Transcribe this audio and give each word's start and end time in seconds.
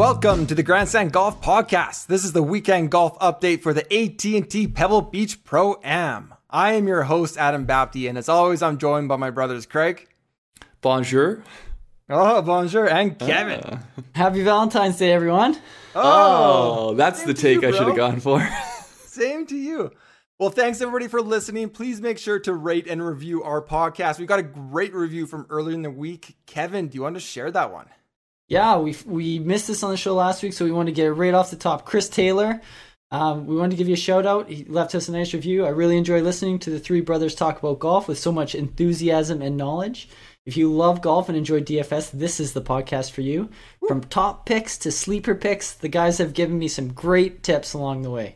Welcome 0.00 0.46
to 0.46 0.54
the 0.54 0.62
Grandstand 0.62 1.12
Golf 1.12 1.42
Podcast. 1.42 2.06
This 2.06 2.24
is 2.24 2.32
the 2.32 2.42
weekend 2.42 2.90
golf 2.90 3.18
update 3.18 3.60
for 3.60 3.74
the 3.74 3.84
AT&T 3.92 4.68
Pebble 4.68 5.02
Beach 5.02 5.44
Pro 5.44 5.78
Am. 5.84 6.32
I 6.48 6.72
am 6.72 6.88
your 6.88 7.02
host 7.02 7.36
Adam 7.36 7.66
Bapty, 7.66 8.08
and 8.08 8.16
as 8.16 8.26
always, 8.26 8.62
I'm 8.62 8.78
joined 8.78 9.08
by 9.08 9.16
my 9.16 9.28
brothers 9.28 9.66
Craig. 9.66 10.08
Bonjour. 10.80 11.44
Oh, 12.08 12.40
bonjour, 12.40 12.88
and 12.88 13.18
Kevin. 13.18 13.60
Uh. 13.60 13.78
Happy 14.14 14.42
Valentine's 14.42 14.96
Day, 14.96 15.12
everyone. 15.12 15.56
Oh, 15.94 16.92
oh 16.92 16.94
that's 16.94 17.24
the 17.24 17.34
take 17.34 17.60
you, 17.60 17.68
I 17.68 17.72
should 17.72 17.88
have 17.88 17.94
gone 17.96 18.20
for. 18.20 18.40
same 19.04 19.44
to 19.48 19.54
you. 19.54 19.90
Well, 20.38 20.48
thanks 20.48 20.80
everybody 20.80 21.08
for 21.08 21.20
listening. 21.20 21.68
Please 21.68 22.00
make 22.00 22.16
sure 22.16 22.38
to 22.38 22.54
rate 22.54 22.86
and 22.86 23.06
review 23.06 23.42
our 23.42 23.60
podcast. 23.60 24.18
We 24.18 24.24
got 24.24 24.38
a 24.38 24.44
great 24.44 24.94
review 24.94 25.26
from 25.26 25.46
earlier 25.50 25.74
in 25.74 25.82
the 25.82 25.90
week. 25.90 26.38
Kevin, 26.46 26.88
do 26.88 26.96
you 26.96 27.02
want 27.02 27.16
to 27.16 27.20
share 27.20 27.50
that 27.50 27.70
one? 27.70 27.88
Yeah, 28.50 28.78
we 28.78 28.96
we 29.06 29.38
missed 29.38 29.68
this 29.68 29.84
on 29.84 29.92
the 29.92 29.96
show 29.96 30.12
last 30.12 30.42
week, 30.42 30.52
so 30.52 30.64
we 30.64 30.72
want 30.72 30.88
to 30.88 30.92
get 30.92 31.06
it 31.06 31.12
right 31.12 31.34
off 31.34 31.52
the 31.52 31.56
top. 31.56 31.86
Chris 31.86 32.08
Taylor, 32.08 32.60
um, 33.12 33.46
we 33.46 33.54
wanted 33.54 33.70
to 33.70 33.76
give 33.76 33.86
you 33.86 33.94
a 33.94 33.96
shout 33.96 34.26
out. 34.26 34.50
He 34.50 34.64
left 34.64 34.92
us 34.96 35.08
a 35.08 35.12
nice 35.12 35.32
review. 35.32 35.64
I 35.64 35.68
really 35.68 35.96
enjoy 35.96 36.20
listening 36.20 36.58
to 36.60 36.70
the 36.70 36.80
three 36.80 37.00
brothers 37.00 37.36
talk 37.36 37.60
about 37.60 37.78
golf 37.78 38.08
with 38.08 38.18
so 38.18 38.32
much 38.32 38.56
enthusiasm 38.56 39.40
and 39.40 39.56
knowledge. 39.56 40.08
If 40.46 40.56
you 40.56 40.72
love 40.72 41.00
golf 41.00 41.28
and 41.28 41.38
enjoy 41.38 41.60
DFS, 41.60 42.10
this 42.10 42.40
is 42.40 42.52
the 42.52 42.60
podcast 42.60 43.12
for 43.12 43.20
you. 43.20 43.50
From 43.86 44.02
top 44.02 44.46
picks 44.46 44.76
to 44.78 44.90
sleeper 44.90 45.36
picks, 45.36 45.72
the 45.72 45.88
guys 45.88 46.18
have 46.18 46.34
given 46.34 46.58
me 46.58 46.66
some 46.66 46.92
great 46.92 47.44
tips 47.44 47.72
along 47.72 48.02
the 48.02 48.10
way 48.10 48.34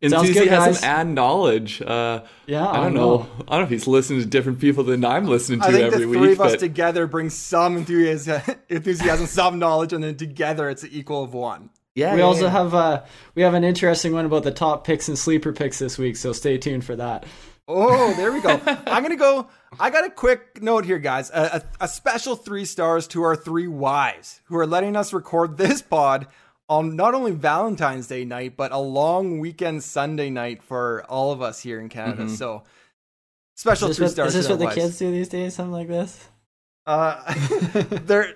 enthusiasm 0.00 0.74
good, 0.74 0.84
and 0.84 1.14
knowledge. 1.14 1.82
Uh, 1.82 2.22
yeah, 2.46 2.66
I 2.66 2.76
don't 2.76 2.84
I 2.84 2.88
know. 2.88 3.16
know. 3.16 3.28
I 3.48 3.52
don't 3.52 3.60
know 3.60 3.62
if 3.62 3.70
he's 3.70 3.86
listening 3.86 4.20
to 4.20 4.26
different 4.26 4.60
people 4.60 4.84
than 4.84 5.04
I'm 5.04 5.26
listening 5.26 5.60
to 5.60 5.66
I 5.66 5.72
think 5.72 5.84
every 5.84 6.00
the 6.00 6.08
week. 6.08 6.18
Three 6.18 6.32
of 6.32 6.40
us 6.40 6.56
together 6.56 7.06
bring 7.06 7.30
some 7.30 7.76
enthusiasm, 7.76 8.42
enthusiasm, 8.68 9.26
some 9.26 9.58
knowledge, 9.58 9.92
and 9.92 10.02
then 10.02 10.16
together 10.16 10.68
it's 10.68 10.82
an 10.82 10.90
equal 10.92 11.24
of 11.24 11.34
one. 11.34 11.70
Yeah. 11.94 12.12
We 12.12 12.20
yeah, 12.20 12.26
also 12.26 12.44
yeah. 12.44 12.50
have 12.50 12.74
uh, 12.74 13.02
we 13.34 13.42
have 13.42 13.54
an 13.54 13.64
interesting 13.64 14.12
one 14.12 14.26
about 14.26 14.42
the 14.42 14.52
top 14.52 14.84
picks 14.84 15.08
and 15.08 15.18
sleeper 15.18 15.52
picks 15.52 15.78
this 15.78 15.98
week, 15.98 16.16
so 16.16 16.32
stay 16.32 16.58
tuned 16.58 16.84
for 16.84 16.96
that. 16.96 17.24
Oh, 17.68 18.14
there 18.14 18.32
we 18.32 18.40
go. 18.40 18.60
I'm 18.66 19.02
gonna 19.02 19.16
go. 19.16 19.48
I 19.80 19.90
got 19.90 20.06
a 20.06 20.10
quick 20.10 20.62
note 20.62 20.84
here, 20.84 20.98
guys. 20.98 21.30
A, 21.30 21.64
a, 21.80 21.84
a 21.84 21.88
special 21.88 22.36
three 22.36 22.64
stars 22.64 23.08
to 23.08 23.22
our 23.22 23.34
three 23.34 23.66
wives 23.66 24.40
who 24.44 24.56
are 24.56 24.66
letting 24.66 24.94
us 24.94 25.12
record 25.12 25.56
this 25.56 25.82
pod 25.82 26.28
on 26.68 26.96
not 26.96 27.14
only 27.14 27.32
Valentine's 27.32 28.06
Day 28.06 28.24
night, 28.24 28.56
but 28.56 28.72
a 28.72 28.78
long 28.78 29.38
weekend 29.38 29.82
Sunday 29.82 30.30
night 30.30 30.62
for 30.62 31.04
all 31.08 31.32
of 31.32 31.42
us 31.42 31.60
here 31.60 31.80
in 31.80 31.88
Canada. 31.88 32.24
Mm-hmm. 32.24 32.34
So 32.34 32.64
special 33.54 33.92
three 33.92 34.04
what, 34.04 34.12
stars. 34.12 34.34
Is 34.34 34.44
this 34.44 34.48
what 34.50 34.58
the 34.58 34.64
wives. 34.66 34.76
kids 34.76 34.98
do 34.98 35.10
these 35.10 35.28
days? 35.28 35.54
Something 35.54 35.72
like 35.72 35.88
this? 35.88 36.28
Uh, 36.86 37.34
they're 38.04 38.34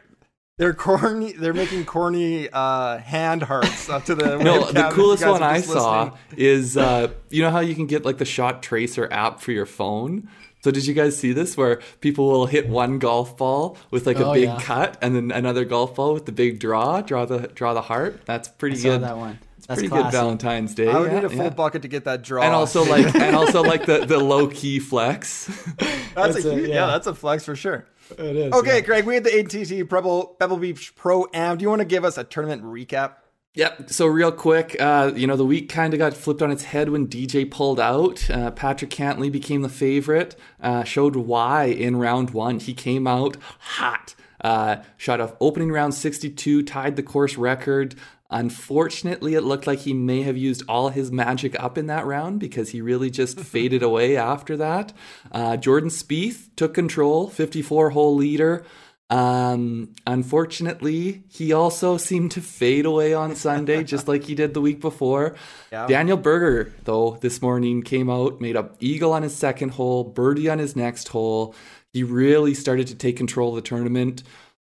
they're 0.59 0.75
corny. 0.75 1.33
They're 1.33 1.55
making 1.55 1.87
corny 1.87 2.49
uh, 2.53 2.99
hand 2.99 3.43
hearts 3.43 3.89
up 3.89 4.05
to 4.05 4.15
the. 4.15 4.37
no, 4.43 4.71
the 4.71 4.91
coolest 4.91 5.27
one 5.27 5.43
I 5.43 5.57
listening. 5.57 5.75
saw 5.75 6.17
is 6.37 6.77
uh, 6.77 7.09
you 7.31 7.43
know 7.43 7.51
how 7.51 7.61
you 7.61 7.75
can 7.75 7.87
get 7.87 8.05
like 8.05 8.19
the 8.19 8.25
shot 8.25 8.63
tracer 8.63 9.09
app 9.11 9.41
for 9.41 9.53
your 9.53 9.67
phone. 9.67 10.29
So 10.61 10.71
did 10.71 10.87
you 10.87 10.95
guys 10.95 11.17
see 11.17 11.33
this 11.33 11.57
where 11.57 11.81
people 12.01 12.29
will 12.29 12.47
hit 12.47 12.69
one 12.69 12.99
golf 12.99 13.37
ball 13.37 13.79
with 13.91 14.07
like 14.07 14.19
oh, 14.19 14.31
a 14.31 14.35
big 14.35 14.45
yeah. 14.45 14.61
cut 14.61 14.99
and 15.01 15.17
then 15.17 15.31
another 15.31 15.65
golf 15.65 15.95
ball 15.95 16.13
with 16.13 16.27
the 16.27 16.33
big 16.33 16.59
draw, 16.61 17.01
draw 17.01 17.25
the 17.25 17.49
draw 17.49 17.75
the 17.75 17.83
heart? 17.83 18.21
That's 18.27 18.49
pretty 18.49 18.79
I 18.79 18.83
good. 18.83 19.03
that 19.03 19.17
one. 19.17 19.39
That's 19.67 19.81
pretty 19.81 19.89
classic. 19.89 20.11
good 20.11 20.19
Valentine's 20.19 20.75
Day. 20.75 20.89
I 20.89 20.99
would 20.99 21.13
yeah, 21.13 21.21
need 21.21 21.25
a 21.25 21.31
full 21.31 21.45
yeah. 21.45 21.51
bucket 21.51 21.83
to 21.83 21.89
get 21.89 22.05
that 22.05 22.23
draw. 22.23 22.43
And 22.43 22.53
also 22.53 22.85
like 22.85 23.15
and 23.15 23.37
also 23.37 23.63
like 23.63 23.87
the, 23.87 24.05
the 24.05 24.19
low 24.19 24.49
key 24.49 24.81
flex. 24.81 25.47
that's, 25.79 26.05
that's, 26.15 26.45
a, 26.45 26.51
a 26.51 26.61
yeah. 26.61 26.67
yeah. 26.67 26.87
that's 26.87 27.07
a 27.07 27.15
flex 27.15 27.45
for 27.45 27.57
sure. 27.57 27.87
It 28.19 28.37
is. 28.37 28.53
Okay, 28.53 28.77
yeah. 28.77 28.81
Craig, 28.81 29.05
we 29.05 29.15
had 29.15 29.25
the 29.25 29.39
AT&T 29.39 29.85
Pebble, 29.85 30.37
Pebble 30.39 30.57
Beach 30.57 30.95
Pro 30.97 31.27
Am. 31.33 31.57
Do 31.57 31.63
you 31.63 31.69
want 31.69 31.81
to 31.81 31.87
give 31.87 32.05
us 32.05 32.19
a 32.19 32.25
tournament 32.25 32.65
recap? 32.65 33.15
Yep. 33.55 33.91
So 33.91 34.07
real 34.07 34.31
quick, 34.31 34.77
uh, 34.79 35.11
you 35.17 35.27
know, 35.27 35.37
the 35.37 35.45
week 35.45 35.69
kind 35.69 35.93
of 35.93 35.99
got 35.99 36.15
flipped 36.15 36.41
on 36.41 36.53
its 36.53 36.65
head 36.65 36.89
when 36.89 37.09
DJ 37.09 37.51
pulled 37.51 37.81
out. 37.81 38.31
Uh, 38.31 38.53
Patrick 38.53 38.91
Cantlay 38.91 39.31
became 39.31 39.63
the 39.63 39.69
favorite. 39.69 40.37
Uh, 40.63 40.85
showed 40.85 41.17
why 41.17 41.65
in 41.65 41.97
round 41.97 42.31
one. 42.31 42.61
He 42.61 42.75
came 42.75 43.09
out 43.09 43.37
hot. 43.59 44.15
Uh, 44.41 44.77
shot 44.97 45.21
off 45.21 45.35
opening 45.41 45.73
round 45.73 45.95
62, 45.95 46.63
tied 46.63 46.95
the 46.95 47.03
course 47.03 47.37
record. 47.37 47.97
Unfortunately, 48.31 49.35
it 49.35 49.43
looked 49.43 49.67
like 49.67 49.81
he 49.81 49.93
may 49.93 50.23
have 50.23 50.37
used 50.37 50.63
all 50.69 50.91
his 50.91 51.11
magic 51.11 51.61
up 51.61 51.77
in 51.77 51.89
that 51.89 52.07
round 52.07 52.39
because 52.39 52.71
he 52.71 52.81
really 52.81 53.11
just 53.11 53.41
faded 53.41 53.83
away 53.83 54.17
after 54.17 54.57
that. 54.57 54.93
Uh, 55.33 55.57
Jordan 55.57 55.91
Spieth 55.91 56.51
took 56.55 56.73
control, 56.73 57.29
54 57.29 57.91
hole 57.91 58.15
leader. 58.15 58.65
Um, 59.11 59.93
unfortunately, 60.07 61.25
he 61.29 61.53
also 61.53 61.97
seemed 61.97 62.31
to 62.33 62.41
fade 62.41 62.87
away 62.87 63.13
on 63.13 63.35
Sunday, 63.35 63.83
just 63.85 64.07
like 64.07 64.25
he 64.25 64.37
did 64.37 64.55
the 64.55 64.61
week 64.61 64.81
before. 64.81 65.35
Yeah. 65.73 65.89
Daniel 65.89 66.17
Berger, 66.17 66.73
though, 66.85 67.19
this 67.21 67.43
morning 67.43 67.83
came 67.83 68.09
out, 68.09 68.41
made 68.41 68.57
a 68.57 68.71
eagle 68.79 69.13
on 69.13 69.23
his 69.23 69.35
second 69.35 69.71
hole, 69.71 70.05
birdie 70.05 70.49
on 70.49 70.61
his 70.61 70.77
next 70.77 71.09
hole. 71.09 71.55
He 71.93 72.05
really 72.05 72.55
started 72.55 72.87
to 72.87 72.95
take 72.95 73.17
control 73.17 73.51
of 73.51 73.57
the 73.57 73.69
tournament. 73.69 74.23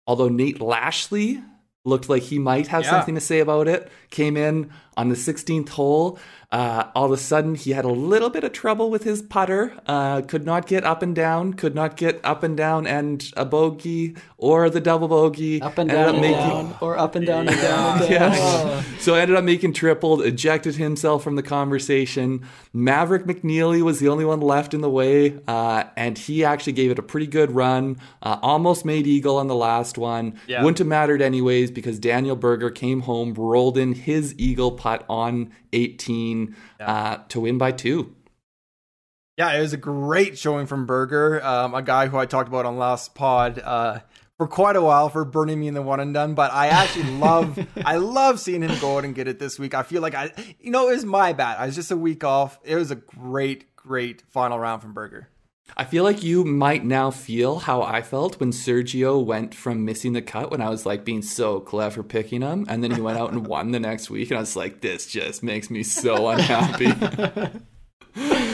Although 0.06 0.31
Nate 0.31 0.60
Lashley 0.60 1.43
looked 1.84 2.09
like 2.09 2.22
he 2.22 2.38
might 2.38 2.69
have 2.69 2.84
yeah. 2.84 2.91
something 2.91 3.14
to 3.14 3.20
say 3.20 3.41
about 3.41 3.69
it, 3.69 3.91
came 4.10 4.37
in 4.37 4.70
on 4.97 5.10
the 5.10 5.14
16th 5.14 5.69
hole. 5.70 6.19
Uh, 6.53 6.91
all 6.95 7.07
of 7.07 7.13
a 7.13 7.17
sudden, 7.17 7.55
he 7.55 7.71
had 7.71 7.87
a 7.87 7.89
little 7.89 8.29
bit 8.29 8.45
of 8.45 8.53
trouble 8.53 8.91
with 8.91 9.05
his 9.05 9.23
putter. 9.23 9.73
Uh, 9.87 10.21
could 10.21 10.45
not 10.45 10.67
get 10.67 10.85
up 10.85 11.03
and 11.03 11.17
down. 11.17 11.55
Could 11.55 11.75
not 11.75 11.97
get 11.97 12.21
up 12.23 12.43
and 12.43 12.55
down 12.55 12.87
and 12.87 13.33
a 13.39 13.47
bogey 13.47 14.15
or 14.43 14.69
the 14.69 14.81
double 14.81 15.07
bogey. 15.07 15.63
Up 15.63 15.79
and 15.79 15.89
down, 15.89 16.17
and 16.17 16.21
making, 16.21 16.37
down 16.37 16.77
or 16.81 16.99
up 16.99 17.15
and 17.15 17.25
down 17.25 17.49
and 17.49 17.61
down. 17.61 18.03
And 18.03 18.11
down. 18.11 18.33
Yeah. 18.33 18.83
so 18.99 19.15
ended 19.15 19.37
up 19.37 19.45
making 19.45 19.73
tripled. 19.73 20.23
Ejected 20.23 20.75
himself 20.75 21.23
from 21.23 21.37
the 21.37 21.43
conversation. 21.43 22.45
Maverick 22.73 23.25
McNealy 23.25 23.83
was 23.83 24.01
the 24.01 24.09
only 24.09 24.25
one 24.25 24.41
left 24.41 24.75
in 24.75 24.81
the 24.81 24.91
way, 24.91 25.39
uh, 25.47 25.85
and 25.97 26.19
he 26.19 26.45
actually 26.45 26.73
gave 26.73 26.91
it 26.91 26.99
a 26.99 27.03
pretty 27.03 27.29
good 27.29 27.53
run. 27.53 27.99
Uh, 28.21 28.39
almost 28.43 28.85
made 28.85 29.07
eagle 29.07 29.37
on 29.37 29.47
the 29.47 29.55
last 29.55 29.97
one. 29.97 30.39
Yeah. 30.49 30.63
Wouldn't 30.63 30.79
have 30.79 30.89
mattered 30.89 31.23
anyways 31.23 31.71
because 31.71 32.01
Daniel 32.01 32.35
Berger 32.35 32.71
came 32.71 33.03
home, 33.03 33.35
rolled 33.35 33.79
in 33.79 33.95
his 33.95 34.35
eagle 34.39 34.73
putt 34.73 35.05
on 35.09 35.53
18 35.73 36.57
yeah. 36.81 36.91
uh, 36.93 37.21
to 37.29 37.41
win 37.41 37.59
by 37.59 37.71
two. 37.71 38.15
Yeah, 39.39 39.55
it 39.55 39.61
was 39.61 39.73
a 39.73 39.79
great 39.79 40.37
showing 40.37 40.67
from 40.67 40.85
Berger, 40.85 41.43
um, 41.43 41.75
a 41.75 41.81
guy 41.81 42.09
who 42.09 42.19
I 42.19 42.27
talked 42.27 42.49
about 42.49 42.67
on 42.67 42.77
last 42.77 43.15
pod 43.15 43.59
uh, 43.59 44.01
for 44.43 44.49
quite 44.49 44.75
a 44.75 44.83
while 44.83 45.09
for 45.09 45.25
burning 45.25 45.61
me 45.61 45.69
in 45.69 45.75
the 45.75 45.83
one 45.83 46.01
and 46.01 46.13
done. 46.13 46.35
But 46.35 46.53
I 46.53 46.67
actually 46.67 47.11
love, 47.19 47.65
I 47.85 47.97
love 47.97 48.41
seeing 48.41 48.63
him 48.63 48.77
go 48.81 48.99
out 48.99 49.05
and 49.05 49.15
get 49.15 49.29
it 49.29 49.39
this 49.39 49.57
week. 49.57 49.73
I 49.73 49.85
feel 49.85 50.03
like 50.03 50.17
I, 50.17 50.33
you 50.59 50.73
know, 50.73 50.89
it 50.89 50.95
was 50.95 51.05
my 51.05 51.33
bad. 51.33 51.59
I 51.59 51.67
was 51.67 51.77
just 51.77 51.93
a 51.93 51.97
week 51.97 52.25
off. 52.25 52.59
It 52.65 52.75
was 52.75 52.91
a 52.91 52.97
great, 52.97 53.77
great 53.77 54.25
final 54.31 54.59
round 54.59 54.83
from 54.83 54.95
Berger. 54.95 55.29
I 55.77 55.85
feel 55.85 56.03
like 56.03 56.25
you 56.25 56.45
might 56.45 56.85
now 56.85 57.13
feel 57.13 57.61
how 57.61 57.83
I 57.83 58.03
felt 58.03 58.41
when 58.41 58.51
Sergio 58.51 59.25
went 59.25 59.55
from 59.55 59.85
missing 59.85 60.13
the 60.13 60.21
cut 60.21 60.51
when 60.51 60.61
I 60.61 60.71
was 60.71 60.85
like 60.85 61.05
being 61.05 61.23
so 61.23 61.61
clever 61.61 62.03
picking 62.03 62.43
him, 62.43 62.67
and 62.69 62.83
then 62.83 62.91
he 62.91 63.01
went 63.01 63.19
out 63.19 63.31
and 63.31 63.47
won 63.47 63.71
the 63.71 63.79
next 63.79 64.11
week, 64.11 64.31
and 64.31 64.39
I 64.39 64.41
was 64.41 64.57
like, 64.57 64.81
this 64.81 65.07
just 65.07 65.45
makes 65.45 65.71
me 65.71 65.85
so 65.85 66.29
unhappy. 66.31 66.93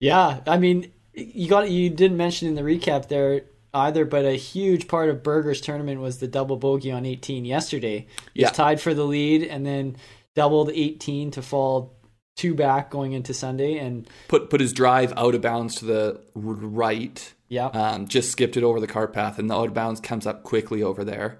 yeah, 0.00 0.40
I 0.46 0.56
mean, 0.56 0.90
you 1.12 1.48
got 1.48 1.70
you 1.70 1.90
didn't 1.90 2.16
mention 2.16 2.48
in 2.48 2.54
the 2.54 2.62
recap 2.62 3.08
there 3.08 3.42
either, 3.74 4.04
but 4.04 4.24
a 4.24 4.32
huge 4.32 4.88
part 4.88 5.08
of 5.08 5.22
Berger's 5.22 5.60
tournament 5.60 6.00
was 6.00 6.18
the 6.18 6.28
double 6.28 6.56
bogey 6.56 6.92
on 6.92 7.06
18 7.06 7.44
yesterday. 7.44 8.06
He 8.34 8.40
yeah. 8.40 8.48
was 8.48 8.56
tied 8.56 8.80
for 8.80 8.94
the 8.94 9.04
lead, 9.04 9.42
and 9.42 9.64
then 9.64 9.96
doubled 10.34 10.70
18 10.72 11.30
to 11.32 11.42
fall 11.42 11.94
two 12.36 12.54
back 12.54 12.90
going 12.90 13.12
into 13.12 13.34
Sunday 13.34 13.76
and 13.78 14.08
put 14.28 14.48
put 14.48 14.60
his 14.60 14.72
drive 14.72 15.12
out 15.16 15.34
of 15.34 15.42
bounds 15.42 15.76
to 15.76 15.84
the 15.84 16.20
right. 16.34 17.32
Yeah. 17.48 17.66
Um, 17.66 18.08
just 18.08 18.30
skipped 18.30 18.56
it 18.56 18.64
over 18.64 18.80
the 18.80 18.86
cart 18.86 19.12
path, 19.12 19.38
and 19.38 19.50
the 19.50 19.54
out 19.54 19.68
of 19.68 19.74
bounds 19.74 20.00
comes 20.00 20.26
up 20.26 20.42
quickly 20.42 20.82
over 20.82 21.04
there. 21.04 21.38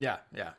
Yeah, 0.00 0.18
yeah. 0.34 0.50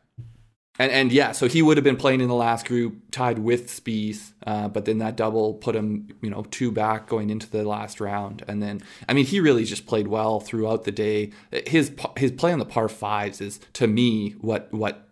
And 0.80 0.92
and 0.92 1.12
yeah, 1.12 1.34
so 1.34 1.48
he 1.48 1.62
would 1.62 1.78
have 1.78 1.84
been 1.84 1.98
playing 1.98 2.22
in 2.22 2.28
the 2.28 2.34
last 2.34 2.66
group, 2.66 2.96
tied 3.12 3.38
with 3.38 3.68
Spieth, 3.68 4.32
uh, 4.48 4.68
but 4.70 4.86
then 4.86 4.98
that 4.98 5.16
double 5.16 5.54
put 5.54 5.76
him, 5.76 6.08
you 6.22 6.32
know, 6.32 6.46
two 6.50 6.72
back 6.72 7.08
going 7.08 7.30
into 7.30 7.48
the 7.48 7.64
last 7.64 8.00
round. 8.00 8.44
And 8.48 8.62
then, 8.62 8.82
I 9.08 9.14
mean, 9.14 9.26
he 9.26 9.40
really 9.40 9.66
just 9.66 9.86
played 9.86 10.08
well 10.08 10.40
throughout 10.40 10.84
the 10.84 10.92
day. 10.92 11.32
His 11.68 11.92
his 12.18 12.32
play 12.32 12.52
on 12.52 12.60
the 12.60 12.66
par 12.66 12.90
fives 12.90 13.40
is 13.40 13.60
to 13.74 13.86
me 13.86 14.32
what 14.42 14.74
what 14.74 15.08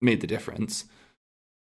made 0.00 0.20
the 0.20 0.26
difference. 0.26 0.84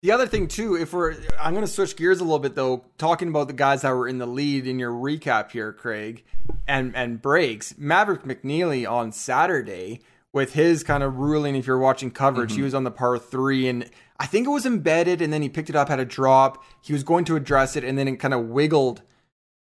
The 0.02 0.12
other 0.12 0.26
thing 0.26 0.46
too, 0.46 0.76
if 0.76 0.92
we're 0.92 1.16
I'm 1.40 1.54
going 1.54 1.64
to 1.64 1.72
switch 1.72 1.96
gears 1.96 2.20
a 2.20 2.24
little 2.24 2.38
bit 2.38 2.54
though, 2.54 2.84
talking 2.98 3.28
about 3.28 3.48
the 3.48 3.54
guys 3.54 3.80
that 3.80 3.92
were 3.92 4.06
in 4.06 4.18
the 4.18 4.26
lead 4.26 4.66
in 4.66 4.78
your 4.78 4.92
recap 4.92 5.52
here, 5.52 5.72
Craig, 5.72 6.22
and 6.66 6.94
and 6.94 7.22
breaks. 7.22 7.74
Maverick 7.78 8.24
McNealy 8.24 8.88
on 8.88 9.10
Saturday 9.10 10.02
with 10.38 10.54
his 10.54 10.84
kind 10.84 11.02
of 11.02 11.18
ruling. 11.18 11.56
If 11.56 11.66
you're 11.66 11.78
watching 11.78 12.12
coverage, 12.12 12.50
mm-hmm. 12.50 12.60
he 12.60 12.62
was 12.62 12.74
on 12.74 12.84
the 12.84 12.92
par 12.92 13.18
three, 13.18 13.68
and 13.68 13.90
I 14.18 14.26
think 14.26 14.46
it 14.46 14.50
was 14.50 14.64
embedded, 14.64 15.20
and 15.20 15.32
then 15.32 15.42
he 15.42 15.48
picked 15.48 15.68
it 15.68 15.74
up, 15.74 15.88
had 15.88 15.98
a 15.98 16.04
drop. 16.04 16.64
He 16.80 16.92
was 16.92 17.02
going 17.02 17.24
to 17.26 17.34
address 17.34 17.74
it, 17.74 17.82
and 17.82 17.98
then 17.98 18.06
it 18.06 18.16
kind 18.16 18.32
of 18.32 18.46
wiggled 18.46 19.02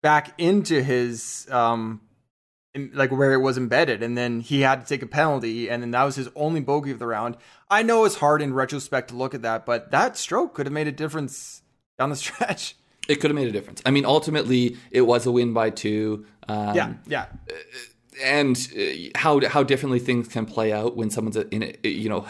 back 0.03 0.35
into 0.41 0.83
his 0.83 1.47
um 1.51 2.01
in, 2.75 2.91
like 2.95 3.13
where 3.13 3.35
it 3.35 3.41
was 3.41 3.59
embedded, 3.59 4.03
and 4.03 4.17
then 4.17 4.41
he 4.41 4.63
had 4.63 4.81
to 4.81 4.87
take 4.87 5.03
a 5.03 5.07
penalty, 5.07 5.69
and 5.69 5.83
then 5.83 5.91
that 5.91 6.05
was 6.05 6.17
his 6.17 6.31
only 6.35 6.61
bogey 6.61 6.91
of 6.91 6.99
the 6.99 7.07
round. 7.07 7.37
I 7.71 7.83
know 7.83 8.07
it's 8.07 8.17
hard 8.17 8.41
in 8.41 8.55
retrospect 8.55 9.09
to 9.11 9.15
look 9.15 9.35
at 9.35 9.43
that, 9.43 9.67
but 9.67 9.91
that 9.91 10.17
stroke 10.17 10.55
could 10.55 10.65
have 10.65 10.73
made 10.73 10.89
a 10.89 10.93
difference 10.93 11.61
down 11.99 12.09
the 12.09 12.17
stretch. 12.25 12.77
It 13.09 13.17
could 13.17 13.31
have 13.31 13.35
made 13.35 13.49
a 13.49 13.53
difference. 13.53 13.83
I 13.85 13.91
mean, 13.91 14.07
ultimately, 14.07 14.79
it 14.91 15.03
was 15.03 15.27
a 15.27 15.33
win 15.33 15.53
by 15.53 15.69
two. 15.71 16.25
Um, 16.49 16.75
yeah, 16.75 16.95
yeah. 17.07 17.27
And 18.23 18.57
uh, 18.77 18.83
how 19.19 19.41
how 19.49 19.63
differently 19.63 19.99
things 19.99 20.29
can 20.29 20.45
play 20.45 20.73
out 20.73 20.97
when 20.97 21.09
someone's 21.11 21.37
in 21.37 21.63
it, 21.63 21.85
you 21.85 22.09
know, 22.09 22.27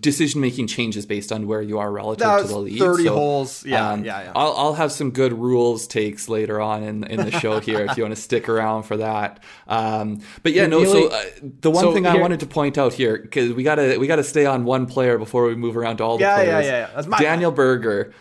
decision 0.00 0.40
making 0.40 0.66
changes 0.68 1.06
based 1.06 1.32
on 1.32 1.46
where 1.46 1.60
you 1.62 1.78
are 1.78 1.90
relative 1.90 2.24
That 2.26 2.42
to 2.42 2.46
the 2.48 2.58
lead. 2.58 2.78
thirty 2.78 3.04
So, 3.04 3.14
holes. 3.14 3.64
Yeah, 3.66 3.90
um, 3.90 4.04
yeah, 4.04 4.22
yeah. 4.24 4.32
I'll, 4.36 4.52
I'll 4.56 4.74
have 4.74 4.92
some 4.92 5.10
good 5.10 5.32
rules 5.32 5.86
takes 5.86 6.28
later 6.28 6.60
on 6.60 6.82
in, 6.82 7.04
in 7.04 7.18
the 7.18 7.30
show 7.32 7.58
here 7.60 7.84
if 7.84 7.96
you 7.96 8.04
want 8.04 8.14
to 8.14 8.20
stick 8.30 8.48
around 8.48 8.84
for 8.84 8.98
that. 8.98 9.42
Um, 9.66 10.20
but 10.42 10.52
yeah, 10.52 10.66
no. 10.66 10.84
So 10.84 11.08
uh, 11.08 11.24
the 11.60 11.70
one 11.70 11.82
so 11.84 11.92
thing 11.94 12.06
I 12.06 12.16
wanted 12.16 12.40
to 12.40 12.46
point 12.46 12.78
out 12.78 12.92
here 12.92 13.18
because 13.18 13.52
we 13.52 13.62
gotta 13.64 13.96
we 13.98 14.06
gotta 14.06 14.24
stay 14.24 14.46
on 14.46 14.64
one 14.64 14.86
player 14.86 15.18
before 15.18 15.46
we 15.46 15.54
move 15.56 15.76
around 15.76 15.96
to 15.98 16.04
all 16.04 16.16
the 16.18 16.22
Yeah, 16.24 16.36
yeah, 16.38 16.44
players. 16.44 16.66
yeah, 16.66 16.78
yeah. 16.78 16.90
That's 16.94 17.06
my 17.06 17.18
Daniel 17.18 17.50
Berger 17.50 18.12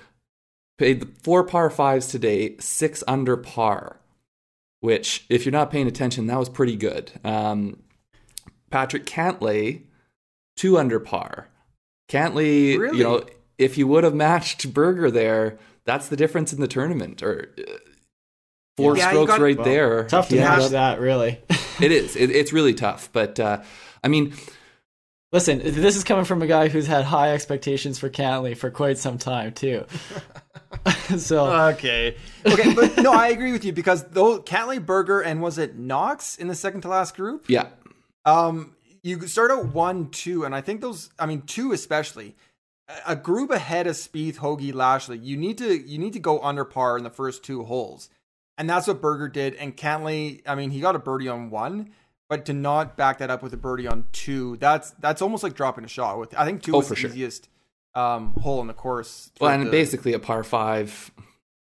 paid 0.80 1.08
four 1.22 1.44
par 1.44 1.70
fives 1.70 2.08
today, 2.08 2.56
six 2.60 3.04
under 3.08 3.38
par. 3.38 4.00
Which, 4.84 5.26
if 5.30 5.46
you're 5.46 5.54
not 5.54 5.72
paying 5.72 5.88
attention, 5.88 6.28
that 6.28 6.38
was 6.38 6.50
pretty 6.50 6.76
good. 6.76 7.10
Um, 7.24 7.82
Patrick 8.70 9.06
Cantlay, 9.06 9.84
two 10.58 10.78
under 10.78 11.00
par. 11.00 11.48
Cantlay, 12.10 12.78
Really? 12.78 12.98
you 12.98 13.04
know, 13.06 13.24
if 13.58 13.78
you 13.78 13.88
would 13.88 14.04
have 14.04 14.14
matched 14.14 14.74
Berger 14.74 15.10
there, 15.10 15.58
that's 15.86 16.10
the 16.10 16.18
difference 16.18 16.52
in 16.52 16.60
the 16.60 16.68
tournament. 16.68 17.24
Or 17.24 17.54
uh, 17.58 17.62
four 18.76 18.98
Yeah, 18.98 19.08
strokes 19.12 19.32
got- 19.32 19.40
right 19.40 19.56
well, 19.56 19.66
there. 19.66 20.04
Tough 20.04 20.28
to 20.28 20.36
He 20.36 20.42
match 20.42 20.72
that, 20.72 21.00
really. 21.00 21.40
It 21.80 21.94
is. 21.94 22.18
It, 22.18 22.30
it's 22.32 22.52
really 22.52 22.74
tough. 22.74 23.08
But 23.14 23.40
uh, 23.40 23.62
I 24.04 24.10
mean, 24.10 24.34
Listen, 25.32 25.60
this 25.64 25.96
is 25.96 26.04
coming 26.04 26.26
from 26.26 26.44
a 26.44 26.48
guy 26.48 26.68
who's 26.68 26.86
had 26.86 27.06
high 27.06 27.32
expectations 27.32 27.98
for 27.98 28.08
Cantlay 28.10 28.56
for 28.56 28.70
quite 28.70 29.00
some 29.00 29.18
time 29.18 29.54
too. 29.54 29.86
so 31.18 31.46
Okay. 31.70 32.16
Okay, 32.46 32.74
but 32.74 32.98
no, 32.98 33.12
I 33.14 33.28
agree 33.30 33.52
with 33.52 33.64
you 33.66 33.72
because 33.74 34.04
though 34.06 34.40
Cantlay 34.42 34.84
Berger 34.86 35.22
and 35.22 35.42
was 35.42 35.58
it 35.58 35.78
Knox 35.78 36.38
in 36.38 36.48
the 36.48 36.56
second 36.56 36.82
to 36.82 36.88
last 36.90 37.16
group? 37.16 37.46
yeah, 37.48 37.68
Um, 38.26 38.76
you 39.02 39.28
start 39.28 39.52
out 39.52 39.68
one, 39.74 40.10
two, 40.10 40.46
and 40.46 40.56
I 40.56 40.62
think 40.62 40.82
those. 40.82 41.10
I 41.20 41.26
mean, 41.26 41.42
two 41.44 41.72
especially. 41.74 42.36
A- 42.90 43.12
A 43.12 43.16
group 43.16 43.50
ahead 43.52 43.88
of 43.88 43.96
Spieth, 43.96 44.38
Hoge, 44.38 44.74
Lashley. 44.74 45.18
You 45.18 45.36
need 45.38 45.58
to 45.60 45.78
you 45.78 45.98
need 45.98 46.14
to 46.14 46.20
go 46.20 46.42
under 46.42 46.64
par 46.66 46.98
in 46.98 47.04
the 47.04 47.10
first 47.10 47.44
two 47.44 47.64
holes, 47.64 48.10
and 48.58 48.70
that's 48.70 48.88
what 48.88 49.02
Berger 49.02 49.28
did. 49.30 49.56
And 49.56 49.76
Cantlay, 49.76 50.42
I 50.46 50.56
mean, 50.56 50.70
he 50.72 50.80
got 50.82 50.96
a 50.96 51.00
birdie 51.00 51.28
on 51.30 51.50
one, 51.50 51.92
but 52.30 52.46
to 52.46 52.54
not 52.54 52.96
back 52.98 53.18
that 53.20 53.30
up 53.30 53.42
with 53.44 53.54
a 53.54 53.58
birdie 53.58 53.88
on 53.88 54.06
two, 54.12 54.58
that's 54.58 54.92
that's 54.92 55.22
almost 55.22 55.44
like 55.44 55.54
dropping 55.54 55.84
a 55.86 55.88
shot. 55.90 56.18
With 56.20 56.34
I 56.38 56.46
think 56.46 56.62
two 56.64 56.74
Oh, 56.74 56.78
was 56.80 56.90
the 56.90 56.96
sure. 56.96 57.10
easiest 57.10 57.48
um 57.96 58.34
hole 58.42 58.62
in 58.62 58.68
the 58.68 58.74
course. 58.74 59.32
well, 59.40 59.52
and 59.52 59.68
the- 59.68 59.72
basically 59.72 60.14
a 60.14 60.20
par 60.20 60.44
five 60.44 61.12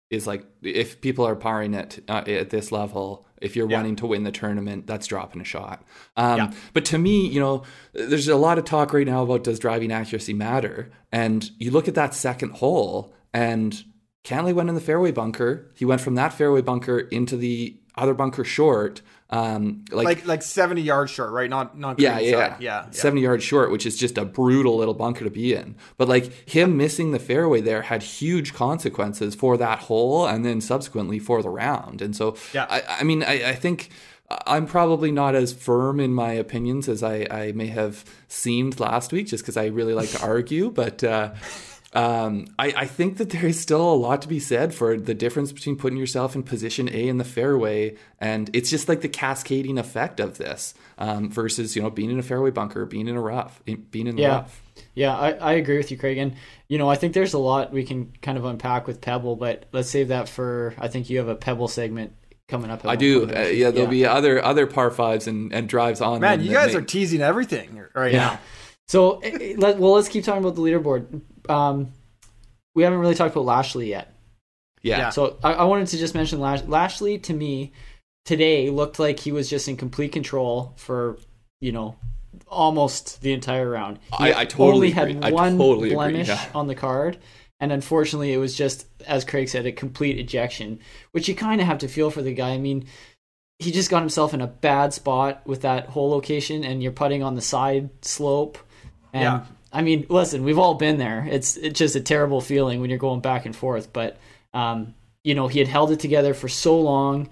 is 0.10 0.26
like 0.26 0.46
if 0.62 1.02
people 1.02 1.26
are 1.26 1.36
parring 1.36 1.74
it 1.74 2.04
uh, 2.08 2.24
at 2.28 2.50
this 2.50 2.72
level. 2.72 3.26
If 3.40 3.56
you're 3.56 3.70
Yeah. 3.70 3.78
wanting 3.78 3.98
to 3.98 4.08
win 4.08 4.24
the 4.24 4.32
tournament, 4.32 4.88
that's 4.88 5.06
dropping 5.06 5.42
a 5.42 5.44
shot. 5.44 5.84
Um, 6.16 6.38
Yeah. 6.38 6.52
But 6.74 6.86
to 6.86 6.98
me, 6.98 7.28
you 7.28 7.40
know, 7.40 7.62
there's 7.94 8.28
a 8.28 8.36
lot 8.36 8.58
of 8.58 8.66
talk 8.66 8.94
right 8.94 9.06
now 9.06 9.22
about 9.22 9.44
does 9.44 9.60
driving 9.60 9.92
accuracy 9.92 10.34
matter? 10.34 10.90
And 11.12 11.48
you 11.60 11.70
look 11.70 11.88
at 11.88 11.94
that 11.94 12.16
second 12.16 12.54
hole, 12.54 13.14
and 13.36 13.84
Cantlay 14.24 14.54
went 14.56 14.70
in 14.70 14.76
the 14.76 14.82
fairway 14.82 15.12
bunker. 15.12 15.70
He 15.76 15.86
went 15.86 16.02
from 16.02 16.16
that 16.16 16.34
fairway 16.34 16.62
bunker 16.64 16.98
into 16.98 17.38
the 17.38 17.78
other 17.96 18.16
bunker 18.16 18.44
short. 18.44 19.04
Um, 19.30 19.84
like 19.92 20.26
like 20.26 20.42
seventy 20.42 20.82
yards 20.82 21.12
short, 21.12 21.32
right? 21.32 21.50
Not 21.50 21.78
not 21.78 22.00
yeah, 22.00 22.18
yeah, 22.20 22.30
yeah, 22.30 22.58
yeah. 22.60 22.90
70 22.92 23.22
yards 23.22 23.44
short, 23.44 23.72
which 23.72 23.86
is 23.86 23.98
just 23.98 24.18
a 24.18 24.24
brutal 24.24 24.78
little 24.78 24.94
bunker 24.94 25.26
to 25.26 25.30
be 25.30 25.54
in. 25.54 25.76
But 25.98 26.08
like 26.08 26.32
him 26.50 26.78
missing 26.78 27.12
the 27.12 27.20
fairway 27.20 27.60
there 27.60 27.82
had 27.82 28.04
huge 28.04 28.54
consequences 28.54 29.36
for 29.36 29.58
that 29.58 29.80
hole 29.80 30.26
and 30.26 30.46
then 30.46 30.62
subsequently 30.62 31.20
for 31.20 31.42
the 31.44 31.50
round. 31.50 32.02
And 32.02 32.16
so, 32.16 32.38
Yeah. 32.54 32.68
I, 32.70 32.84
I 33.00 33.04
mean, 33.04 33.22
I, 33.22 33.50
I 33.50 33.56
think 33.56 33.90
I'm 34.46 34.66
probably 34.66 35.12
not 35.12 35.36
as 35.36 35.52
firm 35.54 36.00
in 36.00 36.14
my 36.14 36.32
opinions 36.32 36.88
as 36.88 37.04
I, 37.04 37.28
I 37.30 37.52
may 37.52 37.68
have 37.68 38.06
seemed 38.30 38.80
last 38.80 39.12
week 39.12 39.28
just 39.28 39.44
because 39.44 39.58
I 39.58 39.66
really 39.66 39.94
like 39.94 40.10
to 40.12 40.22
argue. 40.22 40.70
But, 40.70 41.04
uh, 41.04 41.34
um, 41.94 42.48
I, 42.60 42.74
I 42.76 42.86
think 42.86 43.18
that 43.18 43.30
there 43.30 43.46
is 43.46 43.60
still 43.60 43.82
a 43.82 43.96
lot 43.96 44.22
to 44.24 44.28
be 44.28 44.40
said 44.40 44.74
for 44.74 44.98
the 44.98 45.14
difference 45.14 45.52
between 45.52 45.78
putting 45.78 45.98
yourself 45.98 46.36
in 46.36 46.44
position 46.44 46.90
A 46.94 47.08
in 47.08 47.18
the 47.18 47.24
fairway 47.24 47.96
and 48.20 48.50
it's 48.54 48.70
just 48.70 48.90
like 48.90 49.02
the 49.02 49.08
cascading 49.10 49.78
effect 49.78 50.20
of 50.20 50.38
this 50.38 50.74
um, 50.98 51.30
versus 51.32 51.76
you 51.76 51.82
know 51.82 51.90
being 51.90 52.12
in 52.12 52.20
a 52.20 52.24
fairway 52.24 52.52
bunker, 52.52 52.86
being 52.86 53.08
in 53.08 53.16
a 53.16 53.22
rough, 53.22 53.62
being 53.92 54.08
in 54.08 54.16
the 54.18 54.22
Yeah. 54.24 54.28
rough. 54.30 54.62
Yeah, 54.94 55.16
I, 55.18 55.32
I 55.32 55.54
agree 55.54 55.78
with 55.78 55.90
you, 55.90 55.98
Craig. 55.98 56.18
And, 56.20 56.36
you 56.68 56.78
know, 56.78 56.88
I 56.90 56.96
think 56.96 57.14
there's 57.14 57.34
a 57.34 57.40
lot 57.40 57.72
we 57.74 57.84
can 57.84 58.14
kind 58.22 58.38
of 58.38 58.46
unpack 58.46 58.86
with 58.86 59.02
Pebble, 59.02 59.36
but 59.36 59.66
let's 59.72 59.90
save 59.90 60.10
that 60.10 60.30
for, 60.30 60.76
I 60.78 60.88
think 60.88 61.10
you 61.10 61.18
have 61.18 61.30
a 61.30 61.36
Pebble 61.36 61.68
segment 61.68 62.14
coming 62.48 62.70
up. 62.70 62.86
I 62.86 62.96
do. 62.96 63.24
Uh, 63.28 63.42
yeah, 63.44 63.72
there'll 63.72 63.90
be 63.90 64.06
other 64.06 64.44
other 64.44 64.68
par 64.68 64.92
fives 64.92 65.26
and, 65.28 65.52
and 65.54 65.68
drives 65.68 66.00
on. 66.02 66.22
Man, 66.22 66.42
you 66.44 66.52
guys 66.52 66.74
make- 66.74 66.84
are 66.84 66.86
teasing 66.86 67.22
everything 67.22 67.82
right 67.96 68.14
Yeah. 68.14 68.20
now. 68.20 68.40
So, 68.88 69.20
eh, 69.20 69.38
eh, 69.42 69.56
let, 69.58 69.80
well, 69.80 69.94
let's 69.94 70.08
keep 70.10 70.24
talking 70.24 70.42
about 70.44 70.56
the 70.56 70.62
leaderboard. 70.62 71.22
Um, 71.50 71.92
we 72.76 72.84
haven't 72.84 73.00
really 73.00 73.16
talked 73.16 73.34
about 73.34 73.46
Lashley 73.46 73.90
yet. 73.90 74.14
yeah. 74.82 74.98
Yeah. 74.98 75.10
So 75.10 75.38
I, 75.44 75.54
I 75.54 75.64
wanted 75.64 75.88
to 75.88 75.98
just 75.98 76.14
mention 76.16 76.40
Lash- 76.40 76.64
Lashley 76.64 77.18
to 77.20 77.34
me 77.34 77.72
today 78.26 78.70
looked 78.70 79.00
like 79.00 79.20
he 79.20 79.32
was 79.32 79.50
just 79.50 79.68
in 79.68 79.78
complete 79.78 80.12
control 80.12 80.74
for 80.78 81.18
you 81.62 81.72
know 81.72 81.96
almost 82.48 83.22
the 83.22 83.34
entire 83.34 83.70
round. 83.70 84.00
He 84.20 84.32
I- 84.32 84.42
I 84.42 84.46
totally 84.46 84.74
only 84.74 84.92
had 84.92 85.10
agree. 85.10 85.32
One 85.32 85.58
totally 85.58 85.88
agree, 85.90 85.96
blemish 85.96 86.28
yeah. 86.28 86.46
on 86.54 86.68
the 86.68 86.76
card, 86.76 87.18
and 87.60 87.72
unfortunately, 87.72 88.34
it 88.34 88.38
was 88.38 88.56
just 88.56 88.86
as 89.06 89.26
Craig 89.26 89.50
said, 89.50 89.66
a 89.66 89.72
complete 89.72 90.20
ejection, 90.20 90.80
which 91.12 91.28
you 91.28 91.36
kind 91.36 91.62
of 91.62 91.68
have 91.68 91.80
to 91.80 91.88
feel 91.88 92.12
for 92.12 92.22
the 92.22 92.34
guy. 92.34 92.50
I 92.52 92.58
mean. 92.58 92.86
He 93.60 93.72
just 93.72 93.90
got 93.90 94.02
himself 94.02 94.36
in 94.36 94.42
a 94.42 94.46
bad 94.46 94.94
spot 94.94 95.42
with 95.48 95.62
that 95.62 95.88
hole 95.88 96.12
location, 96.12 96.64
and 96.64 96.84
you're 96.84 96.92
putting 96.92 97.24
on 97.24 97.34
the 97.34 97.42
side 97.42 97.90
slope. 98.06 98.60
And 99.14 99.24
Yeah. 99.24 99.46
I 99.72 99.82
mean, 99.82 100.06
listen, 100.10 100.44
we've 100.44 100.58
all 100.60 100.76
been 100.76 100.98
there. 100.98 101.28
It's 101.30 101.58
it's 101.58 101.78
just 101.78 101.96
a 101.96 102.02
terrible 102.02 102.42
feeling 102.42 102.82
when 102.82 102.90
you're 102.90 103.00
going 103.00 103.22
back 103.22 103.46
and 103.46 103.56
forth. 103.56 103.92
But 103.94 104.18
um, 104.54 104.96
you 105.24 105.36
know, 105.36 105.48
he 105.48 105.60
had 105.60 105.68
held 105.68 105.92
it 105.92 106.00
together 106.00 106.34
for 106.34 106.48
so 106.48 106.80
long, 106.80 107.30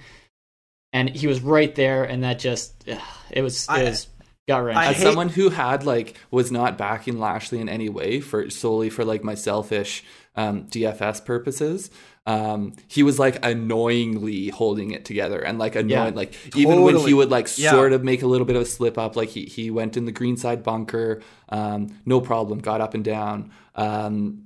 and 0.94 1.10
he 1.10 1.28
was 1.28 1.42
right 1.42 1.74
there, 1.76 2.04
and 2.04 2.24
that 2.24 2.40
just 2.40 2.84
ugh, 2.90 3.00
it 3.32 3.42
was 3.42 3.64
it 3.66 3.72
I- 3.72 3.84
was 3.84 4.08
gut 4.48 4.64
wrenching. 4.64 4.84
As 4.84 4.98
hate- 4.98 5.04
someone 5.04 5.30
who 5.30 5.50
had 5.50 5.86
like 5.86 6.16
was 6.31 6.52
not 6.52 6.78
backing 6.78 7.19
Lashley 7.19 7.59
in 7.59 7.69
any 7.69 7.90
way 7.90 8.19
for 8.19 8.50
solely 8.50 8.90
for 8.90 9.06
like 9.06 9.24
my 9.24 9.36
selfish 9.36 10.04
um, 10.36 10.66
DFS 10.66 11.24
purposes. 11.26 11.90
Um, 12.28 12.74
he 12.88 13.04
was 13.04 13.20
like 13.20 13.46
annoyingly 13.46 14.50
holding 14.50 14.92
it 14.92 15.06
together 15.06 15.40
and 15.40 15.60
like 15.60 15.76
annoying, 15.76 15.90
Yeah. 15.90 16.10
like 16.16 16.34
even 16.56 16.82
when 16.82 16.96
he 16.98 17.14
would 17.14 17.30
like 17.30 17.48
Yeah. 17.58 17.72
sort 17.72 17.94
of 17.94 18.04
make 18.04 18.24
a 18.24 18.28
little 18.28 18.46
bit 18.46 18.56
of 18.56 18.64
a 18.64 18.66
slip 18.66 18.98
up, 18.98 19.16
like 19.16 19.30
he 19.30 19.46
he 19.46 19.70
went 19.70 19.96
in 19.96 20.06
the 20.06 20.12
green 20.12 20.36
side 20.38 20.64
bunker, 20.64 21.22
um, 21.50 21.88
no 22.06 22.20
problem, 22.22 22.60
got 22.60 22.82
up 22.82 22.94
and 22.96 23.04
down. 23.04 23.52
Um, 23.76 24.42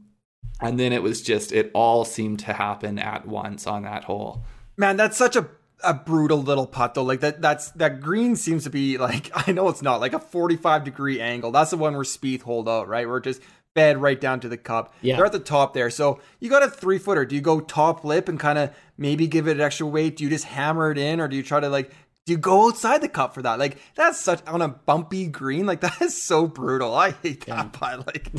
and 0.61 0.77
then 0.79 0.91
it 0.91 1.01
was 1.01 1.21
just 1.21 1.51
it 1.53 1.71
all 1.73 2.03
seemed 2.03 2.39
to 2.39 2.53
happen 2.53 2.99
at 2.99 3.25
once 3.25 3.65
on 3.65 3.83
that 3.83 4.03
hole. 4.03 4.43
Man, 4.75 4.97
that's 4.97 5.17
such 5.17 5.35
a 5.35 5.47
a 5.81 5.93
brutal 5.93 6.39
little 6.41 6.67
putt 6.67 6.93
though. 6.95 7.03
Like 7.03 7.21
that 7.21 7.41
that's 7.41 7.71
that 7.71 8.01
green 8.01 8.35
seems 8.35 8.65
to 8.65 8.69
be 8.69 8.97
like 8.97 9.31
I 9.47 9.53
know 9.53 9.69
it's 9.69 9.81
not 9.81 10.01
like 10.01 10.11
a 10.11 10.19
45 10.19 10.83
degree 10.83 11.21
angle. 11.21 11.51
That's 11.51 11.71
the 11.71 11.77
one 11.77 11.93
where 11.93 12.03
Spieth 12.03 12.41
hold 12.41 12.67
out, 12.67 12.89
right? 12.89 13.07
Where 13.07 13.17
it 13.19 13.23
just 13.23 13.41
bed 13.79 14.01
right 14.01 14.19
down 14.19 14.39
to 14.41 14.49
the 14.49 14.57
cup. 14.57 14.93
Yeah. 15.01 15.15
They're 15.15 15.25
at 15.25 15.31
the 15.31 15.39
top 15.39 15.73
there. 15.73 15.89
So 15.89 16.19
you 16.39 16.49
got 16.49 16.63
a 16.63 16.69
three 16.69 16.97
footer. 16.97 17.25
Do 17.25 17.35
you 17.35 17.41
go 17.41 17.59
top 17.59 18.03
lip 18.03 18.27
and 18.29 18.39
kind 18.39 18.57
of 18.57 18.71
maybe 18.97 19.27
give 19.27 19.47
it 19.47 19.59
extra 19.59 19.85
weight? 19.87 20.17
Do 20.17 20.23
you 20.23 20.29
just 20.29 20.45
hammer 20.45 20.91
it 20.91 20.97
in 20.97 21.19
or 21.19 21.27
do 21.27 21.35
you 21.35 21.43
try 21.43 21.59
to 21.59 21.69
like 21.69 21.91
do 22.25 22.33
you 22.33 22.37
go 22.37 22.67
outside 22.67 23.01
the 23.01 23.09
cup 23.09 23.33
for 23.33 23.41
that? 23.41 23.57
Like 23.57 23.77
that's 23.95 24.19
such 24.19 24.45
on 24.47 24.61
a 24.61 24.67
bumpy 24.67 25.25
green. 25.27 25.65
Like 25.65 25.81
that 25.87 26.01
is 26.01 26.21
so 26.21 26.45
brutal. 26.47 26.93
I 26.93 27.11
hate 27.11 27.45
that 27.47 27.73
putt. 27.73 28.05
Like 28.05 28.31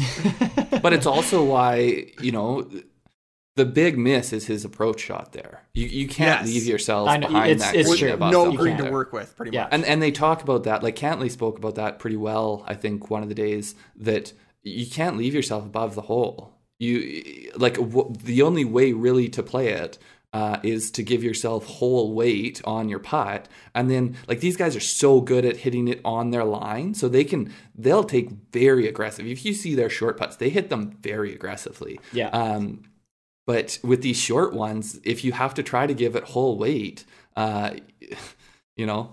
but 0.82 0.92
it's 0.92 1.06
also 1.06 1.44
why 1.44 2.06
you 2.20 2.32
know 2.32 2.68
the 3.56 3.64
big 3.66 3.98
miss 3.98 4.32
is 4.32 4.46
his 4.46 4.64
approach 4.64 5.00
shot 5.00 5.32
there. 5.32 5.62
You 5.74 5.86
you 5.86 6.06
can't 6.08 6.42
Yes. 6.46 6.54
leave 6.54 6.66
yourself 6.66 7.08
I 7.08 7.16
know, 7.16 7.26
behind 7.28 7.50
it's- 7.50 7.70
that 7.72 7.76
it's 7.78 7.88
green 7.88 8.00
true. 8.00 8.12
above 8.12 8.32
no 8.32 8.50
the 8.52 8.56
green 8.56 8.76
to 8.76 8.82
bunker. 8.84 8.92
work 8.96 9.12
with, 9.12 9.36
pretty 9.36 9.52
Yeah. 9.52 9.64
much. 9.64 9.70
And 9.72 9.84
and 9.84 10.00
they 10.00 10.12
talk 10.12 10.42
about 10.42 10.64
that. 10.64 10.82
Like 10.84 10.94
Cantlay 10.96 11.30
spoke 11.30 11.58
about 11.58 11.74
that 11.74 11.98
pretty 11.98 12.16
well. 12.16 12.64
I 12.68 12.74
think 12.74 13.10
one 13.10 13.22
of 13.24 13.28
the 13.28 13.34
days 13.34 13.74
that 13.96 14.32
you 14.62 14.86
can't 14.86 15.16
leave 15.16 15.34
yourself 15.34 15.64
above 15.64 15.94
the 15.94 16.02
hole. 16.02 16.54
You 16.78 17.52
like 17.56 17.74
w- 17.74 18.12
the 18.22 18.42
only 18.42 18.64
way 18.64 18.92
really 18.92 19.28
to 19.30 19.42
play 19.42 19.68
it 19.68 19.98
uh, 20.32 20.58
is 20.62 20.90
to 20.92 21.02
give 21.02 21.24
yourself 21.24 21.66
whole 21.66 22.14
weight 22.14 22.60
on 22.64 22.88
your 22.88 23.00
putt, 23.00 23.48
and 23.74 23.90
then 23.90 24.16
like 24.28 24.40
these 24.40 24.56
guys 24.56 24.76
are 24.76 24.80
so 24.80 25.20
good 25.20 25.44
at 25.44 25.58
hitting 25.58 25.88
it 25.88 26.00
on 26.04 26.30
their 26.30 26.44
line, 26.44 26.94
so 26.94 27.08
they 27.08 27.24
can 27.24 27.52
they'll 27.74 28.04
take 28.04 28.30
very 28.52 28.86
aggressive. 28.86 29.26
If 29.26 29.44
you 29.44 29.52
see 29.52 29.74
their 29.74 29.90
short 29.90 30.16
putts, 30.16 30.36
they 30.36 30.50
hit 30.50 30.70
them 30.70 30.96
very 31.00 31.34
aggressively. 31.34 32.00
Yeah. 32.12 32.28
Um, 32.28 32.84
but 33.46 33.80
with 33.82 34.02
these 34.02 34.16
short 34.16 34.54
ones, 34.54 35.00
if 35.02 35.24
you 35.24 35.32
have 35.32 35.54
to 35.54 35.62
try 35.62 35.86
to 35.86 35.94
give 35.94 36.14
it 36.14 36.22
whole 36.22 36.56
weight, 36.56 37.04
uh, 37.36 37.72
you 38.76 38.86
know, 38.86 39.12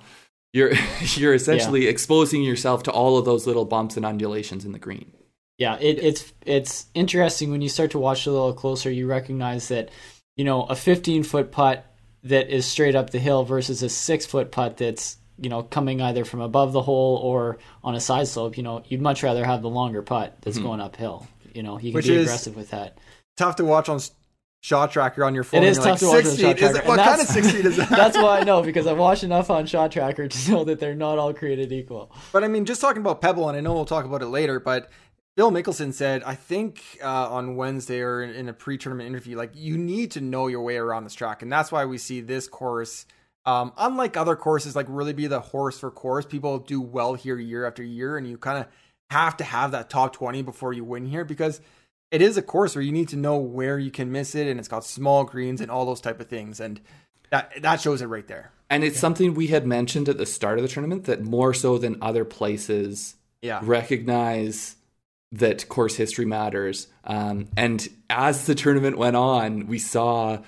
you're 0.54 0.74
you're 1.16 1.34
essentially 1.34 1.88
exposing 1.88 2.44
yourself 2.44 2.84
to 2.84 2.92
all 2.92 3.18
of 3.18 3.26
those 3.26 3.48
little 3.48 3.66
bumps 3.66 3.98
and 3.98 4.06
undulations 4.06 4.64
in 4.64 4.72
the 4.72 4.80
green. 4.80 5.12
Yeah, 5.58 5.78
it, 5.80 5.98
it's 6.04 6.34
it's 6.46 6.86
interesting 6.94 7.52
when 7.52 7.62
you 7.62 7.70
start 7.70 7.92
to 7.92 8.00
watch 8.00 8.26
a 8.28 8.32
little 8.32 8.54
closer. 8.54 8.92
You 8.92 9.08
recognize 9.08 9.70
that 9.70 9.90
you 10.36 10.44
know 10.46 10.64
a 10.64 10.76
15 10.76 11.24
foot 11.24 11.52
putt 11.52 11.86
that 12.24 12.50
is 12.50 12.66
straight 12.66 12.96
up 12.96 13.10
the 13.10 13.20
hill 13.20 13.44
versus 13.44 13.82
a 13.82 13.90
six 13.90 14.26
foot 14.26 14.52
putt 14.52 14.78
that's 14.78 15.18
you 15.40 15.50
know 15.50 15.64
coming 15.64 16.02
either 16.02 16.26
from 16.26 16.42
above 16.42 16.74
the 16.74 16.82
hole 16.82 17.18
or 17.18 17.58
on 17.84 17.96
a 17.96 18.00
side 18.00 18.28
slope. 18.28 18.56
You 18.58 18.64
know, 18.64 18.84
you'd 18.88 19.02
much 19.02 19.24
rather 19.24 19.46
have 19.46 19.62
the 19.64 19.70
longer 19.70 20.02
putt 20.04 20.38
that's 20.42 20.60
Mhm. 20.60 20.64
going 20.64 20.80
uphill. 20.82 21.28
You 21.54 21.64
know, 21.64 21.78
you 21.80 21.92
can 21.92 21.94
Which 21.96 22.08
be 22.08 22.18
aggressive 22.18 22.56
with 22.56 22.70
that. 22.70 23.00
Tough 23.36 23.56
to 23.56 23.66
watch 23.66 23.90
on 23.90 24.00
shot 24.62 24.92
tracker 24.92 25.24
on 25.24 25.34
your 25.34 25.44
phone. 25.44 25.64
It 25.64 25.70
is 25.70 25.78
tough 25.78 25.86
like, 25.88 26.00
to 26.02 26.06
watch 26.08 26.26
on 26.26 26.38
shot 26.38 26.58
tracker. 26.58 26.78
it, 26.78 26.86
what 26.86 27.00
kind 27.00 27.22
of 27.22 27.28
six 27.28 27.52
feet 27.52 27.66
is 27.66 27.78
that? 27.78 27.90
That's 27.90 28.18
why 28.18 28.40
I 28.40 28.44
know 28.44 28.62
because 28.62 28.86
I've 28.86 28.98
watched 28.98 29.24
enough 29.24 29.50
on 29.50 29.66
Shot 29.66 29.92
Tracker 29.92 30.28
to 30.28 30.52
know 30.52 30.64
that 30.66 30.80
they're 30.80 30.94
not 30.96 31.18
all 31.18 31.34
created 31.34 31.72
equal. 31.72 32.12
But 32.32 32.44
I 32.44 32.48
mean, 32.48 32.66
just 32.66 32.80
talking 32.82 33.02
about 33.02 33.22
Pebble, 33.22 33.48
and 33.50 33.58
I 33.58 33.62
know 33.62 33.74
we'll 33.74 33.86
talk 33.86 34.06
about 34.06 34.22
it 34.22 34.28
later, 34.28 34.60
but 34.60 34.90
Phil 35.38 35.52
Mickelson 35.52 35.94
said, 35.94 36.24
I 36.24 36.34
think 36.34 36.98
uh, 37.00 37.30
on 37.30 37.56
Wednesday 37.56 38.02
or 38.02 38.24
in, 38.24 38.32
in 38.32 38.50
a 38.50 38.54
pre 38.54 38.76
tournament 38.76 39.08
interview, 39.08 39.38
like 39.38 39.52
you 39.54 39.78
need 39.78 40.10
to 40.12 40.22
know 40.22 40.48
your 40.48 40.64
way 40.64 40.78
around 40.78 41.04
this 41.04 41.14
track. 41.14 41.44
And 41.44 41.52
that's 41.52 41.72
why 41.72 41.86
we 41.86 42.00
see 42.00 42.22
this 42.22 42.48
course, 42.48 43.06
um, 43.46 43.72
unlike 43.78 44.18
other 44.18 44.36
courses, 44.36 44.76
like 44.76 44.88
really 44.90 45.14
be 45.14 45.28
the 45.28 45.40
horse 45.40 45.78
for 45.78 45.92
course. 45.92 46.26
People 46.26 46.58
do 46.58 46.82
well 46.82 47.14
here 47.14 47.38
year 47.38 47.68
after 47.68 47.84
year, 47.84 48.18
and 48.18 48.28
you 48.28 48.36
kind 48.40 48.58
of 48.58 48.66
have 49.12 49.38
to 49.38 49.44
have 49.44 49.70
that 49.72 49.92
top 49.92 50.12
20 50.14 50.42
before 50.42 50.74
you 50.74 50.84
win 50.84 51.06
here 51.06 51.24
because 51.24 51.62
it 52.10 52.24
is 52.24 52.36
a 52.36 52.42
course 52.42 52.74
where 52.74 52.82
you 52.82 52.92
need 52.92 53.10
to 53.10 53.16
know 53.16 53.38
where 53.38 53.78
you 53.78 53.92
can 53.92 54.12
miss 54.12 54.34
it, 54.34 54.48
and 54.48 54.60
it's 54.60 54.68
got 54.68 54.84
small 54.84 55.24
greens 55.24 55.62
and 55.62 55.70
all 55.70 55.86
those 55.86 56.02
type 56.02 56.20
of 56.20 56.28
things. 56.28 56.60
And 56.60 56.82
that, 57.30 57.62
that 57.62 57.80
shows 57.80 58.02
it 58.02 58.08
right 58.08 58.28
there. 58.28 58.54
And 58.72 58.84
it's 58.84 59.00
something 59.00 59.36
we 59.36 59.48
had 59.48 59.68
mentioned 59.68 60.10
at 60.10 60.18
the 60.18 60.26
start 60.26 60.58
of 60.58 60.64
the 60.64 60.68
tournament 60.68 61.04
that 61.04 61.22
more 61.22 61.54
so 61.54 61.78
than 61.78 62.02
other 62.02 62.26
places 62.26 63.18
Yeah. 63.44 63.60
recognize 63.62 64.78
that 65.34 65.68
course 65.70 65.96
history 65.96 66.26
matters. 66.26 66.88
Um, 67.04 67.48
and 67.58 67.88
as 68.10 68.46
the 68.46 68.56
tournament 68.56 68.98
went 68.98 69.16
on, 69.16 69.68
we 69.68 69.78
saw, 69.80 70.40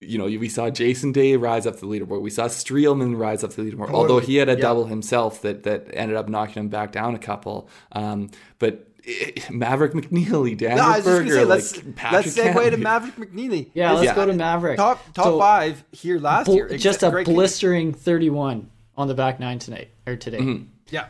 you 0.00 0.18
know, 0.18 0.24
we 0.24 0.48
saw 0.48 0.70
Jason 0.70 1.12
Day 1.12 1.36
rise 1.36 1.66
up 1.66 1.76
the 1.80 1.86
leaderboard. 1.86 2.22
We 2.22 2.30
saw 2.30 2.46
Streelman 2.46 3.18
rise 3.18 3.44
up 3.44 3.52
the 3.52 3.62
leaderboard, 3.62 3.90
although 3.90 4.20
he 4.20 4.36
had 4.36 4.48
a 4.48 4.52
Yeah. 4.52 4.58
double 4.60 4.86
himself 4.86 5.42
that 5.42 5.64
that 5.64 5.88
ended 5.92 6.16
up 6.16 6.28
knocking 6.28 6.62
him 6.62 6.68
back 6.68 6.92
down 6.92 7.14
a 7.14 7.18
couple. 7.18 7.68
Um, 7.92 8.30
but 8.58 8.88
it, 9.04 9.50
Maverick 9.50 9.92
McNealy, 9.92 10.56
Daniel 10.56 10.78
No, 10.78 10.84
I 10.84 10.96
was 10.96 11.04
just 11.04 11.06
Berger, 11.06 11.24
gonna 11.24 11.34
say, 11.34 11.44
let's 11.44 11.76
like 11.76 11.96
Patrick 11.96 12.24
let's 12.24 12.38
segue 12.38 12.70
to 12.70 12.76
Maverick 12.78 13.16
McNealy. 13.16 13.70
Yeah, 13.74 13.92
let's 13.92 14.04
Yeah. 14.06 14.14
go 14.14 14.26
to 14.26 14.32
Maverick. 14.32 14.76
top 14.76 15.04
top 15.12 15.24
So, 15.24 15.38
five 15.38 15.84
here 15.92 16.18
last 16.18 16.46
bl- 16.46 16.54
year. 16.54 16.68
just 16.78 17.02
a 17.02 17.10
Great- 17.10 17.26
blistering 17.26 17.92
31 17.92 18.70
on 18.96 19.08
the 19.08 19.14
back 19.14 19.40
nine 19.40 19.58
tonight 19.58 19.88
or 20.06 20.16
today. 20.16 20.38
Mhm. 20.38 20.66
Yeah, 20.90 21.06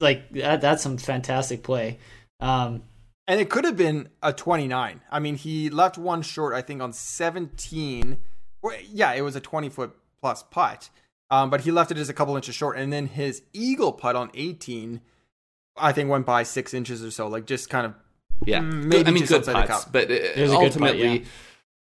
Like 0.00 0.30
that, 0.32 0.62
that's 0.62 0.82
some 0.82 0.96
fantastic 0.96 1.62
play. 1.62 1.98
Um, 2.40 2.82
and 3.26 3.40
it 3.40 3.48
could 3.50 3.64
have 3.64 3.76
been 3.76 4.08
a 4.22 4.32
29. 4.32 5.00
I 5.10 5.18
mean, 5.20 5.36
he 5.36 5.70
left 5.70 5.96
one 5.98 6.22
short. 6.22 6.54
I 6.54 6.62
think 6.62 6.80
on 6.82 6.92
17. 6.92 8.18
Well, 8.62 8.76
yeah, 8.92 9.12
it 9.12 9.22
was 9.22 9.36
a 9.36 9.40
20 9.40 9.68
foot 9.68 9.94
plus 10.20 10.42
putt, 10.42 10.90
um, 11.30 11.48
but 11.50 11.60
he 11.62 11.70
left 11.70 11.90
it 11.90 11.94
just 11.94 12.10
a 12.10 12.14
couple 12.14 12.36
inches 12.36 12.54
short. 12.54 12.76
And 12.78 12.92
then 12.92 13.06
his 13.06 13.42
eagle 13.52 13.92
putt 13.92 14.16
on 14.16 14.30
18, 14.34 15.00
I 15.76 15.92
think 15.92 16.10
went 16.10 16.26
by 16.26 16.42
six 16.42 16.74
inches 16.74 17.04
or 17.04 17.10
so. 17.10 17.28
Like 17.28 17.46
just 17.46 17.70
kind 17.70 17.86
of 17.86 17.94
Yeah, 18.44 18.60
Mm, 18.60 18.84
maybe 18.84 19.08
I 19.08 19.10
mean, 19.12 19.22
just 19.26 19.30
good 19.30 19.38
outside 19.40 19.52
the 19.62 19.66
putts, 19.68 19.84
cup. 19.84 19.92
but 19.92 20.10
uh, 20.10 20.14
was 20.14 20.18
a 20.18 20.36
good 20.36 20.40
putt, 20.50 20.62
ultimately, 20.64 21.18
yeah. 21.20 21.24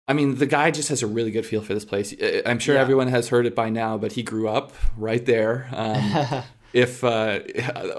I 0.08 0.14
mean, 0.14 0.36
the 0.36 0.46
guy 0.46 0.70
just 0.72 0.90
has 0.90 1.02
a 1.02 1.08
really 1.08 1.32
good 1.32 1.46
feel 1.48 1.62
for 1.62 1.74
this 1.74 1.84
place. 1.86 2.14
Uh, 2.14 2.42
I'm 2.46 2.60
sure 2.60 2.76
Yeah. 2.76 2.82
everyone 2.82 3.08
has 3.08 3.30
heard 3.30 3.46
it 3.48 3.56
by 3.56 3.70
now, 3.70 3.98
but 3.98 4.12
he 4.14 4.22
grew 4.24 4.48
up 4.48 4.72
right 4.98 5.26
there. 5.26 5.68
Um, 5.74 6.44
if 6.76 7.06
uh, 7.06 7.40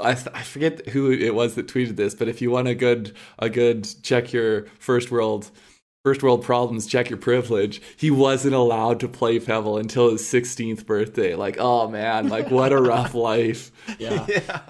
I, 0.02 0.10
I 0.34 0.42
forget 0.42 0.90
who 0.90 1.10
it 1.10 1.34
was 1.34 1.54
that 1.54 1.66
tweeted 1.66 1.96
this, 1.96 2.14
but 2.14 2.28
if 2.28 2.42
you 2.42 2.50
want 2.50 2.68
a 2.68 2.74
good 2.74 3.16
a 3.38 3.48
good 3.48 3.88
check 4.02 4.34
your 4.34 4.66
first 4.78 5.10
world 5.10 5.50
first 6.04 6.22
world 6.22 6.44
problems, 6.44 6.86
check 6.86 7.08
your 7.08 7.16
privilege. 7.16 7.80
He 7.96 8.10
wasn't 8.10 8.54
allowed 8.54 9.00
to 9.00 9.08
play 9.08 9.40
Pebble 9.40 9.78
until 9.78 10.10
his 10.10 10.22
16th 10.22 10.84
birthday. 10.86 11.34
Like, 11.34 11.56
oh 11.58 11.88
man, 11.88 12.28
like 12.28 12.50
what 12.50 12.70
a 12.70 12.80
rough 12.80 13.14
life. 13.32 13.72
yeah. 13.98 14.26
yeah. 14.28 14.60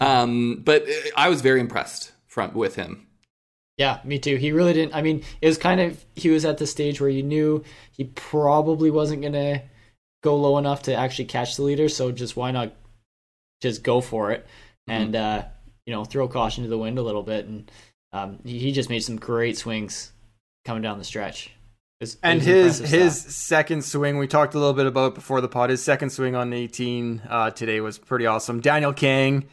Um, 0.00 0.62
but 0.64 0.86
I 1.16 1.28
was 1.28 1.42
very 1.42 1.60
impressed 1.60 2.12
from 2.26 2.54
with 2.54 2.76
him. 2.76 3.06
Yeah, 3.76 4.00
me 4.04 4.18
too. 4.18 4.36
He 4.36 4.52
really 4.52 4.72
didn't. 4.72 4.94
I 4.94 5.02
mean, 5.02 5.22
it 5.42 5.48
was 5.48 5.58
kind 5.58 5.80
of 5.82 6.02
he 6.16 6.30
was 6.30 6.46
at 6.46 6.56
the 6.56 6.66
stage 6.66 6.98
where 6.98 7.10
you 7.10 7.22
knew 7.22 7.62
he 7.92 8.04
probably 8.04 8.90
wasn't 8.90 9.20
gonna 9.20 9.62
go 10.24 10.34
low 10.36 10.56
enough 10.58 10.82
to 10.84 10.94
actually 10.94 11.26
catch 11.26 11.54
the 11.56 11.62
leader. 11.62 11.88
So 11.88 12.10
just 12.10 12.34
why 12.34 12.50
not 12.50 12.72
just 13.60 13.82
go 13.82 14.00
for 14.00 14.32
it 14.32 14.46
and 14.88 15.14
uh, 15.14 15.44
you 15.86 15.92
know 15.94 16.04
throw 16.04 16.26
caution 16.26 16.64
to 16.64 16.70
the 16.70 16.78
wind 16.78 16.98
a 16.98 17.02
little 17.02 17.22
bit. 17.22 17.46
And 17.46 17.70
um, 18.12 18.38
he, 18.44 18.58
he 18.58 18.72
just 18.72 18.88
made 18.90 19.00
some 19.04 19.16
great 19.16 19.56
swings 19.58 20.12
coming 20.64 20.82
down 20.82 20.98
the 20.98 21.04
stretch. 21.04 21.46
It 22.00 22.04
was- 22.04 22.14
it 22.14 22.20
And 22.22 22.42
his 22.42 22.78
his 22.78 23.20
stuff. 23.20 23.32
second 23.32 23.84
swing, 23.84 24.18
we 24.18 24.26
talked 24.26 24.54
a 24.54 24.58
little 24.58 24.72
bit 24.74 24.86
about 24.86 25.14
before 25.14 25.40
the 25.42 25.48
pod. 25.48 25.70
His 25.70 25.82
second 25.82 26.10
swing 26.10 26.34
on 26.34 26.52
18 26.52 27.22
uh, 27.28 27.50
today 27.50 27.80
was 27.80 27.98
pretty 27.98 28.26
awesome. 28.26 28.60
Danielle 28.60 28.92
Kang, 28.94 29.44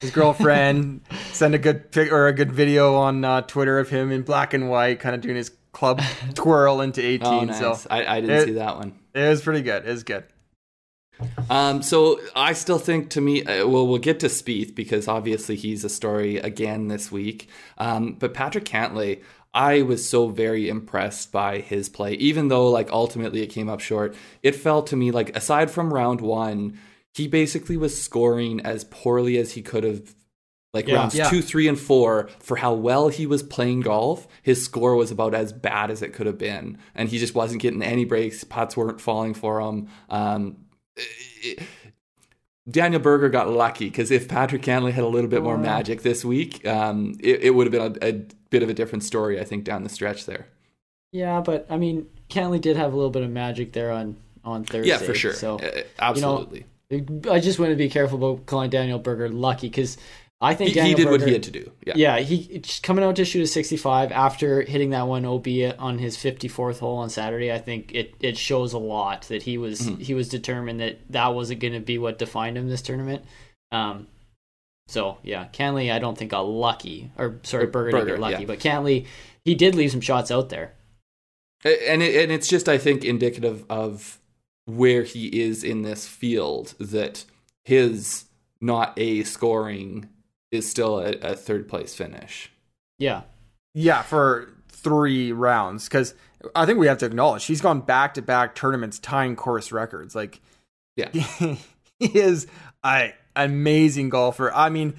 his 0.00 0.10
girlfriend, 0.10 1.02
sent 1.32 1.54
a 1.54 1.58
good 1.58 1.92
pic 1.92 2.10
or 2.10 2.26
a 2.28 2.32
good 2.32 2.50
video 2.52 2.94
on 2.96 3.24
uh, 3.24 3.42
Twitter 3.42 3.78
of 3.78 3.90
him 3.90 4.10
in 4.10 4.22
black 4.22 4.54
and 4.54 4.68
white, 4.70 5.00
kind 5.00 5.14
of 5.14 5.20
doing 5.20 5.36
his 5.36 5.50
club 5.74 6.00
twirl 6.34 6.80
into 6.80 7.04
18. 7.04 7.26
Oh, 7.26 7.40
nice. 7.44 7.58
So 7.58 7.76
I, 7.90 8.06
I 8.06 8.20
didn't 8.22 8.36
it- 8.36 8.44
see 8.46 8.52
that 8.52 8.76
one. 8.78 8.94
it 9.14 9.28
was 9.28 9.42
pretty 9.42 9.60
good. 9.62 9.84
It 9.86 9.90
was 9.90 10.02
good. 10.04 10.24
Um, 11.48 11.82
so 11.82 12.20
I 12.34 12.54
still 12.54 12.78
think 12.78 13.10
to 13.10 13.20
me, 13.20 13.44
uh, 13.44 13.66
well, 13.68 13.86
we'll 13.86 13.98
get 13.98 14.20
to 14.20 14.26
Spieth 14.26 14.74
because 14.74 15.06
obviously 15.06 15.54
he's 15.56 15.84
a 15.84 15.88
story 15.88 16.38
again 16.38 16.88
this 16.88 17.12
week. 17.12 17.48
Um, 17.78 18.14
but 18.14 18.34
Patrick 18.34 18.64
Cantlay, 18.64 19.22
I 19.52 19.82
was 19.82 20.08
so 20.08 20.28
very 20.28 20.68
impressed 20.68 21.30
by 21.30 21.58
his 21.58 21.88
play, 21.88 22.14
even 22.14 22.48
though 22.48 22.68
like 22.68 22.90
ultimately 22.90 23.42
it 23.42 23.46
came 23.46 23.68
up 23.68 23.78
short. 23.80 24.16
It 24.42 24.56
felt 24.56 24.88
to 24.88 24.96
me 24.96 25.12
like 25.12 25.36
aside 25.36 25.70
from 25.70 25.94
round 25.94 26.20
one, 26.20 26.78
he 27.14 27.28
basically 27.28 27.76
was 27.76 28.00
scoring 28.00 28.60
as 28.62 28.82
poorly 28.84 29.38
as 29.38 29.52
he 29.52 29.62
could 29.62 29.84
have. 29.84 30.14
Like 30.74 30.88
Yeah. 30.88 30.96
rounds 30.96 31.14
Yeah. 31.14 31.30
two, 31.30 31.40
three, 31.40 31.68
and 31.68 31.78
four, 31.78 32.28
for 32.40 32.56
how 32.56 32.74
well 32.74 33.08
he 33.08 33.26
was 33.26 33.42
playing 33.42 33.80
golf, 33.82 34.26
his 34.42 34.62
score 34.62 34.96
was 34.96 35.10
about 35.10 35.32
as 35.34 35.52
bad 35.52 35.90
as 35.90 36.02
it 36.02 36.12
could 36.12 36.26
have 36.26 36.36
been, 36.36 36.76
and 36.94 37.08
he 37.08 37.18
just 37.18 37.34
wasn't 37.34 37.62
getting 37.62 37.80
any 37.82 38.04
breaks. 38.04 38.42
Putts 38.44 38.76
weren't 38.76 39.00
falling 39.00 39.32
for 39.34 39.60
him. 39.60 39.88
Um, 40.10 40.56
Daniel 42.68 43.00
Berger 43.00 43.28
got 43.28 43.50
lucky 43.50 43.86
because 43.90 44.10
if 44.10 44.26
Patrick 44.26 44.62
Cantlay 44.62 44.92
had 44.92 45.04
a 45.04 45.08
little 45.08 45.28
bit 45.28 45.42
more 45.42 45.54
Oh. 45.54 45.58
magic 45.58 46.02
this 46.02 46.24
week, 46.24 46.66
um, 46.66 47.14
it, 47.20 47.42
it 47.44 47.50
would 47.54 47.72
have 47.72 47.72
been 47.72 47.98
a, 48.02 48.08
a 48.08 48.12
bit 48.50 48.62
of 48.62 48.70
a 48.70 48.74
different 48.74 49.04
story, 49.04 49.38
I 49.38 49.44
think, 49.44 49.64
down 49.64 49.82
the 49.82 49.90
stretch 49.90 50.24
there. 50.24 50.46
Yeah, 51.12 51.40
but 51.42 51.66
I 51.68 51.76
mean, 51.76 52.06
Cantlay 52.30 52.60
did 52.60 52.76
have 52.76 52.92
a 52.92 52.96
little 52.96 53.10
bit 53.10 53.22
of 53.22 53.30
magic 53.30 53.72
there 53.72 53.92
on 53.92 54.16
on 54.44 54.64
Thursday. 54.64 54.88
Yeah, 54.88 54.98
for 54.98 55.14
sure. 55.14 55.32
So 55.34 55.58
Uh, 55.58 55.82
absolutely. 55.98 56.64
I 57.30 57.38
just 57.40 57.58
want 57.58 57.70
to 57.70 57.76
be 57.76 57.88
careful 57.88 58.18
about 58.18 58.46
calling 58.46 58.70
Daniel 58.70 58.98
Berger 58.98 59.28
lucky 59.28 59.68
because 59.68 59.96
I 60.44 60.54
think 60.54 60.70
he, 60.70 60.80
he 60.80 60.94
did 60.94 61.08
what 61.08 61.22
he 61.22 61.32
had 61.32 61.42
to 61.44 61.50
do. 61.50 61.70
Yeah. 61.86 61.94
Yeah, 61.96 62.18
he 62.18 62.62
coming 62.82 63.04
out 63.04 63.16
to 63.16 63.24
shoot 63.24 63.42
a 63.42 63.46
65 63.46 64.12
after 64.12 64.62
hitting 64.62 64.90
that 64.90 65.06
one 65.06 65.24
OB 65.24 65.46
on 65.78 65.98
his 65.98 66.16
54th 66.16 66.78
hole 66.78 66.98
on 66.98 67.10
Saturday. 67.10 67.50
I 67.52 67.58
think 67.58 67.92
it, 67.94 68.14
it 68.20 68.36
shows 68.36 68.72
a 68.72 68.78
lot 68.78 69.22
that 69.22 69.42
he 69.42 69.58
was 69.58 69.80
Mm-hmm. 69.80 70.00
he 70.02 70.14
was 70.14 70.28
determined 70.28 70.80
that 70.80 71.00
that 71.10 71.34
wasn't 71.34 71.60
going 71.60 71.72
to 71.72 71.80
be 71.80 71.98
what 71.98 72.18
defined 72.18 72.56
him 72.56 72.68
this 72.68 72.82
tournament. 72.82 73.24
Um, 73.72 74.06
so 74.86 75.18
yeah, 75.22 75.46
Cantlay 75.52 75.92
I 75.92 75.98
don't 75.98 76.16
think 76.16 76.30
got 76.30 76.42
lucky 76.46 77.10
or 77.18 77.40
sorry 77.42 77.64
Or 77.64 77.66
Berger, 77.68 77.90
didn't 77.90 78.00
Berger, 78.06 78.16
get 78.16 78.20
lucky, 78.20 78.42
yeah. 78.42 78.46
but 78.46 78.58
Cantlay 78.60 79.06
he 79.44 79.54
did 79.54 79.74
leave 79.74 79.90
some 79.90 80.00
shots 80.00 80.30
out 80.30 80.48
there. 80.50 80.74
and 81.64 82.02
it, 82.02 82.22
and 82.22 82.30
it's 82.30 82.48
just 82.48 82.68
I 82.68 82.78
think 82.78 83.04
indicative 83.04 83.64
of 83.70 84.18
where 84.66 85.02
he 85.02 85.26
is 85.42 85.64
in 85.64 85.82
this 85.82 86.06
field 86.06 86.74
that 86.78 87.24
his 87.64 88.24
not 88.60 88.92
a 88.98 89.22
scoring 89.24 90.08
is 90.50 90.68
still 90.68 90.98
a, 90.98 91.12
a 91.18 91.34
third 91.34 91.68
place 91.68 91.94
finish. 91.94 92.50
Yeah, 92.98 93.22
Yeah, 93.74 94.02
for 94.02 94.54
three 94.68 95.32
rounds 95.32 95.84
because 95.84 96.14
I 96.54 96.66
think 96.66 96.78
we 96.78 96.86
have 96.86 96.98
to 96.98 97.06
acknowledge 97.06 97.44
he's 97.44 97.60
gone 97.60 97.80
back 97.80 98.14
to 98.14 98.22
back 98.22 98.54
tournaments 98.54 98.98
tying 98.98 99.36
course 99.36 99.72
records. 99.72 100.14
Like, 100.14 100.40
Yeah. 100.96 101.10
he, 101.98 102.18
is 102.18 102.46
a 102.84 103.14
amazing 103.34 104.10
golfer. 104.10 104.52
I 104.54 104.68
mean, 104.68 104.94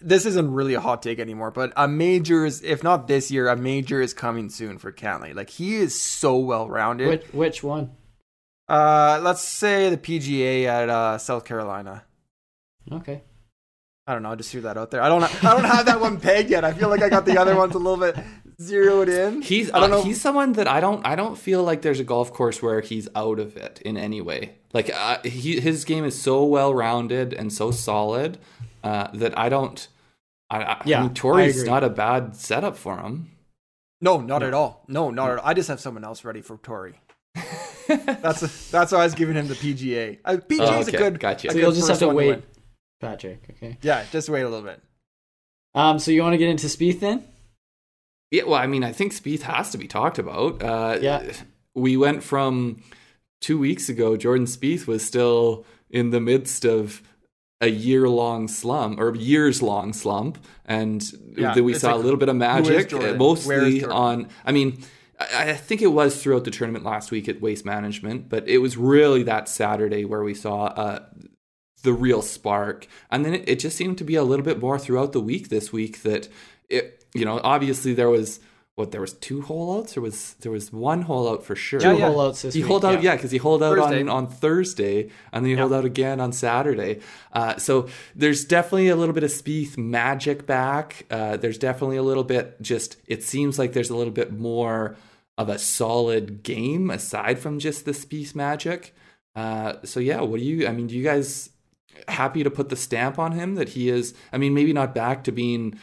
this 0.00 0.26
isn't 0.26 0.52
really 0.52 0.74
a 0.74 0.80
hot 0.80 1.02
take 1.02 1.18
anymore, 1.18 1.50
but 1.50 1.72
a 1.76 1.88
major 1.88 2.44
is, 2.44 2.62
if 2.62 2.82
not 2.82 3.06
this 3.06 3.30
year, 3.30 3.48
a 3.48 3.56
major 3.56 4.00
is 4.00 4.12
coming 4.12 4.50
soon 4.50 4.78
for 4.78 4.92
Cantlay. 4.92 5.34
Like, 5.34 5.50
he 5.50 5.76
is 5.76 6.00
so 6.00 6.36
well 6.36 6.68
rounded. 6.68 7.08
which 7.08 7.32
which 7.32 7.62
one? 7.62 7.92
Uh, 8.68 9.20
let's 9.22 9.42
say 9.42 9.90
the 9.90 9.96
PGA 9.96 10.64
at 10.66 10.88
uh, 10.88 11.18
South 11.18 11.44
Carolina. 11.44 12.04
Okay, 12.90 13.22
I 14.06 14.14
don't 14.14 14.22
know. 14.24 14.32
I 14.32 14.34
just 14.34 14.50
threw 14.50 14.62
that 14.62 14.76
out 14.76 14.90
there. 14.90 15.00
I 15.02 15.08
don't. 15.08 15.22
I 15.44 15.52
don't 15.54 15.64
have 15.64 15.86
that 15.86 16.00
one 16.00 16.18
pegged 16.18 16.50
yet. 16.50 16.64
I 16.64 16.72
feel 16.72 16.88
like 16.88 17.02
I 17.02 17.08
got 17.08 17.24
the 17.24 17.38
other 17.38 17.54
ones 17.54 17.74
a 17.74 17.78
little 17.78 17.98
bit 17.98 18.16
zeroed 18.60 19.08
in. 19.08 19.42
He's 19.42 19.70
I 19.72 19.78
don't 19.80 19.92
uh, 19.92 19.96
know. 19.98 20.02
he's 20.02 20.20
someone 20.20 20.54
that 20.54 20.66
I 20.66 20.80
don't 20.80 21.06
I 21.06 21.14
don't 21.14 21.38
feel 21.38 21.62
like 21.62 21.82
there's 21.82 22.00
a 22.00 22.04
golf 22.04 22.32
course 22.32 22.60
where 22.60 22.80
he's 22.80 23.08
out 23.14 23.38
of 23.38 23.56
it 23.56 23.80
in 23.84 23.96
any 23.96 24.20
way. 24.20 24.54
Like 24.72 24.90
uh, 24.92 25.18
he 25.22 25.60
his 25.60 25.84
game 25.84 26.04
is 26.04 26.20
so 26.20 26.44
well 26.44 26.74
rounded 26.74 27.32
and 27.32 27.52
so 27.52 27.70
solid 27.70 28.38
uh, 28.82 29.08
that 29.14 29.38
I 29.38 29.48
don't. 29.48 29.86
I, 30.50 30.62
I, 30.64 30.82
Yeah, 30.84 30.98
I 30.98 31.02
mean, 31.02 31.10
I 31.10 31.14
Torrey's 31.14 31.64
not 31.64 31.84
a 31.84 31.88
bad 31.88 32.34
setup 32.34 32.76
for 32.76 32.98
him. 32.98 33.30
no, 34.00 34.20
not 34.20 34.42
at 34.42 34.52
all. 34.52 34.84
No, 34.88 35.10
not 35.10 35.30
at 35.30 35.38
all. 35.38 35.46
I 35.46 35.54
just 35.54 35.68
have 35.68 35.78
someone 35.80 36.02
else 36.04 36.24
ready 36.24 36.40
for 36.42 36.56
Torrey. 36.58 36.94
that's 37.86 38.70
that's 38.70 38.92
why 38.92 38.98
I 38.98 39.04
was 39.04 39.14
giving 39.14 39.36
him 39.36 39.48
the 39.48 39.54
PGA. 39.54 40.18
Uh, 40.24 40.36
PGA 40.36 40.58
Oh, 40.60 40.80
is 40.80 40.88
okay. 40.88 40.96
a 40.96 41.00
good. 41.00 41.20
Gotcha. 41.20 41.48
a 41.48 41.50
So 41.50 41.54
good 41.54 41.62
you'll 41.62 41.72
just 41.72 41.88
have 41.88 41.98
to 42.00 42.08
wait, 42.08 42.28
win. 42.28 42.42
Patrick. 43.02 43.42
Okay. 43.50 43.76
Yeah, 43.82 44.04
just 44.10 44.30
wait 44.30 44.40
a 44.42 44.48
little 44.48 44.64
bit. 44.64 44.80
Um. 45.74 45.98
So 45.98 46.10
you 46.10 46.22
want 46.22 46.32
to 46.32 46.38
get 46.38 46.48
into 46.48 46.66
Spieth 46.68 47.00
then? 47.00 47.24
Yeah, 48.30 48.44
well, 48.44 48.54
I 48.54 48.66
mean, 48.66 48.82
I 48.82 48.92
think 48.92 49.12
Spieth 49.12 49.42
has 49.42 49.70
to 49.72 49.78
be 49.78 49.86
talked 49.86 50.18
about. 50.18 50.62
Uh, 50.62 50.98
Yeah. 51.02 51.32
we 51.74 51.98
went 51.98 52.22
from 52.22 52.82
two 53.42 53.58
weeks 53.58 53.90
ago. 53.90 54.16
Jordan 54.16 54.46
Spieth 54.46 54.86
was 54.86 55.04
still 55.04 55.66
in 55.90 56.08
the 56.10 56.20
midst 56.20 56.64
of 56.64 57.02
a 57.60 57.68
year-long 57.68 58.48
slump 58.48 58.98
or 58.98 59.14
years-long 59.14 59.92
slump, 59.92 60.38
and 60.64 61.04
Yeah, 61.36 61.52
then 61.54 61.64
we 61.64 61.74
saw 61.74 61.88
like, 61.92 61.96
a 61.96 62.02
little 62.02 62.18
bit 62.18 62.28
of 62.30 62.36
magic, 62.36 62.88
Jordan? 62.88 63.08
uh, 63.08 63.12
Where 63.12 63.18
mostly 63.18 63.84
on. 63.84 64.28
I 64.46 64.52
mean. 64.52 64.78
I 65.20 65.50
I 65.50 65.54
think 65.54 65.82
it 65.82 65.88
was 65.88 66.20
throughout 66.20 66.42
the 66.44 66.50
tournament 66.50 66.84
last 66.84 67.10
week 67.12 67.28
at 67.28 67.40
Waste 67.40 67.64
Management, 67.64 68.28
but 68.28 68.48
it 68.48 68.58
was 68.58 68.76
really 68.76 69.22
that 69.24 69.48
Saturday 69.48 70.04
where 70.04 70.24
we 70.24 70.34
saw 70.34 70.64
uh, 70.64 70.98
the 71.82 71.92
real 71.92 72.22
spark. 72.22 72.86
And 73.10 73.24
then 73.24 73.34
it, 73.34 73.48
it 73.48 73.58
just 73.60 73.76
seemed 73.76 73.98
to 73.98 74.04
be 74.04 74.14
a 74.16 74.24
little 74.24 74.44
bit 74.44 74.58
more 74.60 74.78
throughout 74.78 75.12
the 75.12 75.20
week 75.20 75.48
this 75.48 75.72
week 75.72 76.02
that 76.02 76.28
it, 76.68 77.04
you 77.14 77.24
know, 77.24 77.40
obviously 77.44 77.92
there 77.94 78.10
was 78.10 78.40
what 78.74 78.90
there 78.90 79.02
was 79.02 79.12
two 79.12 79.42
holeouts 79.42 79.98
or 79.98 80.00
was 80.00 80.32
there 80.40 80.50
was 80.50 80.72
one 80.72 81.02
holdout 81.02 81.44
for 81.44 81.54
sure. 81.54 81.78
Two 81.78 81.88
Yeah, 81.88 81.92
yeah. 81.98 82.08
holeouts 82.08 82.40
this 82.40 82.54
He 82.54 82.62
week. 82.62 82.68
holed 82.70 82.84
out, 82.86 83.02
yeah, 83.02 83.14
because 83.16 83.30
he 83.30 83.36
holed 83.36 83.62
out 83.62 83.76
Thursday. 83.76 84.00
on, 84.00 84.08
on 84.08 84.26
Thursday, 84.28 85.10
and 85.30 85.44
then 85.44 85.50
he 85.50 85.52
Yeah. 85.52 85.60
holed 85.60 85.74
out 85.74 85.84
again 85.84 86.20
on 86.20 86.32
Saturday. 86.32 87.00
Uh, 87.34 87.58
so 87.58 87.86
there's 88.16 88.46
definitely 88.46 88.88
a 88.88 88.96
little 88.96 89.12
bit 89.14 89.24
of 89.24 89.30
Spieth 89.30 89.76
magic 89.76 90.46
back. 90.46 91.04
Uh, 91.10 91.36
there's 91.36 91.58
definitely 91.58 91.98
a 91.98 92.02
little 92.02 92.24
bit 92.24 92.62
just. 92.62 92.96
It 93.06 93.22
seems 93.22 93.58
like 93.58 93.74
there's 93.74 93.90
a 93.90 93.96
little 93.96 94.12
bit 94.12 94.32
more 94.32 94.96
of 95.36 95.50
a 95.50 95.58
solid 95.58 96.42
game 96.42 96.88
aside 96.90 97.38
from 97.38 97.58
just 97.58 97.84
the 97.84 97.92
Spieth 97.92 98.34
magic. 98.34 98.94
Uh, 99.36 99.74
so 99.84 100.00
yeah, 100.00 100.22
what 100.22 100.40
do 100.40 100.46
you? 100.46 100.66
I 100.66 100.72
mean, 100.72 100.86
do 100.86 100.96
you 100.96 101.04
guys 101.04 101.50
happy 102.08 102.42
to 102.42 102.50
put 102.50 102.68
the 102.68 102.76
stamp 102.76 103.18
on 103.18 103.32
him 103.32 103.54
that 103.54 103.70
he 103.70 103.88
is? 103.88 104.14
I 104.32 104.38
mean, 104.38 104.54
maybe 104.54 104.72
not 104.72 104.94
back 104.94 105.24
to 105.24 105.32
being 105.32 105.78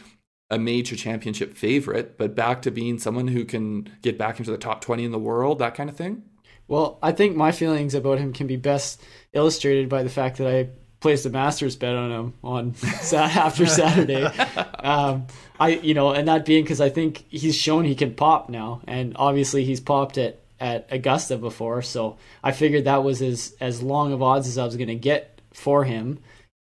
a 0.50 0.58
major 0.58 0.96
championship 0.96 1.54
favorite, 1.54 2.18
but 2.18 2.34
back 2.34 2.62
to 2.62 2.70
being 2.70 2.98
someone 2.98 3.28
who 3.28 3.44
can 3.44 3.88
get 4.02 4.18
back 4.18 4.38
into 4.38 4.50
the 4.50 4.58
top 4.58 4.80
20 4.80 5.04
in 5.04 5.12
the 5.12 5.18
world, 5.18 5.60
that 5.60 5.74
kind 5.74 5.88
of 5.88 5.96
thing? 5.96 6.22
Well, 6.66 6.98
I 7.02 7.12
think 7.12 7.36
my 7.36 7.52
feelings 7.52 7.94
about 7.94 8.18
him 8.18 8.32
can 8.32 8.46
be 8.46 8.56
best 8.56 9.02
illustrated 9.32 9.88
by 9.88 10.02
the 10.02 10.08
fact 10.08 10.38
that 10.38 10.48
I 10.48 10.68
placed 11.00 11.26
a 11.26 11.30
Masters 11.30 11.76
bet 11.76 11.94
on 11.94 12.10
him 12.10 12.34
on 12.44 12.74
after 13.12 13.66
Saturday. 13.66 14.28
Um, 14.82 15.26
I, 15.58 15.72
you 15.72 15.92
know, 15.92 16.12
and 16.12 16.26
that 16.28 16.46
being 16.46 16.64
because 16.64 16.80
I 16.80 16.88
think 16.88 17.26
he's 17.28 17.54
shown 17.54 17.84
he 17.84 17.94
can 17.94 18.14
pop 18.14 18.48
now, 18.48 18.80
and 18.86 19.12
obviously 19.16 19.62
he's 19.62 19.78
popped 19.78 20.16
at 20.16 20.40
at 20.58 20.86
Augusta 20.90 21.36
before, 21.36 21.82
so 21.82 22.16
I 22.42 22.52
figured 22.52 22.86
that 22.86 23.04
was 23.04 23.20
as 23.20 23.54
as 23.60 23.82
long 23.82 24.14
of 24.14 24.22
odds 24.22 24.48
as 24.48 24.56
I 24.56 24.64
was 24.64 24.76
going 24.76 24.88
to 24.88 24.94
get 24.94 25.39
for 25.52 25.84
him, 25.84 26.18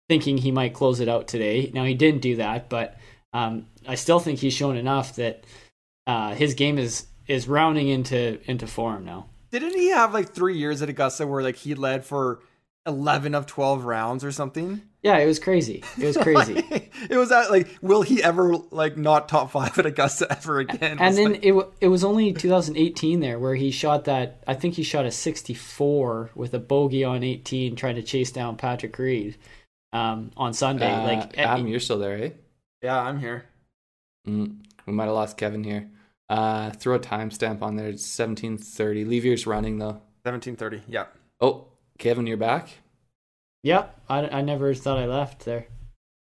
thinking 0.07 0.37
he 0.37 0.51
might 0.51 0.73
close 0.73 0.99
it 0.99 1.09
out 1.09 1.27
today. 1.27 1.71
Now 1.73 1.83
he 1.83 1.93
didn't 1.93 2.21
do 2.21 2.37
that, 2.37 2.69
but 2.69 2.97
um, 3.33 3.67
I 3.87 3.95
still 3.95 4.19
think 4.19 4.39
he's 4.39 4.53
shown 4.53 4.77
enough 4.77 5.15
that 5.15 5.43
uh, 6.07 6.33
his 6.33 6.53
game 6.53 6.77
is 6.77 7.05
is 7.27 7.47
rounding 7.47 7.87
into 7.87 8.39
into 8.49 8.67
form 8.67 9.05
now. 9.05 9.27
Didn't 9.51 9.75
he 9.75 9.89
have 9.89 10.13
like 10.13 10.33
three 10.33 10.57
years 10.57 10.81
at 10.81 10.89
Augusta 10.89 11.25
where 11.27 11.43
like 11.43 11.55
he 11.55 11.75
led 11.75 12.05
for 12.05 12.39
eleven 12.89 13.33
of 13.33 13.45
twelve 13.45 13.85
rounds 13.85 14.23
or 14.25 14.31
something? 14.33 14.81
Yeah, 15.01 15.17
it 15.19 15.25
was 15.25 15.39
crazy. 15.39 15.81
It 15.97 16.03
was 16.03 16.17
crazy. 16.17 16.55
it 17.09 17.15
was 17.15 17.29
that 17.29 17.49
like, 17.49 17.69
will 17.81 18.01
he 18.01 18.21
ever 18.21 18.57
like 18.71 18.97
not 18.97 19.29
top 19.29 19.51
five 19.51 19.79
at 19.79 19.85
Augusta 19.85 20.27
ever 20.37 20.59
again? 20.59 20.97
and 20.99 21.15
then 21.15 21.31
like- 21.33 21.43
it 21.45 21.51
wa- 21.53 21.67
it 21.79 21.87
was 21.87 22.03
only 22.03 22.33
2018 22.33 23.21
there 23.21 23.39
where 23.39 23.55
he 23.55 23.71
shot 23.71 24.03
that. 24.05 24.43
I 24.45 24.55
think 24.55 24.73
he 24.73 24.83
shot 24.83 25.05
a 25.05 25.11
64 25.11 26.31
with 26.35 26.53
a 26.53 26.59
bogey 26.59 27.05
on 27.05 27.23
18, 27.23 27.77
trying 27.77 27.95
to 27.95 28.03
chase 28.03 28.31
down 28.31 28.57
Patrick 28.57 28.97
Reed 28.99 29.37
um, 29.93 30.31
on 30.35 30.53
Sunday. 30.53 30.91
Uh, 30.91 31.03
like 31.03 31.37
Adam, 31.37 31.67
eh, 31.67 31.69
you're 31.69 31.79
still 31.79 31.99
there, 31.99 32.17
eh? 32.21 32.29
yeah, 32.81 32.99
I'm 32.99 33.19
here. 33.19 33.45
Mm, 34.27 34.57
we 34.85 34.91
might 34.93 35.05
have 35.05 35.13
lost 35.13 35.37
Kevin 35.37 35.63
here. 35.63 35.89
Uh, 36.29 36.71
throw 36.71 36.95
a 36.95 36.99
timestamp 36.99 37.61
on 37.61 37.75
there. 37.77 37.87
It's 37.87 38.03
1730. 38.19 39.05
Leave 39.05 39.23
yours 39.25 39.47
running 39.47 39.77
though. 39.79 40.01
Seventeen 40.25 40.57
thirty. 40.57 40.81
Yeah. 40.87 41.05
Oh, 41.39 41.67
Kevin, 41.99 42.25
you're 42.25 42.37
back. 42.37 42.69
Yep, 43.63 43.99
I, 44.09 44.27
I 44.29 44.41
never 44.41 44.73
thought 44.73 44.97
I 44.97 45.05
left 45.05 45.45
there. 45.45 45.67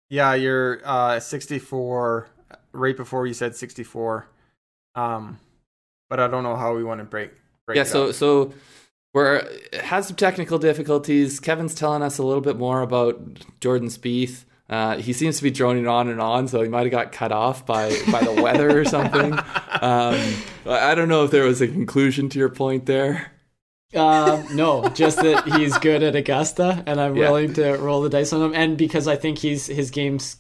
Yeah, 0.10 0.34
you're 0.34 0.80
uh 0.86 1.20
64 1.20 2.30
right 2.72 2.96
before 2.96 3.28
you 3.28 3.34
said 3.34 3.56
64. 3.56 4.28
Um 4.96 5.40
but 6.10 6.20
I 6.22 6.28
don't 6.28 6.44
know 6.44 6.56
how 6.56 6.74
we 6.76 6.84
want 6.84 7.00
to 7.02 7.04
break 7.04 7.32
break 7.66 7.76
yeah. 7.76 7.82
it 7.82 7.88
So 7.88 8.08
up. 8.10 8.16
so 8.16 8.54
we're 9.14 9.36
it 9.74 9.82
has 9.82 10.08
some 10.08 10.16
technical 10.16 10.58
difficulties. 10.58 11.40
Kevin's 11.42 11.76
telling 11.76 12.02
us 12.02 12.18
a 12.18 12.24
little 12.24 12.42
bit 12.42 12.58
more 12.58 12.82
about 12.82 13.20
Jordan 13.60 13.90
Spieth. 13.90 14.46
Uh, 14.70 14.98
he 14.98 15.14
seems 15.14 15.38
to 15.38 15.44
be 15.44 15.50
droning 15.52 15.88
on 15.88 16.10
and 16.10 16.20
on, 16.20 16.46
so 16.48 16.62
he 16.62 16.68
might 16.68 16.82
have 16.82 16.92
got 16.92 17.12
cut 17.14 17.32
off 17.32 17.66
by 17.66 17.90
by 18.12 18.22
the 18.22 18.42
weather 18.42 18.80
or 18.80 18.86
something. 18.86 19.38
Um, 19.80 20.16
I 20.66 20.92
I 20.92 20.96
don't 20.96 21.08
know 21.08 21.24
if 21.24 21.30
there 21.30 21.44
was 21.44 21.62
a 21.62 21.68
conclusion 21.68 22.30
to 22.30 22.40
your 22.40 22.50
point 22.50 22.88
there. 22.88 23.32
Um, 23.96 24.56
no, 24.56 24.90
just 24.90 25.18
that 25.22 25.48
he's 25.54 25.78
good 25.78 26.04
at 26.04 26.16
Augusta, 26.16 26.84
and 26.86 27.00
I'm 27.00 27.16
Yeah. 27.16 27.30
willing 27.30 27.54
to 27.54 27.74
roll 27.78 28.02
the 28.02 28.10
dice 28.10 28.34
on 28.34 28.42
him, 28.42 28.54
and 28.54 28.78
because 28.78 29.08
I 29.08 29.16
think 29.16 29.38
he's 29.40 29.68
his 29.68 29.92
game's 29.92 30.38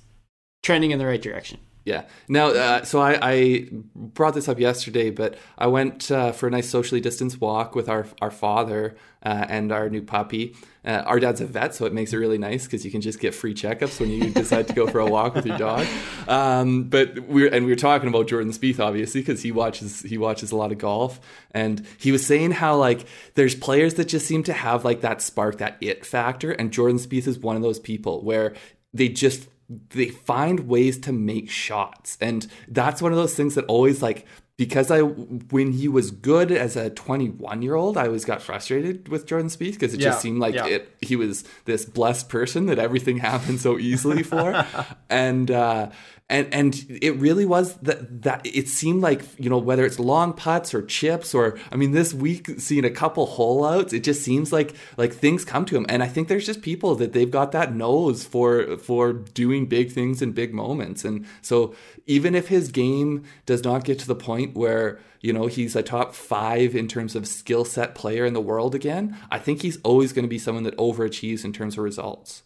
trending 0.63 0.91
in 0.91 0.99
the 0.99 1.05
right 1.05 1.21
direction. 1.21 1.59
Yeah. 1.87 2.03
Now, 2.27 2.49
uh, 2.49 2.83
so 2.83 2.99
I, 2.99 3.17
I 3.21 3.67
brought 3.95 4.33
this 4.33 4.49
up 4.49 4.59
yesterday, 4.59 5.09
but 5.09 5.37
I 5.57 5.67
went 5.67 6.11
uh, 6.11 6.33
for 6.33 6.47
a 6.47 6.51
nice 6.51 6.67
socially 6.67 6.99
distanced 6.99 7.39
walk 7.39 7.75
with 7.75 7.87
our 7.87 8.05
our 8.21 8.29
father 8.29 8.97
uh, 9.23 9.45
and 9.47 9.71
our 9.71 9.89
new 9.89 10.01
puppy. 10.01 10.53
Uh, 10.83 11.03
our 11.05 11.17
dad's 11.17 11.39
a 11.39 11.45
vet, 11.45 11.73
so 11.73 11.85
it 11.85 11.93
makes 11.93 12.11
it 12.11 12.17
really 12.17 12.37
nice 12.37 12.65
because 12.65 12.83
you 12.83 12.91
can 12.91 12.99
just 12.99 13.21
get 13.21 13.33
free 13.33 13.53
checkups 13.53 14.01
when 14.01 14.09
you 14.09 14.29
decide 14.33 14.67
to 14.67 14.73
go 14.73 14.85
for 14.85 14.99
a 14.99 15.05
walk 15.05 15.35
with 15.35 15.45
your 15.45 15.57
dog. 15.57 15.87
Um, 16.27 16.89
but 16.89 17.19
we 17.19 17.49
and 17.49 17.65
we 17.65 17.71
were 17.71 17.77
talking 17.77 18.09
about 18.09 18.27
Jordan 18.27 18.51
Spieth, 18.51 18.81
obviously, 18.81 19.21
because 19.21 19.41
he 19.41 19.53
watches 19.53 20.01
he 20.01 20.17
watches 20.17 20.51
a 20.51 20.57
lot 20.57 20.73
of 20.73 20.79
golf, 20.79 21.21
and 21.51 21.87
he 21.97 22.11
was 22.11 22.25
saying 22.25 22.51
how 22.51 22.75
like 22.75 23.05
there's 23.35 23.55
players 23.55 23.93
that 23.93 24.09
just 24.09 24.27
seem 24.27 24.43
to 24.43 24.51
have 24.51 24.83
like 24.83 24.99
that 24.99 25.21
spark, 25.21 25.59
that 25.59 25.77
it 25.79 26.05
factor, 26.05 26.51
and 26.51 26.73
Jordan 26.73 26.99
Spieth 26.99 27.27
is 27.27 27.39
one 27.39 27.55
of 27.55 27.61
those 27.61 27.79
people 27.79 28.25
where 28.25 28.55
they 28.93 29.07
just 29.07 29.47
they 29.69 30.07
find 30.07 30.61
ways 30.67 30.97
to 30.99 31.11
make 31.11 31.49
shots 31.49 32.17
and 32.21 32.47
that's 32.67 33.01
one 33.01 33.11
of 33.11 33.17
those 33.17 33.35
things 33.35 33.55
that 33.55 33.65
always 33.65 34.01
like 34.01 34.25
because 34.55 34.89
I 34.89 35.01
when 35.01 35.73
he 35.73 35.87
was 35.87 36.09
good 36.09 36.51
as 36.51 36.75
a 36.75 36.89
21 36.89 37.61
year 37.61 37.75
old 37.75 37.97
I 37.97 38.05
always 38.07 38.25
got 38.25 38.41
frustrated 38.41 39.07
with 39.09 39.25
Jordan 39.25 39.49
Spieth 39.49 39.73
because 39.73 39.93
it 39.93 39.99
Yeah, 39.99 40.09
just 40.09 40.21
seemed 40.21 40.39
like 40.39 40.55
yeah. 40.55 40.65
it 40.67 40.95
he 41.01 41.15
was 41.15 41.43
this 41.65 41.85
blessed 41.85 42.29
person 42.29 42.65
that 42.67 42.79
everything 42.79 43.17
happened 43.31 43.59
so 43.59 43.77
easily 43.77 44.23
for 44.23 44.65
and 45.09 45.51
uh 45.51 45.89
and 46.29 46.53
and 46.53 46.85
it 47.01 47.15
really 47.15 47.45
was 47.45 47.75
that 47.77 48.23
that 48.23 48.45
it 48.45 48.67
seemed 48.67 49.01
like 49.01 49.21
you 49.39 49.49
know 49.49 49.57
whether 49.57 49.85
it's 49.85 49.99
long 49.99 50.33
putts 50.33 50.73
or 50.73 50.81
chips 50.81 51.33
or 51.33 51.57
I 51.71 51.77
mean 51.77 51.91
this 51.91 52.13
week 52.13 52.59
seeing 52.59 52.83
a 52.83 52.89
couple 52.89 53.25
hole 53.25 53.63
outs 53.65 53.93
it 53.93 54.03
just 54.03 54.23
seems 54.23 54.51
like 54.51 54.75
like 54.97 55.13
things 55.13 55.45
come 55.45 55.65
to 55.65 55.77
him 55.77 55.85
and 55.87 56.03
I 56.03 56.07
think 56.07 56.27
there's 56.27 56.45
just 56.45 56.61
people 56.61 56.95
that 56.95 57.13
they've 57.13 57.31
got 57.31 57.53
that 57.53 57.73
nose 57.73 58.25
for 58.25 58.77
for 58.77 59.13
doing 59.13 59.67
big 59.67 59.91
things 59.91 60.21
in 60.21 60.31
big 60.33 60.53
moments. 60.53 61.05
And 61.05 61.25
so 61.41 61.73
even 62.05 62.35
if 62.35 62.47
his 62.47 62.71
game 62.71 63.23
does 63.45 63.63
not 63.63 63.85
get 63.85 63.99
to 63.99 64.07
the 64.07 64.15
point 64.15 64.55
where 64.55 64.99
you 65.21 65.31
know 65.31 65.47
he's 65.47 65.75
a 65.75 65.83
top 65.83 66.13
5 66.13 66.75
in 66.75 66.87
terms 66.87 67.15
of 67.15 67.27
skill 67.27 67.65
set 67.65 67.95
player 67.95 68.25
in 68.25 68.33
the 68.33 68.41
world 68.41 68.75
again 68.75 69.17
I 69.31 69.39
think 69.39 69.61
he's 69.61 69.79
always 69.83 70.13
going 70.13 70.23
to 70.23 70.29
be 70.29 70.37
someone 70.37 70.63
that 70.63 70.77
overachieves 70.77 71.43
in 71.43 71.53
terms 71.53 71.75
of 71.75 71.83
results 71.83 72.43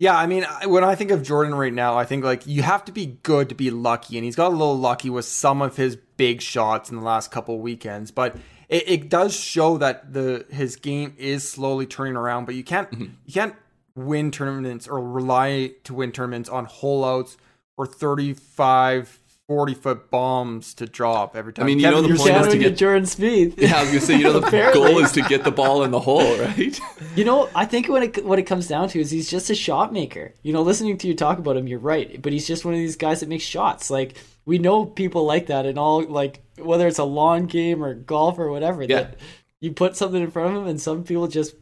Yeah, 0.00 0.16
I 0.16 0.26
mean, 0.26 0.44
when 0.66 0.84
I 0.84 0.94
think 0.94 1.10
of 1.10 1.24
Jordan 1.24 1.54
right 1.54 1.72
now, 1.72 1.98
I 1.98 2.04
think 2.04 2.24
like 2.24 2.46
you 2.46 2.62
have 2.62 2.84
to 2.84 2.92
be 2.92 3.06
good 3.06 3.48
to 3.48 3.54
be 3.56 3.70
lucky, 3.70 4.16
and 4.16 4.24
he's 4.24 4.36
got 4.36 4.48
a 4.48 4.56
little 4.56 4.78
lucky 4.78 5.10
with 5.10 5.24
some 5.24 5.60
of 5.60 5.76
his 5.76 5.96
big 6.16 6.40
shots 6.40 6.88
in 6.88 6.96
the 6.96 7.02
last 7.02 7.32
couple 7.32 7.58
weekends. 7.58 8.12
But 8.12 8.36
it, 8.68 8.88
it 8.88 9.08
does 9.08 9.34
show 9.34 9.76
that 9.78 10.12
the 10.12 10.46
his 10.50 10.76
game 10.76 11.14
is 11.18 11.48
slowly 11.48 11.84
turning 11.84 12.14
around. 12.14 12.44
But 12.44 12.54
you 12.54 12.62
can't 12.62 12.88
mm-hmm. 12.90 13.14
you 13.26 13.32
can't 13.32 13.56
win 13.96 14.30
tournaments 14.30 14.86
or 14.86 15.00
rely 15.00 15.72
to 15.82 15.94
win 15.94 16.12
tournaments 16.12 16.48
on 16.48 16.66
hole 16.66 17.04
outs 17.04 17.36
or 17.76 17.84
35 17.84 19.18
40 19.48 19.74
foot 19.74 20.10
bombs 20.10 20.74
to 20.74 20.86
drop 20.86 21.34
every 21.34 21.52
time. 21.54 21.64
I 21.64 21.66
mean, 21.66 21.78
you 21.80 21.90
know 21.90 22.02
the 22.02 22.14
point 22.14 22.36
is 22.36 22.48
to 22.52 22.58
get- 22.58 22.76
Jordan 22.76 23.04
Spieth. 23.04 23.54
Yeah, 23.56 23.76
I 23.78 23.80
was 23.80 23.88
gonna 23.88 24.00
say, 24.02 24.16
you 24.18 24.24
know, 24.24 24.38
the 24.38 24.70
goal 24.74 24.98
is 24.98 25.10
to 25.12 25.22
get 25.22 25.42
the 25.42 25.50
ball 25.50 25.82
in 25.84 25.90
the 25.90 26.00
hole, 26.00 26.36
right? 26.38 26.78
You 27.16 27.24
know, 27.24 27.48
I 27.54 27.64
think 27.64 27.88
what 27.88 28.02
it 28.04 28.24
what 28.24 28.38
it 28.38 28.44
comes 28.44 28.68
down 28.68 28.88
to 28.90 29.00
is 29.00 29.10
he's 29.10 29.28
just 29.28 29.50
a 29.50 29.54
shot 29.54 29.92
maker. 29.92 30.34
You 30.42 30.52
know, 30.52 30.62
listening 30.62 30.98
to 30.98 31.08
you 31.08 31.14
talk 31.14 31.38
about 31.38 31.56
him, 31.56 31.66
you're 31.66 31.78
right, 31.80 32.20
but 32.22 32.32
he's 32.32 32.46
just 32.46 32.64
one 32.64 32.74
of 32.74 32.78
these 32.78 32.94
guys 32.96 33.20
that 33.20 33.28
makes 33.28 33.42
shots. 33.44 33.90
Like 33.90 34.16
we 34.44 34.58
know 34.58 34.84
people 34.84 35.24
like 35.24 35.46
that, 35.46 35.66
and 35.66 35.78
all 35.78 36.02
like 36.04 36.42
whether 36.58 36.86
it's 36.86 36.98
a 36.98 37.04
lawn 37.04 37.46
game 37.46 37.82
or 37.82 37.94
golf 37.94 38.38
or 38.38 38.50
whatever. 38.50 38.82
Yeah. 38.82 39.00
That 39.02 39.16
you 39.60 39.72
put 39.72 39.96
something 39.96 40.22
in 40.22 40.30
front 40.30 40.54
of 40.54 40.62
him, 40.62 40.68
and 40.68 40.80
some 40.80 41.02
people 41.02 41.26
just 41.26 41.56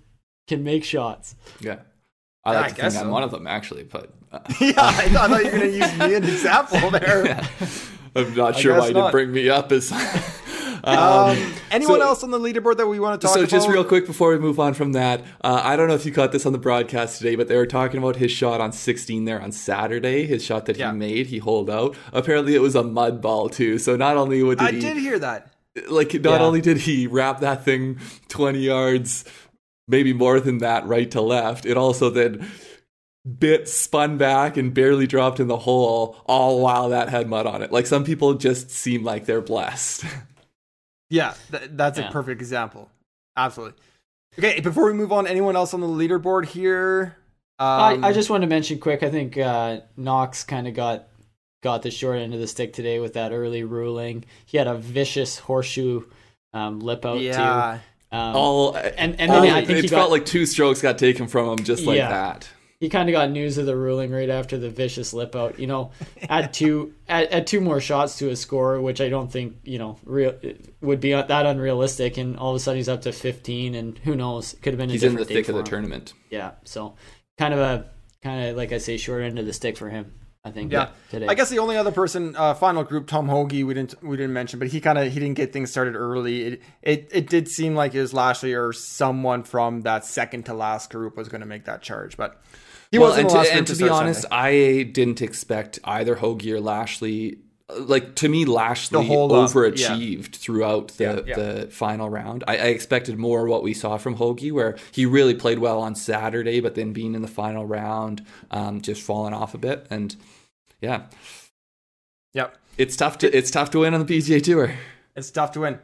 can 0.48 0.62
make 0.62 0.84
shots. 0.84 1.36
Yeah. 1.60 1.76
I 2.46 2.52
Yeah, 2.52 2.60
like 2.60 2.64
I 2.64 2.68
to 2.68 2.74
think 2.74 2.82
guess 2.92 2.96
I'm 3.02 3.10
one 3.10 3.22
of 3.22 3.30
them, 3.30 3.46
actually, 3.46 3.82
but 3.84 4.10
uh, 4.32 4.38
yeah, 4.60 4.72
I 4.76 5.08
thought, 5.08 5.30
I 5.30 5.42
thought 5.42 5.44
you 5.44 5.50
were 5.52 5.58
going 5.58 5.60
to 5.72 5.76
use 5.76 5.98
me 5.98 6.04
as 6.14 6.16
an 6.16 6.24
example 6.24 6.90
there. 6.98 7.40
I'm 8.14 8.34
not 8.34 8.56
sure 8.56 8.78
why 8.78 8.88
you 8.88 8.94
didn't 8.94 9.10
bring 9.10 9.32
me 9.32 9.48
up 9.50 9.72
as. 9.72 9.92
Um, 10.84 11.36
anyone 11.72 11.98
so- 11.98 12.06
else 12.06 12.22
on 12.22 12.30
the 12.30 12.38
leaderboard 12.38 12.76
that 12.76 12.86
we 12.86 13.00
want 13.00 13.20
to 13.20 13.26
talk 13.26 13.34
so 13.34 13.40
about? 13.40 13.50
just 13.50 13.68
real 13.68 13.82
quick 13.84 14.06
before 14.06 14.30
we 14.30 14.38
move 14.38 14.60
on 14.60 14.72
from 14.72 14.92
that, 14.92 15.20
uh, 15.42 15.60
I 15.64 15.74
don't 15.74 15.88
know 15.88 15.94
if 15.94 16.06
you 16.06 16.12
caught 16.12 16.30
this 16.30 16.46
on 16.46 16.52
the 16.52 16.58
broadcast 16.60 17.18
today, 17.18 17.34
but 17.34 17.48
they 17.48 17.56
were 17.56 17.66
talking 17.66 17.98
about 17.98 18.16
his 18.16 18.30
shot 18.30 18.60
on 18.60 18.70
16 18.70 19.24
there 19.24 19.40
on 19.42 19.50
Saturday. 19.50 20.26
His 20.26 20.44
shot 20.44 20.66
that 20.66 20.76
Yeah. 20.76 20.92
he 20.92 20.96
made, 20.98 21.26
he 21.26 21.38
holed 21.38 21.70
out. 21.70 21.96
Apparently, 22.12 22.54
it 22.54 22.60
was 22.60 22.76
a 22.76 22.84
mud 22.84 23.20
ball 23.20 23.48
too. 23.48 23.78
So 23.80 23.96
not 23.96 24.16
only 24.16 24.44
would 24.44 24.60
he 24.60 24.66
I 24.66 24.70
he, 24.72 24.78
did 24.80 24.96
hear 24.96 25.18
that. 25.18 25.50
like 25.88 26.14
not 26.14 26.40
Yeah. 26.40 26.46
only 26.46 26.60
did 26.60 26.76
he 26.78 27.08
wrap 27.08 27.40
that 27.40 27.64
thing 27.64 27.98
20 28.28 28.60
yards 28.60 29.24
maybe 29.88 30.12
more 30.12 30.40
than 30.40 30.58
that 30.58 30.86
right 30.86 31.10
to 31.10 31.20
left 31.20 31.66
it 31.66 31.76
also 31.76 32.10
then 32.10 32.48
bit 33.38 33.68
spun 33.68 34.16
back 34.16 34.56
and 34.56 34.72
barely 34.72 35.06
dropped 35.06 35.40
in 35.40 35.48
the 35.48 35.56
hole 35.58 36.22
all 36.26 36.60
while 36.60 36.88
that 36.90 37.08
had 37.08 37.28
mud 37.28 37.46
on 37.46 37.62
it 37.62 37.72
like 37.72 37.86
some 37.86 38.04
people 38.04 38.34
just 38.34 38.70
seem 38.70 39.02
like 39.02 39.24
they're 39.26 39.40
blessed 39.40 40.04
Yeah, 41.10 41.34
th- 41.50 41.70
that's 41.72 41.98
Yeah. 41.98 42.08
a 42.08 42.12
perfect 42.12 42.40
example. 42.40 42.90
Absolutely. 43.36 43.78
Okay, 44.38 44.60
before 44.60 44.86
we 44.86 44.92
move 44.92 45.12
on, 45.12 45.26
anyone 45.26 45.56
else 45.56 45.72
on 45.72 45.80
the 45.80 45.86
leaderboard 45.86 46.46
here? 46.46 47.16
Um, 47.58 48.04
I, 48.04 48.08
I 48.08 48.12
just 48.12 48.28
want 48.28 48.42
to 48.42 48.46
mention 48.48 48.78
quick. 48.78 49.02
I 49.02 49.10
think 49.10 49.38
uh, 49.38 49.80
Knox 49.96 50.44
kind 50.44 50.66
of 50.66 50.74
got 50.74 51.08
got 51.62 51.82
the 51.82 51.90
short 51.90 52.18
end 52.18 52.34
of 52.34 52.40
the 52.40 52.46
stick 52.46 52.72
today 52.72 52.98
with 52.98 53.14
that 53.14 53.32
early 53.32 53.62
ruling. 53.64 54.24
He 54.44 54.58
had 54.58 54.66
a 54.66 54.74
vicious 54.74 55.38
horseshoe 55.38 56.02
um, 56.52 56.80
lip 56.80 57.06
out 57.06 57.20
yeah. 57.20 57.76
too. 57.76 57.82
Um, 58.12 58.36
all 58.36 58.74
and 58.76 59.20
and 59.20 59.30
all- 59.32 59.42
I 59.42 59.64
think 59.64 59.78
it 59.80 59.82
he 59.82 59.88
felt 59.88 60.06
got 60.06 60.10
like 60.10 60.24
two 60.26 60.46
strokes 60.46 60.80
got 60.82 60.98
taken 60.98 61.26
from 61.26 61.48
him 61.58 61.64
just 61.64 61.84
like 61.84 61.96
Yeah. 61.98 62.08
that 62.08 62.48
he 62.78 62.90
kind 62.90 63.08
of 63.08 63.14
got 63.14 63.30
news 63.30 63.56
of 63.56 63.64
the 63.64 63.74
ruling 63.74 64.10
right 64.12 64.28
after 64.28 64.58
the 64.58 64.68
vicious 64.68 65.14
lip 65.14 65.34
out. 65.34 65.58
You 65.58 65.66
know, 65.66 65.92
add 66.28 66.52
two 66.52 66.92
add, 67.08 67.28
add 67.32 67.46
two 67.46 67.60
more 67.62 67.80
shots 67.80 68.18
to 68.18 68.26
his 68.26 68.38
score, 68.38 68.80
which 68.82 69.00
I 69.00 69.08
don't 69.08 69.32
think 69.32 69.56
you 69.64 69.78
know 69.78 69.96
real 70.04 70.34
would 70.82 71.00
be 71.00 71.12
that 71.12 71.46
unrealistic. 71.46 72.16
And 72.18 72.36
all 72.36 72.50
of 72.50 72.56
a 72.56 72.60
sudden 72.60 72.76
he's 72.76 72.88
up 72.88 73.02
to 73.02 73.12
fifteen, 73.12 73.74
and 73.74 73.98
who 73.98 74.14
knows? 74.14 74.54
Could 74.62 74.74
have 74.74 74.78
been 74.78 74.90
a 74.90 74.92
he's 74.92 75.02
in 75.04 75.16
the 75.16 75.24
thick 75.24 75.48
of 75.48 75.54
the 75.54 75.60
him. 75.60 75.66
tournament 75.66 76.12
Yeah, 76.30 76.52
so 76.64 76.94
kind 77.38 77.54
of 77.54 77.60
a 77.60 77.86
kind 78.22 78.48
of 78.50 78.56
like 78.56 78.72
I 78.72 78.78
say, 78.78 78.96
short 78.98 79.22
end 79.22 79.38
of 79.38 79.46
the 79.46 79.52
stick 79.52 79.76
for 79.76 79.88
him. 79.88 80.12
I 80.46 80.52
think. 80.52 80.70
Yeah. 80.70 80.90
today. 81.10 81.26
I 81.26 81.34
guess 81.34 81.50
the 81.50 81.58
only 81.58 81.76
other 81.76 81.90
person, 81.90 82.36
uh, 82.36 82.54
final 82.54 82.84
group, 82.84 83.08
Tom 83.08 83.28
Hoge, 83.28 83.64
we 83.64 83.74
didn't 83.74 84.00
we 84.02 84.16
didn't 84.16 84.32
mention, 84.32 84.60
but 84.60 84.68
he 84.68 84.80
kind 84.80 84.96
of 84.96 85.12
he 85.12 85.18
didn't 85.18 85.34
get 85.34 85.52
things 85.52 85.72
started 85.72 85.96
early. 85.96 86.42
It, 86.42 86.62
it 86.82 87.10
it 87.12 87.28
did 87.28 87.48
seem 87.48 87.74
like 87.74 87.94
it 87.94 88.00
was 88.00 88.14
Lashley 88.14 88.54
or 88.54 88.72
someone 88.72 89.42
from 89.42 89.82
that 89.82 90.04
second 90.04 90.44
to 90.44 90.54
last 90.54 90.90
group 90.90 91.16
was 91.16 91.28
going 91.28 91.40
to 91.40 91.46
make 91.46 91.64
that 91.64 91.82
charge, 91.82 92.16
but 92.16 92.40
he 92.92 92.98
well, 92.98 93.10
wasn't 93.10 93.30
and 93.30 93.30
the 93.30 93.42
to, 93.42 93.48
group 93.48 93.58
and 93.58 93.66
to 93.66 93.76
be 93.76 93.88
honest, 93.88 94.22
Sunday. 94.22 94.36
I 94.80 94.82
didn't 94.84 95.20
expect 95.20 95.80
either 95.82 96.14
Hoge 96.14 96.46
or 96.46 96.60
Lashley. 96.60 97.38
Like 97.76 98.14
to 98.16 98.28
me, 98.28 98.44
Lashley 98.44 99.00
To 99.00 99.06
hold 99.06 99.32
up, 99.32 99.50
overachieved 99.50 100.36
throughout 100.36 100.88
the, 100.98 101.04
Yeah, 101.04 101.20
yeah. 101.26 101.34
the 101.34 101.66
final 101.68 102.08
round. 102.08 102.44
I, 102.46 102.52
I 102.58 102.66
expected 102.66 103.18
more 103.18 103.46
what 103.48 103.64
we 103.64 103.74
saw 103.74 103.96
from 103.96 104.14
Hoge, 104.14 104.52
where 104.52 104.76
he 104.92 105.04
really 105.04 105.34
played 105.34 105.58
well 105.58 105.80
on 105.80 105.96
Saturday, 105.96 106.60
but 106.60 106.76
then 106.76 106.92
being 106.92 107.14
in 107.16 107.22
the 107.22 107.28
final 107.28 107.66
round, 107.66 108.24
um, 108.52 108.80
just 108.82 109.02
falling 109.02 109.34
off 109.34 109.52
a 109.54 109.58
bit. 109.58 109.86
And 109.90 110.14
yeah, 110.80 111.06
Yep, 112.34 112.56
it's 112.78 112.96
tough 112.96 113.18
to 113.18 113.36
it's 113.36 113.50
tough 113.50 113.70
to 113.70 113.80
win 113.80 113.94
on 113.94 114.04
the 114.04 114.16
PGA 114.18 114.40
Tour. 114.42 114.72
it's 115.16 115.30
tough 115.32 115.50
to 115.52 115.60
win. 115.60 115.78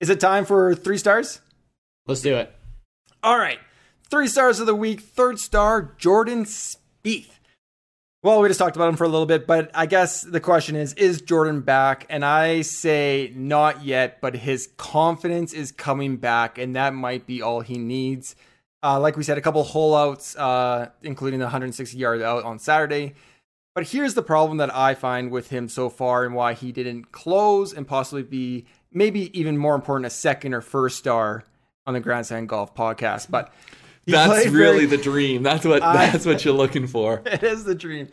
Is 0.00 0.08
it 0.08 0.20
time 0.20 0.44
for 0.46 0.74
three 0.74 0.98
stars? 0.98 1.40
let's 2.06 2.20
do 2.22 2.36
it. 2.36 2.54
All 3.22 3.38
right. 3.38 3.58
Three 4.08 4.28
stars 4.28 4.60
of 4.60 4.66
the 4.66 4.74
week. 4.74 5.00
Third 5.00 5.38
star, 5.40 5.94
Jordan 5.98 6.44
Spieth. 6.44 7.35
Well, 8.26 8.40
we 8.42 8.48
just 8.48 8.58
talked 8.58 8.74
about 8.74 8.88
him 8.88 8.96
for 8.96 9.04
a 9.04 9.08
little 9.08 9.24
bit, 9.24 9.46
but 9.46 9.70
I 9.72 9.86
guess 9.86 10.22
the 10.22 10.40
question 10.40 10.74
is 10.74 10.94
Is 10.94 11.20
Jordan 11.20 11.60
back? 11.60 12.06
And 12.10 12.24
I 12.24 12.62
say 12.62 13.32
not 13.36 13.84
yet, 13.84 14.20
but 14.20 14.34
his 14.34 14.68
confidence 14.76 15.52
is 15.52 15.70
coming 15.70 16.16
back, 16.16 16.58
and 16.58 16.74
that 16.74 16.92
might 16.92 17.24
be 17.24 17.40
all 17.40 17.60
he 17.60 17.78
needs. 17.78 18.34
Uh, 18.82 18.98
like 18.98 19.16
we 19.16 19.22
said, 19.22 19.38
a 19.38 19.40
couple 19.40 19.62
hole 19.62 19.94
outs, 19.94 20.34
uh, 20.34 20.88
including 21.04 21.38
the 21.38 21.44
160 21.44 21.96
yard 21.96 22.20
out 22.20 22.42
on 22.42 22.58
Saturday. 22.58 23.14
But 23.76 23.86
here's 23.86 24.14
the 24.14 24.22
problem 24.22 24.58
that 24.58 24.74
I 24.74 24.94
find 24.94 25.30
with 25.30 25.50
him 25.50 25.68
so 25.68 25.88
far 25.88 26.24
and 26.24 26.34
why 26.34 26.54
he 26.54 26.72
didn't 26.72 27.12
close 27.12 27.72
and 27.72 27.86
possibly 27.86 28.24
be 28.24 28.66
maybe 28.92 29.38
even 29.38 29.56
more 29.56 29.76
important, 29.76 30.04
a 30.04 30.10
second 30.10 30.52
or 30.52 30.62
first 30.62 30.98
star 30.98 31.44
on 31.86 31.94
the 31.94 32.00
Grandstand 32.00 32.48
Golf 32.48 32.74
podcast. 32.74 33.30
But 33.30 33.54
he 34.06 34.12
That's 34.12 34.46
really 34.48 34.86
the 34.86 34.96
dream. 34.96 35.42
That's 35.42 35.64
what 35.64 35.82
I- 35.82 36.10
that's 36.10 36.24
what 36.24 36.44
you're 36.44 36.54
looking 36.54 36.86
for. 36.86 37.22
it 37.26 37.42
is 37.42 37.64
the 37.64 37.74
dream. 37.74 38.08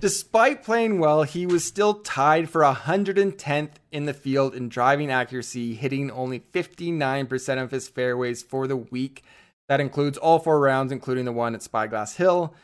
Despite 0.00 0.64
playing 0.64 0.98
well, 0.98 1.24
he 1.24 1.44
was 1.44 1.62
still 1.62 1.94
tied 1.94 2.48
for 2.48 2.62
110th 2.62 3.72
in 3.92 4.06
the 4.06 4.14
field 4.14 4.54
in 4.54 4.70
driving 4.70 5.10
accuracy, 5.10 5.74
hitting 5.74 6.10
only 6.10 6.40
59% 6.40 7.62
of 7.62 7.70
his 7.70 7.86
fairways 7.86 8.42
for 8.42 8.66
the 8.66 8.78
week. 8.78 9.22
That 9.68 9.78
includes 9.78 10.16
all 10.16 10.38
four 10.38 10.58
rounds, 10.58 10.90
including 10.90 11.26
the 11.26 11.32
one 11.32 11.54
at 11.54 11.62
Spyglass 11.62 12.16
Hill. 12.16 12.54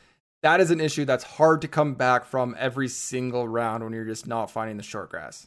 That 0.42 0.60
is 0.60 0.70
an 0.70 0.80
issue 0.80 1.04
that's 1.04 1.24
hard 1.24 1.60
to 1.60 1.68
come 1.68 1.92
back 1.94 2.24
from 2.24 2.56
every 2.58 2.88
single 2.88 3.46
round 3.46 3.84
when 3.84 3.92
you're 3.92 4.06
just 4.06 4.26
not 4.26 4.50
finding 4.50 4.78
the 4.78 4.82
short 4.82 5.10
grass. 5.10 5.46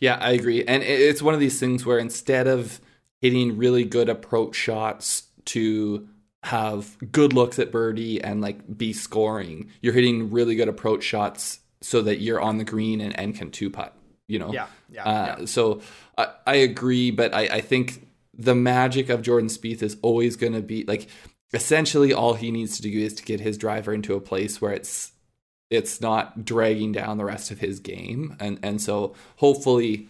Yeah, 0.00 0.16
I 0.18 0.30
agree. 0.30 0.64
And 0.64 0.82
it's 0.82 1.20
one 1.20 1.34
of 1.34 1.40
these 1.40 1.60
things 1.60 1.84
where 1.84 1.98
instead 1.98 2.46
of 2.46 2.80
hitting 3.20 3.58
really 3.58 3.84
good 3.84 4.08
approach 4.08 4.54
shots 4.56 5.24
to 5.46 6.08
have 6.42 6.96
good 7.12 7.32
looks 7.32 7.58
at 7.58 7.70
birdie 7.70 8.22
and 8.22 8.40
like 8.40 8.76
be 8.76 8.92
scoring, 8.92 9.70
you're 9.80 9.92
hitting 9.92 10.30
really 10.30 10.54
good 10.54 10.68
approach 10.68 11.04
shots 11.04 11.60
so 11.80 12.02
that 12.02 12.20
you're 12.20 12.40
on 12.40 12.58
the 12.58 12.64
green 12.64 13.00
and, 13.00 13.18
and 13.18 13.34
can 13.34 13.50
two 13.50 13.70
putt, 13.70 13.94
you 14.28 14.38
know? 14.38 14.52
Yeah, 14.52 14.66
yeah, 14.90 15.04
Uh, 15.04 15.36
yeah. 15.40 15.44
So 15.46 15.82
I, 16.18 16.28
I 16.46 16.54
agree, 16.56 17.10
but 17.10 17.32
I, 17.34 17.42
I 17.42 17.60
think 17.60 18.06
the 18.34 18.54
magic 18.54 19.08
of 19.08 19.22
Jordan 19.22 19.48
Spieth 19.48 19.82
is 19.82 19.96
always 20.02 20.36
going 20.36 20.54
to 20.54 20.62
be 20.62 20.84
like 20.84 21.08
essentially 21.52 22.12
all 22.12 22.34
he 22.34 22.50
needs 22.50 22.76
to 22.76 22.82
do 22.82 22.90
is 22.90 23.14
to 23.14 23.22
get 23.22 23.40
his 23.40 23.58
driver 23.58 23.92
into 23.92 24.14
a 24.14 24.20
place 24.20 24.60
where 24.60 24.72
it's 24.72 25.12
it's 25.70 26.00
not 26.00 26.44
dragging 26.44 26.92
down 26.92 27.18
the 27.18 27.24
rest 27.24 27.50
of 27.50 27.58
his 27.60 27.78
game 27.80 28.36
and 28.40 28.58
and 28.62 28.80
so 28.80 29.14
hopefully 29.36 30.08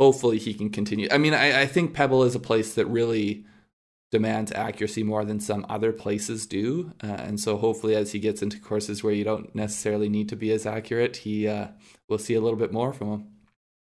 hopefully 0.00 0.38
he 0.38 0.52
can 0.52 0.70
continue 0.70 1.06
i 1.12 1.18
mean 1.18 1.32
i, 1.32 1.62
I 1.62 1.66
think 1.66 1.94
pebble 1.94 2.24
is 2.24 2.34
a 2.34 2.40
place 2.40 2.74
that 2.74 2.86
really 2.86 3.44
demands 4.16 4.50
accuracy 4.52 5.02
more 5.02 5.24
than 5.24 5.38
some 5.40 5.62
other 5.68 5.92
places 6.04 6.46
do 6.46 6.92
uh, 7.02 7.06
and 7.26 7.36
so 7.44 7.56
hopefully 7.56 7.94
as 7.96 8.12
he 8.12 8.18
gets 8.18 8.40
into 8.42 8.58
courses 8.70 9.02
where 9.04 9.12
you 9.18 9.24
don't 9.24 9.54
necessarily 9.54 10.08
need 10.08 10.28
to 10.28 10.36
be 10.36 10.50
as 10.56 10.64
accurate 10.66 11.14
he 11.26 11.48
uh, 11.48 11.66
will 12.08 12.18
see 12.26 12.34
a 12.34 12.40
little 12.40 12.58
bit 12.64 12.72
more 12.72 12.92
from 12.92 13.08
him 13.14 13.22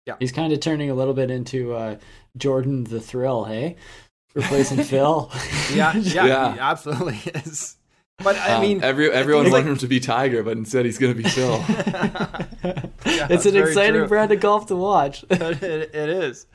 Yeah, 0.07 0.15
He's 0.19 0.31
kind 0.31 0.51
of 0.53 0.59
turning 0.59 0.89
a 0.89 0.95
little 1.01 1.13
bit 1.21 1.29
into 1.29 1.73
uh, 1.73 1.95
Jordan 2.37 2.85
the 2.85 2.99
Thrill, 2.99 3.43
hey? 3.45 3.75
Replacing 4.33 4.83
Phil. 4.91 5.29
Yeah, 5.75 5.93
yeah, 6.15 6.25
Yeah. 6.25 6.53
he 6.53 6.59
absolutely 6.59 7.19
is. 7.45 7.75
But 8.23 8.35
I 8.37 8.53
Um, 8.55 8.61
mean, 8.61 8.83
every, 8.83 9.11
everyone 9.11 9.45
it's 9.45 9.53
wanted 9.53 9.65
like- 9.65 9.71
him 9.73 9.77
to 9.85 9.87
be 9.87 9.99
tiger 9.99 10.41
but 10.47 10.55
instead 10.57 10.85
he's 10.85 10.97
going 10.97 11.13
to 11.15 11.21
be 11.23 11.27
phil 11.29 11.57
Yeah, 13.05 13.27
it's 13.29 13.45
an 13.45 13.55
exciting 13.57 14.01
true. 14.01 14.07
brand 14.07 14.31
of 14.31 14.39
golf 14.39 14.67
to 14.67 14.75
watch. 14.75 15.25
it, 15.29 15.63
it 15.95 16.09
is. 16.25 16.45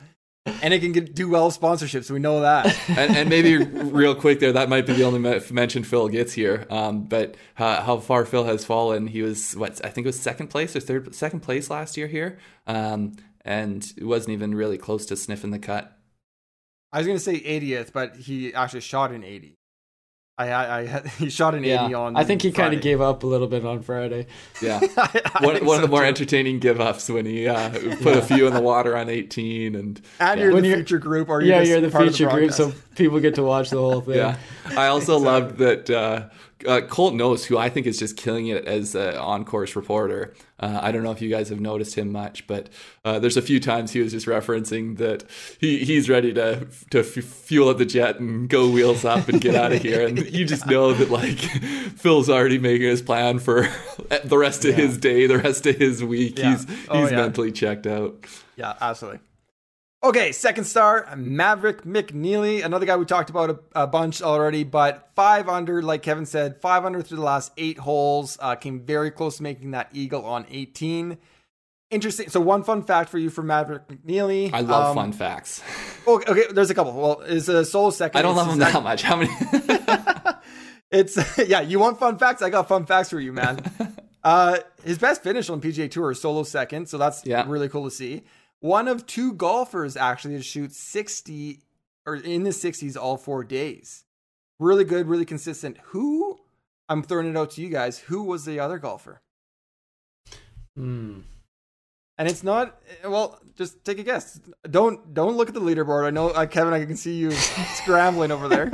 And 0.61 0.73
it 0.73 0.79
can 0.79 0.91
get, 0.91 1.13
do 1.13 1.29
well 1.29 1.45
with 1.45 1.59
sponsorships. 1.59 2.09
We 2.09 2.19
know 2.19 2.41
that. 2.41 2.65
and, 2.89 3.15
and 3.15 3.29
maybe 3.29 3.57
real 3.57 4.15
quick 4.15 4.39
there, 4.39 4.51
that 4.53 4.69
might 4.69 4.85
be 4.85 4.93
the 4.93 5.03
only 5.03 5.19
mention 5.51 5.83
Phil 5.83 6.07
gets 6.09 6.33
here. 6.33 6.65
Um, 6.69 7.03
but 7.03 7.35
uh, 7.57 7.83
how 7.83 7.97
far 7.97 8.25
Phil 8.25 8.43
has 8.45 8.65
fallen, 8.65 9.07
he 9.07 9.21
was 9.21 9.55
what 9.55 9.83
I 9.85 9.89
think 9.89 10.05
it 10.05 10.09
was 10.09 10.19
second 10.19 10.47
place 10.47 10.75
or 10.75 10.79
third 10.79 11.13
second 11.13 11.41
place 11.41 11.69
last 11.69 11.97
year 11.97 12.07
here, 12.07 12.39
um, 12.65 13.13
and 13.43 13.85
it 13.97 14.05
wasn't 14.05 14.33
even 14.33 14.55
really 14.55 14.77
close 14.77 15.05
to 15.07 15.15
sniffing 15.15 15.51
the 15.51 15.59
cut. 15.59 15.97
I 16.91 16.99
was 16.99 17.07
going 17.07 17.17
to 17.17 17.23
say 17.23 17.39
80th, 17.39 17.91
but 17.91 18.15
he 18.15 18.53
actually 18.53 18.81
shot 18.81 19.11
an 19.11 19.23
80. 19.23 19.56
I, 20.39 20.49
I, 20.49 20.79
I 20.81 21.07
he 21.17 21.29
shot 21.29 21.55
an 21.55 21.65
80 21.65 21.93
on. 21.95 22.15
I 22.15 22.23
think 22.23 22.41
he 22.43 22.51
kind 22.51 22.73
of 22.75 22.81
gave 22.81 23.01
up 23.01 23.23
a 23.23 23.27
little 23.27 23.47
bit 23.47 23.65
on 23.65 23.81
Friday. 23.81 24.27
Yeah, 24.61 24.79
I- 24.97 25.21
I 25.35 25.45
one, 25.45 25.55
think 25.55 25.67
one 25.67 25.75
of 25.77 25.81
the 25.81 25.87
more 25.87 26.01
too. 26.01 26.05
entertaining 26.07 26.59
give 26.59 26.79
ups 26.81 27.09
when 27.09 27.25
he 27.25 27.47
uh, 27.47 27.69
put 28.01 28.17
a 28.17 28.21
few 28.21 28.47
in 28.47 28.53
the 28.53 28.61
water 28.61 28.95
on 28.97 29.09
18 29.09 29.75
and 29.75 30.01
And 30.19 30.39
yeah. 30.39 30.45
you're 30.45 30.53
When 30.53 30.63
the 30.63 30.69
you're- 30.69 30.81
feature 30.81 30.97
group, 30.99 31.29
or 31.29 31.41
you're 31.41 31.55
Yeah, 31.57 31.61
you're 31.63 31.81
the 31.81 31.89
part 31.91 32.07
of 32.07 32.13
feature 32.13 32.29
group, 32.29 32.51
so 32.51 32.73
people 32.95 33.19
get 33.19 33.35
to 33.35 33.43
watch 33.43 33.69
the 33.71 33.77
whole 33.77 34.01
thing. 34.01 34.15
Yeah, 34.17 34.37
I 34.75 34.87
also 34.87 35.17
loved 35.17 35.57
that 35.57 35.89
uh, 35.89 36.29
uh, 36.65 36.81
Colt 36.81 37.13
Knost, 37.13 37.45
who 37.45 37.57
I 37.57 37.69
think 37.69 37.85
is 37.85 37.99
just 37.99 38.17
killing 38.17 38.47
it 38.47 38.65
as 38.65 38.95
an 38.95 39.15
on 39.15 39.45
course 39.45 39.75
reporter. 39.75 40.33
Uh, 40.59 40.79
I 40.81 40.91
don't 40.91 41.03
know 41.03 41.11
if 41.11 41.21
you 41.21 41.29
guys 41.29 41.49
have 41.49 41.59
noticed 41.59 41.95
him 41.95 42.11
much, 42.11 42.47
but 42.47 42.69
uh, 43.05 43.19
there's 43.19 43.37
a 43.37 43.41
few 43.43 43.59
times 43.59 43.91
he 43.91 43.99
was 43.99 44.11
just 44.11 44.25
referencing 44.25 44.97
that 44.97 45.23
he, 45.59 45.85
he's 45.85 46.09
ready 46.09 46.33
to 46.33 46.67
to 46.89 46.99
f- 46.99 47.05
fuel 47.23 47.69
up 47.69 47.77
the 47.77 47.85
jet 47.85 48.19
and 48.19 48.49
go 48.49 48.67
wheels 48.69 49.05
up 49.05 49.27
and 49.27 49.39
get 49.39 49.53
out 49.53 49.71
of 49.71 49.81
here. 49.83 50.07
And 50.07 50.17
you 50.33 50.45
just 50.45 50.65
know 50.69 50.93
that 50.93 51.11
like 51.11 51.37
Phil's 51.97 52.29
already 52.29 52.57
making 52.57 52.87
his 52.87 53.01
plan 53.03 53.37
for 53.39 53.67
the 54.23 54.37
rest 54.37 54.65
of 54.65 54.73
his 54.73 54.97
day, 54.97 55.27
the 55.27 55.37
rest 55.37 55.65
of 55.67 55.75
his 55.75 56.03
week. 56.03 56.39
Yeah. 56.39 56.51
He's 56.51 56.65
Oh, 56.89 57.01
he's 57.01 57.11
yeah. 57.11 57.17
mentally 57.17 57.51
checked 57.51 57.85
out. 57.85 58.25
Yeah, 58.55 58.73
absolutely. 58.81 59.19
Okay, 60.07 60.31
second 60.31 60.63
star, 60.63 61.05
Maverick 61.17 61.81
McNealy, 61.83 62.63
another 62.63 62.85
guy 62.85 62.95
we 62.95 63.03
talked 63.03 63.29
about 63.29 63.49
a, 63.49 63.59
a 63.83 63.87
bunch 63.87 64.21
already, 64.21 64.63
but 64.63 65.09
five 65.15 65.49
under, 65.49 65.81
like 65.81 66.01
Kevin 66.01 66.25
said, 66.25 66.61
five 66.61 66.85
under 66.85 67.01
through 67.01 67.17
the 67.17 67.23
last 67.23 67.51
eight 67.57 67.77
holes. 67.77 68.37
Uh, 68.39 68.55
came 68.55 68.79
very 68.85 69.11
close 69.11 69.35
to 69.37 69.43
making 69.43 69.71
that 69.71 69.89
eagle 69.91 70.23
on 70.23 70.45
18. 70.49 71.17
Interesting. 71.91 72.29
So, 72.29 72.39
one 72.39 72.63
fun 72.63 72.83
fact 72.83 73.09
for 73.09 73.17
you 73.17 73.29
for 73.29 73.43
Maverick 73.43 73.85
McNealy. 73.89 74.49
I 74.53 74.61
love 74.61 74.91
Um, 74.91 74.95
fun 74.95 75.11
facts. 75.11 75.61
Okay, 76.07 76.31
okay, 76.31 76.43
there's 76.53 76.69
a 76.69 76.73
couple. 76.73 76.93
Well, 76.93 77.19
is 77.19 77.49
a 77.49 77.65
solo 77.65 77.89
second. 77.89 78.17
I 78.17 78.21
don't 78.21 78.31
It's 78.31 78.37
love 78.37 78.53
him 78.53 78.59
that 78.59 78.81
much. 78.81 79.01
How 79.01 79.17
many? 79.17 79.29
It's 80.89 81.17
yeah, 81.37 81.59
you 81.59 81.79
want 81.79 81.99
fun 81.99 82.17
facts? 82.17 82.41
I 82.41 82.49
got 82.49 82.69
fun 82.69 82.85
facts 82.85 83.09
for 83.09 83.19
you, 83.19 83.33
man. 83.33 83.59
uh 84.23 84.59
his 84.85 84.97
best 84.99 85.21
finish 85.21 85.49
on 85.49 85.59
PGA 85.59 85.91
Tour 85.91 86.11
is 86.11 86.21
solo 86.21 86.43
second, 86.43 86.87
so 86.87 86.97
that's 86.97 87.25
Yeah. 87.25 87.43
really 87.45 87.67
cool 87.67 87.83
to 87.83 87.91
see. 87.91 88.23
One 88.59 88.87
of 88.87 89.05
two 89.05 89.33
golfers 89.33 89.95
actually 89.95 90.35
to 90.37 90.43
shoot 90.43 90.73
60 90.73 91.61
or 92.05 92.15
in 92.15 92.43
the 92.43 92.49
60s 92.51 92.97
all 92.97 93.17
four 93.17 93.43
days. 93.43 94.05
Really 94.59 94.83
good, 94.83 95.07
really 95.07 95.25
consistent. 95.25 95.77
Who 95.85 96.39
I'm 96.89 97.03
throwing 97.03 97.27
it 97.27 97.37
out 97.37 97.51
to 97.51 97.61
you 97.61 97.69
guys. 97.69 97.99
Who 97.99 98.23
was 98.23 98.45
the 98.45 98.59
other 98.59 98.79
golfer? 98.79 99.21
Hmm. 100.75 101.19
And 102.17 102.27
it's 102.27 102.43
not 102.43 102.81
well. 103.03 103.39
Just 103.55 103.83
take 103.85 103.99
a 103.99 104.03
guess. 104.03 104.39
Don't 104.69 105.13
don't 105.13 105.37
look 105.37 105.49
at 105.49 105.53
the 105.53 105.61
leaderboard. 105.61 106.05
I 106.05 106.09
know, 106.09 106.29
uh, 106.29 106.47
Kevin. 106.47 106.73
I 106.73 106.83
can 106.83 106.97
see 106.97 107.13
you 107.13 107.31
scrambling 107.75 108.31
over 108.31 108.47
there. 108.47 108.71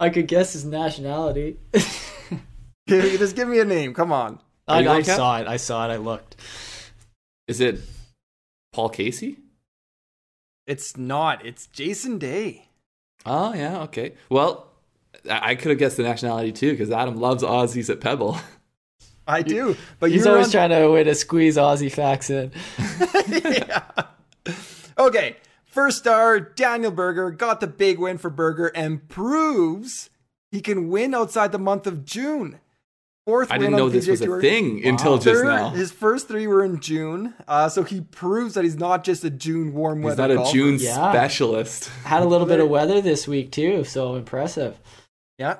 I 0.00 0.10
could 0.10 0.26
guess 0.26 0.54
his 0.54 0.64
nationality. 0.64 1.58
Just 2.88 3.36
give 3.36 3.46
me 3.46 3.60
a 3.60 3.64
name. 3.64 3.94
Come 3.94 4.10
on. 4.10 4.40
I, 4.66 4.86
I 4.88 5.02
saw 5.02 5.38
it. 5.38 5.46
I 5.46 5.56
saw 5.56 5.88
it. 5.88 5.92
I 5.92 5.96
looked. 5.98 6.34
Is 7.48 7.60
it 7.60 7.80
Paul 8.72 8.88
Casey? 8.88 9.38
It's 10.66 10.96
not. 10.96 11.44
It's 11.44 11.66
Jason 11.66 12.18
Day. 12.18 12.68
Oh 13.26 13.52
yeah, 13.54 13.82
okay. 13.82 14.12
Well, 14.30 14.68
I 15.28 15.54
could 15.54 15.70
have 15.70 15.78
guessed 15.78 15.96
the 15.96 16.02
nationality 16.02 16.52
too 16.52 16.70
because 16.72 16.90
Adam 16.90 17.16
loves 17.16 17.42
Aussies 17.42 17.90
at 17.90 18.00
Pebble. 18.00 18.38
I 19.26 19.42
do, 19.42 19.76
but 20.00 20.10
He's 20.10 20.26
always 20.26 20.46
on- 20.46 20.50
trying 20.52 20.70
to 20.70 20.88
way 20.90 21.04
to 21.04 21.14
squeeze 21.14 21.56
Aussie 21.56 21.92
facts 21.92 22.30
in. 22.30 22.50
yeah. 23.28 23.82
Okay, 24.98 25.36
first 25.64 25.98
star 25.98 26.38
Daniel 26.38 26.90
Berger 26.90 27.30
got 27.30 27.60
the 27.60 27.66
big 27.66 27.98
win 27.98 28.18
for 28.18 28.28
Berger 28.28 28.70
and 28.74 29.08
proves 29.08 30.10
he 30.50 30.60
can 30.60 30.90
win 30.90 31.14
outside 31.14 31.50
the 31.50 31.58
month 31.58 31.86
of 31.86 32.04
June. 32.04 32.60
Fourth 33.26 33.52
I 33.52 33.58
didn't 33.58 33.76
know 33.76 33.88
this 33.88 34.06
PGA 34.06 34.10
was 34.10 34.20
a 34.20 34.24
Tour. 34.26 34.40
thing 34.40 34.84
until 34.84 35.16
just 35.16 35.26
Third- 35.42 35.44
now. 35.44 35.68
His 35.70 35.92
first 35.92 36.26
three 36.26 36.48
were 36.48 36.64
in 36.64 36.80
June, 36.80 37.34
uh, 37.46 37.68
so 37.68 37.84
he 37.84 38.00
proves 38.00 38.54
that 38.54 38.64
he's 38.64 38.76
not 38.76 39.04
just 39.04 39.22
a 39.22 39.30
June 39.30 39.72
warm 39.74 39.98
He's 39.98 40.06
weather. 40.06 40.22
not 40.22 40.30
a 40.32 40.34
golfer. 40.36 40.52
June 40.52 40.78
Yeah. 40.80 41.12
specialist. 41.12 41.88
Had 42.04 42.22
a 42.22 42.24
little 42.24 42.48
bit 42.48 42.58
of 42.58 42.68
weather 42.76 43.00
this 43.00 43.28
week 43.28 43.52
too, 43.52 43.84
so 43.84 44.16
impressive. 44.16 44.76
Yeah. 45.38 45.58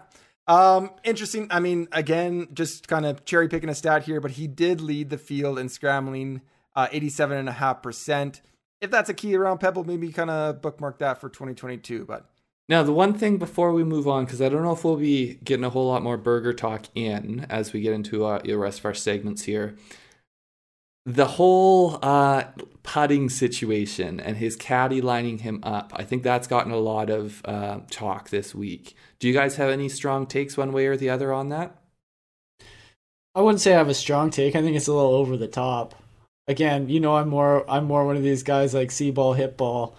Um, 0.48 0.90
interesting. 1.04 1.46
I 1.50 1.60
mean, 1.60 1.86
again, 1.92 2.48
just 2.52 2.88
kind 2.88 3.06
of 3.06 3.24
cherry 3.24 3.46
picking 3.48 3.68
a 3.68 3.76
stat 3.76 4.02
here, 4.02 4.20
but 4.20 4.32
he 4.32 4.48
did 4.48 4.80
lead 4.80 5.10
the 5.10 5.18
field 5.18 5.56
in 5.56 5.68
scrambling, 5.68 6.40
uh, 6.74 6.88
87.5%. 6.90 8.40
If 8.80 8.90
that's 8.90 9.08
a 9.08 9.14
key 9.14 9.36
around 9.36 9.58
Pebble, 9.58 9.84
maybe 9.84 10.10
kind 10.10 10.30
of 10.30 10.60
bookmark 10.60 10.98
that 10.98 11.20
for 11.20 11.28
2022. 11.28 12.04
But 12.06 12.28
Now, 12.72 12.82
the 12.82 12.90
one 12.90 13.12
thing 13.12 13.36
before 13.36 13.70
we 13.74 13.84
move 13.84 14.08
on, 14.08 14.24
because 14.24 14.40
I 14.40 14.48
don't 14.48 14.62
know 14.62 14.72
if 14.72 14.82
we'll 14.82 14.96
be 14.96 15.34
getting 15.44 15.62
a 15.62 15.68
whole 15.68 15.88
lot 15.88 16.02
more 16.02 16.16
Berger 16.16 16.54
talk 16.54 16.86
in 16.94 17.44
as 17.50 17.74
we 17.74 17.82
get 17.82 17.92
into 17.92 18.24
uh, 18.24 18.40
the 18.42 18.54
rest 18.54 18.78
of 18.78 18.86
our 18.86 18.94
segments 18.94 19.42
here. 19.42 19.76
The 21.04 21.26
whole 21.26 21.98
uh, 22.00 22.44
putting 22.82 23.28
situation 23.28 24.20
and 24.20 24.38
his 24.38 24.56
caddy 24.56 25.02
lining 25.02 25.40
him 25.40 25.60
up, 25.62 25.92
I 25.94 26.04
think 26.04 26.22
that's 26.22 26.46
gotten 26.46 26.72
a 26.72 26.78
lot 26.78 27.10
of 27.10 27.42
uh, 27.44 27.80
talk 27.90 28.30
this 28.30 28.54
week. 28.54 28.96
Do 29.18 29.28
you 29.28 29.34
guys 29.34 29.56
have 29.56 29.68
any 29.68 29.90
strong 29.90 30.24
takes 30.24 30.56
one 30.56 30.72
way 30.72 30.86
or 30.86 30.96
the 30.96 31.10
other 31.10 31.30
on 31.30 31.50
that? 31.50 31.76
I 33.34 33.42
wouldn't 33.42 33.60
say 33.60 33.74
I 33.74 33.76
have 33.76 33.90
a 33.90 33.94
strong 33.94 34.30
take. 34.30 34.56
I 34.56 34.62
think 34.62 34.78
it's 34.78 34.88
a 34.88 34.94
little 34.94 35.12
over 35.12 35.36
the 35.36 35.46
top. 35.46 35.94
Again, 36.48 36.88
you 36.88 37.00
know, 37.00 37.16
I'm 37.16 37.28
more 37.28 37.70
I'm 37.70 37.84
more 37.84 38.06
one 38.06 38.16
of 38.16 38.22
these 38.22 38.42
guys 38.42 38.72
like 38.72 38.90
see 38.90 39.10
ball, 39.10 39.34
hit 39.34 39.58
ball. 39.58 39.94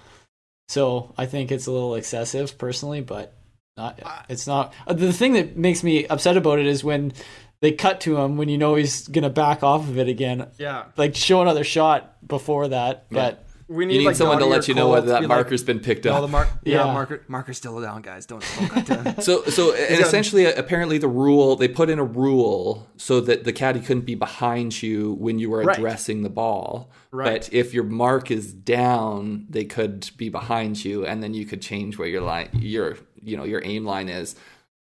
So 0.74 1.14
I 1.18 1.28
think 1.28 1.52
it's 1.52 1.68
a 1.68 1.72
little 1.72 1.94
excessive 1.94 2.58
personally, 2.58 3.02
but 3.02 3.34
not 3.78 4.00
it's 4.28 4.48
not. 4.48 4.74
uh, 4.88 4.94
The 4.94 5.14
thing 5.14 5.34
that 5.34 5.56
makes 5.56 5.84
me 5.84 6.08
upset 6.08 6.36
about 6.36 6.58
it 6.58 6.66
is 6.66 6.84
when 6.84 7.14
they 7.62 7.72
cut 7.74 8.02
to 8.02 8.18
him 8.18 8.38
when 8.38 8.50
you 8.50 8.58
know 8.58 8.74
he's 8.76 9.08
gonna 9.08 9.30
back 9.30 9.62
off 9.64 9.88
of 9.88 9.98
it 10.00 10.08
again. 10.08 10.48
yeah, 10.58 10.86
Like 10.98 11.16
show 11.16 11.42
another 11.44 11.64
shot 11.64 12.28
before 12.28 12.70
that, 12.70 13.06
but 13.12 13.46
we 13.68 13.86
You 13.86 14.00
need 14.00 14.06
like, 14.06 14.16
someone 14.16 14.40
to 14.40 14.46
let 14.46 14.68
you 14.68 14.74
know 14.74 14.90
whether 14.90 15.08
that 15.08 15.22
be 15.22 15.28
like, 15.28 15.36
marker's 15.38 15.64
been 15.64 15.80
picked 15.80 16.06
No, 16.06 16.16
up. 16.16 16.22
the 16.22 16.28
mark. 16.28 16.48
Yeah, 16.64 16.86
Yeah. 16.86 16.94
marker. 16.94 17.24
Marker's 17.28 17.58
still 17.58 17.80
down, 17.82 18.02
guys. 18.02 18.26
Don't, 18.26 18.44
don't 18.60 18.70
cut 18.70 18.86
to 18.88 19.02
him. 19.04 19.16
So, 19.22 19.44
so 19.46 19.74
and 19.74 20.00
essentially, 20.02 20.46
uh, 20.48 20.54
apparently, 20.58 20.98
the 20.98 21.08
rule 21.08 21.56
they 21.56 21.68
put 21.68 21.90
in 21.90 22.00
a 22.00 22.04
rule 22.04 22.88
so 22.98 23.20
that 23.22 23.44
the 23.44 23.54
caddy 23.54 23.80
couldn't 23.80 24.06
be 24.06 24.16
behind 24.16 24.82
you 24.84 25.14
when 25.14 25.40
you 25.40 25.50
were 25.50 25.64
Right. 25.64 25.78
addressing 25.78 26.24
the 26.24 26.30
ball. 26.30 26.92
Right. 27.12 27.42
But 27.42 27.54
if 27.54 27.74
your 27.74 27.84
mark 27.84 28.32
is 28.32 28.52
down, 28.54 29.46
they 29.50 29.66
could 29.66 30.10
be 30.18 30.30
behind 30.30 30.84
you, 30.84 31.06
and 31.06 31.22
then 31.24 31.34
you 31.34 31.46
could 31.46 31.62
change 31.62 31.98
where 31.98 32.08
your 32.08 32.22
line, 32.22 32.50
your 32.54 32.98
you 33.22 33.38
know, 33.38 33.44
your 33.46 33.62
aim 33.64 33.86
line 33.86 34.10
is. 34.10 34.36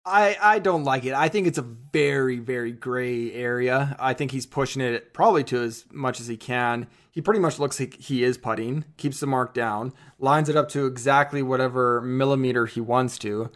I, 0.06 0.36
I 0.40 0.58
don't 0.60 0.84
like 0.84 1.04
it. 1.04 1.12
I 1.12 1.28
think 1.28 1.46
it's 1.46 1.58
a 1.58 1.62
very, 1.62 2.38
very 2.38 2.72
gray 2.72 3.32
area. 3.32 3.96
I 4.00 4.14
think 4.14 4.30
he's 4.30 4.46
pushing 4.46 4.80
it 4.80 5.12
probably 5.12 5.44
to 5.44 5.62
as 5.62 5.84
much 5.92 6.20
as 6.20 6.26
he 6.26 6.36
can. 6.38 6.86
He 7.10 7.20
pretty 7.20 7.40
much 7.40 7.58
looks 7.58 7.80
like 7.80 7.94
he 7.94 8.22
is 8.22 8.38
putting, 8.38 8.84
keeps 8.96 9.20
the 9.20 9.26
mark 9.26 9.52
down, 9.54 9.92
lines 10.18 10.48
it 10.48 10.56
up 10.56 10.68
to 10.70 10.86
exactly 10.86 11.42
whatever 11.42 12.00
millimeter 12.00 12.66
he 12.66 12.80
wants 12.80 13.18
to, 13.18 13.50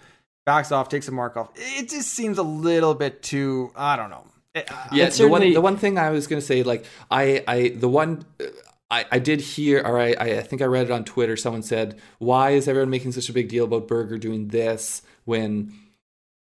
backs 0.45 0.73
off, 0.73 0.89
takes 0.89 1.07
the 1.07 1.13
mark 1.13 1.37
off. 1.37 1.51
It 1.55 1.89
just 1.89 2.11
seems 2.11 2.39
a 2.39 2.43
little 2.43 2.95
bit 2.95 3.23
too, 3.23 3.71
I 3.77 3.97
don't 3.97 4.11
know. 4.11 4.25
Eh, 4.55 4.63
uh, 4.69 4.89
yeah, 4.93 5.09
the 5.09 5.29
one 5.29 5.41
the 5.43 5.61
one 5.61 5.77
thing 5.77 5.99
I 5.99 6.11
was 6.11 6.27
gonna 6.27 6.41
say, 6.41 6.63
like 6.63 6.85
I 7.11 7.43
I 7.47 7.69
the 7.75 7.89
one. 7.89 8.25
Uh, 8.41 8.47
I, 8.91 9.07
I 9.13 9.19
did 9.19 9.41
hear, 9.41 9.81
or 9.81 9.99
I, 9.99 10.11
I 10.11 10.43
think 10.43 10.61
I 10.61 10.67
read 10.67 10.85
it 10.85 10.91
on 10.91 11.05
Twitter. 11.05 11.37
Someone 11.37 11.63
said, 11.63 11.99
"Why 12.19 12.51
is 12.51 12.69
everyone 12.69 12.91
making 12.91 13.13
such 13.13 13.29
a 13.29 13.33
big 13.33 13.49
deal 13.49 13.65
about 13.65 13.89
Berger 13.89 14.19
doing 14.19 14.49
this 14.49 15.03
when 15.25 15.73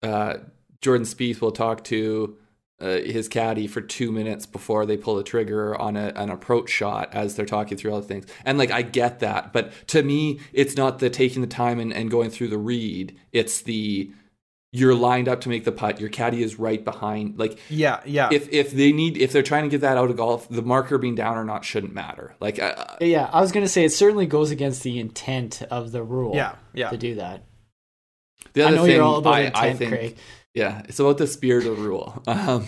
uh, 0.01 0.37
Jordan 0.81 1.05
Spieth 1.05 1.39
will 1.39 1.51
talk 1.51 1.83
to 1.85 2.35
uh, 2.79 2.97
his 2.97 3.27
caddy 3.27 3.67
for 3.67 3.81
two 3.81 4.11
minutes 4.11 4.45
before 4.45 4.85
they 4.85 4.97
pull 4.97 5.15
the 5.15 5.23
trigger 5.23 5.79
on 5.79 5.95
a, 5.95 6.11
an 6.15 6.29
approach 6.29 6.69
shot 6.69 7.13
as 7.13 7.35
they're 7.35 7.45
talking 7.45 7.77
through 7.77 7.93
all 7.93 8.01
the 8.01 8.07
things. 8.07 8.25
And 8.43 8.57
like, 8.57 8.71
I 8.71 8.81
get 8.81 9.19
that. 9.19 9.53
But 9.53 9.71
to 9.87 10.03
me, 10.03 10.39
it's 10.51 10.75
not 10.75 10.99
the 10.99 11.09
taking 11.09 11.41
the 11.41 11.47
time 11.47 11.79
and, 11.79 11.93
and 11.93 12.11
going 12.11 12.29
through 12.29 12.49
the 12.49 12.57
read. 12.57 13.17
It's 13.31 13.61
the, 13.61 14.11
you're 14.73 14.93
lined 14.93 15.29
up 15.29 15.39
to 15.39 15.47
make 15.47 15.63
the 15.63 15.71
putt. 15.71 16.01
Your 16.01 16.09
caddy 16.09 16.43
is 16.43 16.59
right 16.59 16.83
behind. 16.83 17.39
Like, 17.39 17.59
yeah, 17.69 18.01
yeah. 18.05 18.27
if, 18.33 18.49
if 18.51 18.71
they 18.71 18.91
need, 18.91 19.15
if 19.15 19.31
they're 19.31 19.41
trying 19.41 19.63
to 19.63 19.69
get 19.69 19.79
that 19.79 19.97
out 19.97 20.09
of 20.09 20.17
golf, 20.17 20.49
the 20.49 20.61
marker 20.61 20.97
being 20.97 21.15
down 21.15 21.37
or 21.37 21.45
not 21.45 21.63
shouldn't 21.63 21.93
matter. 21.93 22.35
Like, 22.41 22.59
uh, 22.59 22.97
yeah, 22.99 23.29
I 23.31 23.39
was 23.39 23.53
gonna 23.53 23.69
say 23.69 23.85
it 23.85 23.93
certainly 23.93 24.25
goes 24.25 24.51
against 24.51 24.83
the 24.83 24.99
intent 24.99 25.61
of 25.71 25.93
the 25.93 26.03
rule. 26.03 26.35
Yeah, 26.35 26.55
yeah. 26.73 26.89
To 26.89 26.97
do 26.97 27.15
that. 27.15 27.45
the 28.51 28.65
I 28.65 28.71
know 28.71 28.83
thing 28.83 28.95
you're 28.95 29.03
all 29.03 29.19
about 29.19 29.35
I, 29.35 29.39
intent, 29.43 29.63
I 29.63 29.73
think, 29.75 29.91
Craig. 29.91 30.17
Yeah, 30.55 30.83
it's 30.87 30.99
about 31.01 31.17
the 31.17 31.27
spirit 31.27 31.67
of 31.67 31.79
rule. 31.79 32.23
Um, 32.35 32.67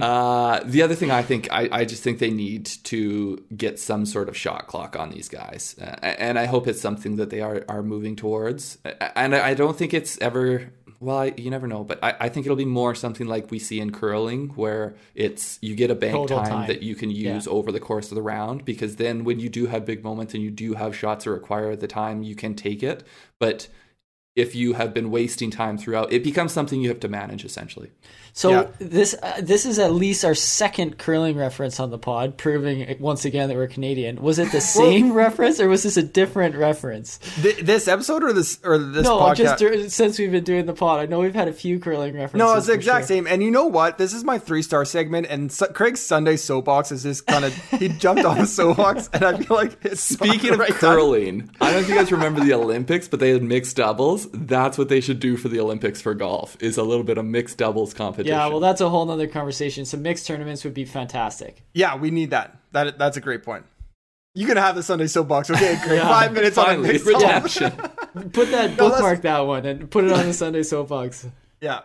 uh, 0.00 0.60
the 0.64 0.82
other 0.82 0.94
thing 0.94 1.10
I 1.10 1.22
think, 1.22 1.48
I, 1.50 1.68
I 1.72 1.84
just 1.84 2.02
think 2.02 2.18
they 2.18 2.30
need 2.30 2.66
to 2.84 3.44
get 3.56 3.78
some 3.78 4.06
sort 4.06 4.28
of 4.28 4.36
shot 4.36 4.66
clock 4.66 4.94
on 4.94 5.10
these 5.10 5.28
guys, 5.28 5.74
uh, 5.80 5.96
and 6.02 6.38
I 6.38 6.44
hope 6.44 6.68
it's 6.68 6.80
something 6.80 7.16
that 7.16 7.30
they 7.30 7.40
are 7.40 7.64
are 7.68 7.82
moving 7.82 8.14
towards. 8.14 8.78
And 9.16 9.34
I 9.34 9.54
don't 9.54 9.76
think 9.76 9.94
it's 9.94 10.18
ever. 10.20 10.70
Well, 11.00 11.18
I, 11.18 11.34
you 11.36 11.50
never 11.50 11.66
know, 11.66 11.82
but 11.84 11.98
I, 12.02 12.14
I 12.20 12.28
think 12.28 12.46
it'll 12.46 12.56
be 12.56 12.64
more 12.64 12.94
something 12.94 13.26
like 13.26 13.50
we 13.50 13.58
see 13.58 13.80
in 13.80 13.90
curling, 13.90 14.48
where 14.50 14.94
it's 15.14 15.58
you 15.62 15.74
get 15.74 15.90
a 15.90 15.94
bank 15.94 16.28
time, 16.28 16.46
time. 16.46 16.66
that 16.68 16.82
you 16.82 16.94
can 16.94 17.10
use 17.10 17.46
over 17.48 17.72
the 17.72 17.80
course 17.80 18.10
of 18.10 18.16
the 18.16 18.22
round, 18.22 18.64
because 18.64 18.96
then 18.96 19.24
when 19.24 19.40
you 19.40 19.48
do 19.48 19.66
have 19.66 19.84
big 19.84 20.04
moments 20.04 20.34
and 20.34 20.42
you 20.42 20.50
do 20.50 20.74
have 20.74 20.94
shots 20.94 21.24
that 21.24 21.30
require 21.30 21.74
the 21.74 21.88
time, 21.88 22.22
you 22.22 22.34
can 22.34 22.54
take 22.54 22.82
it. 22.82 23.04
But 23.38 23.68
if 24.38 24.54
you 24.54 24.74
have 24.74 24.94
been 24.94 25.10
wasting 25.10 25.50
time 25.50 25.76
throughout. 25.76 26.12
It 26.12 26.22
becomes 26.22 26.52
something 26.52 26.80
you 26.80 26.88
have 26.88 27.00
to 27.00 27.08
manage 27.08 27.44
essentially. 27.44 27.90
So 28.38 28.50
Yeah. 28.50 28.66
this 28.78 29.16
uh, 29.20 29.40
this 29.42 29.66
is 29.66 29.80
at 29.80 29.92
least 29.92 30.24
our 30.24 30.32
second 30.36 30.96
curling 30.96 31.36
reference 31.36 31.80
on 31.80 31.90
the 31.90 31.98
pod, 31.98 32.36
proving 32.36 32.96
once 33.00 33.24
again 33.24 33.48
that 33.48 33.56
we're 33.56 33.66
Canadian. 33.66 34.22
Was 34.22 34.38
it 34.38 34.52
the 34.52 34.60
same 34.80 35.12
reference 35.12 35.58
or 35.58 35.68
was 35.68 35.82
this 35.82 35.96
a 35.96 36.04
different 36.04 36.54
reference? 36.54 37.18
Th- 37.42 37.56
this 37.56 37.88
episode 37.88 38.22
or 38.22 38.32
this 38.32 38.60
or 38.62 38.78
this 38.78 39.02
No, 39.02 39.18
podcast? 39.18 39.36
just 39.36 39.58
dur- 39.58 39.88
since 39.88 40.20
we've 40.20 40.30
been 40.30 40.44
doing 40.44 40.66
the 40.66 40.72
pod, 40.72 41.00
I 41.00 41.06
know 41.06 41.18
we've 41.18 41.34
had 41.34 41.48
a 41.48 41.52
few 41.52 41.80
curling 41.80 42.14
references. 42.14 42.38
no, 42.38 42.54
it's 42.54 42.68
the 42.68 42.74
exact 42.74 43.08
sure. 43.08 43.16
same. 43.16 43.26
And 43.26 43.42
you 43.42 43.50
know 43.50 43.66
what? 43.66 43.98
This 43.98 44.12
is 44.14 44.22
my 44.22 44.38
three 44.38 44.62
star 44.62 44.84
segment, 44.84 45.26
and 45.28 45.50
Su- 45.50 45.66
Craig's 45.74 45.98
Sunday 45.98 46.36
soapbox 46.36 46.92
is 46.92 47.02
just 47.02 47.26
kind 47.26 47.44
of 47.44 47.52
he 47.72 47.88
jumped 47.88 48.24
on 48.24 48.38
the 48.38 48.46
soapbox, 48.58 49.10
and 49.12 49.24
I 49.24 49.36
feel 49.36 49.56
like 49.56 49.84
it's 49.84 50.00
Speaking 50.00 50.50
of 50.50 50.58
the 50.58 50.62
right 50.62 50.70
time. 50.70 50.78
curling, 50.78 51.50
I 51.60 51.72
don't 51.72 51.74
know 51.74 51.80
if 51.80 51.88
you 51.88 51.96
guys 51.96 52.12
remember 52.12 52.38
the 52.44 52.52
Olympics, 52.54 53.08
but 53.08 53.18
they 53.18 53.30
had 53.30 53.42
mixed 53.42 53.74
doubles. 53.78 54.28
That's 54.32 54.78
what 54.78 54.88
they 54.88 55.00
should 55.00 55.18
do 55.18 55.36
for 55.36 55.48
the 55.48 55.58
Olympics 55.58 56.00
for 56.00 56.14
golf. 56.14 56.56
Is 56.60 56.76
a 56.76 56.84
little 56.84 57.02
bit 57.04 57.18
of 57.18 57.24
mixed 57.24 57.58
doubles 57.58 57.92
competition. 57.94 58.27
Yeah, 58.28 58.46
well, 58.48 58.60
that's 58.60 58.80
a 58.80 58.88
whole 58.88 59.04
nother 59.06 59.26
conversation. 59.26 59.84
Some 59.84 60.02
mixed 60.02 60.26
tournaments 60.26 60.64
would 60.64 60.74
be 60.74 60.84
fantastic. 60.84 61.62
Yeah, 61.74 61.96
we 61.96 62.10
need 62.10 62.30
that. 62.30 62.56
That 62.72 62.98
that's 62.98 63.16
a 63.16 63.20
great 63.20 63.42
point. 63.42 63.64
You 64.34 64.46
can 64.46 64.56
have 64.56 64.76
the 64.76 64.82
Sunday 64.82 65.06
soapbox. 65.08 65.50
Okay, 65.50 65.78
great. 65.84 65.96
Yeah, 65.96 66.08
Five 66.08 66.32
minutes 66.32 66.56
on 66.58 66.66
finally 66.66 66.88
mixed 66.92 67.06
redemption. 67.06 67.70
Put 68.32 68.50
that 68.50 68.76
No, 68.76 68.88
bookmark 68.90 69.22
that 69.22 69.40
one 69.40 69.64
and 69.66 69.90
put 69.90 70.04
it 70.04 70.12
on 70.12 70.26
the 70.26 70.32
Sunday 70.32 70.62
soapbox. 70.62 71.26
Yeah. 71.60 71.80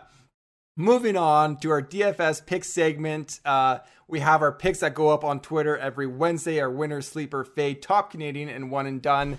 Moving 0.76 1.16
on 1.16 1.58
to 1.58 1.70
our 1.70 1.82
DFS 1.82 2.44
pick 2.44 2.64
segment. 2.64 3.40
Uh, 3.44 3.78
we 4.08 4.20
have 4.20 4.42
our 4.42 4.50
picks 4.52 4.80
that 4.80 4.94
go 4.94 5.08
up 5.10 5.22
on 5.24 5.40
Twitter 5.40 5.76
every 5.78 6.06
Wednesday. 6.06 6.60
Our 6.60 6.70
winner, 6.70 7.00
sleeper, 7.02 7.44
fade, 7.44 7.82
top 7.82 8.10
Canadian, 8.10 8.48
and 8.48 8.70
one 8.70 8.86
and 8.86 9.00
done. 9.00 9.38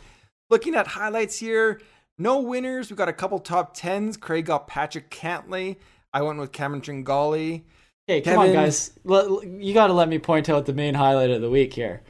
Looking 0.50 0.76
at 0.76 0.88
highlights 0.88 1.38
here, 1.39 1.82
no 2.18 2.39
winners. 2.39 2.89
We 2.89 2.96
got 2.96 3.10
a 3.10 3.13
couple 3.13 3.39
top 3.39 3.74
tens. 3.76 4.15
Craig 4.15 4.46
got 4.46 4.68
Patrick 4.68 5.10
Cantlay. 5.10 5.76
I 6.15 6.21
went 6.21 6.39
with 6.39 6.54
Cameron 6.54 6.82
Tringale. 6.82 7.63
Hey, 8.08 8.21
come 8.21 8.39
on, 8.39 8.54
guys. 8.54 8.91
You 9.06 9.73
got 9.73 9.88
to 9.88 9.93
let 9.93 10.08
me 10.08 10.17
point 10.17 10.47
out 10.49 10.65
the 10.65 10.73
main 10.73 10.93
highlight 10.93 11.30
of 11.30 11.41
the 11.41 11.49
week 11.49 11.73
here. 11.73 12.04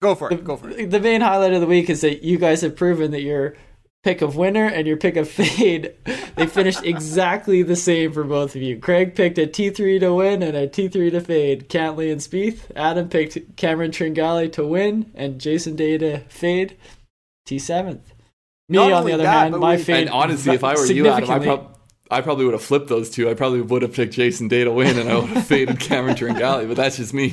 Go 0.00 0.14
for 0.14 0.32
it. 0.32 0.42
Go 0.44 0.56
for 0.56 0.70
it. 0.70 0.90
The 0.90 0.98
main 1.00 1.20
highlight 1.20 1.52
of 1.52 1.60
the 1.60 1.66
week 1.66 1.90
is 1.90 2.00
that 2.00 2.22
you 2.24 2.38
guys 2.38 2.62
have 2.62 2.74
proven 2.74 3.10
that 3.10 3.20
your 3.20 3.54
pick 4.02 4.22
of 4.22 4.36
winner 4.36 4.64
and 4.64 4.86
your 4.86 4.96
pick 4.96 5.16
of 5.16 5.28
fade, 5.28 5.94
they 6.36 6.46
finished 6.46 6.84
exactly 6.84 7.62
the 7.62 7.76
same 7.76 8.12
for 8.12 8.24
both 8.24 8.56
of 8.56 8.62
you. 8.62 8.78
Craig 8.78 9.14
picked 9.14 9.36
a 9.38 9.46
T3 9.46 10.00
to 10.00 10.14
win 10.14 10.42
and 10.42 10.56
a 10.56 10.66
T3 10.66 11.10
to 11.10 11.20
fade. 11.20 11.68
Cantlay 11.68 12.10
and 12.12 12.20
Spieth. 12.22 12.70
Adam 12.74 13.10
picked 13.10 13.56
Cameron 13.56 13.90
Tringale 13.90 14.50
to 14.52 14.66
win 14.66 15.10
and 15.14 15.38
Jason 15.38 15.76
Day 15.76 15.98
to 15.98 16.20
fade. 16.28 16.78
T7th. 17.46 18.00
Me, 18.70 18.78
Not 18.78 18.92
on 18.92 19.04
the 19.04 19.12
other 19.12 19.24
that, 19.24 19.50
hand, 19.50 19.56
my 19.58 19.76
we- 19.76 19.82
fade. 19.82 20.02
And 20.06 20.10
honestly, 20.10 20.54
if 20.54 20.64
I 20.64 20.74
were 20.76 20.86
you, 20.86 21.06
Adam, 21.08 21.30
I, 21.30 21.36
significantly- 21.36 21.46
prob- 21.46 21.73
I 22.10 22.20
probably 22.20 22.44
would 22.44 22.54
have 22.54 22.62
flipped 22.62 22.88
those 22.88 23.08
two. 23.10 23.30
I 23.30 23.34
probably 23.34 23.60
would 23.62 23.82
have 23.82 23.92
picked 23.94 24.12
Jason 24.14 24.48
Day 24.48 24.64
to 24.64 24.70
win, 24.70 24.98
and 24.98 25.08
I 25.10 25.16
would 25.16 25.28
have 25.30 25.46
faded 25.46 25.80
Cameron 25.80 26.14
Tringale. 26.16 26.68
But 26.68 26.76
that's 26.76 26.96
just 26.98 27.14
me. 27.14 27.30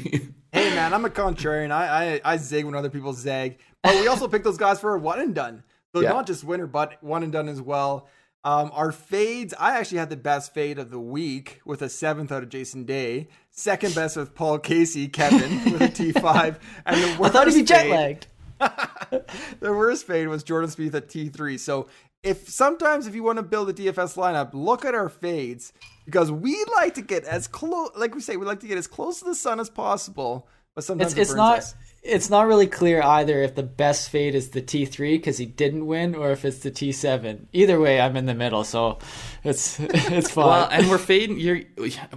Hey 0.54 0.70
man, 0.76 0.94
I'm 0.94 1.06
a 1.06 1.10
contrarian. 1.10 1.72
I, 1.72 2.16
I 2.16 2.34
I 2.34 2.38
zig 2.38 2.66
when 2.66 2.76
other 2.76 2.90
people 2.90 3.14
zag. 3.14 3.58
But 3.84 3.96
we 3.96 4.08
also 4.08 4.28
pick 4.28 4.44
those 4.44 4.58
guys 4.58 4.80
for 4.80 4.96
a 4.96 5.00
one 5.00 5.20
and 5.20 5.34
done. 5.36 5.64
So 5.94 6.02
Yeah. 6.02 6.10
not 6.10 6.26
just 6.28 6.44
winner, 6.44 6.68
but 6.68 7.02
one 7.04 7.24
and 7.24 7.32
done 7.34 7.50
as 7.50 7.62
well. 7.62 8.08
Um, 8.44 8.72
our 8.74 8.92
fades, 8.92 9.54
I 9.60 9.78
actually 9.78 10.00
had 10.00 10.10
the 10.10 10.16
best 10.18 10.54
fade 10.54 10.80
of 10.80 10.90
the 10.90 11.00
week 11.00 11.62
with 11.64 11.82
a 11.84 11.90
seventh 11.90 12.32
out 12.32 12.42
of 12.42 12.50
Jason 12.50 12.86
Day. 12.86 13.28
Second 13.52 13.94
best 13.94 14.18
with 14.18 14.34
Paul 14.34 14.58
Casey, 14.58 15.08
Kevin 15.10 15.64
with 15.74 15.82
a 15.82 15.88
T5, 15.90 16.58
and 16.86 17.04
the 17.04 17.08
I 17.14 17.18
worst 17.20 17.34
thought 17.34 17.48
he'd 17.48 17.54
be 17.56 17.64
jet 17.64 17.82
fade- 17.84 17.92
lagged. 17.92 18.28
the 19.60 19.72
worst 19.74 20.08
fade 20.08 20.28
was 20.28 20.44
Jordan 20.44 20.70
Spieth 20.70 20.94
at 20.94 21.08
T3. 21.10 21.60
So 21.60 21.88
if 22.24 22.48
sometimes 22.50 23.08
if 23.08 23.16
you 23.16 23.24
want 23.24 23.38
to 23.38 23.44
build 23.44 23.70
a 23.70 23.74
DFS 23.74 24.16
lineup, 24.16 24.52
look 24.54 24.86
at 24.86 24.94
our 24.94 25.10
fades 25.10 25.74
because 26.06 26.32
we 26.32 26.64
like 26.76 26.94
to 26.96 27.02
get 27.02 27.24
as 27.26 27.48
close, 27.48 27.90
like 27.96 28.14
we 28.14 28.22
say, 28.22 28.38
we 28.38 28.46
like 28.46 28.60
to 28.62 28.68
get 28.68 28.78
as 28.78 28.88
close 28.88 29.20
to 29.20 29.26
the 29.26 29.36
sun 29.36 29.60
as 29.60 29.70
possible. 29.70 30.48
But 30.76 30.84
sometimes 30.86 31.12
It's, 31.14 31.18
it 31.18 31.22
it's 31.24 31.34
not 31.34 31.58
us. 31.60 31.76
it's 32.04 32.30
not 32.30 32.48
really 32.48 32.68
clear 32.68 33.02
either 33.02 33.42
if 33.42 33.56
the 33.56 33.64
best 33.64 34.10
fade 34.10 34.36
is 34.36 34.52
the 34.52 34.62
T3 34.62 35.16
because 35.18 35.38
he 35.38 35.46
didn't 35.46 35.86
win 35.86 36.16
or 36.16 36.32
if 36.32 36.46
it's 36.46 36.60
the 36.60 36.72
T7. 36.72 37.48
Either 37.52 37.78
way, 37.80 38.00
I'm 38.00 38.16
in 38.16 38.26
the 38.26 38.34
middle, 38.36 38.64
so 38.64 39.00
it's 39.44 39.80
it's 39.82 40.32
fine. 40.32 40.46
Well, 40.46 40.70
and 40.72 40.90
we're 40.90 40.98
fading. 40.98 41.40
You're 41.40 41.62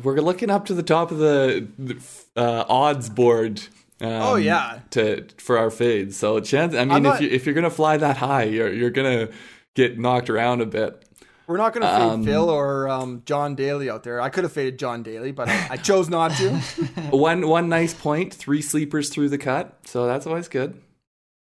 we're 0.02 0.20
looking 0.20 0.50
up 0.50 0.66
to 0.66 0.74
the 0.74 0.84
top 0.84 1.10
of 1.10 1.18
the, 1.18 1.66
the 1.78 2.00
uh, 2.36 2.64
odds 2.68 3.08
board. 3.08 3.60
Um, 4.00 4.10
Oh, 4.10 4.34
yeah. 4.36 4.80
to 4.90 5.26
for 5.38 5.56
our 5.58 5.70
fades. 5.70 6.16
So 6.16 6.38
chance. 6.40 6.74
I 6.74 6.84
mean, 6.84 6.92
I'm 6.92 7.06
if 7.06 7.20
you 7.20 7.28
if 7.30 7.46
you're 7.46 7.54
gonna 7.54 7.70
fly 7.70 7.96
that 7.96 8.16
high, 8.18 8.44
you're 8.44 8.72
you're 8.72 8.90
gonna 8.90 9.28
get 9.74 9.98
knocked 9.98 10.30
around 10.30 10.60
a 10.60 10.66
bit. 10.66 11.02
We're 11.46 11.58
not 11.58 11.74
going 11.74 11.82
to 11.82 11.88
fade 11.88 12.02
Um, 12.12 12.24
Phil 12.24 12.48
or 12.48 12.88
um, 12.88 13.22
John 13.26 13.54
Daly 13.54 13.90
out 13.90 14.02
there. 14.02 14.18
I 14.20 14.30
could 14.30 14.44
have 14.44 14.52
faded 14.52 14.78
John 14.78 15.02
Daly, 15.02 15.30
but 15.30 15.48
I, 15.48 15.66
I 15.72 15.76
chose 15.76 16.08
not 16.08 16.30
to. 16.38 16.50
one 17.10 17.46
one 17.46 17.68
nice 17.68 17.92
point: 17.92 18.32
three 18.32 18.62
sleepers 18.62 19.10
through 19.10 19.28
the 19.28 19.36
cut. 19.36 19.78
So 19.84 20.06
that's 20.06 20.26
always 20.26 20.48
good. 20.48 20.80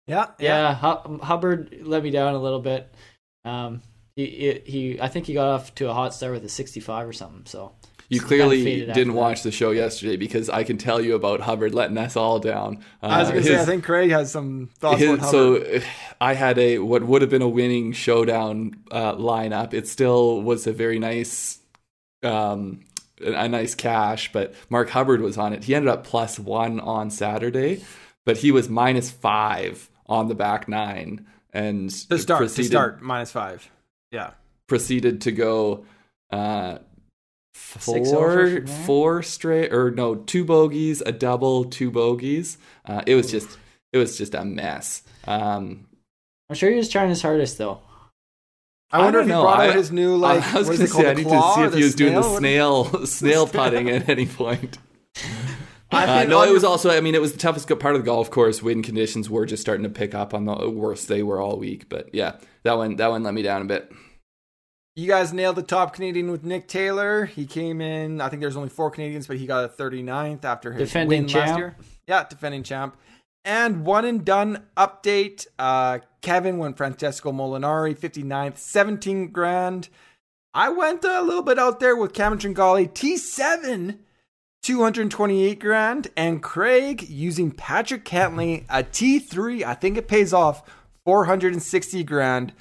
Yeah, 0.05 0.31
yeah, 0.39 0.75
Hu- 0.75 1.19
Hubbard 1.19 1.77
let 1.83 2.03
me 2.03 2.11
down 2.11 2.33
a 2.35 2.39
little 2.39 2.59
bit. 2.59 2.93
Um, 3.45 3.81
he, 4.17 4.25
he 4.25 4.71
he 4.71 5.01
I 5.01 5.07
think 5.07 5.25
he 5.25 5.33
got 5.33 5.47
off 5.47 5.73
to 5.75 5.89
a 5.89 5.93
hot 5.93 6.13
start 6.13 6.33
with 6.33 6.43
a 6.43 6.49
65 6.49 7.07
or 7.07 7.13
something. 7.13 7.45
So 7.45 7.71
You 8.13 8.21
clearly 8.21 8.63
didn't 8.85 9.07
that. 9.09 9.13
watch 9.13 9.43
the 9.43 9.51
show 9.51 9.71
yesterday 9.71 10.15
because 10.17 10.49
I 10.49 10.63
can 10.63 10.77
tell 10.77 11.01
you 11.01 11.15
about 11.15 11.41
Hubbard 11.41 11.73
letting 11.73 11.97
us 11.97 12.15
all 12.15 12.39
down. 12.39 12.79
Uh, 13.01 13.07
I 13.07 13.19
was 13.21 13.29
going 13.31 13.43
to 13.43 13.47
say, 13.49 13.59
I 13.61 13.65
think 13.65 13.83
Craig 13.83 14.09
has 14.11 14.31
some 14.31 14.69
thoughts 14.79 14.99
his- 14.99 15.09
on 15.09 15.19
Hubbard. 15.19 15.31
so 15.31 15.77
uh, 15.77 15.81
I 16.21 16.33
had 16.33 16.57
a 16.57 16.79
what 16.79 17.03
would 17.03 17.21
have 17.21 17.31
been 17.31 17.41
a 17.41 17.49
winning 17.49 17.91
showdown 17.93 18.75
uh, 18.91 19.13
lineup. 19.15 19.73
It 19.73 19.87
still 19.87 20.41
was 20.41 20.67
a 20.67 20.73
very 20.73 20.99
nice, 20.99 21.59
um, 22.23 22.81
a, 23.23 23.31
a 23.33 23.47
nice 23.49 23.75
cash, 23.75 24.31
but 24.31 24.53
Mark 24.69 24.89
Hubbard 24.89 25.21
was 25.21 25.37
on 25.37 25.53
it. 25.53 25.63
He 25.63 25.75
ended 25.75 25.89
up 25.89 26.03
plus 26.05 26.39
one 26.39 26.79
on 26.79 27.09
Saturday, 27.09 27.83
but 28.25 28.37
he 28.37 28.51
was 28.51 28.69
minus 28.69 29.11
five 29.11 29.89
on 30.07 30.27
the 30.27 30.35
back 30.35 30.67
nine 30.67 31.25
and 31.51 31.89
to 31.89 32.17
start, 32.17 32.39
to 32.39 32.45
proceeded, 32.45 32.71
start, 32.71 33.01
minus 33.01 33.31
five. 33.31 33.69
Yeah. 34.11 34.31
proceeded 34.67 35.21
to 35.21 35.31
go 35.31 35.85
uh, 36.31 36.77
Six 36.77 36.79
over 36.79 36.92
four 37.53 38.65
four 38.85 39.23
straight 39.23 39.71
or 39.73 39.91
no 39.91 40.15
two 40.15 40.43
bogeys, 40.45 41.01
a 41.01 41.11
double, 41.11 41.65
two 41.65 41.91
bogeys. 41.91 42.57
Uh, 42.85 43.01
it 43.07 43.15
was 43.15 43.29
just 43.31 43.57
it 43.91 43.97
was 43.97 44.17
just 44.17 44.33
a 44.35 44.43
mess. 44.43 45.03
Um, 45.25 45.87
I'm 46.49 46.55
sure 46.55 46.69
he 46.69 46.77
was 46.77 46.89
trying 46.89 47.09
his 47.09 47.21
hardest 47.21 47.57
though. 47.57 47.79
I 48.91 48.99
wonder 48.99 49.19
don't 49.19 49.21
if 49.21 49.27
he 49.27 49.33
know. 49.33 49.41
brought 49.43 49.59
I- 49.59 49.69
out 49.69 49.75
his 49.75 49.91
new, 49.91 50.15
like, 50.17 50.43
I 50.53 50.57
was 50.59 50.67
what 50.67 50.77
going 50.77 50.77
to 50.77 50.83
it 50.83 50.87
say 50.89 50.99
I 50.99 51.03
called? 51.05 51.17
need 51.17 51.23
to 51.23 51.29
claw 51.29 51.55
see 51.55 51.61
if 51.63 51.73
he 51.73 51.83
was 51.83 51.95
doing 51.95 52.13
the 52.13 52.21
snail? 52.37 52.85
snail 52.85 53.05
snail 53.07 53.47
putting 53.47 53.89
at 53.89 54.07
any 54.07 54.27
point. 54.27 54.77
I 55.91 56.23
Uh, 56.23 56.25
no, 56.25 56.41
it 56.43 56.51
was 56.51 56.63
also. 56.63 56.89
I 56.89 57.01
mean, 57.01 57.13
it 57.15 57.21
was 57.21 57.33
the 57.33 57.37
toughest 57.39 57.67
part 57.79 57.95
of 57.95 58.01
the 58.01 58.05
golf 58.05 58.29
course. 58.31 58.61
Wind 58.63 58.83
conditions 58.83 59.29
were 59.29 59.45
just 59.45 59.61
starting 59.61 59.83
to 59.83 59.89
pick 59.89 60.13
up 60.15 60.33
on 60.33 60.45
the 60.45 60.69
worst 60.69 61.07
they 61.07 61.21
were 61.23 61.39
all 61.39 61.57
week. 61.57 61.87
But 61.89 62.09
yeah, 62.13 62.37
that 62.63 62.77
one 62.77 62.95
that 62.97 63.09
one 63.11 63.21
let 63.23 63.33
me 63.33 63.41
down 63.43 63.61
a 63.61 63.65
bit. 63.65 63.91
You 64.95 65.07
guys 65.07 65.33
nailed 65.33 65.55
the 65.55 65.63
top 65.63 65.93
Canadian 65.93 66.29
with 66.29 66.43
Nick 66.43 66.67
Taylor. 66.67 67.25
He 67.25 67.45
came 67.47 67.81
in, 67.81 68.21
I 68.21 68.29
think 68.29 68.41
there's 68.41 68.55
only 68.55 68.69
four 68.69 68.91
Canadians, 68.91 69.25
but 69.25 69.37
he 69.37 69.47
got 69.47 69.65
a 69.65 69.67
39th 69.67 70.45
after 70.45 70.71
his 70.71 70.89
Defending 70.89 71.21
win 71.23 71.27
champ. 71.27 71.47
last 71.47 71.57
year. 71.57 71.75
Yeah, 72.07 72.25
defending 72.29 72.61
champ. 72.63 72.95
And 73.43 73.85
one 73.85 74.05
and 74.05 74.23
done 74.23 74.63
update. 74.77 75.47
Uh, 75.57 75.99
Kevin 76.21 76.59
went 76.59 76.77
Francesco 76.77 77.31
Molinari, 77.31 77.97
59th, 77.97 78.57
17 78.57 79.29
grand. 79.31 79.89
I 80.53 80.69
went 80.69 81.03
a 81.03 81.21
little 81.21 81.41
bit 81.41 81.57
out 81.57 81.79
there 81.79 81.95
with 81.95 82.13
Cameron 82.13 82.39
Tringale, 82.39 82.87
T7, 82.87 83.97
228 84.61 85.59
grand. 85.59 86.07
And 86.15 86.43
Craig 86.43 87.09
using 87.09 87.49
Patrick 87.51 88.05
Cantlay, 88.05 88.63
a 88.69 88.83
T3. 88.83 89.63
I 89.63 89.73
think 89.73 89.97
it 89.97 90.07
pays 90.07 90.33
off, 90.33 90.61
460 91.05 92.03
grand. 92.03 92.53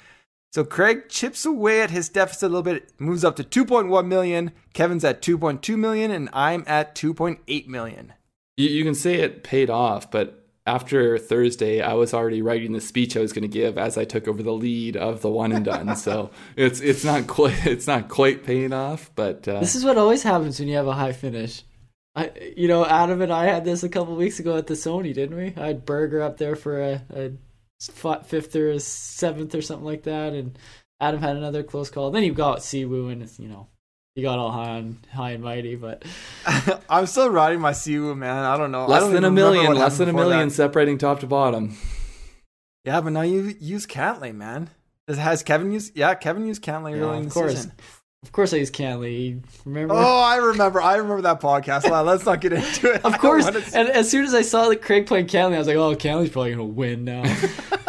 So 0.53 0.63
Craig 0.63 1.09
chips 1.09 1.45
away 1.45 1.81
at 1.81 1.89
his 1.89 2.09
deficit 2.09 2.43
a 2.43 2.49
little 2.49 2.61
bit, 2.61 2.91
moves 2.99 3.23
up 3.23 3.35
to 3.37 3.43
2.1 3.43 4.05
million. 4.05 4.51
Kevin's 4.73 5.03
at 5.03 5.19
2.2 5.23 5.75
million, 5.75 6.11
and 6.11 6.29
I'm 6.31 6.63
at 6.67 6.93
2.8 6.93 7.67
million. 7.67 8.13
You, 8.57 8.69
you 8.69 8.83
can 8.83 8.93
say 8.93 9.15
it 9.15 9.43
paid 9.43 9.71
off, 9.71 10.11
but 10.11 10.45
after 10.67 11.17
Thursday, 11.17 11.81
I 11.81 11.93
was 11.93 12.13
already 12.13 12.43
writing 12.43 12.73
the 12.73 12.81
speech 12.81 13.17
I 13.17 13.21
was 13.21 13.33
going 13.33 13.41
to 13.41 13.47
give 13.47 13.79
as 13.79 13.97
I 13.97 14.05
took 14.05 14.27
over 14.27 14.43
the 14.43 14.51
lead 14.51 14.95
of 14.95 15.23
the 15.23 15.29
one 15.31 15.51
and 15.51 15.65
done. 15.65 15.95
so 15.95 16.29
it's 16.55 16.79
it's 16.81 17.03
not 17.03 17.25
quite 17.25 17.65
it's 17.65 17.87
not 17.87 18.07
quite 18.07 18.43
paying 18.43 18.73
off, 18.73 19.09
but 19.15 19.47
uh, 19.47 19.59
This 19.59 19.73
is 19.73 19.83
what 19.83 19.97
always 19.97 20.21
happens 20.21 20.59
when 20.59 20.69
you 20.69 20.75
have 20.75 20.87
a 20.87 20.93
high 20.93 21.13
finish. 21.13 21.63
I, 22.15 22.29
you 22.55 22.67
know, 22.67 22.85
Adam 22.85 23.23
and 23.23 23.33
I 23.33 23.45
had 23.45 23.65
this 23.65 23.81
a 23.81 23.89
couple 23.89 24.15
weeks 24.15 24.39
ago 24.39 24.55
at 24.55 24.67
the 24.67 24.75
Sony, 24.75 25.15
didn't 25.15 25.35
we? 25.35 25.53
I 25.59 25.67
had 25.67 25.83
Berger 25.83 26.21
up 26.21 26.37
there 26.37 26.55
for 26.55 26.79
a, 26.79 27.01
a 27.09 27.23
f- 27.25 27.31
fifth 27.87 28.55
or 28.55 28.77
seventh 28.79 29.53
or 29.55 29.61
something 29.61 29.85
like 29.85 30.03
that, 30.03 30.33
and 30.33 30.57
Adam 30.99 31.21
had 31.21 31.35
another 31.35 31.63
close 31.63 31.89
call. 31.89 32.11
Then 32.11 32.23
you 32.23 32.33
got 32.33 32.63
Si 32.63 32.85
Woo, 32.85 33.09
and 33.09 33.21
it's, 33.23 33.39
you 33.39 33.47
know, 33.49 33.67
you 34.15 34.23
got 34.23 34.39
all 34.39 34.51
high 34.51 34.77
and 34.77 34.97
high 35.13 35.31
and 35.31 35.43
mighty. 35.43 35.75
But 35.75 36.03
I'm 36.89 37.05
still 37.07 37.29
riding 37.29 37.59
my 37.59 37.71
Si 37.73 37.97
Woo, 37.97 38.15
man. 38.15 38.43
I 38.45 38.57
don't 38.57 38.71
know. 38.71 38.85
Less 38.87 39.01
don't 39.03 39.13
than 39.13 39.23
a 39.25 39.31
million, 39.31 39.73
less 39.75 39.97
than 39.97 40.09
a 40.09 40.13
million 40.13 40.49
that. 40.49 40.53
separating 40.55 40.97
top 40.97 41.19
to 41.21 41.27
bottom. 41.27 41.75
Yeah, 42.85 42.99
but 43.01 43.11
now 43.13 43.21
you 43.21 43.55
use 43.59 43.85
Cantlay, 43.85 44.33
man. 44.33 44.69
Has 45.07 45.43
Kevin 45.43 45.71
used? 45.71 45.95
Yeah, 45.97 46.13
Kevin 46.15 46.45
used 46.45 46.63
Cantlay 46.63 46.91
Yeah, 46.95 47.03
early 47.03 47.17
in 47.17 47.23
of 47.25 47.29
the 47.29 47.33
course. 47.33 47.55
season. 47.55 47.71
Of 48.23 48.31
course, 48.31 48.53
I 48.53 48.57
use 48.57 48.71
Cantlay. 48.71 49.43
Remember? 49.65 49.93
Oh, 49.97 50.19
I 50.19 50.37
remember. 50.37 50.81
I 50.81 50.95
remember 50.95 51.23
that 51.23 51.41
podcast. 51.41 51.89
Well, 51.89 52.05
let's 52.05 52.25
not 52.25 52.39
get 52.39 52.53
into 52.53 52.93
it. 52.93 53.03
Of 53.03 53.11
don't 53.13 53.19
course. 53.19 53.43
wanna 53.43 53.61
And 53.73 53.89
as 53.89 54.09
soon 54.09 54.23
as 54.23 54.33
I 54.33 54.43
saw 54.43 54.69
that 54.69 54.81
Craig 54.81 55.07
played 55.07 55.27
Cantlay, 55.27 55.55
I 55.55 55.57
was 55.59 55.67
like, 55.67 55.75
"Oh, 55.75 55.93
Cantlay's 55.95 56.29
probably 56.29 56.51
gonna 56.51 56.63
win 56.63 57.03
now." 57.03 57.23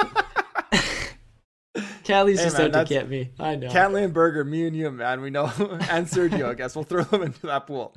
Cantlay's 2.05 2.39
Hey, 2.39 2.45
just 2.45 2.59
man, 2.59 2.75
out 2.75 2.87
to 2.87 2.95
get 2.95 3.09
me. 3.09 3.31
I 3.39 3.57
know. 3.57 3.69
Cantlay 3.69 4.05
and 4.05 4.13
Berger, 4.13 4.45
me 4.45 4.67
and 4.67 4.77
you, 4.77 4.91
man, 4.91 5.21
we 5.21 5.31
know, 5.31 5.45
and 5.59 6.07
Sergio. 6.07 6.49
I 6.49 6.55
guess 6.55 6.75
we'll 6.77 6.85
throw 6.85 7.03
them 7.05 7.23
into 7.23 7.47
that 7.47 7.67
pool. 7.67 7.95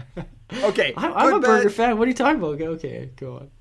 Okay, 0.63 0.93
I'm, 0.95 1.13
I'm 1.13 1.27
a 1.27 1.31
good 1.39 1.41
burger 1.43 1.69
fan. 1.69 1.97
What 1.97 2.05
are 2.05 2.09
you 2.09 2.15
talking 2.15 2.39
about? 2.39 2.61
Okay, 2.61 3.11
go 3.17 3.35
on. 3.35 3.51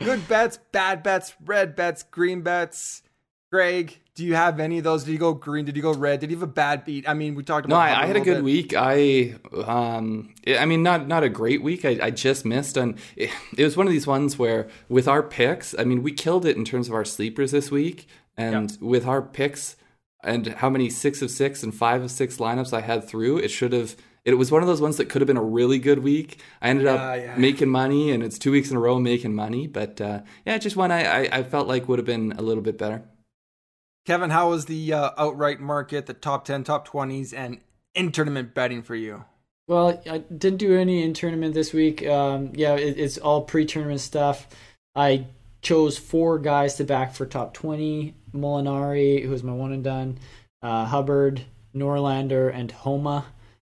Good 0.00 0.28
bets, 0.28 0.58
bad 0.72 1.02
bets, 1.02 1.34
red 1.44 1.74
bets, 1.74 2.02
green 2.02 2.42
bets. 2.42 3.02
Greg, 3.50 3.96
do 4.16 4.24
you 4.24 4.34
have 4.34 4.58
any 4.58 4.78
of 4.78 4.84
those? 4.84 5.04
Did 5.04 5.12
you 5.12 5.18
go 5.18 5.32
green? 5.32 5.64
Did 5.64 5.76
you 5.76 5.82
go 5.82 5.94
red? 5.94 6.18
Did 6.20 6.30
you 6.30 6.36
have 6.36 6.42
a 6.42 6.52
bad 6.52 6.84
beat? 6.84 7.08
I 7.08 7.14
mean, 7.14 7.34
we 7.36 7.44
talked 7.44 7.64
about. 7.64 7.76
No, 7.76 7.80
I, 7.80 8.02
I 8.02 8.06
had 8.06 8.16
a 8.16 8.18
little 8.18 8.24
good 8.24 8.34
bit. 8.34 8.44
week. 8.44 8.74
I, 8.76 9.36
um, 9.64 10.34
I 10.46 10.66
mean, 10.66 10.82
not 10.82 11.06
not 11.06 11.22
a 11.22 11.28
great 11.28 11.62
week. 11.62 11.84
I, 11.84 11.98
I 12.02 12.10
just 12.10 12.44
missed, 12.44 12.76
and 12.76 12.98
it, 13.16 13.30
it 13.56 13.62
was 13.62 13.76
one 13.76 13.86
of 13.86 13.92
these 13.92 14.06
ones 14.06 14.38
where 14.38 14.68
with 14.88 15.06
our 15.06 15.22
picks, 15.22 15.74
I 15.78 15.84
mean, 15.84 16.02
we 16.02 16.12
killed 16.12 16.44
it 16.44 16.56
in 16.56 16.64
terms 16.64 16.88
of 16.88 16.94
our 16.94 17.04
sleepers 17.04 17.52
this 17.52 17.70
week, 17.70 18.08
and 18.36 18.76
with 18.80 19.06
our 19.06 19.22
picks 19.22 19.76
and 20.24 20.46
how 20.48 20.70
many 20.70 20.90
six 20.90 21.22
of 21.22 21.30
six 21.30 21.62
and 21.62 21.74
five 21.74 22.02
of 22.02 22.10
six 22.10 22.38
lineups 22.38 22.72
I 22.72 22.80
had 22.80 23.06
through, 23.08 23.38
it 23.38 23.48
should 23.48 23.72
have. 23.72 23.96
It 24.24 24.38
was 24.38 24.50
one 24.50 24.62
of 24.62 24.68
those 24.68 24.80
ones 24.80 24.96
that 24.96 25.10
could 25.10 25.20
have 25.20 25.26
been 25.26 25.36
a 25.36 25.42
really 25.42 25.78
good 25.78 25.98
week. 25.98 26.40
I 26.62 26.70
ended 26.70 26.86
up 26.86 26.98
Yeah, 26.98 27.14
yeah. 27.14 27.36
making 27.36 27.68
money, 27.68 28.10
and 28.10 28.22
it's 28.22 28.38
two 28.38 28.52
weeks 28.52 28.70
in 28.70 28.76
a 28.76 28.80
row 28.80 28.98
making 28.98 29.34
money. 29.34 29.66
But 29.66 30.00
uh, 30.00 30.22
yeah, 30.46 30.56
just 30.56 30.76
one 30.76 30.90
I, 30.90 31.24
I, 31.26 31.38
I 31.38 31.42
felt 31.42 31.68
like 31.68 31.88
would 31.88 31.98
have 31.98 32.06
been 32.06 32.32
a 32.32 32.40
little 32.42 32.62
bit 32.62 32.78
better. 32.78 33.02
Kevin, 34.06 34.30
how 34.30 34.50
was 34.50 34.64
the 34.66 34.92
uh, 34.92 35.10
outright 35.18 35.60
market, 35.60 36.06
the 36.06 36.14
top 36.14 36.44
ten, 36.46 36.64
top 36.64 36.86
twenties, 36.86 37.32
and 37.34 37.58
in 37.94 38.12
tournament 38.12 38.54
betting 38.54 38.82
for 38.82 38.94
you? 38.94 39.24
Well, 39.66 40.02
I 40.10 40.18
didn't 40.18 40.58
do 40.58 40.74
any 40.78 41.02
in 41.02 41.14
tournament 41.14 41.54
this 41.54 41.72
week. 41.72 42.06
Um, 42.06 42.52
yeah, 42.54 42.74
it, 42.74 42.98
it's 42.98 43.16
all 43.16 43.42
pre-tournament 43.42 44.00
stuff. 44.00 44.46
I 44.94 45.26
chose 45.62 45.96
four 45.96 46.38
guys 46.38 46.74
to 46.76 46.84
back 46.84 47.14
for 47.14 47.24
top 47.26 47.54
twenty: 47.54 48.14
Molinari, 48.34 49.22
who 49.22 49.30
was 49.30 49.42
my 49.42 49.52
one 49.52 49.72
and 49.72 49.84
done, 49.84 50.18
uh, 50.62 50.84
Hubbard, 50.86 51.42
Norlander, 51.74 52.52
and 52.54 52.70
Homa. 52.70 53.24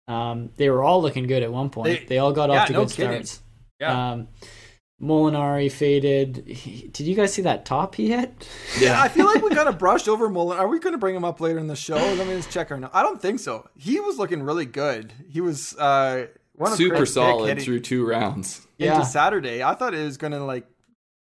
Um, 0.08 0.50
they 0.56 0.68
were 0.70 0.82
all 0.82 1.00
looking 1.02 1.26
good 1.26 1.42
at 1.42 1.52
one 1.52 1.70
point. 1.70 2.00
They- 2.00 2.04
They, 2.06 2.18
all 2.18 2.32
got 2.32 2.50
yeah, 2.50 2.62
off 2.62 2.66
to 2.68 2.72
no 2.72 2.84
good 2.84 2.92
kidding. 2.94 3.24
starts. 3.24 3.40
Yeah. 3.80 4.12
Um, 4.12 4.28
Molinari 5.00 5.70
faded. 5.70 6.44
He- 6.46 6.88
did 6.88 7.06
you 7.06 7.16
guys 7.16 7.32
see 7.32 7.42
that 7.42 7.64
top 7.64 7.96
he 7.96 8.10
hit? 8.10 8.46
Yeah, 8.78 9.00
I 9.02 9.08
feel 9.08 9.26
like 9.26 9.42
we 9.42 9.50
kind 9.50 9.68
of 9.68 9.76
brushed 9.78 10.08
over 10.08 10.28
Mullen. 10.28 10.58
Are 10.58 10.68
we 10.68 10.78
going 10.78 10.92
to 10.92 10.98
bring 10.98 11.16
him 11.16 11.24
up 11.24 11.40
later 11.40 11.58
in 11.58 11.66
the 11.66 11.74
show? 11.76 11.96
Let 11.96 12.26
me 12.26 12.34
just 12.34 12.50
check 12.50 12.70
our. 12.70 12.78
Notes. 12.78 12.92
I 12.94 13.02
don't 13.02 13.20
think 13.20 13.40
so. 13.40 13.68
He 13.76 13.98
was 13.98 14.18
looking 14.18 14.42
really 14.44 14.66
good. 14.66 15.12
He 15.28 15.40
was 15.40 15.76
uh, 15.76 16.26
one 16.54 16.70
of 16.70 16.78
Super 16.78 17.04
solid 17.04 17.60
through 17.60 17.80
two 17.80 18.06
rounds. 18.06 18.58
into 18.78 18.94
Yeah. 18.94 19.02
Saturday. 19.02 19.62
I 19.64 19.74
thought 19.74 19.92
it 19.94 20.04
was 20.04 20.16
going 20.18 20.32
to 20.32 20.44
like. 20.44 20.66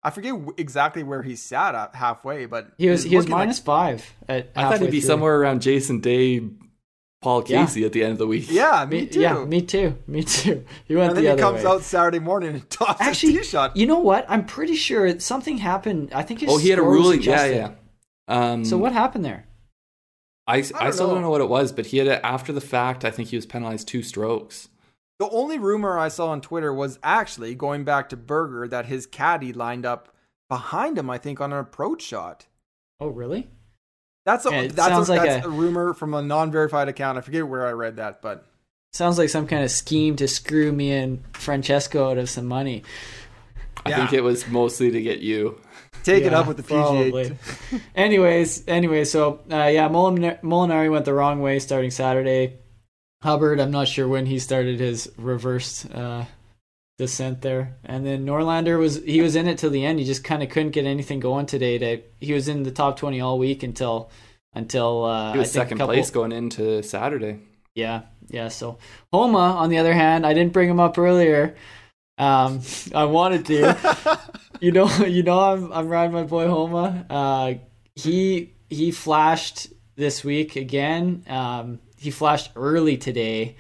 I 0.03 0.11
forget 0.11 0.35
exactly 0.57 1.03
where 1.03 1.23
he 1.23 1.35
sat 1.37 1.75
at 1.75 1.95
halfway, 1.95 2.47
but 2.47 2.71
He 2.79 2.89
was 2.89 3.03
he 3.03 3.17
was 3.17 3.25
looking 3.25 3.33
like- 3.33 3.41
minus 3.41 3.59
five. 3.59 4.15
At 4.29 4.51
I 4.55 4.63
thought 4.71 4.81
he'd 4.81 4.91
be 4.91 5.01
through. 5.01 5.07
somewhere 5.09 5.41
around 5.41 5.61
Jason 5.63 6.01
Day, 6.01 6.43
Paul 7.21 7.43
Yeah. 7.49 7.65
Casey 7.65 7.85
at 7.85 7.93
the 7.93 8.05
end 8.05 8.13
of 8.13 8.19
the 8.19 8.27
week. 8.29 8.47
yeah, 8.49 8.87
me, 8.89 9.01
Me, 9.01 9.07
too. 9.07 9.21
yeah, 9.21 9.45
me 9.45 9.61
too. 9.63 9.97
Me 10.07 10.23
too. 10.23 10.65
He 10.85 10.95
went 10.95 11.09
and 11.11 11.19
the 11.19 11.23
then 11.23 11.37
he 11.37 11.43
other 11.43 11.43
comes 11.43 11.65
way. 11.65 11.71
out 11.71 11.83
Saturday 11.83 12.21
morning 12.21 12.51
and 12.55 12.71
tops 12.71 13.01
Actually, 13.01 13.39
a 13.39 13.45
shot. 13.45 13.77
You 13.77 13.87
know 13.87 13.99
what? 13.99 14.25
I'm 14.29 14.47
pretty 14.47 14.77
sure 14.77 15.19
something 15.19 15.59
happened. 15.59 16.11
I 16.15 16.23
think 16.23 16.41
his 16.41 16.51
Oh, 16.51 16.59
he 16.59 16.69
had 16.71 16.79
a 16.79 16.83
ruling. 16.83 17.21
Yeah, 17.23 17.47
yeah. 17.47 17.71
Um, 18.29 18.65
So 18.65 18.79
what 18.79 18.93
happened 18.93 19.25
there? 19.25 19.47
I, 20.47 20.59
I, 20.59 20.61
don't 20.61 20.93
still 20.95 21.09
know. 21.09 21.15
don't 21.15 21.23
know 21.23 21.31
what 21.31 21.41
it 21.43 21.49
was, 21.49 21.73
but 21.73 21.87
he 21.87 21.99
had 21.99 22.07
a, 22.07 22.25
after 22.25 22.53
the 22.53 22.61
fact. 22.61 23.05
I 23.05 23.11
think 23.11 23.29
he 23.31 23.37
was 23.37 23.45
penalized 23.47 23.89
two 23.89 24.03
strokes. 24.03 24.69
The 25.19 25.29
only 25.31 25.59
rumor 25.59 25.99
I 25.99 26.09
saw 26.09 26.29
on 26.29 26.41
Twitter 26.41 26.73
was 26.73 26.99
actually 27.03 27.55
going 27.55 27.85
back 27.85 28.09
to 28.11 28.17
Berger 28.17 28.69
that 28.69 28.87
his 28.87 29.07
caddy 29.07 29.53
lined 29.53 29.85
up 29.85 30.09
behind 30.49 30.97
him. 30.97 31.11
I 31.11 31.19
think 31.19 31.41
on 31.41 31.53
an 31.53 31.59
approach 31.59 32.03
shot. 32.03 32.47
Oh, 33.01 33.09
really? 33.09 33.49
That's 34.25 34.47
a 34.47 34.51
Yeah, 34.51 34.63
that's, 34.69 34.77
sounds 34.89 35.09
a, 35.09 35.13
like 35.13 35.23
that's 35.29 35.45
a- 35.47 35.49
a 35.49 35.53
rumor 35.53 35.95
from 35.95 36.15
a 36.15 36.23
non-verified 36.23 36.89
account. 36.89 37.19
I 37.19 37.21
forget 37.23 37.49
where 37.49 37.67
I 37.67 37.73
read 37.73 37.97
that, 37.97 38.23
but 38.23 38.45
Sounds 38.93 39.19
like 39.19 39.29
some 39.29 39.47
kind 39.47 39.63
of 39.65 39.71
scheme 39.71 40.17
to 40.17 40.27
screw 40.27 40.73
me 40.73 40.93
and 40.93 41.23
Francesco 41.35 42.11
out 42.11 42.17
of 42.19 42.31
some 42.31 42.47
money. 42.47 42.83
I 43.85 43.91
Yeah. 43.91 43.97
think 43.99 44.13
it 44.15 44.23
was 44.23 44.49
mostly 44.49 44.91
to 44.91 45.01
get 45.03 45.19
you. 45.21 45.61
take 46.05 46.25
it 46.25 46.33
up 46.33 46.47
with 46.47 46.57
the 46.57 46.63
PGA. 46.63 47.11
probably. 47.11 47.39
anyways, 47.95 48.67
anyway, 48.67 49.05
so 49.05 49.41
uh, 49.53 49.67
yeah, 49.67 49.89
Molin- 49.89 50.39
Molinari 50.43 50.91
went 50.91 51.05
the 51.05 51.13
wrong 51.13 51.43
way 51.43 51.59
starting 51.59 51.91
Saturday. 51.91 52.57
Hubbard, 53.23 53.59
I'm 53.61 53.71
not 53.71 53.89
sure 53.89 54.07
when 54.07 54.27
he 54.27 54.39
started 54.39 54.79
his 54.79 55.11
reversed 55.17 55.91
uh, 55.93 56.25
descent 56.99 57.43
there, 57.43 57.77
and 57.85 58.07
then 58.07 58.25
Norlander 58.25 58.79
was 58.79 59.03
he 59.03 59.21
was 59.21 59.35
in 59.35 59.49
it 59.49 59.59
till 59.59 59.71
the 59.71 59.85
end. 59.85 59.99
He 59.99 60.05
just 60.05 60.23
kind 60.23 60.43
of 60.43 60.51
couldn't 60.51 60.71
get 60.71 60.87
anything 60.87 61.19
going 61.21 61.47
today. 61.47 61.79
To 61.79 62.03
he 62.21 62.33
was 62.33 62.47
in 62.49 62.63
the 62.63 62.71
top 62.71 62.97
20 62.99 63.21
all 63.21 63.39
week 63.39 63.63
until 63.65 64.11
until 64.55 65.05
uh, 65.05 65.33
He 65.33 65.39
was 65.39 65.49
I 65.49 65.53
think 65.53 65.63
second 65.65 65.79
couple- 65.79 65.95
place 65.95 66.11
going 66.11 66.33
into 66.33 66.83
Saturday. 66.83 67.41
Yeah, 67.75 68.03
yeah. 68.29 68.49
So 68.49 68.79
Homa, 69.13 69.39
on 69.39 69.69
the 69.69 69.79
other 69.79 69.95
hand, 69.95 70.25
I 70.25 70.33
didn't 70.35 70.53
bring 70.53 70.69
him 70.69 70.81
up 70.81 70.97
earlier. 70.99 71.57
Um, 72.19 72.61
I 72.95 73.05
wanted 73.05 73.47
to. 73.47 74.19
you 74.61 74.73
know, 74.73 74.89
you 75.05 75.23
know, 75.25 75.41
I'm 75.41 75.73
I'm 75.73 75.89
riding 75.89 76.13
my 76.13 76.25
boy 76.25 76.47
Homa. 76.49 77.05
Uh, 77.11 77.55
he 77.97 78.55
he 78.71 78.91
flashed 78.93 79.69
this 79.97 80.23
week 80.25 80.55
again. 80.57 81.25
Um, 81.29 81.81
he 81.99 82.11
flashed 82.11 82.51
early 82.57 82.97
today. 82.97 83.57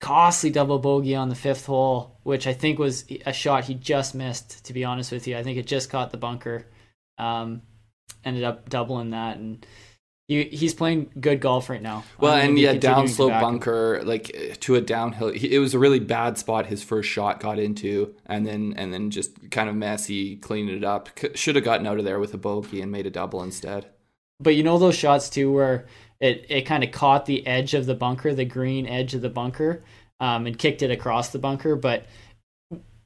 Costly 0.00 0.50
double 0.50 0.80
bogey 0.80 1.14
on 1.14 1.28
the 1.28 1.36
fifth 1.36 1.66
hole, 1.66 2.18
which 2.24 2.48
I 2.48 2.52
think 2.52 2.80
was 2.80 3.04
a 3.24 3.32
shot 3.32 3.64
he 3.64 3.74
just 3.74 4.16
missed. 4.16 4.64
To 4.66 4.72
be 4.72 4.84
honest 4.84 5.12
with 5.12 5.28
you, 5.28 5.36
I 5.36 5.44
think 5.44 5.58
it 5.58 5.66
just 5.66 5.90
caught 5.90 6.10
the 6.10 6.16
bunker. 6.16 6.66
Um, 7.18 7.62
ended 8.24 8.42
up 8.42 8.68
doubling 8.68 9.10
that, 9.10 9.36
and 9.36 9.64
he 10.26 10.42
he's 10.44 10.74
playing 10.74 11.10
good 11.20 11.40
golf 11.40 11.70
right 11.70 11.80
now. 11.80 12.02
Well, 12.18 12.34
and 12.34 12.58
yeah, 12.58 12.74
downslope 12.74 13.30
him. 13.30 13.40
bunker, 13.40 14.02
like 14.02 14.56
to 14.62 14.74
a 14.74 14.80
downhill. 14.80 15.28
he- 15.32 15.54
It 15.54 15.60
was 15.60 15.72
a 15.72 15.78
really 15.78 16.00
bad 16.00 16.36
spot. 16.36 16.66
His 16.66 16.82
first 16.82 17.08
shot 17.08 17.38
got 17.38 17.60
into, 17.60 18.12
and 18.26 18.44
then 18.44 18.74
and 18.76 18.92
then 18.92 19.10
just 19.10 19.52
kind 19.52 19.68
of 19.68 19.76
messy, 19.76 20.34
cleaned 20.34 20.70
it 20.70 20.82
up. 20.82 21.10
C- 21.16 21.28
Should 21.36 21.54
have 21.54 21.64
gotten 21.64 21.86
out 21.86 21.98
of 22.00 22.04
there 22.04 22.18
with 22.18 22.34
a 22.34 22.38
bogey 22.38 22.80
and 22.80 22.90
made 22.90 23.06
a 23.06 23.10
double 23.10 23.40
instead. 23.40 23.86
But 24.40 24.56
you 24.56 24.64
know 24.64 24.78
those 24.78 24.96
shots 24.96 25.30
too 25.30 25.52
where 25.52 25.86
it, 26.22 26.46
it 26.48 26.62
kind 26.62 26.84
of 26.84 26.92
caught 26.92 27.26
the 27.26 27.44
edge 27.46 27.74
of 27.74 27.84
the 27.84 27.96
bunker, 27.96 28.32
the 28.32 28.44
green 28.44 28.86
edge 28.86 29.12
of 29.12 29.22
the 29.22 29.28
bunker, 29.28 29.82
um, 30.20 30.46
and 30.46 30.56
kicked 30.56 30.80
it 30.80 30.92
across 30.92 31.30
the 31.30 31.38
bunker. 31.40 31.74
But 31.74 32.06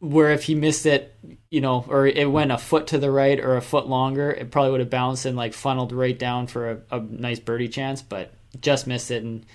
where 0.00 0.30
if 0.32 0.44
he 0.44 0.54
missed 0.54 0.84
it, 0.84 1.16
you 1.50 1.62
know, 1.62 1.82
or 1.88 2.06
it 2.06 2.30
went 2.30 2.52
a 2.52 2.58
foot 2.58 2.88
to 2.88 2.98
the 2.98 3.10
right 3.10 3.40
or 3.40 3.56
a 3.56 3.62
foot 3.62 3.88
longer, 3.88 4.30
it 4.30 4.50
probably 4.50 4.70
would 4.70 4.80
have 4.80 4.90
bounced 4.90 5.24
and 5.24 5.34
like 5.34 5.54
funneled 5.54 5.92
right 5.92 6.18
down 6.18 6.46
for 6.46 6.70
a, 6.70 6.96
a 6.98 7.00
nice 7.00 7.40
birdie 7.40 7.68
chance. 7.68 8.02
But 8.02 8.34
just 8.60 8.86
missed 8.86 9.10
it, 9.10 9.22
and 9.22 9.46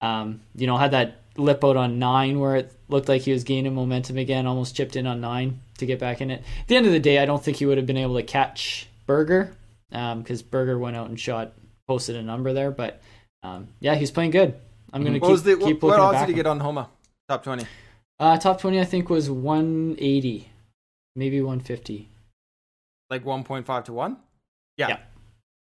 um, 0.00 0.40
you 0.56 0.66
know 0.66 0.76
had 0.76 0.90
that 0.90 1.22
lip 1.36 1.64
out 1.64 1.76
on 1.76 2.00
nine 2.00 2.40
where 2.40 2.56
it 2.56 2.72
looked 2.88 3.08
like 3.08 3.22
he 3.22 3.32
was 3.32 3.44
gaining 3.44 3.76
momentum 3.76 4.18
again, 4.18 4.44
almost 4.44 4.74
chipped 4.74 4.96
in 4.96 5.06
on 5.06 5.20
nine 5.20 5.60
to 5.78 5.86
get 5.86 6.00
back 6.00 6.20
in 6.20 6.32
it. 6.32 6.42
At 6.62 6.66
the 6.66 6.76
end 6.76 6.86
of 6.86 6.92
the 6.92 6.98
day, 6.98 7.20
I 7.20 7.26
don't 7.26 7.42
think 7.42 7.58
he 7.58 7.66
would 7.66 7.78
have 7.78 7.86
been 7.86 7.96
able 7.96 8.16
to 8.16 8.24
catch 8.24 8.88
Berger 9.06 9.56
because 9.88 10.42
Berger 10.42 10.78
went 10.80 10.96
out 10.96 11.08
and 11.08 11.18
shot, 11.18 11.52
posted 11.88 12.16
a 12.16 12.22
number 12.22 12.52
there. 12.52 12.70
But 12.70 13.00
um, 13.42 13.68
yeah, 13.80 13.94
he's 13.94 14.10
playing 14.10 14.30
good. 14.30 14.54
I'm 14.92 15.02
going 15.02 15.14
to 15.14 15.20
What 15.20 15.30
was 15.30 15.42
keep, 15.42 15.58
the 15.58 15.64
keep 15.64 15.82
what, 15.82 15.90
what 15.90 16.00
odds 16.00 16.14
back. 16.16 16.26
did 16.26 16.32
he 16.32 16.36
get 16.36 16.46
on 16.46 16.60
Homa? 16.60 16.88
Top 17.28 17.42
twenty. 17.44 17.64
Uh, 18.20 18.38
top 18.38 18.60
20, 18.60 18.78
I 18.80 18.84
think, 18.84 19.10
was 19.10 19.28
180, 19.28 20.48
maybe 21.16 21.40
150. 21.40 22.08
Like 23.10 23.24
one 23.24 23.42
point 23.42 23.66
five 23.66 23.82
to 23.84 23.92
one. 23.92 24.18
Yeah. 24.78 24.88
Yeah. 24.88 24.98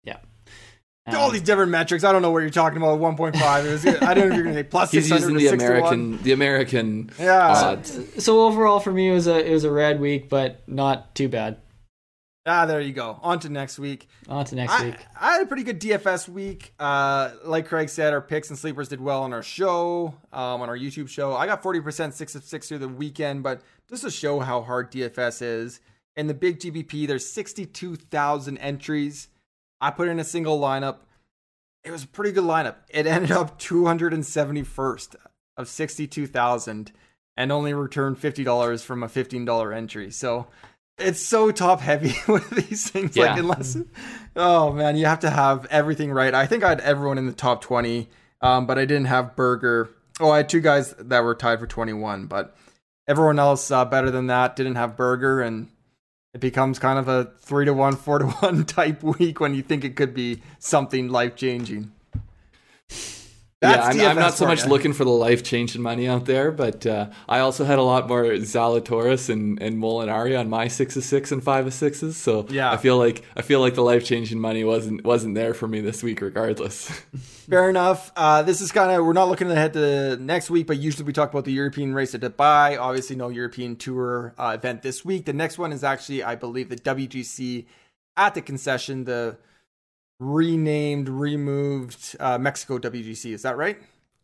Yeah. 0.03 1.15
All 1.17 1.27
Um, 1.27 1.31
these 1.33 1.41
different 1.41 1.71
metrics. 1.71 2.03
I 2.03 2.11
don't 2.11 2.21
know 2.21 2.29
what 2.31 2.39
you're 2.39 2.49
talking 2.49 2.77
about. 2.77 2.99
One 2.99 3.15
point 3.15 3.35
five. 3.37 3.65
It 3.65 3.71
was. 3.71 3.85
I 3.85 4.13
don't 4.13 4.27
know 4.29 4.31
if 4.31 4.33
you're 4.35 4.43
going 4.43 4.55
to 4.55 4.59
say 4.61 4.63
plus 4.63 4.91
He's 4.91 5.09
using 5.09 5.33
the 5.35 5.47
six 5.47 5.63
to 5.63 5.69
one. 5.69 5.77
American, 5.79 6.23
the 6.23 6.31
American 6.33 7.09
Yeah. 7.17 7.47
odds. 7.47 8.23
so 8.23 8.45
overall 8.45 8.79
for 8.81 8.91
me, 8.91 9.09
it 9.09 9.13
was 9.13 9.27
a 9.27 9.43
it 9.49 9.51
was 9.53 9.63
a 9.63 9.71
red 9.71 9.99
week, 10.01 10.27
but 10.29 10.61
not 10.67 11.15
too 11.15 11.29
bad. 11.29 11.57
Ah, 12.45 12.65
there 12.65 12.81
you 12.81 12.91
go. 12.91 13.19
On 13.21 13.39
to 13.39 13.49
next 13.49 13.77
week. 13.77 14.07
On 14.27 14.43
to 14.45 14.55
next 14.55 14.73
I, 14.73 14.85
week. 14.85 14.95
I 15.19 15.33
had 15.33 15.43
a 15.43 15.45
pretty 15.45 15.63
good 15.63 15.79
DFS 15.79 16.27
week. 16.27 16.73
Uh, 16.79 17.31
like 17.45 17.67
Craig 17.67 17.87
said, 17.89 18.13
our 18.13 18.21
picks 18.21 18.49
and 18.49 18.57
sleepers 18.57 18.89
did 18.89 18.99
well 18.99 19.21
on 19.21 19.31
our 19.31 19.43
show, 19.43 20.15
um, 20.33 20.61
on 20.61 20.67
our 20.67 20.77
YouTube 20.77 21.07
show. 21.07 21.35
I 21.35 21.45
got 21.45 21.61
40% 21.61 22.13
six 22.13 22.33
of 22.33 22.43
six 22.43 22.67
through 22.67 22.79
the 22.79 22.87
weekend, 22.87 23.43
but 23.43 23.61
just 23.87 24.03
to 24.03 24.09
show 24.09 24.39
how 24.39 24.61
hard 24.61 24.91
DFS 24.91 25.41
is, 25.43 25.81
in 26.15 26.27
the 26.27 26.33
big 26.33 26.59
GPP, 26.59 27.07
there's 27.07 27.27
62,000 27.29 28.57
entries. 28.57 29.27
I 29.79 29.91
put 29.91 30.07
in 30.07 30.19
a 30.19 30.23
single 30.23 30.59
lineup. 30.59 30.97
It 31.83 31.91
was 31.91 32.03
a 32.03 32.07
pretty 32.07 32.31
good 32.31 32.43
lineup. 32.43 32.75
It 32.89 33.05
ended 33.05 33.31
up 33.31 33.59
271st 33.59 35.15
of 35.57 35.67
62,000 35.67 36.91
and 37.37 37.51
only 37.51 37.73
returned 37.73 38.19
$50 38.19 38.83
from 38.83 39.03
a 39.03 39.07
$15 39.07 39.75
entry. 39.75 40.11
So 40.11 40.47
it's 41.01 41.21
so 41.21 41.51
top 41.51 41.79
heavy 41.81 42.13
with 42.31 42.49
these 42.49 42.89
things. 42.89 43.15
Like 43.17 43.27
Yeah. 43.35 43.39
unless, 43.39 43.77
oh 44.35 44.71
man, 44.71 44.95
you 44.95 45.05
have 45.05 45.19
to 45.21 45.29
have 45.29 45.65
everything 45.65 46.11
right. 46.11 46.33
I 46.33 46.45
think 46.47 46.63
I 46.63 46.69
had 46.69 46.81
everyone 46.81 47.17
in 47.17 47.25
the 47.25 47.33
top 47.33 47.61
twenty, 47.61 48.09
um, 48.41 48.65
but 48.67 48.77
I 48.77 48.85
didn't 48.85 49.05
have 49.05 49.35
Berger. 49.35 49.89
Oh, 50.19 50.29
I 50.29 50.37
had 50.37 50.49
two 50.49 50.59
guys 50.61 50.93
that 50.97 51.23
were 51.23 51.35
tied 51.35 51.59
for 51.59 51.67
twenty 51.67 51.93
one, 51.93 52.27
but 52.27 52.55
everyone 53.07 53.39
else 53.39 53.69
uh, 53.71 53.85
better 53.85 54.11
than 54.11 54.27
that 54.27 54.55
didn't 54.55 54.75
have 54.75 54.95
Berger, 54.95 55.41
and 55.41 55.67
it 56.33 56.39
becomes 56.41 56.79
kind 56.79 56.97
of 56.99 57.07
a 57.07 57.31
three 57.39 57.65
to 57.65 57.73
one, 57.73 57.95
four 57.95 58.19
to 58.19 58.25
one 58.25 58.63
type 58.65 59.03
week 59.03 59.39
when 59.39 59.53
you 59.55 59.61
think 59.61 59.83
it 59.83 59.95
could 59.95 60.13
be 60.13 60.41
something 60.59 61.09
life 61.09 61.35
changing. 61.35 61.91
Yeah, 63.61 63.83
I'm, 63.83 63.99
I'm 64.01 64.15
not 64.15 64.33
so 64.33 64.47
much 64.47 64.65
looking 64.65 64.91
for 64.91 65.03
the 65.03 65.11
life 65.11 65.43
changing 65.43 65.83
money 65.83 66.07
out 66.07 66.25
there, 66.25 66.51
but 66.51 66.85
uh, 66.85 67.09
I 67.29 67.39
also 67.39 67.63
had 67.63 67.77
a 67.77 67.83
lot 67.83 68.07
more 68.07 68.23
Zalatoris 68.23 69.29
and, 69.29 69.61
and 69.61 69.77
Molinari 69.77 70.39
on 70.39 70.49
my 70.49 70.67
six 70.67 70.95
of 70.97 71.03
six 71.03 71.31
and 71.31 71.43
five 71.43 71.67
of 71.67 71.73
sixes. 71.73 72.17
So 72.17 72.47
Yeah. 72.49 72.71
I 72.71 72.77
feel 72.77 72.97
like 72.97 73.23
I 73.37 73.43
feel 73.43 73.59
like 73.59 73.75
the 73.75 73.83
life 73.83 74.03
changing 74.03 74.39
money 74.39 74.63
wasn't 74.63 75.03
wasn't 75.03 75.35
there 75.35 75.53
for 75.53 75.67
me 75.67 75.79
this 75.81 76.01
week, 76.01 76.21
regardless. 76.21 76.89
Fair 77.49 77.69
enough. 77.69 78.11
Uh, 78.15 78.41
this 78.41 78.61
is 78.61 78.71
kind 78.71 78.91
of 78.91 79.05
we're 79.05 79.13
not 79.13 79.29
looking 79.29 79.51
ahead 79.51 79.73
to 79.73 80.17
next 80.17 80.49
week, 80.49 80.65
but 80.65 80.77
usually 80.77 81.05
we 81.05 81.13
talk 81.13 81.29
about 81.29 81.45
the 81.45 81.51
European 81.51 81.93
race 81.93 82.15
at 82.15 82.21
Dubai. 82.21 82.79
Obviously, 82.79 83.15
no 83.15 83.29
European 83.29 83.75
Tour 83.75 84.33
uh, 84.39 84.57
event 84.57 84.81
this 84.81 85.05
week. 85.05 85.25
The 85.25 85.33
next 85.33 85.59
one 85.59 85.71
is 85.71 85.83
actually, 85.83 86.23
I 86.23 86.33
believe, 86.35 86.69
the 86.69 86.77
WGC 86.77 87.65
at 88.17 88.33
the 88.33 88.41
concession, 88.41 89.03
the 89.03 89.37
renamed, 90.21 91.09
removed 91.09 92.15
uh, 92.19 92.37
Mexico 92.37 92.77
WGC. 92.77 93.33
Is 93.33 93.41
that 93.41 93.57
right? 93.57 93.77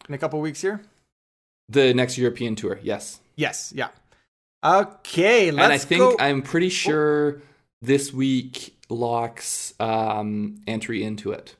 In 0.07 0.13
a 0.13 0.17
couple 0.17 0.39
weeks 0.39 0.61
here. 0.61 0.81
the 1.69 1.93
next 1.93 2.17
European 2.17 2.55
tour, 2.55 2.79
yes. 2.83 3.19
Yes. 3.35 3.73
Yeah. 3.75 3.89
Okay. 4.63 5.51
Let's 5.51 5.63
and 5.63 5.73
I 5.73 5.77
think 5.77 5.99
go. 5.99 6.15
I'm 6.19 6.41
pretty 6.41 6.69
sure 6.69 7.41
this 7.81 8.13
week 8.13 8.75
locks 8.89 9.73
um, 9.79 10.61
entry 10.67 11.03
into 11.03 11.31
it. 11.31 11.55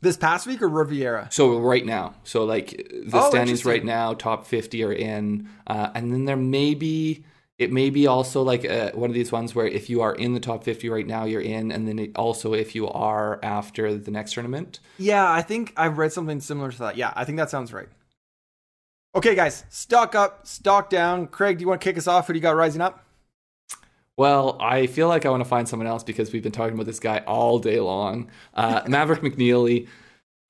this 0.00 0.16
past 0.16 0.46
week 0.46 0.62
or 0.62 0.68
Riviera. 0.68 1.28
So 1.32 1.58
right 1.58 1.84
now, 1.84 2.14
so 2.24 2.44
like 2.44 2.70
the 2.70 3.10
Oh, 3.18 3.30
standings 3.30 3.64
right 3.64 3.84
now, 3.84 4.14
top 4.14 4.46
fifty 4.46 4.84
are 4.84 4.92
in, 4.92 5.48
uh, 5.66 5.90
and 5.94 6.12
then 6.12 6.24
there 6.24 6.36
may 6.36 6.74
be 6.74 7.24
it 7.58 7.72
may 7.72 7.90
be 7.90 8.06
also 8.06 8.42
like 8.42 8.64
uh, 8.64 8.92
one 8.92 9.10
of 9.10 9.14
these 9.14 9.32
ones 9.32 9.54
where 9.54 9.66
if 9.66 9.90
you 9.90 10.00
are 10.00 10.14
in 10.14 10.32
the 10.32 10.40
top 10.40 10.64
fifty 10.64 10.88
right 10.88 11.06
now, 11.06 11.24
you're 11.24 11.40
in, 11.40 11.72
and 11.72 11.88
then 11.88 11.98
it 11.98 12.12
also 12.16 12.54
if 12.54 12.74
you 12.74 12.88
are 12.88 13.40
after 13.42 13.94
the 13.96 14.10
next 14.10 14.32
tournament. 14.34 14.80
Yeah, 14.98 15.30
I 15.30 15.42
think 15.42 15.72
I've 15.76 15.98
read 15.98 16.12
something 16.12 16.40
similar 16.40 16.70
to 16.70 16.78
that. 16.78 16.96
Yeah, 16.96 17.12
I 17.16 17.24
think 17.24 17.38
that 17.38 17.50
sounds 17.50 17.72
right. 17.72 17.88
Okay, 19.14 19.34
guys, 19.34 19.64
stock 19.68 20.14
up, 20.14 20.46
stock 20.46 20.90
down. 20.90 21.26
Craig, 21.26 21.58
do 21.58 21.62
you 21.62 21.68
want 21.68 21.80
to 21.80 21.84
kick 21.84 21.98
us 21.98 22.06
off? 22.06 22.26
Who 22.26 22.34
do 22.34 22.38
you 22.38 22.42
got 22.42 22.54
rising 22.54 22.80
up? 22.80 23.04
Well, 24.16 24.56
I 24.60 24.86
feel 24.86 25.08
like 25.08 25.24
I 25.24 25.30
want 25.30 25.42
to 25.42 25.48
find 25.48 25.68
someone 25.68 25.86
else 25.86 26.04
because 26.04 26.32
we've 26.32 26.42
been 26.42 26.52
talking 26.52 26.74
about 26.74 26.86
this 26.86 27.00
guy 27.00 27.18
all 27.26 27.58
day 27.58 27.80
long. 27.80 28.30
Uh, 28.52 28.82
Maverick 28.88 29.22
McNeely. 29.22 29.88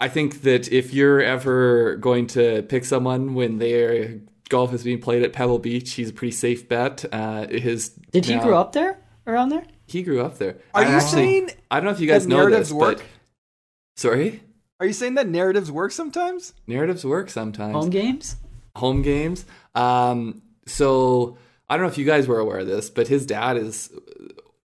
I 0.00 0.08
think 0.08 0.42
that 0.42 0.72
if 0.72 0.94
you're 0.94 1.20
ever 1.20 1.96
going 1.96 2.26
to 2.28 2.62
pick 2.62 2.84
someone 2.84 3.34
when 3.34 3.58
their 3.58 4.20
golf 4.48 4.72
is 4.72 4.82
being 4.84 5.00
played 5.00 5.22
at 5.22 5.32
Pebble 5.32 5.58
Beach, 5.58 5.92
he's 5.94 6.10
a 6.10 6.12
pretty 6.12 6.32
safe 6.32 6.68
bet. 6.68 7.04
Uh, 7.12 7.46
his 7.48 7.90
Did 8.12 8.24
he 8.26 8.34
now- 8.36 8.42
grow 8.44 8.58
up 8.58 8.72
there? 8.72 8.98
Around 9.26 9.50
there? 9.50 9.64
He 9.86 10.02
grew 10.02 10.22
up 10.22 10.38
there. 10.38 10.56
Are 10.74 10.82
I 10.82 10.88
you 10.88 10.96
actually- 10.96 11.10
saying 11.10 11.50
I 11.70 11.76
don't 11.76 11.84
know 11.86 11.90
if 11.92 12.00
you 12.00 12.06
guys 12.08 12.26
know 12.26 12.36
narratives 12.36 12.68
this, 12.70 12.76
work? 12.76 12.98
but 12.98 13.04
sorry, 13.96 14.42
Are 14.80 14.86
you 14.86 14.92
saying 14.92 15.14
that 15.14 15.28
narratives 15.28 15.70
work 15.72 15.92
sometimes? 15.92 16.54
narratives 16.66 17.04
work 17.04 17.30
sometimes. 17.30 17.74
Home 17.74 17.90
games? 17.90 18.36
home 18.76 19.02
games. 19.02 19.44
Um, 19.74 20.40
so 20.66 21.36
I 21.68 21.76
don't 21.76 21.84
know 21.86 21.90
if 21.90 21.98
you 21.98 22.04
guys 22.04 22.28
were 22.28 22.38
aware 22.38 22.58
of 22.58 22.66
this, 22.68 22.88
but 22.90 23.08
his 23.08 23.26
dad 23.26 23.56
is 23.56 23.90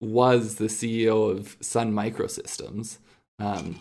was 0.00 0.56
the 0.56 0.66
CEO 0.66 1.30
of 1.30 1.56
Sun 1.60 1.92
Microsystems. 1.92 2.98
Um, 3.38 3.78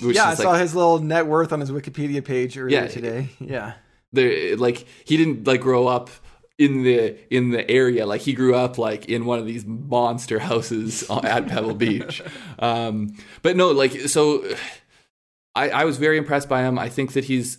yeah, 0.00 0.24
I 0.28 0.32
is 0.32 0.38
saw 0.38 0.54
his 0.54 0.74
little 0.74 0.98
net 0.98 1.26
worth 1.26 1.52
on 1.52 1.60
his 1.60 1.70
Wikipedia 1.70 2.22
page 2.24 2.58
earlier 2.58 2.82
Yeah. 2.82 2.88
today. 2.88 3.28
Yeah. 3.40 3.74
There, 4.12 4.56
like 4.56 4.86
he 5.04 5.16
didn't 5.16 5.46
like 5.46 5.60
grow 5.60 5.86
up 5.86 6.10
in 6.58 6.82
the 6.82 7.16
in 7.34 7.50
the 7.50 7.68
area. 7.70 8.06
Like 8.06 8.22
he 8.22 8.32
grew 8.32 8.54
up 8.54 8.78
like 8.78 9.06
in 9.06 9.24
one 9.24 9.38
of 9.38 9.46
these 9.46 9.64
monster 9.66 10.38
houses 10.38 11.08
at 11.10 11.48
Pebble 11.48 11.74
Beach. 11.84 12.22
Um, 12.58 13.16
but 13.42 13.56
no, 13.56 13.70
like 13.70 13.92
so, 13.92 14.44
I 15.54 15.70
I 15.70 15.84
was 15.84 15.98
very 15.98 16.18
impressed 16.18 16.48
by 16.48 16.62
him. 16.62 16.78
I 16.78 16.88
think 16.88 17.12
that 17.12 17.24
he's 17.24 17.58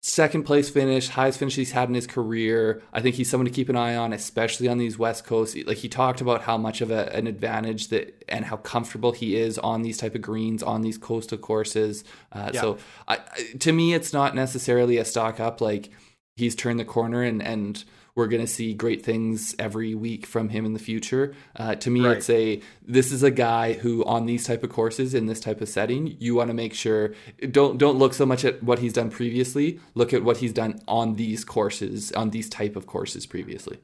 second 0.00 0.44
place 0.44 0.70
finish, 0.70 1.08
highest 1.08 1.38
finish 1.38 1.56
he's 1.56 1.72
had 1.72 1.88
in 1.88 1.94
his 1.94 2.06
career. 2.06 2.82
I 2.92 3.00
think 3.00 3.16
he's 3.16 3.28
someone 3.28 3.46
to 3.46 3.52
keep 3.52 3.68
an 3.68 3.76
eye 3.76 3.96
on, 3.96 4.12
especially 4.12 4.68
on 4.68 4.78
these 4.78 4.98
West 4.98 5.24
Coast. 5.24 5.56
Like 5.66 5.78
he 5.78 5.88
talked 5.88 6.20
about 6.20 6.42
how 6.42 6.56
much 6.56 6.80
of 6.80 6.90
a, 6.90 7.12
an 7.14 7.26
advantage 7.26 7.88
that 7.88 8.24
and 8.28 8.44
how 8.44 8.58
comfortable 8.58 9.12
he 9.12 9.36
is 9.36 9.58
on 9.58 9.82
these 9.82 9.98
type 9.98 10.14
of 10.14 10.22
greens 10.22 10.62
on 10.62 10.82
these 10.82 10.98
coastal 10.98 11.38
courses. 11.38 12.04
Uh, 12.32 12.50
Yeah. 12.54 12.60
So 12.60 12.78
I, 13.06 13.16
I, 13.16 13.56
to 13.58 13.72
me, 13.72 13.94
it's 13.94 14.12
not 14.12 14.34
necessarily 14.34 14.98
a 14.98 15.04
stock 15.04 15.40
up. 15.40 15.60
Like 15.60 15.90
he's 16.36 16.54
turned 16.54 16.78
the 16.78 16.84
corner 16.84 17.22
and 17.22 17.42
and 17.42 17.84
we're 18.18 18.26
going 18.26 18.42
to 18.42 18.46
see 18.52 18.74
great 18.74 19.02
things 19.04 19.54
every 19.58 19.94
week 19.94 20.26
from 20.26 20.50
him 20.50 20.66
in 20.66 20.74
the 20.74 20.78
future. 20.78 21.32
Uh, 21.56 21.74
to 21.76 21.88
me, 21.88 22.04
Right. 22.04 22.18
it's 22.18 22.28
a 22.28 22.60
this 22.86 23.12
is 23.12 23.22
a 23.22 23.30
guy 23.30 23.72
who 23.72 24.04
on 24.04 24.26
these 24.26 24.44
type 24.44 24.62
of 24.62 24.70
courses 24.70 25.14
in 25.14 25.24
this 25.26 25.40
type 25.40 25.60
of 25.62 25.68
setting, 25.70 26.16
you 26.18 26.34
want 26.34 26.48
to 26.48 26.54
make 26.54 26.74
sure 26.74 27.14
don't 27.50 27.78
don't 27.78 27.96
look 27.98 28.12
so 28.12 28.26
much 28.26 28.44
at 28.44 28.62
what 28.62 28.80
he's 28.80 28.92
done 28.92 29.10
previously. 29.10 29.80
Look 29.94 30.12
at 30.12 30.22
what 30.22 30.36
he's 30.38 30.52
done 30.52 30.80
on 30.86 31.14
these 31.14 31.44
courses, 31.44 32.12
on 32.12 32.30
these 32.30 32.48
type 32.50 32.76
of 32.76 32.86
courses 32.86 33.24
previously. 33.24 33.78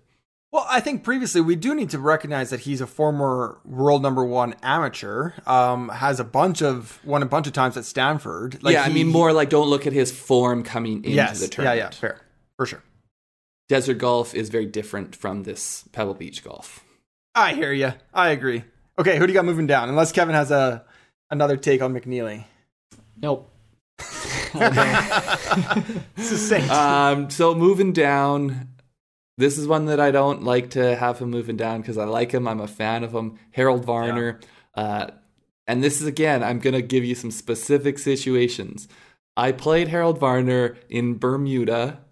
Well, 0.50 0.66
I 0.70 0.78
think 0.78 1.02
previously 1.02 1.40
we 1.40 1.56
do 1.56 1.74
need 1.74 1.90
to 1.90 1.98
recognize 1.98 2.50
that 2.50 2.60
he's 2.60 2.80
a 2.80 2.86
former 2.86 3.58
world 3.64 4.02
number 4.02 4.24
one 4.24 4.54
amateur. 4.62 5.32
Um, 5.46 5.88
has 5.88 6.20
a 6.20 6.24
bunch 6.24 6.62
of 6.62 7.00
won 7.04 7.22
a 7.22 7.26
bunch 7.26 7.46
of 7.48 7.52
times 7.52 7.76
at 7.76 7.84
Stanford. 7.84 8.62
Like 8.62 8.74
yeah, 8.74 8.84
I 8.84 8.88
mean 8.88 9.08
more 9.08 9.32
like 9.32 9.48
don't 9.50 9.68
look 9.68 9.86
at 9.86 9.92
his 9.92 10.12
form 10.12 10.62
coming 10.62 10.98
into 10.98 11.10
yes, 11.10 11.40
the 11.40 11.48
tournament. 11.48 11.78
yeah, 11.78 11.84
yeah, 11.84 11.90
fair 11.90 12.20
for 12.56 12.66
sure. 12.66 12.82
Desert 13.68 13.94
golf 13.98 14.34
is 14.34 14.48
very 14.50 14.66
different 14.66 15.16
from 15.16 15.44
this 15.44 15.84
Pebble 15.92 16.14
Beach 16.14 16.44
golf. 16.44 16.84
I 17.34 17.54
hear 17.54 17.72
you. 17.72 17.92
I 18.12 18.28
agree. 18.30 18.64
Okay, 18.98 19.16
who 19.18 19.26
do 19.26 19.32
you 19.32 19.36
got 19.36 19.44
moving 19.44 19.66
down? 19.66 19.88
Unless 19.88 20.12
Kevin 20.12 20.34
has 20.34 20.50
a 20.50 20.84
another 21.30 21.56
take 21.56 21.82
on 21.82 21.94
McNealy. 21.94 22.44
Nope. 23.20 23.50
Succinct. 26.16 26.70
um, 26.70 27.28
so 27.30 27.54
moving 27.54 27.92
down, 27.92 28.68
this 29.36 29.58
is 29.58 29.66
one 29.66 29.86
that 29.86 29.98
I 29.98 30.10
don't 30.12 30.44
like 30.44 30.70
to 30.70 30.94
have 30.94 31.18
him 31.18 31.30
moving 31.30 31.56
down 31.56 31.80
because 31.80 31.98
I 31.98 32.04
like 32.04 32.32
him. 32.32 32.46
I'm 32.46 32.60
a 32.60 32.68
fan 32.68 33.02
of 33.02 33.12
him. 33.12 33.38
Harold 33.50 33.84
Varner. 33.84 34.38
Uh, 34.74 35.08
and 35.66 35.82
this 35.82 36.00
is 36.00 36.06
again, 36.06 36.44
I'm 36.44 36.60
gonna 36.60 36.82
give 36.82 37.04
you 37.04 37.14
some 37.14 37.30
specific 37.30 37.98
situations. 37.98 38.86
I 39.36 39.50
played 39.50 39.88
Harold 39.88 40.18
Varner 40.18 40.76
in 40.88 41.18
Bermuda. 41.18 42.03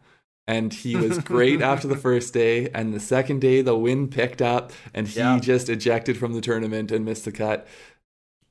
And 0.47 0.73
he 0.73 0.97
was 1.05 1.19
great 1.21 1.61
after 1.63 1.87
the 1.89 1.97
first 1.97 2.35
day, 2.35 2.69
and 2.71 2.93
the 2.93 3.01
second 3.01 3.41
day 3.41 3.63
the 3.63 3.77
wind 3.77 4.11
picked 4.11 4.43
up, 4.43 4.73
and 4.93 5.07
he 5.09 5.21
Yeah. 5.21 5.39
just 5.39 5.69
ejected 5.69 6.17
from 6.17 6.33
the 6.33 6.41
tournament 6.41 6.91
and 6.93 7.05
missed 7.05 7.25
the 7.25 7.33
cut 7.33 7.67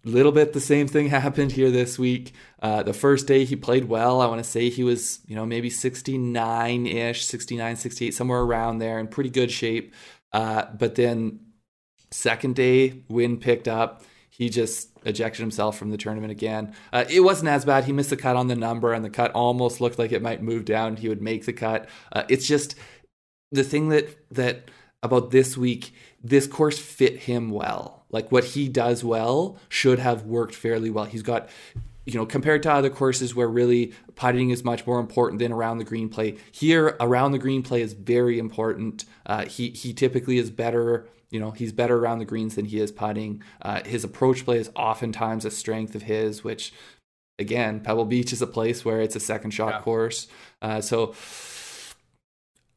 A 0.06 0.10
little 0.10 0.32
bit 0.32 0.54
the 0.54 0.60
same 0.62 0.88
thing 0.88 1.10
happened 1.22 1.52
here 1.52 1.70
this 1.70 2.00
week. 2.00 2.34
Uh, 2.62 2.82
the 2.82 2.94
first 2.94 3.28
day 3.28 3.44
he 3.46 3.56
played 3.56 3.86
well. 3.86 4.20
I 4.22 4.26
want 4.26 4.44
to 4.44 4.50
say 4.50 4.70
he 4.70 4.84
was, 4.84 5.20
you 5.28 5.36
know, 5.36 5.46
maybe 5.46 5.70
69 5.70 6.88
ish, 6.88 7.24
69, 7.26 7.76
68, 7.76 8.14
somewhere 8.14 8.42
around 8.42 8.80
there 8.80 8.98
in 9.00 9.08
pretty 9.08 9.30
good 9.30 9.52
shape. 9.52 9.94
Uh, 10.34 10.66
but 10.80 10.96
then 10.96 11.39
second 12.10 12.56
day, 12.56 13.04
wind 13.10 13.42
picked 13.42 13.68
up. 13.68 14.04
He 14.42 14.50
just 14.50 14.89
ejected 15.06 15.39
himself 15.39 15.78
from 15.78 15.92
the 15.92 15.98
tournament 15.98 16.32
again. 16.32 16.74
Uh, 16.92 17.06
it 17.08 17.20
wasn't 17.20 17.50
as 17.50 17.64
bad. 17.64 17.84
He 17.84 17.94
missed 17.94 18.10
the 18.10 18.18
cut 18.18 18.36
on 18.36 18.48
the 18.48 18.56
number, 18.56 18.92
and 18.92 19.06
the 19.06 19.10
cut 19.12 19.30
almost 19.34 19.80
looked 19.80 20.00
like 20.00 20.12
it 20.12 20.24
might 20.24 20.42
move 20.42 20.66
down. 20.66 20.96
He 20.96 21.10
would 21.10 21.22
make 21.22 21.46
the 21.46 21.54
cut. 21.54 21.88
Uh, 22.12 22.24
it's 22.28 22.48
just 22.48 22.74
the 23.52 23.64
thing 23.64 23.89
that 23.89 24.18
that 24.32 24.72
about 25.04 25.30
this 25.30 25.56
week, 25.56 25.94
this 26.24 26.48
course 26.48 26.80
fit 26.80 27.20
him 27.20 27.52
well. 27.52 28.04
Like 28.10 28.32
what 28.32 28.44
he 28.44 28.68
does 28.68 29.04
well 29.04 29.60
should 29.70 30.00
have 30.00 30.24
worked 30.24 30.56
fairly 30.56 30.89
well. 30.89 31.06
He's 31.06 31.22
got 31.22 31.48
you 32.08 32.16
know, 32.16 32.26
compared 32.26 32.64
to 32.64 32.72
other 32.72 32.89
courses 32.89 33.36
where 33.36 33.48
really 33.48 33.94
putting 34.16 34.50
is 34.50 34.64
much 34.64 34.88
more 34.88 35.00
important 35.00 35.38
than 35.38 35.52
around 35.52 35.78
the 35.78 35.84
green 35.84 36.10
play. 36.10 36.38
Here, 36.52 36.98
around 37.00 37.34
the 37.34 37.38
green 37.38 37.62
play 37.62 37.84
is 37.84 37.94
very 37.94 38.39
important. 38.39 39.06
Uh, 39.24 39.46
he 39.46 39.70
he 39.70 39.94
typically 39.94 40.39
is 40.39 40.50
better. 40.50 41.08
You 41.32 41.39
know, 41.39 41.51
he's 41.51 41.71
better 41.71 41.97
around 41.97 42.19
the 42.19 42.25
greens 42.25 42.55
than 42.55 42.65
he 42.65 42.79
is 42.79 42.91
putting. 42.91 43.41
Uh, 43.61 43.82
his 43.86 44.03
approach 44.03 44.45
play 44.45 44.57
is 44.59 44.69
oftentimes 44.75 45.45
a 45.45 45.51
strength 45.51 45.95
of 45.95 46.03
his, 46.03 46.43
which 46.43 46.73
again, 47.39 47.79
Pebble 47.79 48.05
Beach 48.05 48.34
is 48.34 48.41
a 48.41 48.47
place 48.47 48.86
where 48.86 49.01
it's 49.01 49.15
a 49.15 49.19
second 49.19 49.51
shot 49.51 49.73
Yeah. 49.73 49.82
course. 49.82 50.27
Uh, 50.61 50.82
so 50.82 51.15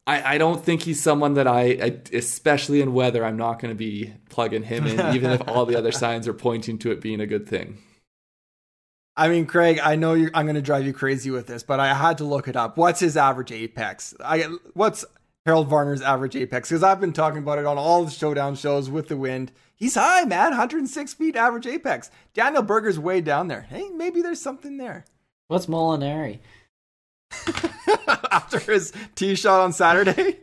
I, 0.07 0.35
I 0.35 0.37
don't 0.37 0.63
think 0.63 0.83
he's 0.83 1.01
someone 1.01 1.33
that 1.33 1.47
I, 1.47 1.61
I, 1.63 2.01
especially 2.13 2.81
in 2.81 2.93
weather, 2.93 3.25
I'm 3.25 3.37
not 3.37 3.59
going 3.59 3.73
to 3.73 3.77
be 3.77 4.13
plugging 4.29 4.63
him 4.63 4.85
in, 4.85 4.99
even 5.15 5.31
if 5.31 5.47
all 5.47 5.65
the 5.65 5.77
other 5.77 5.91
signs 5.91 6.27
are 6.27 6.33
pointing 6.33 6.77
to 6.79 6.91
it 6.91 7.01
being 7.01 7.19
a 7.19 7.27
good 7.27 7.47
thing. 7.47 7.79
I 9.17 9.29
mean, 9.29 9.45
Craig, 9.45 9.79
I 9.81 9.95
know 9.95 10.13
you're, 10.13 10.31
I'm 10.33 10.45
going 10.45 10.55
to 10.55 10.61
drive 10.61 10.85
you 10.85 10.93
crazy 10.93 11.31
with 11.31 11.47
this, 11.47 11.63
but 11.63 11.79
I 11.79 11.93
had 11.93 12.17
to 12.19 12.25
look 12.25 12.47
it 12.47 12.55
up. 12.55 12.77
What's 12.77 12.99
his 12.99 13.15
average 13.15 13.51
apex? 13.51 14.13
I 14.23 14.47
what's 14.73 15.05
Harold 15.45 15.69
Varner's 15.69 16.01
average 16.01 16.35
apex 16.35 16.69
because 16.69 16.81
I've 16.81 16.99
been 16.99 17.13
talking 17.13 17.37
about 17.39 17.59
it 17.59 17.65
on 17.65 17.77
all 17.77 18.03
the 18.03 18.11
showdown 18.11 18.55
shows 18.55 18.89
with 18.89 19.07
the 19.09 19.17
wind. 19.17 19.51
He's 19.75 19.93
high, 19.95 20.23
man, 20.23 20.49
106 20.51 21.13
feet 21.13 21.35
average 21.35 21.67
apex. 21.67 22.09
Daniel 22.33 22.63
Berger's 22.63 22.97
way 22.97 23.21
down 23.21 23.47
there. 23.47 23.61
Hey, 23.61 23.89
maybe 23.89 24.21
there's 24.23 24.41
something 24.41 24.77
there. 24.77 25.05
What's 25.47 25.67
Molinari? 25.67 26.39
After 28.31 28.59
his 28.59 28.91
tee 29.15 29.35
shot 29.35 29.61
on 29.61 29.71
Saturday, 29.73 30.37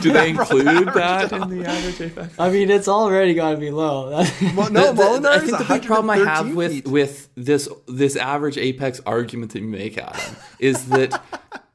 Do 0.00 0.12
they 0.12 0.30
include 0.30 0.88
that 0.94 1.30
down. 1.30 1.50
in 1.52 1.58
the 1.62 1.66
average 1.68 2.00
apex? 2.00 2.34
I 2.38 2.50
mean, 2.50 2.70
it's 2.70 2.88
already 2.88 3.32
got 3.34 3.52
to 3.52 3.56
be 3.56 3.70
low. 3.70 4.10
well, 4.54 4.70
no, 4.70 4.88
The- 4.88 4.92
the- 4.92 5.02
Molinari's 5.02 5.26
I 5.26 5.38
think 5.56 5.58
the 5.58 5.74
big 5.74 5.84
problem 5.84 6.10
I 6.10 6.16
have 6.18 6.46
113 6.46 6.54
with 6.54 6.86
with 6.92 7.28
this 7.36 7.68
this 7.88 8.16
average 8.16 8.58
apex 8.58 9.00
argument 9.06 9.52
that 9.52 9.60
you 9.60 9.68
make, 9.68 9.96
Adam, 9.96 10.36
is 10.58 10.86
that 10.90 11.22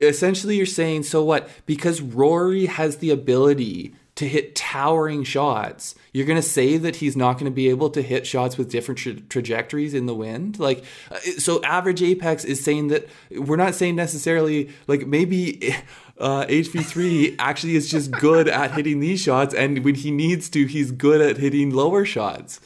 essentially 0.01 0.57
you're 0.57 0.65
saying, 0.65 1.03
so 1.03 1.23
what? 1.23 1.49
Because 1.65 2.01
Rory 2.01 2.65
has 2.65 2.97
the 2.97 3.11
ability 3.11 3.95
to 4.15 4.27
hit 4.27 4.55
towering 4.55 5.23
shots, 5.23 5.93
you're 6.13 6.25
going 6.25 6.41
to 6.41 6.47
say 6.47 6.77
that 6.77 6.97
he's 6.97 7.17
not 7.17 7.33
going 7.33 7.45
to 7.45 7.51
be 7.51 7.69
able 7.69 7.89
to 7.89 8.01
hit 8.01 8.25
shots 8.25 8.57
with 8.57 8.71
different 8.71 8.97
tra- 8.97 9.19
trajectories 9.19 9.93
in 9.93 10.05
the 10.05 10.15
wind. 10.15 10.57
Like, 10.57 10.85
uh, 11.11 11.19
so 11.37 11.61
average 11.63 12.01
apex 12.01 12.45
is 12.45 12.63
saying 12.63 12.87
that 12.87 13.07
we're 13.31 13.57
not 13.57 13.75
saying 13.75 13.95
necessarily 13.95 14.69
like 14.87 15.05
maybe. 15.07 15.75
Uh, 16.17 16.45
HV3 16.45 17.35
actually 17.39 17.75
is 17.75 17.91
just 17.91 18.09
good 18.09 18.47
at 18.47 18.71
hitting 18.71 19.01
these 19.01 19.19
shots, 19.19 19.53
and 19.53 19.83
when 19.83 19.95
he 19.95 20.11
needs 20.11 20.47
to, 20.47 20.65
he's 20.65 20.93
good 20.93 21.19
at 21.19 21.35
hitting 21.35 21.71
lower 21.71 22.05
shots. 22.05 22.61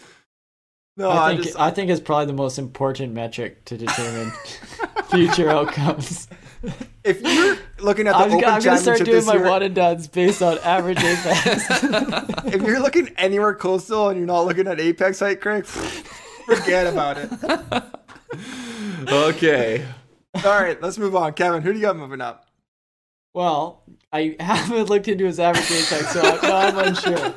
no, 0.96 1.10
I 1.10 1.26
I 1.26 1.32
think 1.32 1.44
just, 1.46 1.60
I 1.60 1.72
think 1.72 1.90
it's 1.90 2.00
probably 2.00 2.28
the 2.28 2.34
most 2.34 2.60
important 2.60 3.16
metric 3.16 3.66
to 3.66 3.76
determine 3.76 4.32
future 5.10 5.50
outcomes. 5.50 6.28
If 7.04 7.22
you're 7.22 7.58
looking 7.80 8.08
at 8.08 8.14
the 8.14 8.18
I'm, 8.18 8.32
Open 8.32 8.46
I'm 8.46 8.62
gonna 8.62 8.78
start 8.78 9.04
doing 9.04 9.26
my 9.26 9.36
year, 9.36 9.50
one 9.50 9.64
and 9.64 9.76
dones 9.76 10.08
based 10.08 10.42
on 10.42 10.58
average 10.60 11.00
apex. 11.00 11.84
if 12.46 12.62
you're 12.62 12.80
looking 12.80 13.10
anywhere 13.18 13.56
coastal 13.56 14.10
and 14.10 14.18
you're 14.18 14.28
not 14.28 14.42
looking 14.42 14.68
at 14.68 14.80
apex 14.80 15.20
height, 15.20 15.42
Craig, 15.42 15.66
forget 16.46 16.88
about 16.88 17.18
it. 17.18 17.30
Okay. 19.08 19.86
All 20.36 20.62
right, 20.62 20.82
let's 20.82 20.98
move 20.98 21.16
on. 21.16 21.34
Kevin, 21.34 21.62
who 21.62 21.74
do 21.74 21.80
you 21.80 21.86
got 21.86 21.98
moving 21.98 22.22
up? 22.22 22.50
well, 23.34 23.84
I 24.12 24.36
haven't 24.40 24.90
looked 24.90 25.08
into 25.08 25.26
his 25.26 25.40
average 25.40 25.72
apex, 25.72 26.12
so 26.12 26.22
I'm, 26.22 26.76
I'm 26.76 26.88
unsure. 26.88 27.34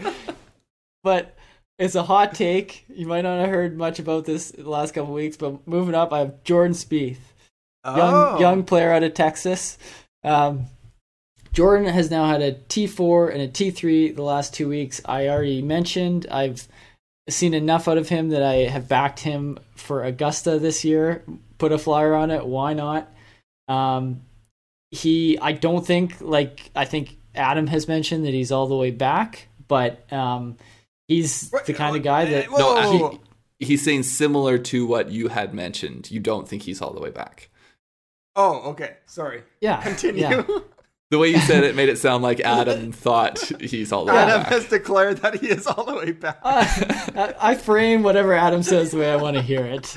But 1.03 1.37
it's 1.79 1.95
a 1.95 2.03
hot 2.03 2.35
take. 2.35 2.85
You 2.89 3.07
might 3.07 3.23
not 3.23 3.41
have 3.41 3.49
heard 3.49 3.77
much 3.77 3.99
about 3.99 4.25
this 4.25 4.51
the 4.53 4.69
last 4.69 4.95
couple 4.95 5.13
weeks, 5.13 5.37
but 5.37 5.67
moving 5.67 5.95
up, 5.95 6.13
I 6.13 6.21
have 6.21 6.45
Jordan 6.45 6.75
Spieth. 6.75 7.19
Young 7.85 8.15
Oh. 8.37 8.39
young 8.41 8.65
player 8.65 8.91
out 8.93 9.03
of 9.03 9.15
Texas. 9.15 9.79
Um, 10.25 10.67
Jordan 11.53 11.87
has 11.93 12.11
now 12.11 12.27
had 12.27 12.41
a 12.41 12.53
T4 12.53 13.31
and 13.33 13.43
a 13.43 13.49
T3 13.49 14.15
the 14.17 14.23
last 14.23 14.55
two 14.55 14.69
weeks. 14.69 15.01
I 15.05 15.29
already 15.29 15.61
mentioned 15.61 16.27
I've 16.31 16.67
seen 17.29 17.55
enough 17.55 17.89
out 17.89 17.99
of 17.99 18.09
him 18.09 18.31
that 18.31 18.43
I 18.43 18.55
have 18.69 18.89
backed 18.89 19.21
him 19.21 19.59
for 19.75 20.03
Augusta 20.03 20.59
this 20.59 20.85
year. 20.85 21.23
Put 21.59 21.73
a 21.73 21.79
flyer 21.79 22.15
on 22.15 22.31
it. 22.31 22.47
Why 22.47 22.73
not? 22.73 23.13
Um, 23.69 24.23
he, 24.91 25.39
I 25.39 25.53
don't 25.53 25.87
think 25.87 26.21
like 26.21 26.71
I 26.75 26.85
think 26.85 27.17
Adam 27.35 27.67
has 27.67 27.87
mentioned 27.89 28.25
that 28.27 28.33
he's 28.35 28.51
all 28.53 28.67
the 28.67 28.77
way 28.77 28.91
back, 28.91 29.49
but 29.69 30.11
um, 30.13 30.57
he's 31.09 31.51
the 31.67 31.75
kind 31.75 31.97
of 31.97 32.03
guy 32.03 32.25
that 32.27 32.51
No, 32.51 33.19
he, 33.59 33.67
he's 33.67 33.83
saying 33.85 34.03
similar 34.05 34.59
to 34.59 34.87
what 34.87 35.11
you 35.11 35.29
had 35.29 35.55
mentioned. 35.55 36.11
You 36.11 36.21
don't 36.21 36.49
think 36.49 36.63
he's 36.63 36.81
all 36.83 36.93
the 36.93 37.01
way 37.01 37.11
back. 37.11 37.49
Oh, 38.37 38.71
okay. 38.71 38.97
Sorry. 39.07 39.43
yeah 39.61 39.81
Continue. 39.83 40.23
yeah. 40.23 40.43
The 41.11 41.19
way 41.19 41.29
you 41.29 41.41
said 41.41 41.63
it 41.63 41.77
made 41.77 41.91
it 41.91 41.99
sound 41.99 42.23
like 42.23 42.41
Adam 42.41 42.91
thought 42.91 43.39
he's 43.61 43.93
all 43.93 44.07
the 44.07 44.15
way 44.15 44.19
Adam 44.19 44.45
back. 44.45 44.51
has 44.51 44.67
declared 44.69 45.19
that 45.19 45.35
he 45.41 45.49
is 45.51 45.67
all 45.67 45.85
the 45.85 45.95
way 45.95 46.13
back. 46.13 46.39
I, 46.43 47.35
I 47.39 47.55
frame 47.55 48.03
whatever 48.03 48.33
Adam 48.33 48.63
says 48.63 48.93
the 48.93 48.97
way 48.97 49.13
I 49.13 49.17
want 49.17 49.37
to 49.37 49.43
hear 49.43 49.63
it. 49.63 49.95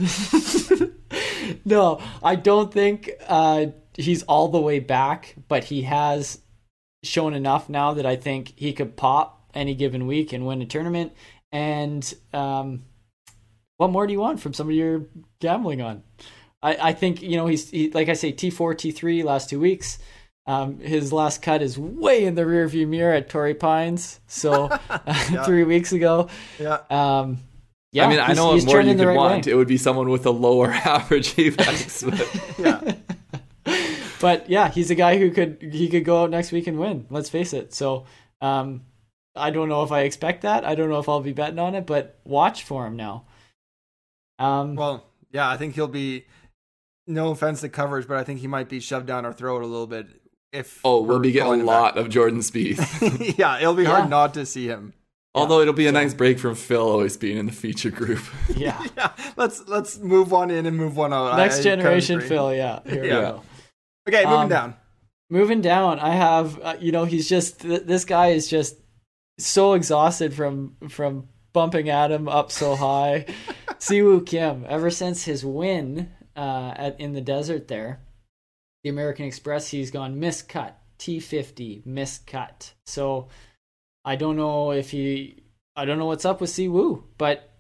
no, 1.66 2.02
I 2.22 2.36
don't 2.36 2.70
think 2.70 3.12
uh, 3.30 3.68
he's 3.94 4.24
all 4.24 4.50
the 4.50 4.60
way 4.60 4.80
back, 4.80 5.36
but 5.48 5.64
he 5.64 5.84
has 5.84 6.42
shown 7.02 7.34
enough 7.34 7.70
now 7.70 7.94
that 7.94 8.06
I 8.06 8.18
think 8.18 8.52
he 8.58 8.74
could 8.74 8.98
pop 8.98 9.50
any 9.54 9.74
given 9.74 10.08
week 10.08 10.34
and 10.34 10.46
win 10.46 10.62
a 10.62 10.66
tournament. 10.66 11.14
And 11.50 12.14
um, 12.34 12.84
what 13.78 13.90
more 13.90 14.06
do 14.06 14.12
you 14.12 14.20
want 14.20 14.42
from 14.42 14.54
somebody 14.54 14.80
you're 14.80 15.06
gambling 15.40 15.82
on? 15.82 16.04
I, 16.66 16.90
I 16.90 16.94
think 16.94 17.22
you 17.22 17.38
know 17.38 17.46
he's 17.46 17.70
he, 17.70 17.92
like 17.92 18.10
I 18.10 18.14
say 18.14 18.32
T 18.32 18.50
four 18.50 18.74
T 18.74 18.92
three 18.92 19.22
last 19.22 19.50
two 19.50 19.60
weeks. 19.60 20.00
Um, 20.48 20.80
his 20.80 21.12
last 21.14 21.42
cut 21.42 21.62
is 21.62 21.78
way 21.78 22.26
in 22.26 22.36
the 22.36 22.44
rearview 22.44 22.88
mirror 22.88 23.14
at 23.14 23.30
Torrey 23.30 23.54
Pines. 23.54 24.20
So 24.28 24.68
three 25.46 25.64
weeks 25.64 25.92
ago. 25.92 26.30
yeah. 26.60 26.80
Um, 26.90 27.40
yeah, 27.92 28.06
I 28.06 28.10
mean, 28.10 28.20
I 28.20 28.34
know 28.34 28.54
he's 28.56 28.66
what 28.66 28.74
more 28.74 28.82
you 28.82 28.96
could 28.96 29.06
right 29.06 29.16
want. 29.16 29.46
way. 29.46 29.52
It 29.52 29.56
would 29.56 29.68
be 29.70 29.78
someone 29.78 30.10
with 30.10 30.26
a 30.26 30.32
lower 30.32 30.72
average 30.74 31.38
apex. 31.40 32.04
But 32.04 32.40
Yeah. 32.58 32.96
But 34.20 34.50
yeah, 34.50 34.70
he's 34.70 34.90
a 34.92 34.96
guy 34.96 35.18
who 35.18 35.30
could 35.32 35.60
he 35.62 35.88
could 35.88 36.04
go 36.04 36.24
out 36.24 36.30
next 36.32 36.52
week 36.52 36.68
and 36.68 36.80
win. 36.80 37.06
Let's 37.10 37.30
face 37.30 37.54
it. 37.54 37.74
So 37.74 38.06
um, 38.42 38.82
I 39.36 39.52
don't 39.52 39.70
know 39.70 39.84
if 39.84 39.92
I 39.92 40.02
expect 40.02 40.42
that. 40.42 40.66
I 40.66 40.76
don't 40.76 40.90
know 40.90 41.00
if 41.00 41.08
I'll 41.08 41.22
be 41.22 41.34
betting 41.34 41.60
on 41.60 41.76
it, 41.76 41.86
but 41.86 42.20
watch 42.24 42.64
for 42.64 42.86
him 42.88 42.96
now. 42.96 43.26
Um, 44.40 44.76
Well, 44.76 45.06
yeah, 45.32 45.48
I 45.50 45.58
think 45.58 45.76
he'll 45.76 45.88
be. 45.88 46.26
No 47.08 47.30
offense 47.32 47.62
to 47.62 47.70
coverage, 47.70 48.08
but 48.08 48.18
I 48.18 48.24
think 48.24 48.40
he 48.40 48.48
might 48.48 48.68
be 48.70 48.80
shoved 48.80 49.06
down 49.06 49.26
our 49.26 49.34
throat 49.34 49.62
a 49.62 49.68
little 49.68 49.88
bit. 49.88 50.08
If 50.52 50.80
oh, 50.84 51.02
we'll 51.02 51.20
be 51.20 51.32
getting 51.32 51.52
a 51.52 51.56
him 51.56 51.66
lot 51.66 51.98
of 51.98 52.10
Jordan 52.10 52.40
Spieth. 52.40 53.38
yeah, 53.38 53.60
it'll 53.60 53.74
be 53.74 53.84
Yeah. 53.84 53.90
hard 53.90 54.10
not 54.10 54.34
to 54.36 54.46
see 54.46 54.68
him. 54.68 54.94
Although 55.36 55.60
it'll 55.60 55.74
be 55.74 55.86
a 55.88 55.92
nice 55.92 56.14
break 56.14 56.40
from 56.40 56.56
Phil 56.56 56.82
always 56.82 57.18
being 57.18 57.38
in 57.38 57.46
the 57.46 57.52
feature 57.52 57.92
group. 57.92 58.22
yeah, 58.56 58.82
Yeah, 58.98 59.12
let's 59.36 59.68
let's 59.68 59.98
move 60.00 60.32
one 60.32 60.50
in 60.50 60.66
and 60.66 60.78
move 60.78 60.96
one 60.96 61.14
out. 61.14 61.36
Next 61.38 61.60
I 61.60 61.64
generation. 61.64 62.22
Phil. 62.22 62.54
Yeah, 62.54 62.80
here 62.86 63.02
we 63.02 63.10
go. 63.10 63.42
Okay, 64.08 64.24
moving 64.24 64.40
Um, 64.40 64.50
down. 64.50 64.76
moving 65.30 65.60
down 65.62 66.00
i 66.00 66.12
have 66.12 66.62
uh, 66.62 66.76
you 66.80 66.92
know 66.92 67.04
he's 67.06 67.28
just 67.28 67.62
th- 67.62 67.82
this 67.84 68.06
guy 68.06 68.28
is 68.28 68.48
just 68.48 68.76
so 69.40 69.74
exhausted 69.74 70.32
from 70.36 70.76
from 70.88 71.28
bumping 71.52 71.90
adam 71.90 72.30
up 72.30 72.52
so 72.52 72.76
high 72.76 73.26
si 73.80 74.04
woo 74.04 74.22
kim 74.22 74.64
ever 74.70 74.92
since 74.92 75.24
his 75.26 75.44
win 75.44 76.12
uh 76.36 76.74
at 76.76 77.00
in 77.00 77.14
the 77.14 77.22
desert 77.22 77.68
there 77.68 78.00
the 78.84 78.90
american 78.90 79.26
express 79.26 79.70
he's 79.70 79.92
gone 79.92 80.16
miscut 80.20 80.74
t50 81.00 81.84
miscut 81.86 82.72
so 82.86 83.28
i 84.04 84.16
don't 84.16 84.36
know 84.38 84.72
if 84.72 84.92
he 84.92 85.44
i 85.76 85.86
don't 85.86 85.98
know 86.00 86.06
what's 86.06 86.26
up 86.26 86.42
with 86.42 86.50
si 86.50 86.68
woo 86.68 87.04
but 87.18 87.52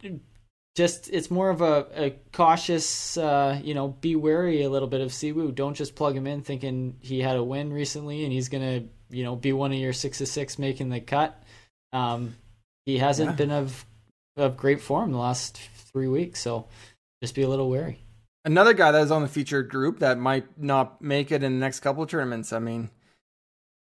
just 0.75 1.09
it's 1.09 1.31
more 1.31 1.49
of 1.49 1.61
a, 1.61 1.87
a 1.95 2.15
cautious 2.33 3.17
uh, 3.17 3.59
you 3.63 3.73
know 3.73 3.87
be 3.87 4.15
wary 4.15 4.63
a 4.63 4.69
little 4.69 4.89
bit 4.89 4.99
of 4.99 5.13
Si 5.13 5.31
Woo. 5.31 5.53
Don't 5.53 5.73
just 5.73 5.95
plug 5.95 6.17
him 6.17 6.27
in 6.27 6.41
thinking 6.41 6.97
he 6.99 7.21
had 7.21 7.37
a 7.37 7.43
win 7.43 7.71
recently 7.71 8.25
and 8.25 8.33
he's 8.33 8.49
gonna 8.49 8.83
you 9.09 9.23
know 9.23 9.37
be 9.37 9.53
one 9.53 9.71
of 9.71 9.77
your 9.77 9.93
six 9.93 10.17
to 10.17 10.25
six 10.25 10.59
making 10.59 10.89
the 10.89 10.99
cut. 10.99 11.41
Um, 11.93 12.35
he 12.85 12.97
hasn't 12.97 13.29
Yeah. 13.31 13.35
been 13.37 13.51
of 13.51 13.85
of 14.35 14.57
great 14.57 14.81
form 14.81 15.13
the 15.13 15.17
last 15.17 15.57
three 15.93 16.09
weeks, 16.09 16.41
so 16.41 16.67
just 17.23 17.35
be 17.35 17.43
a 17.43 17.47
little 17.47 17.69
wary. 17.69 17.99
Another 18.45 18.73
guy 18.73 18.91
that 18.91 19.01
is 19.01 19.11
on 19.11 19.23
the 19.23 19.27
featured 19.27 19.69
group 19.69 19.99
that 19.99 20.17
might 20.19 20.45
not 20.57 21.01
make 21.01 21.31
it 21.31 21.41
in 21.43 21.53
the 21.53 21.59
next 21.59 21.79
couple 21.81 22.03
of 22.03 22.09
tournaments. 22.09 22.53
I 22.53 22.59
mean, 22.59 22.91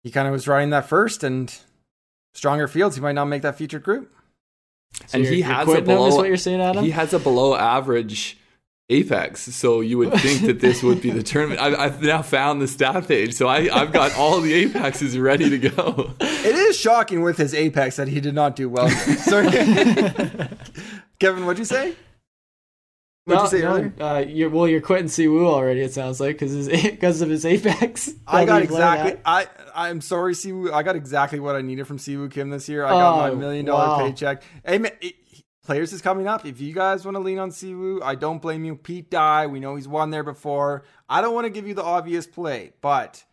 he 0.04 0.12
kind 0.12 0.28
of 0.28 0.34
was 0.34 0.48
riding 0.48 0.72
that 0.72 0.88
first, 0.88 1.24
and 1.24 1.58
stronger 2.34 2.68
fields, 2.68 2.96
he 2.98 3.02
might 3.02 3.14
not 3.16 3.26
make 3.26 3.42
that 3.44 3.58
featured 3.58 3.82
group. 3.84 4.12
So 5.08 5.18
And 5.18 5.26
he 5.26 5.42
has 5.42 5.62
a 5.64 5.66
quitting 5.72 5.86
him, 5.86 5.92
is 5.92 5.96
below- 6.10 6.18
what 6.18 6.28
you're 6.28 6.36
saying, 6.38 6.60
Adam. 6.62 6.84
He 6.84 6.92
has 6.92 7.14
a 7.14 7.20
below 7.20 7.56
average 7.56 8.38
apex, 8.90 9.42
so 9.56 9.80
you 9.80 9.98
would 10.00 10.12
think 10.16 10.42
that 10.42 10.60
this 10.60 10.84
would 10.84 11.02
be 11.02 11.12
the 11.12 11.24
tournament. 11.24 11.62
I, 11.62 11.86
I've 11.86 12.02
now 12.04 12.22
found 12.22 12.62
the 12.62 12.68
stat 12.68 13.08
page, 13.08 13.34
so 13.34 13.48
I, 13.48 13.74
I've 13.74 13.94
got 13.94 14.14
all 14.18 14.42
the 14.42 14.54
apexes 14.66 15.18
ready 15.18 15.50
to 15.50 15.58
go. 15.70 16.12
It 16.20 16.56
is 16.56 16.78
shocking 16.78 17.22
with 17.22 17.38
his 17.38 17.54
apex 17.54 17.96
that 17.96 18.10
he 18.10 18.20
did 18.20 18.34
not 18.36 18.58
do 18.58 18.68
well. 18.68 18.88
there. 18.90 18.98
Sorry, 19.18 19.50
Kevin, 21.20 21.46
what'd 21.46 21.60
you 21.60 21.64
say? 21.64 21.96
What'd 23.36 23.52
you 23.52 23.60
say 23.60 23.64
No, 23.64 23.76
earlier? 23.76 23.94
Uh, 24.00 24.20
you're, 24.20 24.50
well, 24.50 24.68
you're 24.68 24.82
quitting 24.82 25.08
Si 25.08 25.28
Woo 25.28 25.48
already. 25.48 25.82
It 25.82 25.94
sounds 25.94 26.20
like 26.20 26.40
because 26.40 26.68
because 26.68 27.22
of 27.24 27.30
his 27.30 27.46
apex. 27.46 28.12
I 28.28 28.46
got 28.46 28.62
exactly. 28.62 29.22
I 29.26 29.48
I'm 29.74 30.02
sorry, 30.02 30.36
Si 30.36 30.52
Woo. 30.52 30.72
I 30.72 30.84
got 30.84 30.96
exactly 30.96 31.40
what 31.40 31.56
I 31.56 31.62
needed 31.62 31.88
from 31.88 31.98
Si 31.98 32.18
Woo 32.18 32.30
Kim 32.30 32.50
this 32.50 32.68
year. 32.70 32.86
I 32.86 32.90
got 32.92 33.34
my 33.34 33.40
million 33.40 33.66
dollar 33.66 33.88
wow. 33.88 34.08
paycheck. 34.08 34.44
Hey, 34.66 34.78
man, 34.78 34.92
it- 35.02 35.16
players 35.64 35.94
is 35.94 36.02
coming 36.02 36.28
up. 36.28 36.46
If 36.46 36.60
you 36.60 36.74
guys 36.74 37.06
want 37.06 37.16
to 37.16 37.20
lean 37.20 37.40
on 37.40 37.52
Si 37.52 37.74
Woo, 37.74 38.02
I 38.04 38.16
don't 38.16 38.42
blame 38.42 38.66
you. 38.66 38.76
Pete 38.76 39.10
Dye, 39.10 39.48
we 39.48 39.60
know 39.60 39.76
he's 39.76 39.88
won 39.88 40.10
there 40.10 40.24
before. 40.24 40.84
I 41.08 41.22
don't 41.22 41.34
want 41.34 41.46
to 41.46 41.50
give 41.50 41.68
you 41.68 41.74
the 41.74 41.84
obvious 41.84 42.28
play, 42.28 42.74
but 42.82 43.24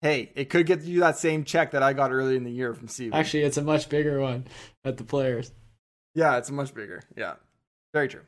hey, 0.00 0.32
it 0.34 0.50
could 0.50 0.66
get 0.66 0.82
you 0.82 1.00
that 1.00 1.18
same 1.18 1.44
check 1.44 1.72
that 1.72 1.82
I 1.82 1.92
got 1.92 2.12
earlier 2.12 2.36
in 2.36 2.44
the 2.44 2.50
year 2.50 2.74
from 2.74 2.88
Si 2.88 3.10
Woo. 3.10 3.16
Actually, 3.16 3.42
it's 3.42 3.56
a 3.56 3.62
much 3.62 3.88
bigger 3.88 4.20
one 4.20 4.46
at 4.84 4.96
the 4.96 5.04
players. 5.04 5.52
Yeah, 6.14 6.38
it's 6.38 6.50
much 6.50 6.74
bigger. 6.74 7.02
Yeah, 7.16 7.34
very 7.92 8.08
true. 8.08 8.22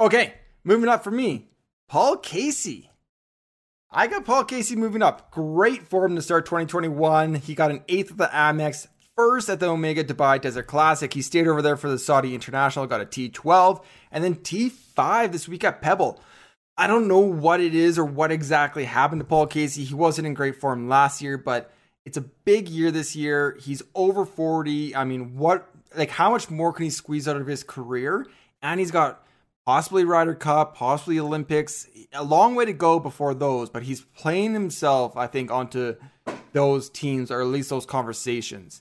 Okay, 0.00 0.34
moving 0.64 0.88
up 0.88 1.04
for 1.04 1.10
me, 1.10 1.50
Paul 1.88 2.16
Casey. 2.16 2.90
I 3.90 4.06
got 4.06 4.24
Paul 4.24 4.44
Casey 4.44 4.74
moving 4.74 5.02
up. 5.02 5.30
Great 5.30 5.82
form 5.82 6.16
to 6.16 6.22
start 6.22 6.46
2021. 6.46 7.34
He 7.34 7.54
got 7.54 7.70
an 7.70 7.82
eighth 7.88 8.12
at 8.12 8.16
the 8.16 8.30
Amex, 8.32 8.86
first 9.16 9.50
at 9.50 9.60
the 9.60 9.68
Omega 9.68 10.02
Dubai 10.02 10.40
Desert 10.40 10.66
Classic. 10.66 11.12
He 11.12 11.20
stayed 11.20 11.46
over 11.46 11.60
there 11.60 11.76
for 11.76 11.90
the 11.90 11.98
Saudi 11.98 12.34
International, 12.34 12.86
got 12.86 13.02
a 13.02 13.04
T12, 13.04 13.84
and 14.10 14.24
then 14.24 14.36
T5 14.36 15.32
this 15.32 15.46
week 15.46 15.62
at 15.62 15.82
Pebble. 15.82 16.22
I 16.76 16.86
don't 16.86 17.06
know 17.06 17.18
what 17.18 17.60
it 17.60 17.74
is 17.74 17.98
or 17.98 18.04
what 18.06 18.32
exactly 18.32 18.84
happened 18.84 19.20
to 19.20 19.26
Paul 19.26 19.46
Casey. 19.46 19.84
He 19.84 19.94
wasn't 19.94 20.26
in 20.26 20.32
great 20.32 20.56
form 20.58 20.88
last 20.88 21.20
year, 21.20 21.36
but 21.36 21.70
it's 22.06 22.16
a 22.16 22.22
big 22.22 22.68
year 22.68 22.90
this 22.90 23.14
year. 23.14 23.58
He's 23.60 23.82
over 23.94 24.24
40. 24.24 24.96
I 24.96 25.04
mean, 25.04 25.36
what 25.36 25.68
like 25.94 26.10
how 26.10 26.30
much 26.30 26.50
more 26.50 26.72
can 26.72 26.84
he 26.84 26.90
squeeze 26.90 27.28
out 27.28 27.36
of 27.36 27.46
his 27.46 27.62
career? 27.62 28.26
And 28.62 28.80
he's 28.80 28.90
got 28.90 29.22
possibly 29.66 30.04
Ryder 30.04 30.34
Cup, 30.34 30.76
possibly 30.76 31.18
Olympics. 31.18 31.88
A 32.12 32.24
long 32.24 32.54
way 32.54 32.64
to 32.64 32.72
go 32.72 32.98
before 32.98 33.34
those, 33.34 33.70
but 33.70 33.82
he's 33.84 34.02
playing 34.02 34.54
himself, 34.54 35.16
I 35.16 35.26
think, 35.26 35.50
onto 35.50 35.96
those 36.52 36.90
teams 36.90 37.30
or 37.30 37.40
at 37.40 37.46
least 37.46 37.70
those 37.70 37.86
conversations. 37.86 38.80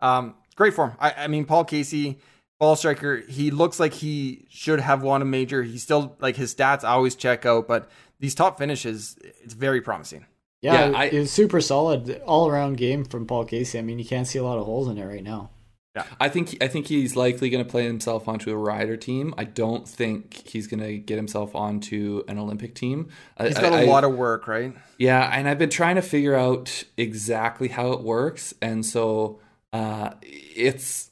Um, 0.00 0.34
great 0.56 0.74
form. 0.74 0.96
I, 0.98 1.12
I 1.12 1.28
mean, 1.28 1.44
Paul 1.44 1.64
Casey, 1.64 2.18
ball 2.58 2.76
striker. 2.76 3.18
He 3.28 3.50
looks 3.50 3.78
like 3.78 3.94
he 3.94 4.46
should 4.48 4.80
have 4.80 5.02
won 5.02 5.22
a 5.22 5.24
major. 5.24 5.62
He's 5.62 5.82
still 5.82 6.16
like 6.20 6.36
his 6.36 6.54
stats 6.54 6.84
always 6.84 7.14
check 7.14 7.46
out, 7.46 7.68
but 7.68 7.90
these 8.18 8.34
top 8.34 8.58
finishes, 8.58 9.16
it's 9.42 9.54
very 9.54 9.80
promising. 9.80 10.26
Yeah, 10.60 10.90
yeah 10.90 10.96
I, 10.96 11.04
it 11.06 11.18
was 11.18 11.32
super 11.32 11.60
solid 11.60 12.22
all 12.24 12.48
around 12.48 12.76
game 12.76 13.04
from 13.04 13.26
Paul 13.26 13.44
Casey. 13.44 13.78
I 13.78 13.82
mean, 13.82 13.98
you 13.98 14.04
can't 14.04 14.26
see 14.26 14.38
a 14.38 14.44
lot 14.44 14.58
of 14.58 14.64
holes 14.64 14.88
in 14.88 14.98
it 14.98 15.04
right 15.04 15.22
now. 15.22 15.50
Yeah, 15.94 16.04
I 16.18 16.30
think 16.30 16.56
I 16.62 16.68
think 16.68 16.86
he's 16.86 17.16
likely 17.16 17.50
going 17.50 17.62
to 17.62 17.70
play 17.70 17.84
himself 17.84 18.26
onto 18.26 18.50
a 18.50 18.56
Ryder 18.56 18.96
team. 18.96 19.34
I 19.36 19.44
don't 19.44 19.86
think 19.86 20.48
he's 20.48 20.66
going 20.66 20.80
to 20.80 20.96
get 20.96 21.16
himself 21.16 21.54
onto 21.54 22.22
an 22.28 22.38
Olympic 22.38 22.74
team. 22.74 23.10
He's 23.38 23.58
got 23.58 23.72
a 23.72 23.84
lot 23.84 24.04
of 24.04 24.14
work, 24.14 24.48
right? 24.48 24.74
Yeah, 24.96 25.28
and 25.30 25.46
I've 25.46 25.58
been 25.58 25.70
trying 25.70 25.96
to 25.96 26.02
figure 26.02 26.34
out 26.34 26.84
exactly 26.96 27.68
how 27.68 27.92
it 27.92 28.00
works, 28.00 28.54
and 28.62 28.86
so 28.86 29.40
uh, 29.74 30.12
it's 30.22 31.10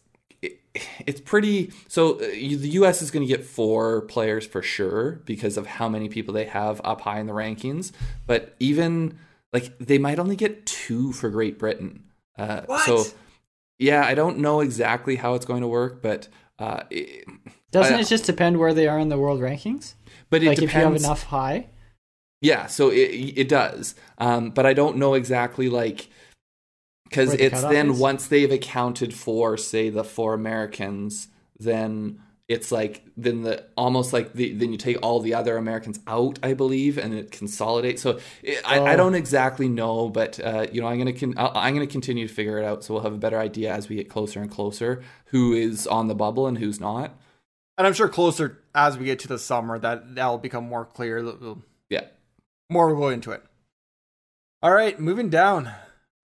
it's 0.72 1.20
pretty. 1.20 1.72
So 1.88 2.14
uh, 2.14 2.18
the 2.18 2.70
U.S. 2.72 3.02
is 3.02 3.10
going 3.10 3.26
to 3.26 3.28
get 3.28 3.44
four 3.44 4.02
players 4.02 4.46
for 4.46 4.62
sure 4.62 5.20
because 5.26 5.56
of 5.56 5.66
how 5.66 5.88
many 5.90 6.08
people 6.08 6.32
they 6.32 6.46
have 6.46 6.80
up 6.84 7.02
high 7.02 7.20
in 7.20 7.26
the 7.26 7.32
rankings. 7.32 7.92
But 8.26 8.54
even 8.60 9.18
like 9.52 9.76
they 9.78 9.98
might 9.98 10.18
only 10.18 10.36
get 10.36 10.64
two 10.66 11.12
for 11.12 11.28
Great 11.28 11.58
Britain. 11.58 12.04
Uh, 12.38 12.62
what? 12.66 12.86
So 12.86 13.04
yeah, 13.80 14.04
I 14.04 14.14
don't 14.14 14.38
know 14.38 14.60
exactly 14.60 15.16
how 15.16 15.34
it's 15.34 15.46
going 15.46 15.62
to 15.62 15.68
work, 15.68 16.02
but 16.02 16.28
uh, 16.58 16.82
it, 16.90 17.26
doesn't 17.70 17.94
I, 17.94 18.00
it 18.00 18.06
just 18.06 18.24
depend 18.24 18.58
where 18.58 18.74
they 18.74 18.86
are 18.86 18.98
in 18.98 19.08
the 19.08 19.18
world 19.18 19.40
rankings? 19.40 19.94
But 20.28 20.42
it 20.42 20.48
like 20.48 20.58
depends. 20.58 20.74
if 20.74 20.78
you 20.78 20.84
have 20.84 20.96
enough 20.96 21.22
high. 21.24 21.70
Yeah, 22.42 22.66
so 22.66 22.90
it 22.90 23.08
it 23.36 23.48
does, 23.48 23.94
um, 24.18 24.50
but 24.50 24.66
I 24.66 24.74
don't 24.74 24.98
know 24.98 25.14
exactly 25.14 25.68
like 25.68 26.08
because 27.04 27.32
the 27.32 27.44
it's 27.44 27.62
then 27.62 27.90
is? 27.92 27.98
once 27.98 28.26
they've 28.26 28.52
accounted 28.52 29.14
for 29.14 29.56
say 29.56 29.88
the 29.90 30.04
four 30.04 30.34
Americans, 30.34 31.28
then 31.58 32.20
it's 32.51 32.72
like 32.72 33.05
then 33.16 33.42
the 33.42 33.64
almost 33.76 34.12
like 34.12 34.32
the 34.32 34.53
then 34.53 34.72
you 34.72 34.76
take 34.76 34.98
all 35.03 35.20
the 35.20 35.34
other 35.34 35.57
Americans 35.57 36.01
out, 36.09 36.40
I 36.42 36.55
believe, 36.55 36.98
and 36.98 37.14
it 37.14 37.30
consolidates. 37.30 38.03
So 38.03 38.18
it, 38.42 38.61
oh. 38.64 38.68
I, 38.68 38.92
I, 38.92 38.96
don't 38.96 39.14
exactly 39.14 39.68
know, 39.68 40.09
but 40.09 40.40
uh, 40.40 40.66
you 40.72 40.80
know 40.80 40.88
I'm 40.88 40.98
gonna 40.98 41.12
con- 41.12 41.34
I'm 41.38 41.74
gonna 41.74 41.86
continue 41.86 42.26
to 42.26 42.34
figure 42.34 42.59
it 42.59 42.64
out, 42.64 42.82
so 42.82 42.92
we'll 42.92 43.05
have 43.05 43.12
a 43.12 43.18
better 43.18 43.38
idea 43.38 43.72
as 43.72 43.88
we 43.88 43.94
get 43.94 44.09
closer 44.09 44.42
and 44.42 44.51
closer 44.51 45.01
who 45.26 45.53
is 45.53 45.86
on 45.86 46.09
the 46.09 46.14
bubble 46.16 46.48
and 46.48 46.59
who's 46.59 46.80
not. 46.80 47.16
And 47.78 47.86
I'm 47.86 47.92
sure 47.92 48.09
closer 48.09 48.59
as 48.74 48.98
we 48.98 49.05
get 49.05 49.20
to 49.20 49.28
the 49.28 49.38
summer 49.38 49.78
that 49.78 50.16
that'll 50.16 50.38
become 50.38 50.64
more 50.64 50.84
clear. 50.84 51.24
Yeah, 51.88 52.07
more 52.68 52.92
will 52.92 53.01
go 53.01 53.09
into 53.11 53.30
it. 53.30 53.44
All 54.61 54.72
right, 54.72 54.98
moving 54.98 55.30
down, 55.30 55.70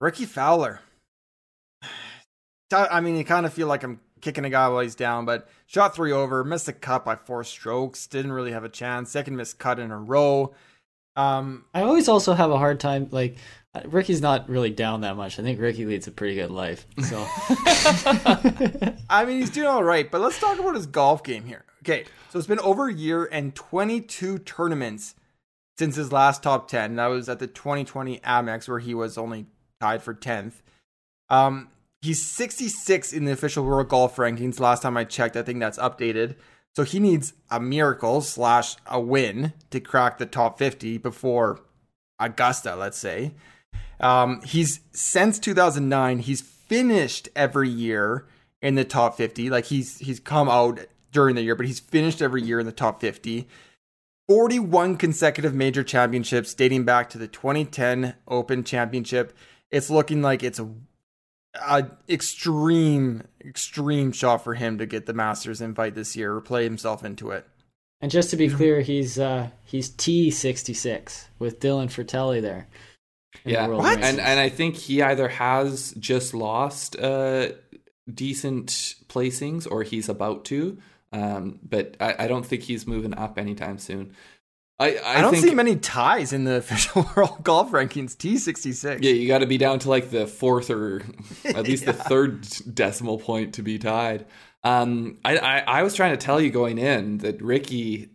Rickie 0.01 0.27
Fowler. 0.27 0.81
I 2.72 3.01
mean, 3.01 3.16
you 3.16 3.24
kind 3.24 3.47
of 3.47 3.53
feel 3.53 3.68
like 3.68 3.85
I'm 3.85 4.01
kicking 4.27 4.45
a 4.45 4.51
guy 4.51 4.68
while 4.68 4.81
he's 4.81 4.97
down, 4.97 5.24
but 5.24 5.49
shot 5.66 5.95
three 5.95 6.11
over, 6.11 6.43
missed 6.43 6.66
the 6.66 6.72
cut 6.72 7.05
by 7.05 7.14
four 7.14 7.45
strokes, 7.45 8.09
didn't 8.09 8.33
really 8.33 8.51
have 8.51 8.64
a 8.64 8.68
chance. 8.68 9.12
Second 9.12 9.37
missed 9.37 9.61
cut 9.61 9.79
in 9.79 9.93
a 9.93 9.99
row. 9.99 10.53
Um, 11.14 11.64
I 11.72 11.83
always 11.83 12.09
also 12.09 12.35
have 12.35 12.51
a 12.51 12.59
hard 12.59 12.81
time 12.81 13.07
like 13.12 13.37
Rickie's 13.85 14.20
not 14.20 14.49
really 14.49 14.70
down 14.70 15.03
that 15.03 15.16
much. 15.16 15.39
I 15.39 15.43
think 15.43 15.61
Rickie 15.61 15.87
leads 15.87 16.09
a 16.09 16.11
pretty 16.11 16.35
good 16.35 16.51
life. 16.51 16.87
So 17.05 17.24
I 19.09 19.24
mean, 19.24 19.39
he's 19.39 19.51
doing 19.51 19.68
all 19.68 19.85
right, 19.85 20.11
but 20.11 20.20
let's 20.20 20.41
talk 20.41 20.59
about 20.59 20.74
his 20.74 20.87
golf 20.87 21.22
game 21.22 21.45
here. 21.45 21.64
Okay, 21.83 22.05
so 22.31 22.39
it's 22.39 22.49
been 22.49 22.59
over 22.61 22.89
a 22.89 22.93
year 22.93 23.29
and 23.31 23.55
22 23.55 24.41
tournaments 24.41 25.14
since 25.79 25.95
his 25.95 26.11
last 26.11 26.43
top 26.43 26.66
10. 26.68 26.97
That 26.97 27.07
was 27.07 27.29
at 27.29 27.39
the 27.39 27.47
2020 27.47 28.18
Amex 28.18 28.68
where 28.68 28.81
he 28.81 28.93
was 28.93 29.16
only 29.16 29.47
tied 29.81 30.03
for 30.03 30.14
10th. 30.14 30.55
Um, 31.29 31.68
He's 32.07 32.22
66 32.22 33.12
in 33.12 33.24
the 33.24 33.32
official 33.32 33.64
world 33.64 33.88
golf 33.88 34.14
rankings. 34.14 34.61
Last 34.61 34.82
time 34.82 34.96
I 34.96 35.02
checked, 35.02 35.36
I 35.36 35.42
think 35.42 35.59
that's 35.59 35.76
updated. 35.78 36.36
So 36.76 36.84
he 36.84 37.00
needs 37.00 37.32
a 37.50 37.59
miracle 37.59 38.20
slash 38.20 38.76
a 38.86 39.00
win 39.00 39.54
to 39.70 39.80
crack 39.80 40.18
the 40.18 40.26
top 40.26 40.57
50 40.57 40.98
before 40.98 41.62
Augusta, 42.20 42.76
let's 42.76 42.96
say. 42.96 43.34
Um, 43.98 44.40
he's 44.42 44.80
since 44.92 45.40
2009, 45.40 46.20
he's 46.20 46.42
finished 46.42 47.28
every 47.34 47.68
year 47.68 48.28
in 48.62 48.76
the 48.76 48.84
top 48.84 49.16
50. 49.16 49.50
Like 49.50 49.64
he's 49.64 49.98
he's 49.98 50.20
come 50.20 50.48
out 50.48 50.78
during 51.11 51.34
the 51.34 51.42
year, 51.42 51.57
but 51.57 51.66
he's 51.66 51.80
finished 51.80 52.22
every 52.22 52.42
year 52.42 52.61
in 52.61 52.66
the 52.66 52.72
top 52.72 53.00
50. 53.00 53.48
41 54.28 54.96
consecutive 54.96 55.54
major 55.54 55.82
championships 55.82 56.54
dating 56.54 56.84
back 56.84 57.11
to 57.11 57.18
the 57.18 57.26
2010 57.26 58.14
Open 58.28 58.62
Championship. 58.62 59.36
It's 59.72 59.90
looking 59.90 60.22
like 60.22 60.44
it's 60.44 60.61
a 61.61 61.78
a 61.78 61.90
extreme 62.09 63.22
extreme 63.44 64.12
shot 64.12 64.44
for 64.44 64.54
him 64.54 64.78
to 64.78 64.86
get 64.86 65.07
the 65.07 65.14
Masters 65.14 65.61
invite 65.61 65.94
this 65.94 66.16
year 66.16 66.34
or 66.34 66.40
play 66.40 66.64
himself 66.64 67.04
into 67.04 67.30
it. 67.30 67.46
And 68.00 68.11
just 68.11 68.30
to 68.30 68.36
be 68.36 68.48
clear, 68.48 68.80
he's 68.80 69.18
uh 69.18 69.50
he's 69.64 69.88
T 69.88 70.30
sixty 70.30 70.74
six 70.74 71.28
with 71.38 71.61
Dylan 71.61 71.86
Frittelli 71.86 72.42
there. 72.42 72.68
Yeah, 73.44 73.66
the 73.68 73.76
and 73.76 74.20
and 74.20 74.40
I 74.40 74.48
think 74.48 74.76
he 74.76 75.02
either 75.02 75.28
has 75.28 75.92
just 75.98 76.34
lost 76.34 76.96
uh 76.98 77.48
decent 78.12 78.68
placings 79.09 79.70
or 79.70 79.82
he's 79.82 80.09
about 80.09 80.44
to. 80.46 80.78
Um, 81.12 81.61
but 81.62 81.96
I, 82.00 82.24
I 82.24 82.28
don't 82.28 82.44
think 82.44 82.62
he's 82.62 82.86
moving 82.86 83.14
up 83.14 83.38
anytime 83.38 83.78
soon. 83.78 84.14
I, 84.79 84.97
I, 84.97 85.18
I 85.18 85.20
don't 85.22 85.33
think, 85.33 85.45
see 85.45 85.55
many 85.55 85.77
ties 85.77 86.33
in 86.33 86.45
the 86.45 86.57
official 86.57 87.09
world 87.16 87.43
golf 87.43 87.70
rankings. 87.70 88.16
T 88.16 88.37
sixty 88.39 88.72
six. 88.72 89.03
Yeah, 89.03 89.12
you 89.12 89.29
got 89.29 89.39
to 89.39 89.47
be 89.47 89.59
down 89.59 89.79
to 89.81 89.89
like 89.89 90.11
the 90.11 90.27
fourth 90.27 90.70
or 90.70 91.03
at 91.45 91.64
least 91.64 91.85
yeah. 91.85 91.93
the 91.93 91.99
third 91.99 92.47
decimal 92.72 93.18
point 93.18 93.55
to 93.55 93.62
be 93.62 93.79
tied. 93.79 94.27
Um, 94.64 95.18
I, 95.24 95.37
I, 95.39 95.59
I 95.61 95.83
was 95.85 95.95
trying 95.95 96.11
to 96.11 96.16
tell 96.16 96.41
you 96.41 96.51
going 96.51 96.79
in 96.79 97.18
that 97.18 97.41
Rickie 97.41 98.11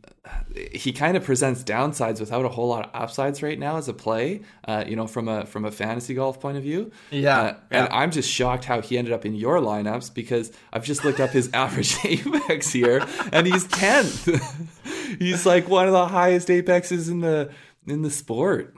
he 0.53 0.91
kind 0.91 1.17
of 1.17 1.23
presents 1.23 1.63
downsides 1.63 2.19
without 2.19 2.45
a 2.45 2.49
whole 2.49 2.67
lot 2.67 2.85
of 2.85 2.91
upsides 2.93 3.41
right 3.41 3.57
now 3.57 3.77
as 3.77 3.87
a 3.87 3.93
play. 3.93 4.41
Uh, 4.65 4.83
you 4.85 4.95
know, 4.95 5.07
from 5.07 5.27
a 5.27 5.45
from 5.45 5.65
a 5.65 5.71
fantasy 5.71 6.13
golf 6.13 6.39
point 6.39 6.57
of 6.57 6.63
view. 6.63 6.91
Yeah, 7.09 7.37
uh, 7.37 7.43
yeah. 7.43 7.55
And 7.71 7.93
I'm 7.93 8.11
just 8.11 8.29
shocked 8.29 8.65
how 8.65 8.81
he 8.81 8.97
ended 8.97 9.13
up 9.13 9.25
in 9.25 9.35
your 9.35 9.59
lineups 9.59 10.13
because 10.13 10.51
I've 10.71 10.83
just 10.83 11.03
looked 11.03 11.19
up 11.19 11.31
his 11.31 11.49
average 11.53 11.95
apex 12.03 12.71
here, 12.71 13.05
and 13.31 13.47
he's 13.47 13.65
tenth. 13.67 14.27
He's 15.19 15.45
like 15.45 15.67
one 15.67 15.87
of 15.87 15.93
the 15.93 16.07
highest 16.07 16.49
apexes 16.49 17.09
in 17.09 17.21
the 17.21 17.51
in 17.87 18.01
the 18.01 18.11
sport. 18.11 18.75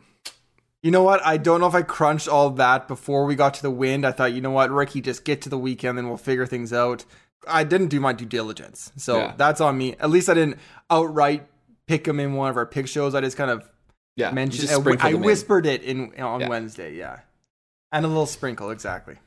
You 0.81 0.91
know 0.91 1.03
what? 1.03 1.25
I 1.25 1.37
don't 1.37 1.61
know 1.61 1.67
if 1.67 1.75
I 1.75 1.81
crunched 1.81 2.27
all 2.27 2.49
that 2.51 2.89
before 2.89 3.25
we 3.25 3.35
got 3.35 3.53
to 3.55 3.61
the 3.61 3.71
wind. 3.71 4.05
I 4.05 4.11
thought, 4.11 4.33
you 4.33 4.41
know 4.41 4.51
what, 4.51 4.69
Rickie, 4.69 4.99
just 4.99 5.23
get 5.23 5.41
to 5.43 5.49
the 5.49 5.57
weekend 5.57 5.97
and 5.97 6.09
we'll 6.09 6.17
figure 6.17 6.45
things 6.45 6.73
out. 6.73 7.05
I 7.47 7.63
didn't 7.63 7.87
do 7.87 8.01
my 8.01 8.11
due 8.11 8.25
diligence. 8.25 8.91
So 8.97 9.17
yeah. 9.17 9.33
that's 9.37 9.61
on 9.61 9.77
me. 9.77 9.95
At 9.99 10.09
least 10.09 10.27
I 10.27 10.33
didn't 10.33 10.59
outright 10.89 11.47
pick 11.87 12.05
him 12.05 12.19
in 12.19 12.33
one 12.33 12.49
of 12.49 12.57
our 12.57 12.65
pick 12.65 12.87
shows. 12.87 13.15
I 13.15 13.21
just 13.21 13.37
kind 13.37 13.49
of 13.49 13.69
yeah, 14.15 14.31
mentioned 14.31 14.69
I, 14.69 15.09
I 15.09 15.13
whispered 15.13 15.65
in. 15.65 15.73
it 15.73 15.83
in 15.83 16.21
on 16.21 16.41
yeah. 16.41 16.49
Wednesday, 16.49 16.95
yeah. 16.95 17.19
And 17.91 18.05
a 18.05 18.07
little 18.07 18.25
sprinkle, 18.25 18.69
exactly. 18.69 19.17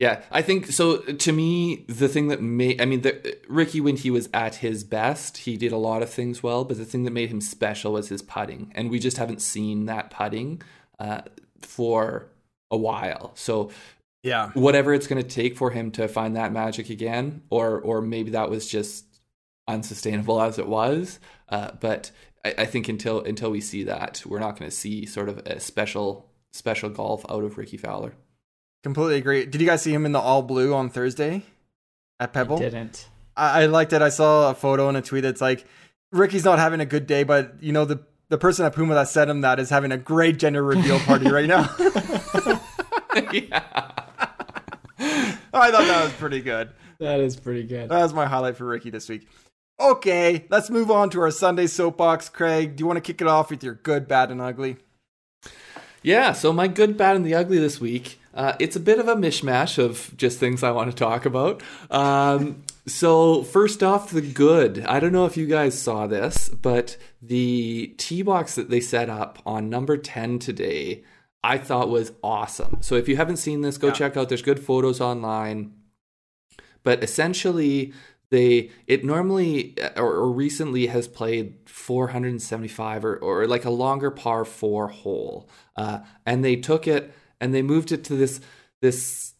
Yeah, 0.00 0.22
I 0.30 0.42
think 0.42 0.66
so. 0.66 0.98
To 0.98 1.32
me, 1.32 1.84
the 1.88 2.08
thing 2.08 2.28
that 2.28 2.42
made 2.42 2.80
I 2.80 2.84
mean, 2.84 3.02
the, 3.02 3.38
Rickie 3.48 3.80
when 3.80 3.96
he 3.96 4.10
was 4.10 4.28
at 4.34 4.56
his 4.56 4.82
best, 4.82 5.38
he 5.38 5.56
did 5.56 5.72
a 5.72 5.76
lot 5.76 6.02
of 6.02 6.10
things 6.10 6.42
well. 6.42 6.64
But 6.64 6.78
the 6.78 6.84
thing 6.84 7.04
that 7.04 7.12
made 7.12 7.30
him 7.30 7.40
special 7.40 7.92
was 7.92 8.08
his 8.08 8.20
putting, 8.20 8.72
and 8.74 8.90
we 8.90 8.98
just 8.98 9.18
haven't 9.18 9.40
seen 9.40 9.86
that 9.86 10.10
putting 10.10 10.62
uh, 10.98 11.22
for 11.62 12.26
a 12.72 12.76
while. 12.76 13.32
So 13.34 13.70
yeah, 14.24 14.50
whatever 14.54 14.94
it's 14.94 15.06
going 15.06 15.22
to 15.22 15.28
take 15.28 15.56
for 15.56 15.70
him 15.70 15.92
to 15.92 16.08
find 16.08 16.34
that 16.34 16.52
magic 16.52 16.90
again, 16.90 17.42
or 17.48 17.80
or 17.80 18.02
maybe 18.02 18.32
that 18.32 18.50
was 18.50 18.66
just 18.66 19.04
unsustainable 19.68 20.40
as 20.40 20.58
it 20.58 20.66
was. 20.66 21.20
Uh, 21.48 21.70
but 21.78 22.10
I, 22.44 22.54
I, 22.58 22.64
think 22.64 22.88
until 22.88 23.20
until 23.22 23.50
we 23.50 23.60
see 23.60 23.84
that, 23.84 24.22
we're 24.26 24.40
not 24.40 24.58
going 24.58 24.68
to 24.68 24.76
see 24.76 25.06
sort 25.06 25.28
of 25.28 25.38
a 25.38 25.60
special 25.60 26.30
special 26.52 26.90
golf 26.90 27.24
out 27.30 27.44
of 27.44 27.58
Rickie 27.58 27.76
Fowler. 27.76 28.14
Completely 28.84 29.16
agree. 29.16 29.46
Did 29.46 29.62
you 29.62 29.66
guys 29.66 29.80
see 29.80 29.94
him 29.94 30.04
in 30.04 30.12
the 30.12 30.20
all 30.20 30.42
blue 30.42 30.74
on 30.74 30.90
Thursday 30.90 31.42
at 32.20 32.34
Pebble? 32.34 32.58
I 32.58 32.60
didn't. 32.60 33.08
I, 33.34 33.62
I 33.62 33.66
liked 33.66 33.94
it. 33.94 34.02
I 34.02 34.10
saw 34.10 34.50
a 34.50 34.54
photo 34.54 34.88
and 34.88 34.96
a 34.98 35.00
tweet 35.00 35.22
that's 35.22 35.40
like 35.40 35.64
Rickie's 36.12 36.44
not 36.44 36.58
having 36.58 36.80
a 36.80 36.84
good 36.84 37.06
day, 37.06 37.22
but 37.22 37.54
you 37.62 37.72
know 37.72 37.86
the 37.86 38.00
the 38.28 38.36
person 38.36 38.66
at 38.66 38.74
Puma 38.74 38.92
that 38.92 39.08
said 39.08 39.30
him 39.30 39.40
that 39.40 39.58
is 39.58 39.70
having 39.70 39.90
a 39.90 39.96
great 39.96 40.38
gender 40.38 40.62
reveal 40.62 40.98
party 41.00 41.30
right 41.30 41.46
now. 41.46 41.62
yeah. 43.32 43.62
I 45.54 45.70
thought 45.70 45.86
that 45.86 46.04
was 46.04 46.12
pretty 46.18 46.42
good. 46.42 46.68
That 46.98 47.20
is 47.20 47.36
pretty 47.36 47.62
good. 47.62 47.88
That 47.88 48.02
was 48.02 48.12
my 48.12 48.26
highlight 48.26 48.56
for 48.56 48.66
Rickie 48.66 48.90
this 48.90 49.08
week. 49.08 49.26
Okay, 49.80 50.44
let's 50.50 50.68
move 50.68 50.90
on 50.90 51.08
to 51.10 51.22
our 51.22 51.30
Sunday 51.30 51.68
soapbox. 51.68 52.28
Craig, 52.28 52.76
do 52.76 52.82
you 52.82 52.86
want 52.86 52.98
to 52.98 53.00
kick 53.00 53.22
it 53.22 53.28
off 53.28 53.48
with 53.48 53.64
your 53.64 53.76
good, 53.76 54.06
bad, 54.06 54.30
and 54.30 54.42
ugly? 54.42 54.76
Yeah, 56.02 56.34
so 56.34 56.52
my 56.52 56.68
good, 56.68 56.98
bad, 56.98 57.16
and 57.16 57.24
the 57.24 57.34
ugly 57.34 57.58
this 57.58 57.80
week. 57.80 58.18
Uh, 58.34 58.54
it's 58.58 58.74
a 58.76 58.80
bit 58.80 58.98
of 58.98 59.06
a 59.08 59.14
mishmash 59.14 59.78
of 59.78 60.12
just 60.16 60.38
things 60.40 60.62
I 60.62 60.72
want 60.72 60.90
to 60.90 60.96
talk 60.96 61.24
about. 61.24 61.62
Um, 61.90 62.64
so, 62.86 63.42
first 63.44 63.82
off, 63.82 64.10
the 64.10 64.20
good. 64.20 64.84
I 64.86 64.98
don't 65.00 65.12
know 65.12 65.24
if 65.24 65.36
you 65.36 65.46
guys 65.46 65.80
saw 65.80 66.06
this, 66.06 66.48
but 66.48 66.96
the 67.22 67.94
tee 67.96 68.22
box 68.22 68.56
that 68.56 68.70
they 68.70 68.80
set 68.80 69.08
up 69.08 69.38
on 69.46 69.70
number 69.70 69.96
10 69.96 70.38
today, 70.40 71.04
I 71.42 71.58
thought 71.58 71.88
was 71.88 72.12
awesome. 72.22 72.78
So, 72.80 72.96
if 72.96 73.08
you 73.08 73.16
haven't 73.16 73.36
seen 73.36 73.60
this, 73.60 73.78
go 73.78 73.86
Yeah. 73.88 73.92
check 73.94 74.16
out. 74.16 74.28
There's 74.28 74.42
good 74.42 74.60
photos 74.60 75.00
online. 75.00 75.72
But 76.82 77.02
essentially, 77.02 77.94
they 78.30 78.70
it 78.86 79.04
normally 79.04 79.76
or, 79.96 80.12
or 80.12 80.30
recently 80.32 80.86
has 80.88 81.06
played 81.08 81.54
475 81.66 83.04
or, 83.04 83.16
or 83.16 83.46
like 83.46 83.64
a 83.64 83.70
longer 83.70 84.10
par 84.10 84.44
four 84.44 84.88
hole, 84.88 85.48
uh, 85.76 86.00
and 86.26 86.44
they 86.44 86.56
took 86.56 86.86
it 86.88 87.14
and 87.44 87.54
they 87.54 87.60
moved 87.60 87.92
it 87.92 88.02
to 88.04 88.16
this 88.16 88.40
this 88.80 89.34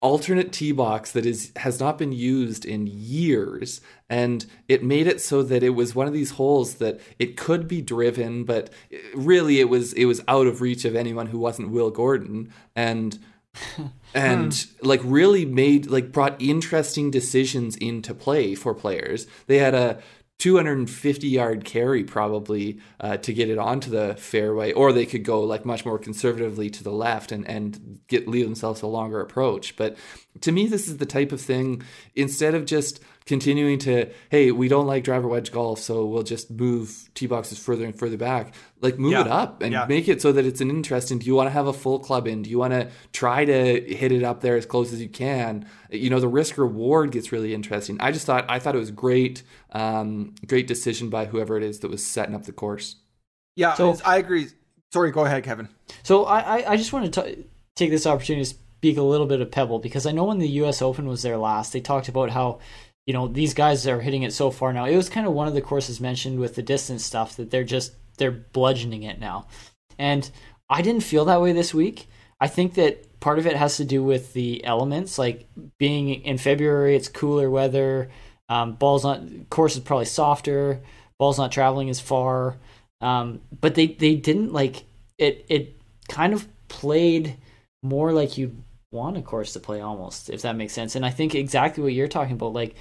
alternate 0.00 0.50
tee 0.50 0.72
box 0.72 1.12
that 1.12 1.26
is 1.26 1.52
has 1.56 1.78
not 1.78 1.98
been 1.98 2.10
used 2.10 2.64
in 2.64 2.86
years. 2.86 3.82
And 4.08 4.46
it 4.66 4.82
made 4.82 5.06
it 5.06 5.20
so 5.20 5.42
that 5.42 5.62
it 5.62 5.70
was 5.70 5.94
one 5.94 6.06
of 6.06 6.14
these 6.14 6.32
holes 6.32 6.76
that 6.76 7.00
it 7.18 7.36
could 7.36 7.68
be 7.68 7.82
driven 7.82 8.44
but 8.44 8.70
really 9.14 9.60
it 9.60 9.68
was 9.68 9.92
it 9.92 10.06
was 10.06 10.22
out 10.26 10.46
of 10.46 10.62
reach 10.62 10.86
of 10.86 10.96
anyone 10.96 11.26
who 11.26 11.38
wasn't 11.38 11.70
Will 11.70 11.90
Gordon. 11.90 12.50
And 12.74 13.18
and 14.14 14.54
hmm. 14.54 14.86
like 14.86 15.00
really 15.04 15.44
made 15.44 15.86
like 15.86 16.12
brought 16.12 16.40
interesting 16.40 17.10
decisions 17.10 17.76
into 17.76 18.14
play 18.14 18.54
for 18.54 18.72
players. 18.72 19.26
They 19.48 19.58
had 19.58 19.74
a 19.74 20.00
250 20.38 21.26
yard 21.26 21.64
carry 21.64 22.04
probably 22.04 22.78
uh, 23.00 23.16
to 23.16 23.32
get 23.32 23.50
it 23.50 23.58
onto 23.58 23.90
the 23.90 24.14
fairway, 24.16 24.72
or 24.72 24.92
they 24.92 25.06
could 25.06 25.24
go 25.24 25.42
like 25.42 25.64
much 25.64 25.84
more 25.84 25.98
conservatively 25.98 26.70
to 26.70 26.84
the 26.84 26.92
left 26.92 27.32
and 27.32 27.48
and 27.48 28.00
get 28.06 28.28
leave 28.28 28.44
themselves 28.44 28.82
a 28.82 28.86
longer 28.86 29.20
approach. 29.20 29.76
But 29.76 29.96
to 30.42 30.52
me, 30.52 30.66
this 30.66 30.86
is 30.86 30.98
the 30.98 31.06
type 31.06 31.32
of 31.32 31.40
thing 31.40 31.82
instead 32.14 32.54
of 32.54 32.66
just 32.66 33.00
continuing 33.28 33.78
to 33.78 34.10
hey 34.30 34.50
we 34.50 34.66
don't 34.66 34.86
like 34.86 35.04
driver 35.04 35.28
wedge 35.28 35.52
golf 35.52 35.78
so 35.78 36.04
we'll 36.06 36.24
just 36.24 36.50
move 36.50 37.08
tee 37.14 37.26
boxes 37.26 37.58
further 37.58 37.84
and 37.84 37.96
further 37.96 38.16
back 38.16 38.54
like 38.80 38.98
move 38.98 39.12
Yeah. 39.12 39.20
it 39.20 39.28
up 39.28 39.62
and 39.62 39.72
Yeah. 39.72 39.86
make 39.86 40.08
it 40.08 40.20
so 40.20 40.32
that 40.32 40.44
it's 40.44 40.60
an 40.60 40.70
interesting 40.70 41.18
do 41.20 41.26
you 41.26 41.34
want 41.36 41.46
to 41.46 41.52
have 41.52 41.66
a 41.68 41.72
full 41.72 41.98
club 42.00 42.26
in 42.26 42.42
do 42.42 42.50
you 42.50 42.58
want 42.58 42.72
to 42.72 42.88
try 43.12 43.44
to 43.44 43.80
hit 43.94 44.10
it 44.10 44.24
up 44.24 44.40
there 44.40 44.56
as 44.56 44.66
close 44.66 44.92
as 44.92 45.00
you 45.00 45.08
can 45.08 45.66
you 45.90 46.10
know 46.10 46.18
the 46.18 46.26
risk 46.28 46.58
reward 46.58 47.12
gets 47.12 47.30
really 47.30 47.54
interesting 47.54 47.96
i 48.00 48.10
just 48.10 48.26
thought 48.26 48.44
i 48.48 48.58
thought 48.58 48.74
it 48.74 48.78
was 48.78 48.90
great 48.90 49.42
um 49.72 50.34
great 50.46 50.66
decision 50.66 51.10
by 51.10 51.26
whoever 51.26 51.56
it 51.56 51.62
is 51.62 51.80
that 51.80 51.90
was 51.90 52.04
setting 52.04 52.34
up 52.34 52.44
the 52.44 52.52
course 52.52 52.96
Yeah, 53.56 53.74
So- 53.74 53.96
I 54.04 54.16
agree. 54.18 54.46
Sorry, 54.92 55.10
go 55.10 55.24
ahead, 55.26 55.44
Kevin. 55.44 55.68
So 56.02 56.24
I, 56.24 56.38
I, 56.60 56.72
I 56.72 56.76
just 56.78 56.94
want 56.94 57.12
to 57.12 57.22
t- 57.22 57.44
take 57.76 57.90
this 57.90 58.06
opportunity 58.06 58.44
to 58.44 58.50
speak 58.78 58.96
a 58.96 59.02
little 59.02 59.26
bit 59.26 59.42
of 59.42 59.50
Pebble 59.50 59.80
because 59.80 60.06
I 60.06 60.12
know 60.12 60.24
when 60.24 60.38
the 60.38 60.48
U.S. 60.62 60.80
Open 60.80 61.06
was 61.06 61.20
there 61.22 61.36
last, 61.36 61.74
they 61.74 61.80
talked 61.80 62.08
about 62.08 62.30
how 62.30 62.60
you 63.08 63.14
know 63.14 63.26
these 63.26 63.54
guys 63.54 63.86
are 63.86 64.02
hitting 64.02 64.22
it 64.22 64.34
so 64.34 64.50
far 64.50 64.70
now. 64.74 64.84
It 64.84 64.94
was 64.94 65.08
kind 65.08 65.26
of 65.26 65.32
one 65.32 65.48
of 65.48 65.54
the 65.54 65.62
courses 65.62 65.98
mentioned 65.98 66.38
with 66.38 66.56
the 66.56 66.62
distance 66.62 67.02
stuff 67.02 67.36
that 67.36 67.50
they're 67.50 67.64
just 67.64 67.94
they're 68.18 68.30
bludgeoning 68.30 69.02
it 69.02 69.18
now, 69.18 69.46
and 69.98 70.30
I 70.68 70.82
didn't 70.82 71.04
feel 71.04 71.24
that 71.24 71.40
way 71.40 71.52
this 71.52 71.72
week. 71.72 72.06
I 72.38 72.48
think 72.48 72.74
that 72.74 73.18
part 73.18 73.38
of 73.38 73.46
it 73.46 73.56
has 73.56 73.78
to 73.78 73.86
do 73.86 74.04
with 74.04 74.34
the 74.34 74.62
elements, 74.62 75.18
like 75.18 75.48
being 75.78 76.22
in 76.22 76.36
February, 76.36 76.96
it's 76.96 77.08
cooler 77.08 77.48
weather. 77.48 78.10
Um, 78.50 78.74
balls 78.74 79.04
not 79.04 79.22
course 79.48 79.74
is 79.74 79.80
probably 79.80 80.04
softer. 80.04 80.82
Balls 81.18 81.38
not 81.38 81.50
traveling 81.50 81.88
as 81.88 82.00
far. 82.00 82.58
Um, 83.00 83.40
but 83.58 83.74
they 83.74 83.86
they 83.86 84.16
didn't 84.16 84.52
like 84.52 84.84
it. 85.16 85.46
It 85.48 85.80
kind 86.10 86.34
of 86.34 86.46
played 86.68 87.38
more 87.82 88.12
like 88.12 88.36
you'd 88.36 88.62
want 88.90 89.16
a 89.16 89.22
course 89.22 89.52
to 89.54 89.60
play 89.60 89.80
almost, 89.80 90.30
if 90.30 90.42
that 90.42 90.56
makes 90.56 90.72
sense. 90.72 90.96
And 90.96 91.04
I 91.04 91.10
think 91.10 91.34
exactly 91.34 91.82
what 91.82 91.92
you're 91.92 92.08
talking 92.08 92.34
about. 92.34 92.52
Like 92.52 92.74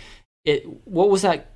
it. 0.45 0.63
What 0.87 1.09
was 1.09 1.21
that 1.23 1.51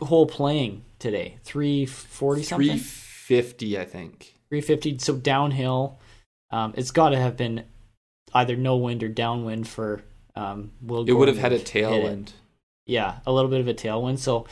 whole 0.00 0.26
playing 0.26 0.84
today? 0.98 1.38
Three 1.44 1.86
forty 1.86 2.42
something. 2.42 2.78
350 2.78 3.76
i 3.78 3.84
think 3.84 4.34
350 4.50 4.98
so 4.98 5.16
downhill 5.16 5.98
um, 6.52 6.72
it's 6.76 6.92
got 6.92 7.08
to 7.08 7.18
have 7.18 7.36
been 7.36 7.64
either 8.34 8.54
no 8.54 8.76
wind 8.76 9.02
or 9.02 9.08
downwind 9.08 9.66
for 9.66 10.00
um, 10.36 10.70
Will 10.80 11.04
it 11.08 11.12
would 11.12 11.26
have 11.26 11.38
had 11.38 11.52
a 11.52 11.58
to 11.58 11.72
hit 11.72 11.82
it. 11.82 11.86
tailwind 12.04 12.32
yeah 12.86 13.18
a 13.26 13.32
little 13.32 13.50
bit 13.50 13.60
of 13.60 13.66
a 13.66 13.74
tailwind 13.74 14.18
so 14.20 14.46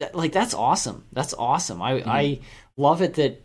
that, 0.00 0.14
like 0.14 0.32
that's 0.32 0.52
awesome 0.52 1.06
that's 1.12 1.32
awesome 1.32 1.80
I 1.80 2.00
Mhm. 2.00 2.06
I 2.06 2.40
love 2.76 3.00
it 3.00 3.14
that 3.14 3.40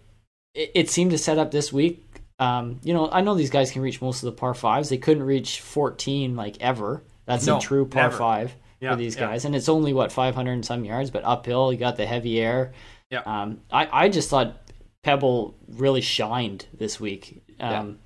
it, 0.54 0.72
it 0.76 0.90
seemed 0.90 1.12
to 1.12 1.18
set 1.18 1.38
up 1.38 1.52
this 1.52 1.72
week 1.72 2.07
um, 2.40 2.80
you 2.84 2.94
know 2.94 3.10
I 3.12 3.22
know 3.22 3.34
these 3.36 3.50
guys 3.50 3.72
can 3.72 3.82
reach 3.82 4.02
most 4.02 4.24
of 4.24 4.28
the 4.28 4.32
par 4.40 4.54
fives 4.54 4.90
they 4.90 4.98
couldn't 4.98 5.24
reach 5.24 5.62
14 5.62 6.36
like 6.36 6.58
ever 6.62 7.04
that's 7.26 7.46
No, 7.48 7.58
a 7.58 7.62
true 7.62 7.86
par 7.86 8.04
never. 8.04 8.18
five 8.18 8.56
Yeah, 8.80 8.92
for 8.92 8.96
these 8.98 9.16
yeah. 9.16 9.22
guys 9.28 9.46
and 9.46 9.56
it's 9.56 9.70
only 9.70 9.94
what 9.94 10.12
500 10.12 10.52
and 10.52 10.66
some 10.66 10.86
yards 10.86 11.10
but 11.12 11.24
uphill 11.24 11.72
you 11.74 11.80
got 11.80 11.96
the 11.98 12.06
heavy 12.06 12.40
air 12.40 12.74
Yeah. 13.10 13.22
um, 13.26 13.62
I, 13.72 14.06
I 14.06 14.10
just 14.10 14.30
thought 14.30 14.58
Pebble 15.04 15.56
really 15.70 16.02
shined 16.02 16.66
this 16.74 17.00
week. 17.00 17.42
Um, 17.60 18.00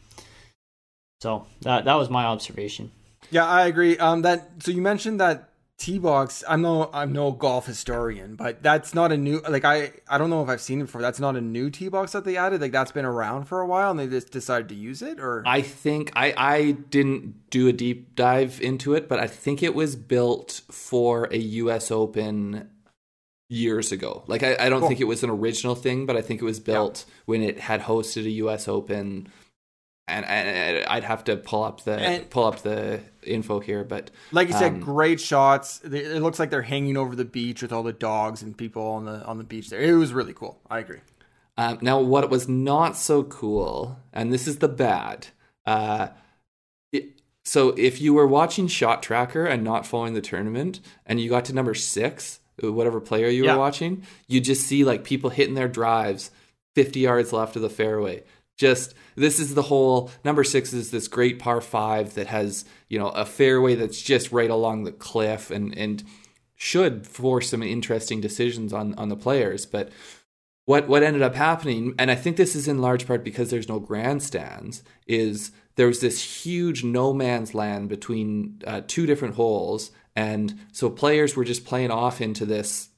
So 1.20 1.46
that 1.62 1.86
that 1.86 1.96
was 1.96 2.10
my 2.10 2.26
observation. 2.26 2.92
Yeah, 3.32 3.46
I 3.46 3.66
agree. 3.68 3.98
Um, 3.98 4.22
that 4.24 4.50
so 4.60 4.72
you 4.72 4.82
mentioned 4.82 5.20
that 5.20 5.50
tee 5.82 5.98
box. 6.00 6.44
I'm 6.48 6.62
no 6.62 6.90
I'm 6.94 7.12
no 7.12 7.32
golf 7.32 7.66
historian, 7.66 8.36
but 8.36 8.62
that's 8.62 8.94
not 8.94 9.12
a 9.12 9.18
new. 9.18 9.42
Like 9.42 9.66
I 9.66 9.92
I 10.08 10.18
don't 10.18 10.30
know 10.30 10.44
if 10.44 10.50
I've 10.50 10.62
seen 10.62 10.80
it 10.80 10.84
before. 10.86 11.02
That's 11.02 11.20
not 11.20 11.36
a 11.36 11.42
new 11.42 11.70
tee 11.70 11.90
box 11.90 12.12
that 12.12 12.24
they 12.24 12.38
added. 12.38 12.62
Like 12.62 12.72
that's 12.72 12.92
been 12.92 13.06
around 13.06 13.46
for 13.46 13.62
a 13.62 13.68
while, 13.68 13.92
and 13.92 14.00
they 14.00 14.08
just 14.08 14.32
decided 14.32 14.70
to 14.70 14.76
use 14.76 15.02
it. 15.02 15.20
Or 15.20 15.44
I 15.46 15.62
think 15.62 16.12
I 16.16 16.34
I 16.38 16.72
didn't 16.72 17.50
do 17.50 17.68
a 17.68 17.74
deep 17.74 18.16
dive 18.16 18.62
into 18.62 18.94
it, 18.94 19.10
but 19.10 19.20
I 19.20 19.28
think 19.28 19.62
it 19.64 19.74
was 19.76 19.96
built 19.96 20.62
for 20.72 21.26
a 21.32 21.38
U.S. 21.38 21.92
Open 21.92 22.70
years 23.50 23.92
ago. 23.92 24.24
Like 24.28 24.44
I, 24.44 24.56
I 24.60 24.70
don't 24.70 24.80
Cool. 24.80 24.88
think 24.90 25.02
it 25.02 25.06
was 25.06 25.24
an 25.24 25.30
original 25.30 25.76
thing, 25.76 26.06
but 26.06 26.16
I 26.16 26.22
think 26.22 26.42
it 26.42 26.46
was 26.46 26.60
built 26.62 27.04
when 27.26 27.42
it 27.42 27.60
had 27.60 27.82
hosted 27.82 28.26
a 28.26 28.30
U.S. 28.46 28.68
Open. 28.68 29.28
And, 30.08 30.26
and 30.26 30.86
I'd 30.88 31.04
have 31.06 31.24
to 31.26 31.38
pull 31.38 31.64
up 31.64 31.84
the 31.84 31.94
And- 31.98 32.30
pull 32.30 32.46
up 32.46 32.62
the 32.64 33.00
info 33.24 33.60
here, 33.60 33.84
but 33.84 34.12
like 34.32 34.48
you 34.50 34.54
said, 34.54 34.74
Um, 34.74 34.80
great 34.82 35.22
shots. 35.22 35.80
It 35.84 36.22
looks 36.22 36.38
like 36.40 36.50
they're 36.50 36.64
hanging 36.64 36.98
over 36.98 37.16
the 37.16 37.24
beach 37.26 37.62
with 37.62 37.72
all 37.72 37.84
the 37.84 37.94
dogs 37.94 38.42
and 38.42 38.58
people 38.58 38.84
on 38.84 39.06
the 39.06 39.24
on 39.26 39.38
the 39.38 39.44
beach 39.44 39.70
there. 39.70 39.80
It 39.80 39.94
was 39.94 40.12
really 40.12 40.34
cool. 40.34 40.60
I 40.70 40.80
agree. 40.80 41.00
Um, 41.58 41.78
now, 41.82 42.00
what 42.00 42.30
was 42.30 42.50
not 42.50 42.98
so 42.98 43.24
cool, 43.24 44.00
and 44.12 44.34
this 44.34 44.48
is 44.48 44.58
the 44.58 44.68
bad. 44.68 45.28
Uh, 45.66 46.08
it, 46.92 47.22
so, 47.46 47.70
if 47.78 48.02
you 48.02 48.14
were 48.14 48.26
watching 48.28 48.68
Shot 48.68 49.04
Tracker 49.04 49.46
and 49.46 49.64
not 49.64 49.86
following 49.86 50.14
the 50.14 50.22
tournament, 50.22 50.80
and 51.06 51.20
you 51.22 51.30
got 51.30 51.46
to 51.46 51.54
number 51.54 51.74
six, 51.76 52.40
whatever 52.62 53.00
player 53.00 53.28
you 53.28 53.46
Yeah. 53.46 53.54
were 53.54 53.60
watching, 53.60 54.04
you 54.28 54.42
just 54.42 54.66
see 54.66 54.84
like 54.84 55.04
people 55.04 55.30
hitting 55.30 55.54
their 55.56 55.68
drives 55.68 56.32
50 56.76 57.02
yards 57.02 57.32
left 57.34 57.56
of 57.56 57.62
the 57.62 57.70
fairway. 57.70 58.24
Just 58.62 58.94
this 59.16 59.40
is 59.40 59.56
the 59.56 59.64
whole 59.64 60.12
number 60.24 60.44
six 60.44 60.72
is 60.72 60.92
this 60.92 61.08
great 61.08 61.40
par 61.40 61.62
five 61.62 62.14
that 62.14 62.28
has 62.28 62.64
you 62.90 63.00
know 63.00 63.10
a 63.10 63.26
fairway 63.26 63.74
that's 63.74 64.00
just 64.00 64.32
right 64.32 64.52
along 64.52 64.84
the 64.84 64.92
cliff 64.92 65.50
and 65.50 65.76
and 65.76 66.04
should 66.56 67.08
force 67.08 67.50
some 67.50 67.64
interesting 67.64 68.22
decisions 68.22 68.72
on 68.72 68.94
on 68.94 69.10
the 69.10 69.16
players, 69.16 69.66
but 69.66 69.90
what 70.66 70.88
what 70.88 71.02
ended 71.02 71.24
up 71.24 71.34
happening, 71.34 71.96
and 71.98 72.12
I 72.12 72.16
think 72.16 72.38
this 72.38 72.56
is 72.56 72.68
in 72.68 72.78
large 72.78 73.08
part 73.08 73.24
because 73.24 73.50
there's 73.50 73.68
no 73.68 73.80
grandstands, 73.80 74.84
is 75.08 75.52
there 75.76 75.88
was 75.88 76.02
this 76.02 76.44
huge 76.46 76.84
no 76.84 77.14
man's 77.14 77.56
land 77.56 77.90
between 77.90 78.62
uh, 78.68 78.82
two 78.86 79.08
different 79.08 79.34
holes, 79.34 79.90
and 80.16 80.54
so 80.72 80.92
players 80.92 81.36
were 81.36 81.46
just 81.46 81.66
playing 81.66 81.90
off 81.90 82.22
into 82.22 82.46
this 82.46 82.90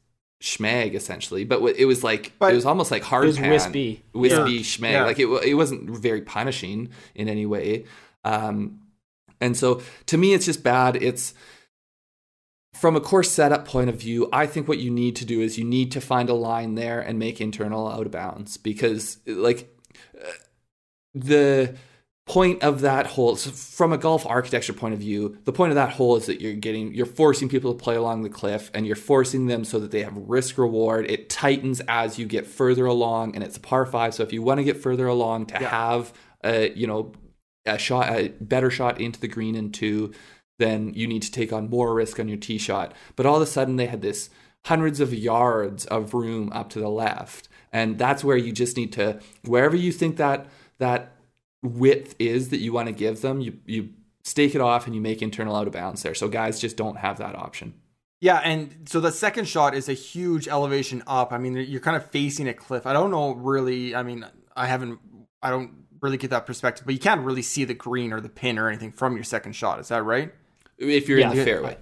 schmag 0.43 0.93
essentially. 0.93 1.45
But 1.45 1.61
it 1.77 1.85
was 1.85 2.03
like 2.03 2.33
But- 2.37 2.51
it 2.51 2.55
was 2.55 2.65
almost 2.65 2.91
like 2.91 3.01
hard 3.01 3.23
It 3.23 3.27
was 3.27 3.37
pan, 3.37 3.49
wispy. 3.49 4.03
wispy 4.13 4.37
Yeah. 4.51 4.59
schmag. 4.59 4.91
Yeah. 4.91 5.05
Like 5.05 5.19
it 5.19 5.27
it 5.47 5.53
wasn't 5.55 5.89
very 5.89 6.21
punishing 6.21 6.89
in 7.15 7.27
any 7.29 7.45
way. 7.45 7.85
Um, 8.25 8.81
and 9.41 9.55
so 9.57 9.81
to 10.07 10.17
me, 10.17 10.33
it's 10.33 10.45
just 10.45 10.61
bad. 10.63 10.95
It's 11.01 11.33
from 12.73 12.95
a 12.95 12.99
course 13.01 13.31
setup 13.31 13.65
point 13.67 13.89
of 13.89 13.95
view, 13.95 14.27
I 14.33 14.45
think 14.47 14.67
what 14.67 14.79
you 14.79 14.89
need 14.91 15.15
to 15.17 15.25
do 15.25 15.41
is 15.41 15.57
you 15.57 15.63
need 15.63 15.91
to 15.93 16.01
find 16.01 16.27
a 16.29 16.33
line 16.33 16.75
there 16.75 16.99
and 16.99 17.17
make 17.19 17.39
internal 17.39 17.87
out 17.87 18.05
of 18.05 18.11
bounds 18.11 18.57
because, 18.57 19.19
like, 19.27 19.73
uh, 20.19 20.31
the 21.13 21.75
point 22.25 22.63
of 22.63 22.79
that 22.81 23.05
hole 23.05 23.35
so 23.35 23.51
from 23.51 23.91
a 23.91 23.97
golf 23.97 24.25
architecture 24.25 24.71
point 24.71 24.93
of 24.93 24.99
view 25.01 25.37
the 25.43 25.51
point 25.51 25.71
of 25.71 25.75
that 25.75 25.89
hole 25.89 26.15
is 26.15 26.25
that 26.25 26.39
you're 26.39 26.53
getting 26.53 26.93
you're 26.93 27.05
forcing 27.05 27.49
people 27.49 27.73
to 27.73 27.83
play 27.83 27.95
along 27.95 28.21
the 28.23 28.29
cliff 28.29 28.71
and 28.73 28.87
you're 28.87 28.95
forcing 28.95 29.47
them 29.47 29.65
so 29.65 29.77
that 29.77 29.91
they 29.91 30.03
have 30.03 30.15
risk 30.15 30.57
reward. 30.57 31.05
It 31.11 31.29
tightens 31.29 31.81
as 31.89 32.17
you 32.17 32.25
get 32.25 32.47
further 32.47 32.85
along 32.85 33.35
and 33.35 33.43
it's 33.43 33.57
a 33.57 33.59
par 33.59 33.85
5 33.85 34.13
so 34.13 34.23
if 34.23 34.31
you 34.31 34.41
want 34.41 34.59
to 34.59 34.63
get 34.63 34.77
further 34.77 35.05
along 35.05 35.47
to 35.47 35.55
Yeah. 35.59 35.67
have 35.69 36.13
a 36.45 36.71
you 36.73 36.87
know 36.87 37.11
a 37.65 37.77
shot 37.77 38.09
a 38.13 38.29
better 38.39 38.71
shot 38.71 39.01
into 39.01 39.19
the 39.19 39.27
green 39.27 39.55
in 39.55 39.71
2 39.71 40.13
then 40.59 40.93
you 40.93 41.07
need 41.07 41.23
to 41.23 41.31
take 41.31 41.51
on 41.51 41.69
more 41.69 41.93
risk 41.93 42.19
on 42.21 42.27
your 42.29 42.37
tee 42.37 42.57
shot. 42.57 42.93
But 43.17 43.25
all 43.25 43.35
of 43.35 43.41
a 43.41 43.45
sudden 43.45 43.75
they 43.75 43.87
had 43.87 44.01
this 44.01 44.29
hundreds 44.65 45.01
of 45.01 45.13
yards 45.13 45.85
of 45.87 46.13
room 46.13 46.49
up 46.53 46.69
to 46.69 46.79
the 46.79 46.89
left. 46.89 47.49
And 47.73 47.97
that's 47.97 48.23
where 48.23 48.37
you 48.37 48.53
just 48.53 48.77
need 48.77 48.93
to 48.93 49.19
wherever 49.43 49.75
you 49.75 49.91
think 49.91 50.15
that 50.17 50.45
that 50.79 51.12
width 51.63 52.15
is 52.19 52.49
that 52.49 52.59
you 52.59 52.71
want 52.73 52.87
to 52.87 52.93
give 52.93 53.21
them, 53.21 53.41
you 53.41 53.57
you 53.65 53.89
stake 54.23 54.53
it 54.53 54.61
off 54.61 54.85
and 54.85 54.95
you 54.95 55.01
make 55.01 55.21
internal 55.21 55.55
out 55.55 55.65
of 55.67 55.73
bounds 55.73 56.03
there. 56.03 56.13
So 56.13 56.27
guys 56.27 56.59
just 56.59 56.77
don't 56.77 56.97
have 56.97 57.17
that 57.17 57.35
option. 57.35 57.73
Yeah, 58.21 58.37
and 58.37 58.87
so 58.87 59.01
the 59.01 59.11
second 59.11 59.49
shot 59.49 59.75
is 59.75 59.89
a 59.89 59.93
huge 59.93 60.47
elevation 60.47 61.03
up. 61.07 61.33
I 61.33 61.37
mean, 61.37 61.55
you're 61.55 61.81
kind 61.81 61.97
of 61.97 62.09
facing 62.09 62.47
a 62.47 62.53
cliff. 62.53 62.85
I 62.85 62.93
don't 62.93 63.11
know 63.11 63.33
really. 63.33 63.95
I 63.95 64.03
mean, 64.03 64.25
I 64.55 64.67
haven't. 64.67 64.99
I 65.41 65.49
don't 65.49 65.71
really 65.99 66.17
get 66.17 66.29
that 66.29 66.45
perspective, 66.45 66.85
but 66.85 66.93
you 66.93 66.99
can't 67.01 67.21
really 67.21 67.41
see 67.41 67.65
the 67.65 67.73
green 67.73 68.13
or 68.13 68.21
the 68.21 68.29
pin 68.29 68.57
or 68.59 68.69
anything 68.69 68.91
from 68.91 69.15
your 69.15 69.23
second 69.25 69.53
shot. 69.53 69.79
Is 69.79 69.89
that 69.89 70.03
right? 70.03 70.33
If 70.77 71.09
you're 71.09 71.19
Yeah. 71.19 71.31
in 71.31 71.37
the 71.37 71.43
fairway. 71.43 71.77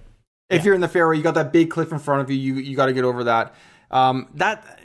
If 0.50 0.64
you're 0.64 0.74
in 0.74 0.80
the 0.80 0.88
fairway, 0.88 1.16
you 1.16 1.22
got 1.22 1.34
that 1.34 1.52
big 1.52 1.70
cliff 1.70 1.92
in 1.92 1.98
front 1.98 2.22
of 2.22 2.30
you. 2.30 2.36
You 2.36 2.54
you 2.60 2.76
got 2.76 2.86
to 2.86 2.92
get 2.92 3.04
over 3.04 3.24
that. 3.24 3.54
Um, 3.90 4.28
that 4.34 4.80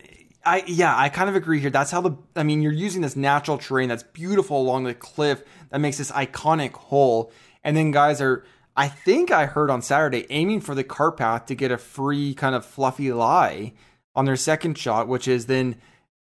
I 0.48 0.64
yeah, 0.66 0.98
I 0.98 1.10
kind 1.10 1.30
of 1.30 1.36
agree 1.36 1.60
here. 1.60 1.70
That's 1.70 1.92
how 1.92 2.02
the 2.02 2.18
I 2.36 2.44
mean, 2.44 2.62
you're 2.62 2.72
using 2.72 3.02
this 3.02 3.16
natural 3.16 3.58
terrain 3.58 3.90
that's 3.90 4.04
beautiful 4.04 4.62
along 4.62 4.86
the 4.86 4.94
cliff 4.94 5.44
that 5.70 5.80
makes 5.80 5.98
this 5.98 6.12
iconic 6.12 6.74
hole, 6.74 7.32
and 7.64 7.76
then 7.76 7.92
guys 7.92 8.22
are. 8.22 8.44
I 8.76 8.88
think 8.88 9.32
I 9.32 9.48
heard 9.48 9.72
on 9.72 9.82
Saturday 9.82 10.26
aiming 10.30 10.62
for 10.62 10.76
the 10.76 10.84
cart 10.84 11.18
path 11.18 11.48
to 11.48 11.56
get 11.56 11.72
a 11.72 11.78
free 11.80 12.34
kind 12.36 12.54
of 12.56 12.64
fluffy 12.64 13.12
lie 13.12 13.74
on 14.16 14.26
their 14.26 14.36
second 14.36 14.78
shot, 14.78 15.08
which 15.08 15.28
is 15.28 15.48
then 15.48 15.76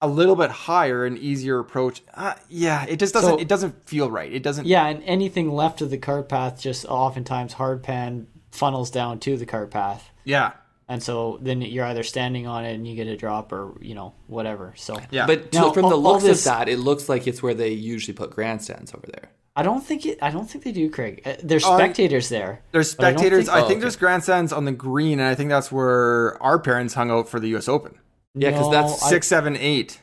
a 0.02 0.08
little 0.08 0.34
bit 0.34 0.50
higher 0.50 1.04
and 1.04 1.16
easier 1.18 1.58
approach. 1.58 2.02
Uh, 2.14 2.34
yeah, 2.48 2.84
it 2.88 2.98
just 2.98 3.14
doesn't. 3.14 3.30
So- 3.30 3.38
it 3.38 3.48
doesn't 3.48 3.86
feel 3.88 4.10
right. 4.10 4.32
It 4.32 4.42
doesn't. 4.42 4.66
Yeah, 4.66 4.86
and 4.86 5.02
anything 5.04 5.50
left 5.52 5.80
of 5.80 5.90
the 5.90 5.98
cart 5.98 6.28
path 6.28 6.60
just 6.60 6.84
oftentimes 6.86 7.52
hard 7.54 7.82
pan 7.82 8.26
funnels 8.50 8.90
down 8.90 9.20
to 9.20 9.36
the 9.36 9.46
cart 9.46 9.70
path. 9.70 10.10
Yeah. 10.24 10.52
And 10.90 11.00
so 11.02 11.38
then 11.40 11.62
you're 11.62 11.84
either 11.86 12.02
standing 12.02 12.46
on 12.48 12.64
it 12.64 12.74
and 12.74 12.86
you 12.86 12.96
get 12.96 13.06
a 13.06 13.16
drop 13.16 13.52
or, 13.52 13.78
you 13.80 13.94
know, 13.94 14.12
whatever. 14.26 14.74
So 14.76 14.96
Yeah. 15.12 15.24
But 15.26 15.52
Now, 15.54 15.68
so 15.68 15.72
from 15.72 15.84
all- 15.84 15.90
the 15.90 15.96
all 15.96 16.02
looks 16.02 16.24
this- 16.24 16.44
of 16.46 16.52
that, 16.52 16.68
it 16.68 16.78
looks 16.80 17.08
like 17.08 17.26
it's 17.28 17.42
where 17.42 17.54
they 17.54 17.70
usually 17.70 18.12
put 18.12 18.30
grandstands 18.32 18.92
over 18.92 19.06
there. 19.06 19.30
I 19.54 19.62
don't 19.62 19.82
think 19.86 20.04
it 20.04 20.18
I 20.20 20.30
don't 20.30 20.50
think 20.50 20.64
they 20.64 20.72
do, 20.72 20.90
Craig. 20.90 21.22
Uh, 21.24 21.34
There's 21.42 21.64
I- 21.64 21.76
spectators 21.76 22.28
there. 22.28 22.62
There's 22.72 22.94
But 22.94 23.06
I 23.06 23.10
don't 23.10 23.18
spectators. 23.20 23.48
I 23.48 23.54
think- 23.58 23.68
think, 23.68 23.78
Oh, 23.78 23.80
there's 23.82 23.96
grandstands 23.96 24.52
on 24.52 24.64
the 24.64 24.72
green, 24.72 25.20
and 25.20 25.28
I 25.28 25.34
think 25.36 25.48
that's 25.50 25.70
where 25.70 26.42
our 26.42 26.58
parents 26.58 26.94
hung 26.94 27.10
out 27.10 27.28
for 27.28 27.38
the 27.38 27.48
U.S. 27.50 27.68
Open. 27.68 27.94
Yeah, 28.34 28.50
'cause 28.50 28.66
No, 28.66 28.70
that's 28.72 29.02
I- 29.02 29.08
Six, 29.10 29.28
seven, 29.28 29.56
eight. 29.56 30.00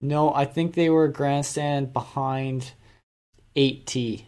No, 0.00 0.32
I 0.32 0.44
think 0.44 0.74
they 0.74 0.90
were 0.90 1.08
grandstand 1.08 1.92
behind 1.92 2.72
8T. 3.56 4.26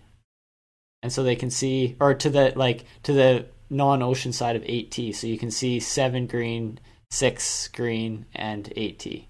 And 1.03 1.13
so 1.13 1.23
they 1.23 1.37
can 1.37 1.51
see 1.51 1.97
or 2.01 2.15
to 2.15 2.31
the 2.31 2.53
like 2.57 2.85
to 3.05 3.13
the 3.13 3.47
non-ocean 3.73 4.33
side 4.33 4.55
of 4.55 4.63
8T 4.63 5.15
so 5.15 5.27
you 5.27 5.39
can 5.39 5.51
see 5.51 5.81
7 5.81 6.27
green, 6.27 6.79
6 7.11 7.69
green 7.69 8.27
and 8.35 8.67
8T. 8.77 9.27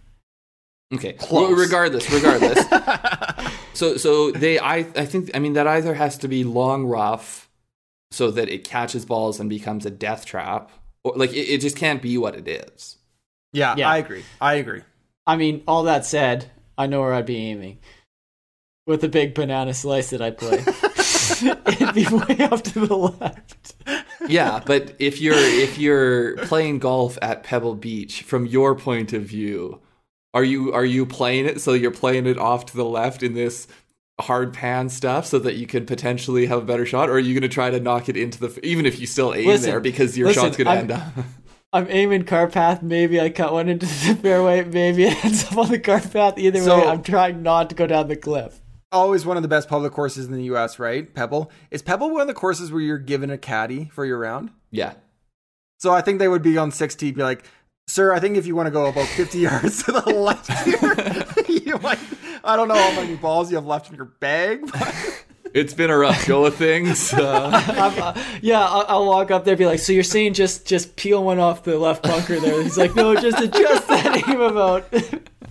Okay. 0.94 1.14
Close. 1.14 1.48
Well, 1.48 1.58
regardless, 1.58 2.10
regardless. 2.10 2.58
so 3.72 3.96
so 3.96 4.30
they 4.30 4.58
I 4.58 4.78
I 4.94 5.06
think 5.06 5.30
I 5.34 5.38
mean 5.38 5.54
that 5.54 5.66
either 5.66 5.94
has 5.94 6.18
to 6.18 6.28
be 6.28 6.44
long 6.44 6.84
rough 6.84 7.48
so 8.10 8.30
that 8.30 8.50
it 8.50 8.64
catches 8.64 9.06
balls 9.06 9.40
and 9.40 9.48
becomes 9.48 9.86
a 9.86 9.90
death 9.90 10.26
trap. 10.26 10.70
Or 11.02 11.14
like 11.16 11.32
it, 11.32 11.48
it 11.48 11.60
just 11.62 11.76
can't 11.76 12.02
be 12.02 12.18
what 12.18 12.34
it 12.36 12.46
is. 12.46 12.98
Yeah, 13.54 13.74
Yeah. 13.76 13.88
I 13.88 13.98
agree. 13.98 14.24
I 14.40 14.54
agree. 14.54 14.82
I 15.26 15.36
mean, 15.36 15.62
all 15.66 15.84
that 15.84 16.04
said, 16.04 16.50
I 16.76 16.86
know 16.86 17.00
where 17.00 17.14
I'd 17.14 17.26
be 17.26 17.36
aiming. 17.36 17.78
With 18.86 19.00
the 19.00 19.08
big 19.08 19.34
banana 19.34 19.72
slice 19.72 20.10
that 20.10 20.20
I 20.20 20.30
play. 20.30 20.58
It'd 21.66 21.94
be 21.94 22.06
way 22.06 22.38
up 22.44 22.62
to 22.64 22.86
the 22.86 22.96
left. 22.96 23.74
yeah, 24.28 24.60
but 24.64 24.94
if 24.98 25.20
you're 25.20 25.34
if 25.36 25.78
you're 25.78 26.36
playing 26.38 26.78
golf 26.78 27.18
at 27.22 27.42
Pebble 27.42 27.74
Beach, 27.74 28.22
from 28.22 28.46
your 28.46 28.74
point 28.74 29.12
of 29.12 29.22
view, 29.22 29.80
are 30.34 30.44
you 30.44 30.72
are 30.72 30.84
you 30.84 31.06
playing 31.06 31.46
it 31.46 31.60
so 31.60 31.72
you're 31.72 31.90
playing 31.90 32.26
it 32.26 32.38
off 32.38 32.66
to 32.66 32.76
the 32.76 32.84
left 32.84 33.22
in 33.22 33.34
this 33.34 33.66
hard 34.20 34.52
pan 34.52 34.88
stuff 34.88 35.26
so 35.26 35.38
that 35.38 35.56
you 35.56 35.66
could 35.66 35.86
potentially 35.86 36.46
have 36.46 36.58
a 36.58 36.64
better 36.64 36.86
shot, 36.86 37.08
or 37.08 37.14
are 37.14 37.18
you 37.18 37.34
going 37.34 37.42
to 37.42 37.48
try 37.54 37.70
to 37.70 37.80
knock 37.80 38.08
it 38.08 38.16
into 38.16 38.38
the 38.38 38.60
even 38.64 38.86
if 38.86 39.00
you 39.00 39.06
still 39.06 39.34
aim 39.34 39.46
Listen, 39.46 39.70
there 39.70 39.80
because 39.80 40.16
your 40.16 40.28
listen, 40.28 40.44
shot's 40.44 40.56
going 40.56 40.66
to 40.66 40.72
end 40.82 40.92
up? 40.92 41.12
I'm 41.74 41.86
aiming 41.88 42.24
cart 42.24 42.52
path. 42.52 42.82
Maybe 42.82 43.18
I 43.18 43.30
cut 43.30 43.52
one 43.52 43.68
into 43.68 43.86
the 43.86 44.14
fairway. 44.22 44.62
Maybe 44.64 45.04
it 45.04 45.24
ends 45.24 45.44
up 45.46 45.56
on 45.56 45.70
the 45.70 45.78
cart 45.78 46.12
path. 46.12 46.38
Either 46.38 46.60
So- 46.60 46.78
way, 46.78 46.86
I'm 46.86 47.02
trying 47.02 47.42
not 47.42 47.70
to 47.70 47.74
go 47.74 47.86
down 47.86 48.08
the 48.08 48.16
cliff. 48.16 48.60
Always 48.92 49.24
one 49.24 49.36
of 49.38 49.42
the 49.42 49.48
best 49.48 49.68
public 49.68 49.92
courses 49.92 50.26
in 50.26 50.32
the 50.32 50.44
U.S., 50.44 50.78
right? 50.78 51.12
Pebble. 51.14 51.50
Is 51.70 51.80
Pebble 51.82 52.10
one 52.10 52.20
of 52.20 52.26
the 52.26 52.34
courses 52.34 52.70
where 52.70 52.80
you're 52.82 52.98
given 52.98 53.30
a 53.30 53.38
caddy 53.38 53.86
for 53.92 54.04
your 54.04 54.18
round? 54.18 54.50
yeah. 54.70 54.94
So 55.80 55.92
I 55.92 56.00
think 56.00 56.20
they 56.20 56.28
would 56.28 56.42
be 56.42 56.56
on 56.58 56.70
6T, 56.70 57.12
be 57.12 57.22
like, 57.24 57.44
sir, 57.88 58.12
I 58.12 58.20
think 58.20 58.36
if 58.36 58.46
you 58.46 58.54
want 58.54 58.68
to 58.68 58.70
go 58.70 58.86
about 58.86 59.08
50 59.08 59.38
yards 59.40 59.82
to 59.82 59.90
the 59.92 60.10
left 60.10 60.52
here, 60.64 61.44
you 61.66 61.76
might, 61.78 61.98
I 62.44 62.54
don't 62.54 62.68
know 62.68 62.74
how 62.76 63.00
many 63.00 63.16
balls 63.16 63.50
you 63.50 63.56
have 63.56 63.66
left 63.66 63.90
in 63.90 63.96
your 63.96 64.04
bag. 64.04 64.60
but- 64.70 65.24
It's 65.54 65.74
been 65.74 65.90
a 65.90 65.98
rough 65.98 66.26
go 66.26 66.46
of 66.46 66.54
things. 66.54 67.12
Uh, 67.12 67.50
I'm, 67.52 68.02
uh, 68.02 68.24
yeah, 68.40 68.60
I'll, 68.64 68.86
I'll 68.88 69.06
walk 69.06 69.30
up 69.30 69.44
there, 69.44 69.52
and 69.52 69.58
be 69.58 69.66
like, 69.66 69.80
"So 69.80 69.92
you're 69.92 70.02
saying 70.02 70.32
just 70.32 70.64
just 70.66 70.96
peel 70.96 71.22
one 71.22 71.38
off 71.38 71.62
the 71.64 71.78
left 71.78 72.04
bunker 72.04 72.40
there?" 72.40 72.62
He's 72.62 72.78
like, 72.78 72.94
"No, 72.96 73.14
just 73.14 73.38
adjust 73.38 73.86
that 73.88 74.26
aim 74.30 74.40
about 74.40 74.90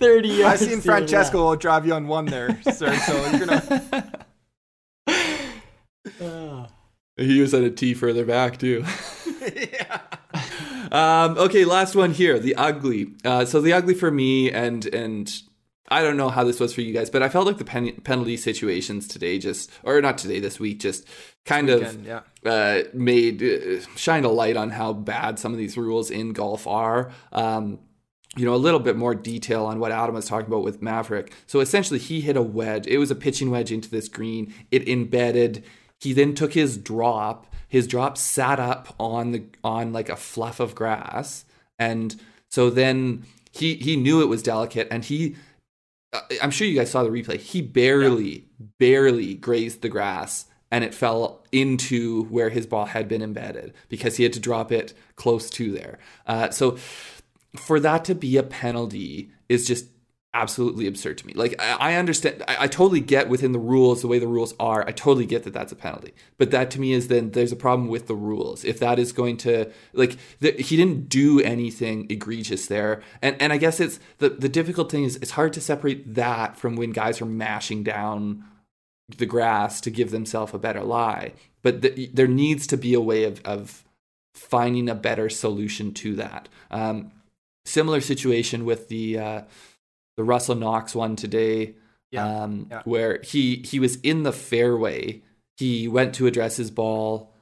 thirty 0.02 0.44
I've 0.44 0.58
seen 0.58 0.70
to 0.70 0.76
the 0.76 0.82
Francesco 0.82 1.56
drive 1.56 1.86
you 1.86 1.94
on 1.94 2.06
one 2.06 2.26
there, 2.26 2.60
sir. 2.62 2.94
So 2.94 3.30
you're 3.30 3.46
gonna. 3.46 3.62
left." 3.70 4.16
Uh, 6.20 6.66
he 7.16 7.40
was 7.40 7.54
at 7.54 7.62
a 7.62 7.70
tee 7.70 7.94
further 7.94 8.24
back 8.24 8.58
too. 8.58 8.84
yeah. 9.56 10.00
Um, 10.90 11.38
okay, 11.38 11.64
last 11.64 11.94
one 11.94 12.12
here, 12.12 12.38
the 12.38 12.54
ugly. 12.56 13.12
Uh, 13.24 13.44
so 13.44 13.60
the 13.60 13.72
ugly 13.72 13.94
for 13.94 14.10
me, 14.10 14.50
and 14.50 14.84
and 14.86 15.32
I 15.88 16.02
don't 16.02 16.16
know 16.16 16.28
how 16.28 16.44
this 16.44 16.58
was 16.58 16.74
for 16.74 16.80
you 16.80 16.92
guys, 16.92 17.10
but 17.10 17.22
I 17.22 17.28
felt 17.28 17.46
like 17.46 17.58
the 17.58 17.64
pen- 17.64 18.00
penalty 18.02 18.36
situations 18.36 19.06
today, 19.06 19.38
just 19.38 19.70
or 19.82 20.00
not 20.00 20.18
today, 20.18 20.40
this 20.40 20.58
week, 20.58 20.80
just 20.80 21.06
kind 21.44 21.68
Weekend, 21.68 22.06
of 22.06 22.22
yeah. 22.44 22.50
uh, 22.50 22.82
made 22.94 23.42
uh, 23.42 23.80
shined 23.96 24.24
a 24.24 24.30
light 24.30 24.56
on 24.56 24.70
how 24.70 24.92
bad 24.92 25.38
some 25.38 25.52
of 25.52 25.58
these 25.58 25.76
rules 25.76 26.10
in 26.10 26.32
golf 26.32 26.66
are. 26.66 27.10
Um, 27.32 27.78
you 28.36 28.46
know, 28.46 28.54
a 28.54 28.56
little 28.56 28.80
bit 28.80 28.96
more 28.96 29.14
detail 29.14 29.66
on 29.66 29.78
what 29.78 29.92
Adam 29.92 30.14
was 30.14 30.26
talking 30.26 30.46
about 30.46 30.64
with 30.64 30.80
Maverick. 30.80 31.32
So 31.46 31.60
essentially, 31.60 31.98
he 31.98 32.22
hit 32.22 32.36
a 32.36 32.42
wedge. 32.42 32.86
It 32.86 32.98
was 32.98 33.10
a 33.10 33.14
pitching 33.14 33.50
wedge 33.50 33.70
into 33.70 33.90
this 33.90 34.08
green. 34.08 34.54
It 34.70 34.88
embedded. 34.88 35.64
He 36.00 36.12
then 36.12 36.34
took 36.34 36.54
his 36.54 36.78
drop. 36.78 37.46
His 37.68 37.86
drop 37.86 38.16
sat 38.16 38.58
up 38.58 38.94
on 38.98 39.32
the 39.32 39.44
on 39.62 39.92
like 39.92 40.08
a 40.08 40.16
fluff 40.16 40.60
of 40.60 40.74
grass, 40.74 41.44
and 41.78 42.18
so 42.50 42.70
then 42.70 43.24
he 43.50 43.74
he 43.74 43.96
knew 43.96 44.20
it 44.20 44.28
was 44.28 44.42
delicate, 44.42 44.88
and 44.90 45.04
he. 45.04 45.36
uh, 46.12 46.20
I'm 46.42 46.50
sure 46.50 46.66
you 46.66 46.78
guys 46.78 46.90
saw 46.90 47.02
the 47.02 47.10
replay. 47.10 47.38
He 47.38 47.62
barely, 47.62 48.46
barely 48.78 49.34
grazed 49.34 49.80
the 49.80 49.88
grass, 49.88 50.46
and 50.70 50.84
it 50.84 50.94
fell 50.94 51.44
into 51.50 52.24
where 52.24 52.50
his 52.50 52.66
ball 52.66 52.86
had 52.86 53.08
been 53.08 53.22
embedded 53.22 53.72
because 53.88 54.16
he 54.16 54.22
had 54.22 54.32
to 54.34 54.40
drop 54.40 54.70
it 54.72 54.92
close 55.16 55.48
to 55.50 55.72
there. 55.72 55.98
Uh, 56.26 56.50
so 56.50 56.76
for 57.56 57.80
that 57.80 58.04
to 58.06 58.14
be 58.14 58.36
a 58.36 58.42
penalty 58.42 59.30
is 59.48 59.66
just 59.66 59.86
absolutely 60.34 60.86
absurd 60.86 61.18
to 61.18 61.26
me. 61.26 61.34
Like 61.34 61.54
I, 61.60 61.92
I 61.92 61.94
understand, 61.96 62.42
I, 62.48 62.64
I 62.64 62.66
totally 62.66 63.00
get 63.00 63.28
within 63.28 63.52
the 63.52 63.58
rules 63.58 64.00
the 64.00 64.08
way 64.08 64.18
the 64.18 64.26
rules 64.26 64.54
are. 64.58 64.86
I 64.86 64.92
totally 64.92 65.26
get 65.26 65.44
that 65.44 65.52
that's 65.52 65.72
a 65.72 65.76
penalty, 65.76 66.14
but 66.38 66.50
that 66.50 66.70
to 66.72 66.80
me 66.80 66.92
is 66.92 67.08
then 67.08 67.32
there's 67.32 67.52
a 67.52 67.56
problem 67.56 67.88
with 67.88 68.06
the 68.06 68.14
rules. 68.14 68.64
If 68.64 68.78
that 68.78 68.98
is 68.98 69.12
going 69.12 69.36
to 69.38 69.70
like 69.92 70.16
the, 70.40 70.52
he 70.52 70.76
didn't 70.76 71.08
do 71.08 71.40
anything 71.40 72.06
egregious 72.10 72.66
there, 72.66 73.02
and 73.20 73.36
and 73.40 73.52
I 73.52 73.58
guess 73.58 73.80
it's 73.80 74.00
the 74.18 74.30
the 74.30 74.48
difficult 74.48 74.90
thing 74.90 75.04
is 75.04 75.16
it's 75.16 75.32
hard 75.32 75.52
to 75.54 75.60
separate 75.60 76.14
that 76.14 76.56
from 76.56 76.76
when 76.76 76.92
guys 76.92 77.20
are 77.20 77.26
mashing 77.26 77.82
down 77.82 78.44
the 79.18 79.26
grass 79.26 79.80
to 79.82 79.90
give 79.90 80.10
themselves 80.10 80.54
a 80.54 80.58
better 80.58 80.82
lie. 80.82 81.32
But 81.60 81.82
the, 81.82 82.10
there 82.12 82.26
needs 82.26 82.66
to 82.68 82.78
be 82.78 82.94
a 82.94 83.00
way 83.00 83.24
of 83.24 83.42
of 83.44 83.84
finding 84.34 84.88
a 84.88 84.94
better 84.94 85.28
solution 85.28 85.92
to 85.92 86.16
that. 86.16 86.48
Um, 86.70 87.12
similar 87.64 88.00
situation 88.00 88.64
with 88.64 88.88
the 88.88 89.18
uh, 89.18 89.42
the 90.16 90.24
Russell 90.24 90.54
Knox 90.56 90.94
one 90.94 91.16
today, 91.16 91.74
Yeah, 92.10 92.42
um, 92.44 92.66
yeah. 92.70 92.82
where 92.84 93.20
he 93.22 93.56
he 93.64 93.78
was 93.80 93.96
in 93.96 94.22
the 94.22 94.32
fairway. 94.32 95.22
He 95.58 95.88
went 95.88 96.14
to 96.16 96.26
address 96.26 96.56
his 96.56 96.70
ball, 96.70 97.32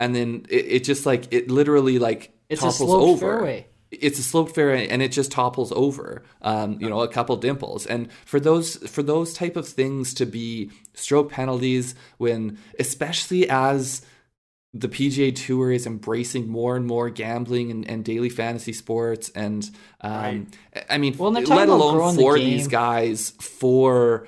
and 0.00 0.14
then 0.14 0.46
it, 0.48 0.66
it 0.66 0.84
just 0.84 1.06
like 1.06 1.32
it 1.32 1.50
literally 1.50 1.98
like 1.98 2.32
it's 2.48 2.62
a 2.62 2.66
topples 2.66 2.90
over. 2.92 3.18
fairway. 3.38 3.66
it's 3.90 4.18
a 4.18 4.22
slope 4.22 4.54
fairway, 4.54 4.88
and 4.88 5.02
it 5.02 5.12
just 5.12 5.30
topples 5.32 5.72
over 5.72 6.22
um, 6.42 6.78
you 6.80 6.88
know 6.88 7.00
a 7.02 7.08
couple 7.08 7.36
dimples 7.36 7.86
and 7.86 8.08
for 8.24 8.40
those 8.40 8.76
for 8.88 9.02
those 9.02 9.34
type 9.34 9.56
of 9.56 9.68
things 9.68 10.14
to 10.14 10.26
be 10.26 10.70
stroke 10.94 11.30
penalties 11.30 11.94
when 12.18 12.58
especially 12.78 13.48
as 13.48 14.02
the 14.80 14.88
PGA 14.88 15.34
Tour 15.34 15.70
is 15.72 15.86
embracing 15.86 16.48
more 16.48 16.76
and 16.76 16.86
more 16.86 17.10
gambling 17.10 17.70
and, 17.70 17.88
and 17.88 18.04
daily 18.04 18.28
fantasy 18.28 18.72
sports, 18.72 19.30
and 19.30 19.68
um, 20.00 20.12
right. 20.12 20.46
I 20.90 20.98
mean, 20.98 21.16
well, 21.16 21.30
let 21.30 21.68
alone 21.68 22.16
for 22.16 22.38
the 22.38 22.44
these 22.44 22.68
guys 22.68 23.30
for 23.40 24.26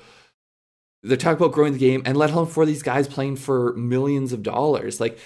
they're 1.03 1.17
talking 1.17 1.37
about 1.37 1.53
growing 1.53 1.73
the 1.73 1.79
game, 1.79 2.01
and 2.05 2.17
let 2.17 2.31
alone 2.31 2.47
for 2.47 2.65
these 2.65 2.83
guys 2.83 3.07
playing 3.07 3.37
for 3.37 3.73
millions 3.73 4.33
of 4.33 4.43
dollars. 4.43 4.99
Like, 4.99 5.19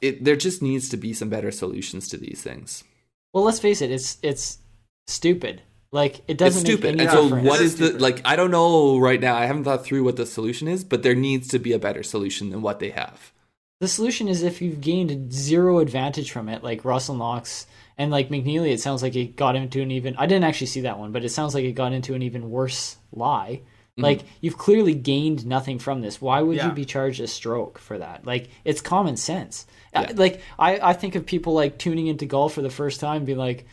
it, 0.00 0.24
there 0.24 0.36
just 0.36 0.62
needs 0.62 0.88
to 0.90 0.96
be 0.96 1.12
some 1.12 1.28
better 1.28 1.50
solutions 1.50 2.08
to 2.08 2.16
these 2.16 2.42
things. 2.42 2.84
Well, 3.32 3.44
let's 3.44 3.58
face 3.58 3.82
it; 3.82 3.90
it's 3.90 4.18
it's 4.22 4.58
stupid. 5.06 5.62
Like 5.90 6.20
it 6.28 6.36
doesn't. 6.36 6.60
It's 6.60 6.70
stupid. 6.70 7.00
and 7.00 7.10
so, 7.10 7.28
what 7.28 7.60
is 7.60 7.76
the 7.76 7.98
like? 7.98 8.20
I 8.24 8.36
don't 8.36 8.50
know 8.50 8.98
right 8.98 9.20
now. 9.20 9.36
I 9.36 9.46
haven't 9.46 9.64
thought 9.64 9.84
through 9.84 10.04
what 10.04 10.16
the 10.16 10.26
solution 10.26 10.68
is, 10.68 10.84
but 10.84 11.02
there 11.02 11.14
needs 11.14 11.48
to 11.48 11.58
be 11.58 11.72
a 11.72 11.78
better 11.78 12.02
solution 12.02 12.50
than 12.50 12.62
what 12.62 12.78
they 12.78 12.90
have. 12.90 13.32
The 13.80 13.88
solution 13.88 14.28
is 14.28 14.42
if 14.42 14.60
you've 14.60 14.80
gained 14.80 15.32
zero 15.32 15.78
advantage 15.78 16.32
from 16.32 16.48
it, 16.48 16.64
like 16.64 16.84
Russell 16.84 17.14
Knox 17.14 17.66
and 17.96 18.10
like 18.10 18.28
McNealy, 18.28 18.72
It 18.72 18.80
sounds 18.80 19.02
like 19.02 19.14
it 19.14 19.36
got 19.36 19.56
into 19.56 19.80
an 19.82 19.90
even. 19.90 20.16
I 20.16 20.26
didn't 20.26 20.44
actually 20.44 20.66
see 20.68 20.82
that 20.82 20.98
one, 20.98 21.12
but 21.12 21.24
it 21.24 21.30
sounds 21.30 21.54
like 21.54 21.64
it 21.64 21.72
got 21.72 21.92
into 21.92 22.14
an 22.14 22.22
even 22.22 22.50
worse 22.50 22.96
lie. 23.12 23.60
Mm-hmm. 23.98 24.02
Like 24.02 24.20
you've 24.40 24.58
clearly 24.58 24.94
gained 24.94 25.46
nothing 25.46 25.78
from 25.78 26.00
this. 26.00 26.20
Why 26.20 26.40
would 26.40 26.56
yeah. 26.56 26.68
you 26.68 26.72
be 26.72 26.84
charged 26.84 27.20
a 27.20 27.26
stroke 27.26 27.78
for 27.78 27.98
that? 27.98 28.24
Like 28.24 28.50
it's 28.64 28.80
common 28.80 29.16
sense. 29.16 29.66
Yeah. 29.92 30.12
Like 30.14 30.40
I, 30.58 30.78
I 30.80 30.92
think 30.92 31.14
of 31.16 31.26
people 31.26 31.52
like 31.52 31.78
tuning 31.78 32.06
into 32.06 32.26
golf 32.26 32.54
for 32.54 32.62
the 32.62 32.70
first 32.70 33.00
time, 33.00 33.24
be 33.24 33.34
like, 33.34 33.66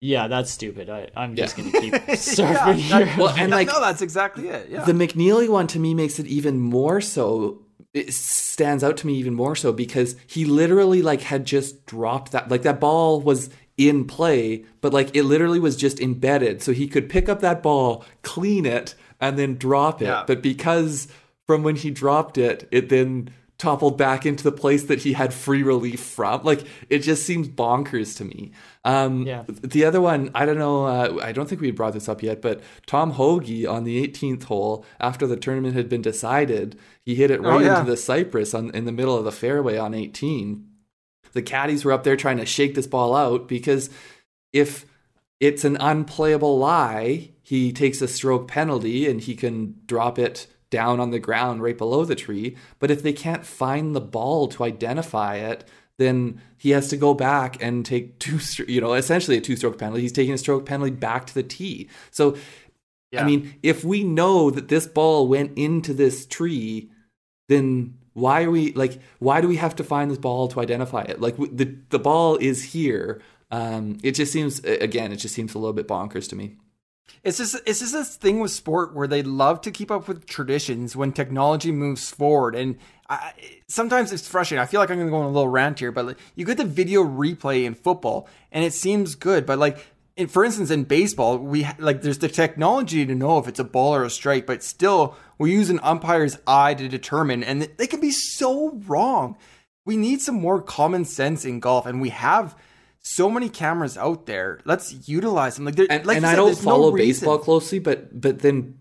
yeah, 0.00 0.28
that's 0.28 0.50
stupid. 0.50 0.90
I, 0.90 1.08
am 1.16 1.34
just 1.34 1.56
gonna 1.56 1.72
keep 1.72 1.92
surfing 2.08 2.90
yeah, 2.90 3.04
here. 3.04 3.14
Well, 3.16 3.34
and 3.36 3.50
like, 3.50 3.68
no, 3.68 3.80
that's 3.80 4.02
exactly 4.02 4.48
it. 4.48 4.68
Yeah. 4.68 4.84
The 4.84 4.92
McNealy 4.92 5.48
one 5.48 5.66
to 5.68 5.78
me 5.78 5.94
makes 5.94 6.18
it 6.18 6.26
even 6.26 6.58
more 6.58 7.00
so. 7.00 7.63
It 7.94 8.12
stands 8.12 8.82
out 8.82 8.96
to 8.98 9.06
me 9.06 9.14
even 9.14 9.34
more 9.34 9.54
so 9.54 9.72
because 9.72 10.16
he 10.26 10.44
literally 10.44 11.00
like 11.00 11.20
had 11.22 11.46
just 11.46 11.86
dropped 11.86 12.32
that 12.32 12.50
like 12.50 12.62
that 12.62 12.80
ball 12.80 13.20
was 13.20 13.50
in 13.76 14.04
play, 14.04 14.64
but 14.80 14.92
like 14.92 15.14
it 15.14 15.22
literally 15.22 15.60
was 15.60 15.76
just 15.76 16.00
embedded, 16.00 16.62
so 16.62 16.72
he 16.72 16.88
could 16.88 17.08
pick 17.08 17.28
up 17.28 17.40
that 17.40 17.62
ball, 17.62 18.04
clean 18.22 18.66
it, 18.66 18.94
and 19.20 19.38
then 19.38 19.56
drop 19.56 20.02
it. 20.02 20.06
Yeah. 20.06 20.24
But 20.26 20.42
because 20.42 21.08
from 21.46 21.62
when 21.62 21.76
he 21.76 21.90
dropped 21.90 22.36
it, 22.36 22.68
it 22.70 22.88
then 22.88 23.30
toppled 23.56 23.96
back 23.96 24.26
into 24.26 24.42
the 24.42 24.52
place 24.52 24.84
that 24.84 25.02
he 25.02 25.12
had 25.12 25.32
free 25.32 25.62
relief 25.62 26.00
from. 26.00 26.42
Like 26.42 26.66
it 26.90 27.00
just 27.00 27.24
seems 27.24 27.48
bonkers 27.48 28.16
to 28.16 28.24
me. 28.24 28.52
Um, 28.84 29.26
yeah. 29.26 29.44
The 29.46 29.84
other 29.84 30.00
one, 30.00 30.30
I 30.34 30.44
don't 30.44 30.58
know. 30.58 30.86
Uh, 30.86 31.18
I 31.22 31.32
don't 31.32 31.48
think 31.48 31.60
we 31.60 31.70
brought 31.70 31.94
this 31.94 32.08
up 32.08 32.22
yet, 32.22 32.42
but 32.42 32.60
Tom 32.86 33.12
Hoge 33.12 33.64
on 33.64 33.84
the 33.84 34.06
18th 34.06 34.44
hole, 34.44 34.84
after 35.00 35.26
the 35.26 35.36
tournament 35.36 35.74
had 35.74 35.88
been 35.88 36.02
decided, 36.02 36.78
he 37.04 37.14
hit 37.14 37.30
it 37.30 37.40
oh, 37.40 37.48
right 37.48 37.62
oh, 37.62 37.64
yeah. 37.64 37.80
into 37.80 37.90
the 37.90 37.96
cypress 37.96 38.54
on, 38.54 38.70
in 38.74 38.84
the 38.84 38.92
middle 38.92 39.16
of 39.16 39.24
the 39.24 39.32
fairway 39.32 39.78
on 39.78 39.94
18. 39.94 40.66
The 41.32 41.42
caddies 41.42 41.84
were 41.84 41.92
up 41.92 42.04
there 42.04 42.16
trying 42.16 42.38
to 42.38 42.46
shake 42.46 42.74
this 42.74 42.86
ball 42.86 43.14
out 43.14 43.48
because 43.48 43.90
if 44.52 44.86
it's 45.40 45.64
an 45.64 45.76
unplayable 45.78 46.58
lie, 46.58 47.30
he 47.42 47.72
takes 47.72 48.00
a 48.00 48.08
stroke 48.08 48.48
penalty 48.48 49.08
and 49.08 49.20
he 49.20 49.34
can 49.34 49.74
drop 49.86 50.18
it 50.18 50.46
down 50.74 50.98
on 51.00 51.10
the 51.10 51.18
ground 51.28 51.62
right 51.62 51.78
below 51.78 52.04
the 52.04 52.14
tree. 52.16 52.56
But 52.80 52.90
if 52.90 53.02
they 53.02 53.12
can't 53.12 53.46
find 53.46 53.94
the 53.94 54.00
ball 54.00 54.48
to 54.48 54.64
identify 54.64 55.36
it, 55.36 55.64
then 55.96 56.40
he 56.58 56.70
has 56.70 56.88
to 56.88 56.96
go 56.96 57.14
back 57.14 57.62
and 57.62 57.86
take 57.86 58.18
two, 58.18 58.38
you 58.66 58.80
know, 58.80 58.94
essentially 58.94 59.36
a 59.36 59.40
two 59.40 59.56
stroke 59.56 59.78
penalty. 59.78 60.02
He's 60.02 60.12
taking 60.12 60.34
a 60.34 60.38
stroke 60.38 60.66
penalty 60.66 60.90
back 60.90 61.26
to 61.28 61.34
the 61.34 61.44
tee. 61.44 61.88
So, 62.10 62.36
yeah. 63.12 63.22
I 63.22 63.24
mean, 63.24 63.54
if 63.62 63.84
we 63.84 64.02
know 64.02 64.50
that 64.50 64.66
this 64.66 64.88
ball 64.88 65.28
went 65.28 65.56
into 65.56 65.94
this 65.94 66.26
tree, 66.26 66.90
then 67.48 67.94
why 68.14 68.42
are 68.42 68.50
we 68.50 68.72
like, 68.72 68.98
why 69.20 69.40
do 69.40 69.46
we 69.46 69.56
have 69.56 69.76
to 69.76 69.84
find 69.84 70.10
this 70.10 70.18
ball 70.18 70.48
to 70.48 70.60
identify 70.60 71.02
it? 71.02 71.20
Like, 71.20 71.36
the, 71.36 71.76
the 71.90 72.00
ball 72.00 72.36
is 72.36 72.64
here. 72.72 73.22
Um, 73.52 73.98
it 74.02 74.16
just 74.16 74.32
seems, 74.32 74.58
again, 74.64 75.12
it 75.12 75.18
just 75.22 75.34
seems 75.34 75.54
a 75.54 75.58
little 75.58 75.72
bit 75.72 75.86
bonkers 75.86 76.28
to 76.30 76.36
me. 76.36 76.56
It's 77.22 77.38
just 77.38 77.56
it's 77.66 77.80
just 77.80 77.92
this 77.92 78.16
thing 78.16 78.40
with 78.40 78.50
sport 78.50 78.94
where 78.94 79.06
they 79.06 79.22
love 79.22 79.60
to 79.62 79.70
keep 79.70 79.90
up 79.90 80.08
with 80.08 80.26
traditions 80.26 80.94
when 80.94 81.12
technology 81.12 81.72
moves 81.72 82.10
forward, 82.10 82.54
and 82.54 82.76
I, 83.08 83.32
sometimes 83.68 84.12
it's 84.12 84.28
frustrating. 84.28 84.62
I 84.62 84.66
feel 84.66 84.80
like 84.80 84.90
I'm 84.90 84.96
going 84.96 85.08
to 85.08 85.10
go 85.10 85.18
on 85.18 85.26
a 85.26 85.30
little 85.30 85.48
rant 85.48 85.78
here, 85.78 85.92
but 85.92 86.06
like, 86.06 86.18
you 86.34 86.44
get 86.44 86.56
the 86.56 86.64
video 86.64 87.02
replay 87.04 87.64
in 87.64 87.74
football, 87.74 88.28
and 88.52 88.64
it 88.64 88.72
seems 88.72 89.14
good, 89.14 89.46
but 89.46 89.58
like. 89.58 89.86
In, 90.16 90.28
for 90.28 90.44
instance, 90.44 90.70
in 90.70 90.84
baseball, 90.84 91.38
we 91.38 91.66
like 91.80 92.02
there's 92.02 92.18
the 92.18 92.28
technology 92.28 93.04
to 93.04 93.16
know 93.16 93.38
if 93.38 93.48
it's 93.48 93.58
a 93.58 93.64
ball 93.64 93.96
or 93.96 94.04
a 94.04 94.10
strike, 94.10 94.46
but 94.46 94.62
still 94.62 95.16
we 95.38 95.50
use 95.50 95.70
an 95.70 95.80
umpire's 95.82 96.38
eye 96.46 96.74
to 96.74 96.86
determine, 96.88 97.42
and 97.42 97.62
they 97.78 97.88
can 97.88 97.98
be 97.98 98.12
so 98.12 98.78
wrong. 98.86 99.36
We 99.84 99.96
need 99.96 100.20
some 100.22 100.36
more 100.36 100.62
common 100.62 101.04
sense 101.04 101.44
in 101.44 101.58
golf, 101.58 101.84
and 101.84 102.00
we 102.00 102.10
have 102.10 102.56
so 103.04 103.30
many 103.30 103.48
cameras 103.48 103.96
out 103.96 104.26
there. 104.26 104.58
Let's 104.64 105.08
utilize 105.08 105.56
them. 105.56 105.66
Like, 105.66 105.78
and, 105.78 106.06
like 106.06 106.16
and 106.16 106.26
I 106.26 106.34
don't 106.34 106.58
follow 106.58 106.90
no 106.90 106.96
baseball 106.96 107.38
closely, 107.38 107.78
but 107.78 108.18
but 108.18 108.40
then 108.40 108.78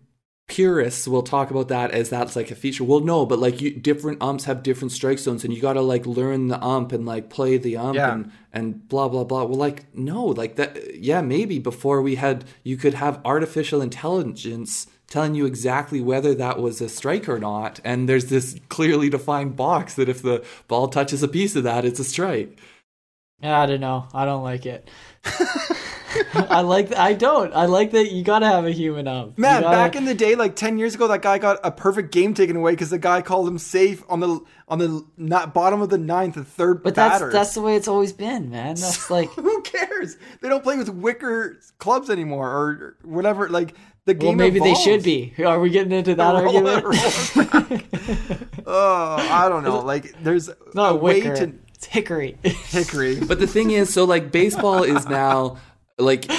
purists 0.47 1.07
will 1.07 1.24
talk 1.24 1.51
about 1.51 1.67
that 1.69 1.91
as 1.91 2.09
that's 2.09 2.36
like 2.36 2.49
a 2.49 2.55
feature. 2.55 2.86
Well, 2.86 3.01
no, 3.01 3.26
but 3.26 3.39
like 3.39 3.61
you, 3.61 3.71
different 3.71 4.21
umps 4.21 4.45
have 4.45 4.63
different 4.63 4.93
strike 4.93 5.19
zones, 5.19 5.43
and 5.43 5.53
you 5.53 5.61
got 5.61 5.74
to 5.74 5.82
like 5.82 6.05
learn 6.05 6.47
the 6.47 6.63
ump 6.63 6.93
and 6.93 7.05
like 7.05 7.30
play 7.30 7.57
the 7.57 7.76
ump 7.78 7.95
yeah. 7.95 8.13
and 8.13 8.32
and 8.53 8.88
blah 8.88 9.09
blah 9.09 9.26
blah. 9.26 9.43
Well, 9.43 9.57
like 9.57 9.93
no, 9.93 10.26
like 10.26 10.55
that. 10.55 10.95
Yeah, 10.95 11.21
maybe 11.21 11.59
before 11.59 12.01
we 12.01 12.15
had 12.15 12.45
you 12.63 12.78
could 12.78 12.93
have 12.93 13.21
artificial 13.26 13.82
intelligence 13.82 14.88
telling 15.07 15.36
you 15.36 15.45
exactly 15.45 16.01
whether 16.01 16.34
that 16.34 16.59
was 16.59 16.80
a 16.80 16.88
strike 16.88 17.28
or 17.28 17.39
not, 17.39 17.82
and 17.84 18.07
there's 18.07 18.28
this 18.28 18.57
clearly 18.69 19.09
defined 19.09 19.57
box 19.57 19.95
that 19.95 20.07
if 20.07 20.21
the 20.21 20.43
ball 20.69 20.88
touches 20.88 21.21
a 21.21 21.28
piece 21.28 21.57
of 21.57 21.63
that, 21.63 21.84
it's 21.84 21.99
a 21.99 22.05
strike. 22.05 22.57
I 23.44 23.66
don't 23.66 23.82
know. 23.82 24.08
I 24.14 24.26
don't 24.26 24.44
like 24.44 24.66
it. 24.66 24.89
I 26.34 26.62
like. 26.62 26.96
I 26.96 27.14
don't. 27.14 27.54
I 27.54 27.66
like 27.66 27.91
that 27.91 28.12
you 28.12 28.24
gotta 28.24 28.46
have 28.46 28.66
a 28.66 28.72
human 28.72 29.08
up. 29.08 29.38
Man, 29.38 29.62
gotta... 29.62 29.76
back 29.76 29.96
in 29.96 30.06
the 30.06 30.14
day, 30.14 30.36
like 30.36 30.56
ten 30.56 30.78
years 30.78 30.96
ago, 30.96 31.08
that 31.08 31.22
guy 31.22 31.38
got 31.38 31.60
a 31.64 31.72
perfect 31.72 32.12
game 32.12 32.34
taken 32.34 32.56
away 32.56 32.72
because 32.72 32.89
the 32.89 33.00
guy 33.00 33.22
called 33.22 33.48
him 33.48 33.58
safe 33.58 34.04
on 34.10 34.20
the 34.20 34.39
on 34.68 34.80
the 34.80 35.06
not 35.18 35.54
bottom 35.54 35.82
of 35.82 35.89
the 35.89 35.98
ninth, 35.98 36.36
the 36.36 36.44
third. 36.44 36.84
But 36.84 36.96
batter. 36.96 37.26
that's 37.26 37.34
that's 37.34 37.54
the 37.56 37.62
way 37.62 37.76
it's 37.76 37.88
always 37.88 38.14
been, 38.14 38.50
man. 38.50 38.76
That's 38.84 39.10
like 39.10 39.30
who 39.32 39.62
cares? 39.62 40.18
They 40.41 40.50
don't 40.50 40.64
play 40.64 40.78
with 40.78 40.89
wicker 40.89 41.60
clubs 41.78 42.10
anymore 42.10 42.50
or 42.50 42.98
whatever. 43.04 43.50
Like 43.50 43.76
the 44.06 44.14
game. 44.14 44.38
Well, 44.38 44.48
maybe 44.48 44.60
evolves. 44.60 44.84
they 44.86 44.91
should 44.91 45.04
be. 45.04 45.34
Are 45.44 45.60
we 45.60 45.70
getting 45.70 45.91
into 45.91 46.16
that 46.16 46.36
argument? 46.36 46.86
oh, 48.66 49.16
I 49.18 49.48
don't 49.50 49.64
know. 49.64 49.80
Like 49.80 50.22
there's 50.22 50.50
not 50.74 50.94
a 50.94 50.96
wicker. 50.96 51.30
way 51.30 51.36
to 51.36 51.54
it's 51.84 51.94
hickory. 51.94 52.38
Hickory. 52.44 53.20
but 53.20 53.40
the 53.40 53.48
thing 53.48 53.72
is, 53.72 53.94
so 53.94 54.06
like 54.06 54.32
baseball 54.32 54.84
is 54.84 55.08
now 55.08 55.58
like 55.98 56.32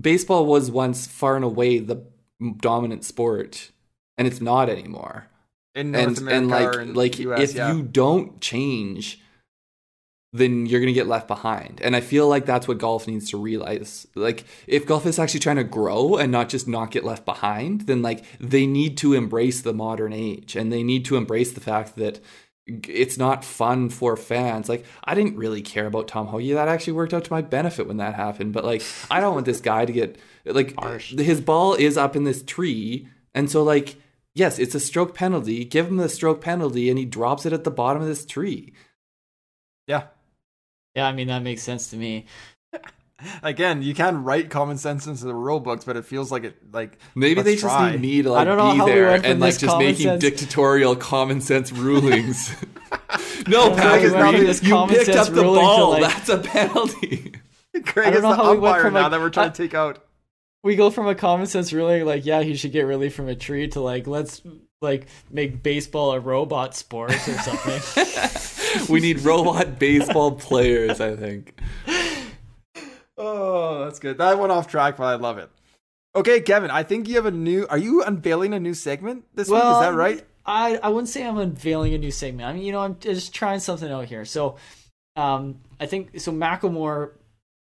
baseball 0.00 0.46
was 0.46 0.70
once 0.70 1.06
far 1.06 1.36
and 1.36 1.44
away 1.44 1.78
the 1.78 2.04
dominant 2.56 3.04
sport, 3.04 3.70
and 4.18 4.26
it's 4.26 4.40
not 4.40 4.68
anymore. 4.68 5.28
In 5.74 5.92
North 5.92 6.06
and, 6.06 6.18
America 6.18 6.78
and 6.80 6.96
like 6.96 7.18
like 7.18 7.18
US, 7.20 7.50
if 7.50 7.56
yeah. 7.56 7.72
you 7.72 7.82
don't 7.82 8.40
change 8.40 9.20
then 10.34 10.66
you're 10.66 10.80
going 10.80 10.92
to 10.92 10.92
get 10.92 11.06
left 11.06 11.28
behind. 11.28 11.80
And 11.80 11.94
I 11.94 12.00
feel 12.00 12.26
like 12.26 12.44
that's 12.44 12.66
what 12.66 12.78
golf 12.78 13.06
needs 13.06 13.30
to 13.30 13.38
realize. 13.38 14.08
Like 14.16 14.44
if 14.66 14.84
golf 14.84 15.06
is 15.06 15.16
actually 15.16 15.38
trying 15.38 15.56
to 15.56 15.64
grow 15.64 16.16
and 16.16 16.32
not 16.32 16.48
just 16.48 16.66
not 16.66 16.90
get 16.90 17.04
left 17.04 17.24
behind, 17.24 17.82
then 17.82 18.02
like 18.02 18.24
they 18.40 18.66
need 18.66 18.98
to 18.98 19.12
embrace 19.12 19.62
the 19.62 19.72
modern 19.72 20.12
age 20.12 20.56
and 20.56 20.72
they 20.72 20.82
need 20.82 21.04
to 21.04 21.16
embrace 21.16 21.52
the 21.52 21.60
fact 21.60 21.94
that 21.96 22.18
it's 22.66 23.18
not 23.18 23.44
fun 23.44 23.90
for 23.90 24.16
fans. 24.16 24.68
Like 24.68 24.84
I 25.04 25.14
didn't 25.14 25.36
really 25.36 25.62
care 25.62 25.86
about 25.86 26.08
Tom 26.08 26.28
Hoge. 26.28 26.52
That 26.52 26.68
actually 26.68 26.94
worked 26.94 27.12
out 27.12 27.24
to 27.24 27.32
my 27.32 27.42
benefit 27.42 27.86
when 27.86 27.98
that 27.98 28.14
happened. 28.14 28.52
But 28.52 28.64
like 28.64 28.82
I 29.10 29.20
don't 29.20 29.34
want 29.34 29.46
this 29.46 29.60
guy 29.60 29.84
to 29.84 29.92
get 29.92 30.18
like 30.44 30.74
Harsh. 30.76 31.12
his 31.12 31.40
ball 31.40 31.74
is 31.74 31.96
up 31.96 32.16
in 32.16 32.24
this 32.24 32.42
tree, 32.42 33.08
and 33.34 33.50
so 33.50 33.62
like 33.62 33.96
yes, 34.34 34.58
it's 34.58 34.74
a 34.74 34.80
stroke 34.80 35.14
penalty. 35.14 35.64
Give 35.64 35.86
him 35.86 35.98
the 35.98 36.08
stroke 36.08 36.40
penalty, 36.40 36.88
and 36.88 36.98
he 36.98 37.04
drops 37.04 37.44
it 37.44 37.52
at 37.52 37.64
the 37.64 37.70
bottom 37.70 38.02
of 38.02 38.08
this 38.08 38.24
tree. 38.24 38.72
Yeah, 39.86 40.04
yeah. 40.94 41.06
I 41.06 41.12
mean 41.12 41.28
that 41.28 41.42
makes 41.42 41.62
sense 41.62 41.90
to 41.90 41.96
me. 41.96 42.26
Again, 43.42 43.82
you 43.82 43.94
can 43.94 44.24
write 44.24 44.50
common 44.50 44.78
sense 44.78 45.06
into 45.06 45.24
the 45.24 45.34
rule 45.34 45.60
books, 45.60 45.84
but 45.84 45.96
it 45.96 46.04
feels 46.04 46.30
like 46.32 46.44
it 46.44 46.56
like 46.72 46.98
maybe 47.14 47.42
they 47.42 47.54
just 47.54 47.64
try. 47.64 47.92
need 47.92 48.00
me 48.00 48.22
to 48.22 48.30
like 48.32 48.42
I 48.42 48.44
don't 48.44 48.58
know 48.78 48.84
be 48.84 48.90
there 48.90 49.18
we 49.20 49.24
and 49.26 49.40
like 49.40 49.58
just 49.58 49.78
making 49.78 50.06
sense. 50.06 50.20
dictatorial 50.20 50.96
common 50.96 51.40
sense 51.40 51.72
rulings. 51.72 52.54
no, 53.48 53.74
Patrick, 53.74 54.12
you, 54.62 54.78
you 54.78 54.86
picked 54.86 55.10
up 55.10 55.28
the 55.32 55.42
ball. 55.42 55.92
Like, 55.92 56.02
That's 56.02 56.28
a 56.28 56.38
penalty. 56.38 57.32
Craig 57.84 58.14
is 58.14 58.22
the 58.22 58.28
umpire 58.28 58.90
now 58.90 59.08
that 59.08 59.20
we're 59.20 59.30
trying 59.30 59.52
to 59.52 59.62
take 59.62 59.74
out. 59.74 60.04
We 60.62 60.76
go 60.76 60.90
from 60.90 61.06
a 61.08 61.14
common 61.14 61.46
sense 61.46 61.72
ruling 61.72 62.06
like, 62.06 62.24
yeah, 62.24 62.42
he 62.42 62.56
should 62.56 62.72
get 62.72 62.82
relief 62.82 63.14
from 63.14 63.28
a 63.28 63.34
tree 63.34 63.68
to 63.68 63.80
like, 63.80 64.06
let's 64.06 64.40
like 64.80 65.06
make 65.30 65.62
baseball 65.62 66.12
a 66.12 66.20
robot 66.20 66.74
sport 66.74 67.12
or 67.12 67.18
something. 67.38 68.88
we 68.88 69.00
need 69.00 69.20
robot 69.20 69.78
baseball 69.78 70.32
players, 70.32 71.00
I 71.00 71.16
think. 71.16 71.60
Oh, 73.16 73.84
that's 73.84 73.98
good. 73.98 74.18
That 74.18 74.38
went 74.38 74.52
off 74.52 74.66
track, 74.68 74.96
but 74.96 75.04
I 75.04 75.14
love 75.14 75.38
it. 75.38 75.50
Okay, 76.16 76.40
Kevin, 76.40 76.70
I 76.70 76.82
think 76.82 77.08
you 77.08 77.16
have 77.16 77.26
a 77.26 77.30
new. 77.30 77.66
Are 77.68 77.78
you 77.78 78.02
unveiling 78.02 78.52
a 78.54 78.60
new 78.60 78.74
segment 78.74 79.24
this 79.34 79.48
week? 79.48 79.58
Is 79.58 79.80
that 79.80 79.94
right? 79.94 80.24
I, 80.46 80.76
I 80.76 80.88
wouldn't 80.88 81.08
say 81.08 81.26
I'm 81.26 81.38
unveiling 81.38 81.94
a 81.94 81.98
new 81.98 82.10
segment. 82.10 82.48
I 82.48 82.52
mean, 82.52 82.62
you 82.62 82.72
know, 82.72 82.80
I'm 82.80 82.98
just 83.00 83.34
trying 83.34 83.60
something 83.60 83.90
out 83.90 84.04
here. 84.06 84.24
So, 84.24 84.56
um, 85.16 85.60
I 85.80 85.86
think 85.86 86.20
so. 86.20 86.32
Macklemore 86.32 87.12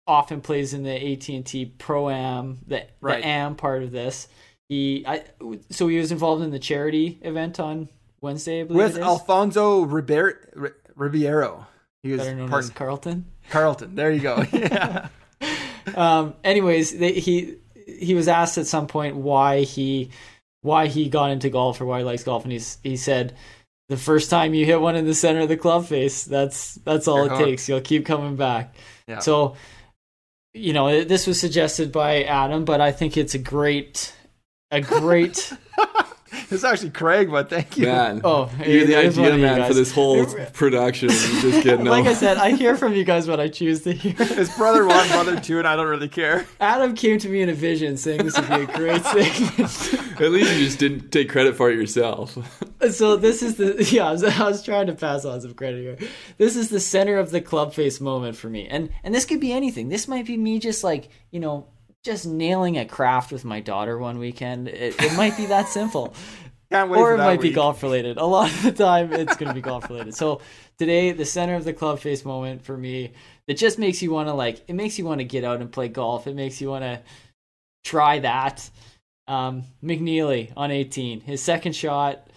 often 0.08 0.40
plays 0.42 0.74
in 0.74 0.84
the 0.84 0.94
AT 1.14 1.28
and 1.30 1.46
T 1.46 1.66
Pro 1.66 2.10
Am, 2.10 2.60
the, 2.68 2.86
Right. 3.02 3.22
the 3.22 3.28
Am 3.28 3.56
part 3.56 3.84
of 3.84 3.92
this. 3.92 4.28
He, 4.70 5.04
I, 5.08 5.24
so 5.72 5.88
he 5.88 5.98
was 5.98 6.12
involved 6.12 6.44
in 6.44 6.52
the 6.52 6.60
charity 6.60 7.18
event 7.24 7.60
on 7.60 7.90
Wednesday, 8.22 8.62
I 8.62 8.64
believe 8.66 8.78
With 8.84 8.98
it 8.98 9.00
is. 9.00 9.06
Alfonso 9.06 9.82
Ribeiro. 9.82 10.34
Ribeiro. 10.96 11.66
He 12.04 12.12
was 12.12 12.22
better 12.22 12.36
known 12.36 12.50
part- 12.50 12.66
as 12.66 12.70
Carlton. 12.70 13.26
Carlton. 13.50 13.96
There 13.96 14.12
you 14.12 14.20
go. 14.22 14.44
Yeah. 14.54 15.08
Um, 15.96 16.36
anyways, 16.44 16.98
they, 16.98 17.14
he 17.14 17.56
he 17.86 18.14
was 18.14 18.28
asked 18.28 18.58
at 18.58 18.68
some 18.68 18.88
point 18.88 19.16
why 19.16 19.62
he 19.62 20.12
why 20.62 20.88
he 20.88 21.10
got 21.10 21.32
into 21.32 21.50
golf 21.50 21.80
or 21.82 21.86
why 21.86 22.00
he 22.00 22.04
likes 22.04 22.24
golf, 22.24 22.44
and 22.44 22.52
he's 22.52 22.78
he 22.84 22.98
said 22.98 23.36
the 23.90 23.98
first 23.98 24.30
time 24.30 24.54
you 24.54 24.66
hit 24.66 24.80
one 24.80 24.96
in 24.96 25.06
the 25.06 25.14
center 25.16 25.42
of 25.42 25.50
the 25.50 25.58
club 25.58 25.86
face, 25.86 26.24
that's 26.24 26.76
that's 26.76 27.08
all 27.08 27.18
You're 27.18 27.26
it 27.26 27.30
hooked. 27.38 27.44
takes. 27.44 27.70
You'll 27.70 27.82
keep 27.82 28.06
coming 28.06 28.36
back. 28.36 28.76
Yeah. 29.08 29.20
So, 29.20 29.56
you 30.54 30.74
know, 30.74 31.04
this 31.04 31.26
was 31.26 31.40
suggested 31.40 31.92
by 31.92 32.24
Adam, 32.24 32.66
but 32.66 32.82
I 32.82 32.92
think 32.92 33.18
it's 33.18 33.34
a 33.34 33.40
great 33.40 34.14
a 34.72 34.82
great. 34.82 35.52
it's 36.52 36.64
actually 36.64 36.90
Craig, 36.90 37.30
but 37.30 37.50
thank 37.50 37.78
you. 37.78 37.86
Man, 37.86 38.22
Oh, 38.24 38.50
you're 38.58 38.86
the 38.86 38.94
it 38.98 39.06
is 39.06 39.20
idea 39.20 39.38
man 39.38 39.68
for 39.68 39.74
this 39.74 39.92
whole 39.92 40.26
production. 40.54 41.10
Just 41.10 41.64
get 41.64 41.80
no. 41.84 41.92
like 41.92 42.06
I 42.06 42.14
said, 42.14 42.38
I 42.38 42.52
hear 42.56 42.76
from 42.76 42.94
you 42.94 43.04
guys 43.04 43.28
what 43.28 43.40
I 43.40 43.48
choose 43.48 43.82
to 43.84 43.94
hear. 43.94 44.14
His 44.14 44.56
brother 44.58 44.86
one, 44.86 45.08
brother 45.10 45.40
two, 45.40 45.60
and 45.60 45.68
I 45.68 45.76
don't 45.76 45.88
really 45.88 46.10
care. 46.10 46.46
Adam 46.60 46.96
came 46.96 47.20
to 47.20 47.30
me 47.30 47.42
in 47.42 47.50
a 47.50 47.54
vision 47.54 47.98
saying 47.98 48.24
this 48.24 48.38
would 48.38 48.48
be 48.50 48.54
a 48.54 48.66
great 48.66 49.04
segment. 49.04 50.22
At 50.22 50.32
least 50.32 50.52
you 50.54 50.66
just 50.66 50.80
didn't 50.80 51.12
take 51.12 51.30
credit 51.30 51.56
for 51.56 51.70
it 51.70 51.76
yourself. 51.78 52.38
Uh, 52.82 52.90
so 52.90 53.16
this 53.16 53.44
is 53.44 53.56
the 53.56 53.84
yeah. 53.92 54.08
I 54.08 54.12
was, 54.12 54.24
I 54.24 54.44
was 54.44 54.64
trying 54.64 54.88
to 54.88 54.94
pass 54.94 55.26
on 55.26 55.42
some 55.42 55.54
credit 55.54 55.82
here. 55.82 56.10
This 56.38 56.56
is 56.56 56.70
the 56.70 56.80
center 56.80 57.18
of 57.18 57.32
the 57.32 57.42
club 57.42 57.74
face 57.74 58.02
moment 58.02 58.36
for 58.38 58.50
me, 58.50 58.68
and 58.68 58.90
and 59.04 59.14
this 59.14 59.26
could 59.26 59.40
be 59.40 59.52
anything. 59.52 59.90
This 59.90 60.08
might 60.08 60.26
be 60.26 60.38
me 60.38 60.60
just 60.60 60.84
like 60.84 61.10
you 61.32 61.40
know 61.40 61.68
just 62.04 62.26
nailing 62.26 62.78
a 62.78 62.86
craft 62.86 63.32
with 63.32 63.46
my 63.46 63.60
daughter 63.60 63.98
one 63.98 64.20
weekend. 64.20 64.68
It, 64.68 64.96
it 65.02 65.16
might 65.18 65.36
be 65.36 65.48
that 65.48 65.68
simple, 65.68 66.14
Can't 66.72 66.90
wait 66.90 67.00
or 67.00 67.16
it 67.16 67.18
that 67.18 67.26
might 67.26 67.42
be 67.42 67.52
golf 67.52 67.82
related. 67.82 68.18
A 68.18 68.26
lot 68.26 68.52
of 68.52 68.62
the 68.62 68.72
time, 68.72 69.12
it's 69.12 69.36
going 69.36 69.50
to 69.50 69.56
be 69.56 69.62
golf 69.62 69.90
related. 69.90 70.14
So 70.14 70.42
today, 70.78 71.12
the 71.12 71.26
center 71.26 71.56
of 71.56 71.66
the 71.66 71.74
club 71.74 72.00
face 72.00 72.24
moment 72.24 72.64
for 72.64 72.78
me, 72.78 73.14
it 73.48 73.56
just 73.56 73.80
makes 73.80 74.04
you 74.04 74.12
want 74.12 74.30
to 74.30 74.34
like. 74.34 74.62
It 74.68 74.74
makes 74.74 75.00
you 75.00 75.06
want 75.06 75.20
to 75.20 75.26
get 75.26 75.44
out 75.44 75.62
and 75.62 75.72
play 75.72 75.88
golf. 75.88 76.28
It 76.28 76.36
makes 76.36 76.62
you 76.62 76.70
want 76.70 76.84
to 76.84 77.02
try 77.84 78.20
that. 78.20 78.70
Um, 79.28 79.64
McNealy 79.84 80.52
on 80.58 80.72
18, 80.72 81.22
his 81.22 81.42
second 81.42 81.76
shot, 81.76 82.28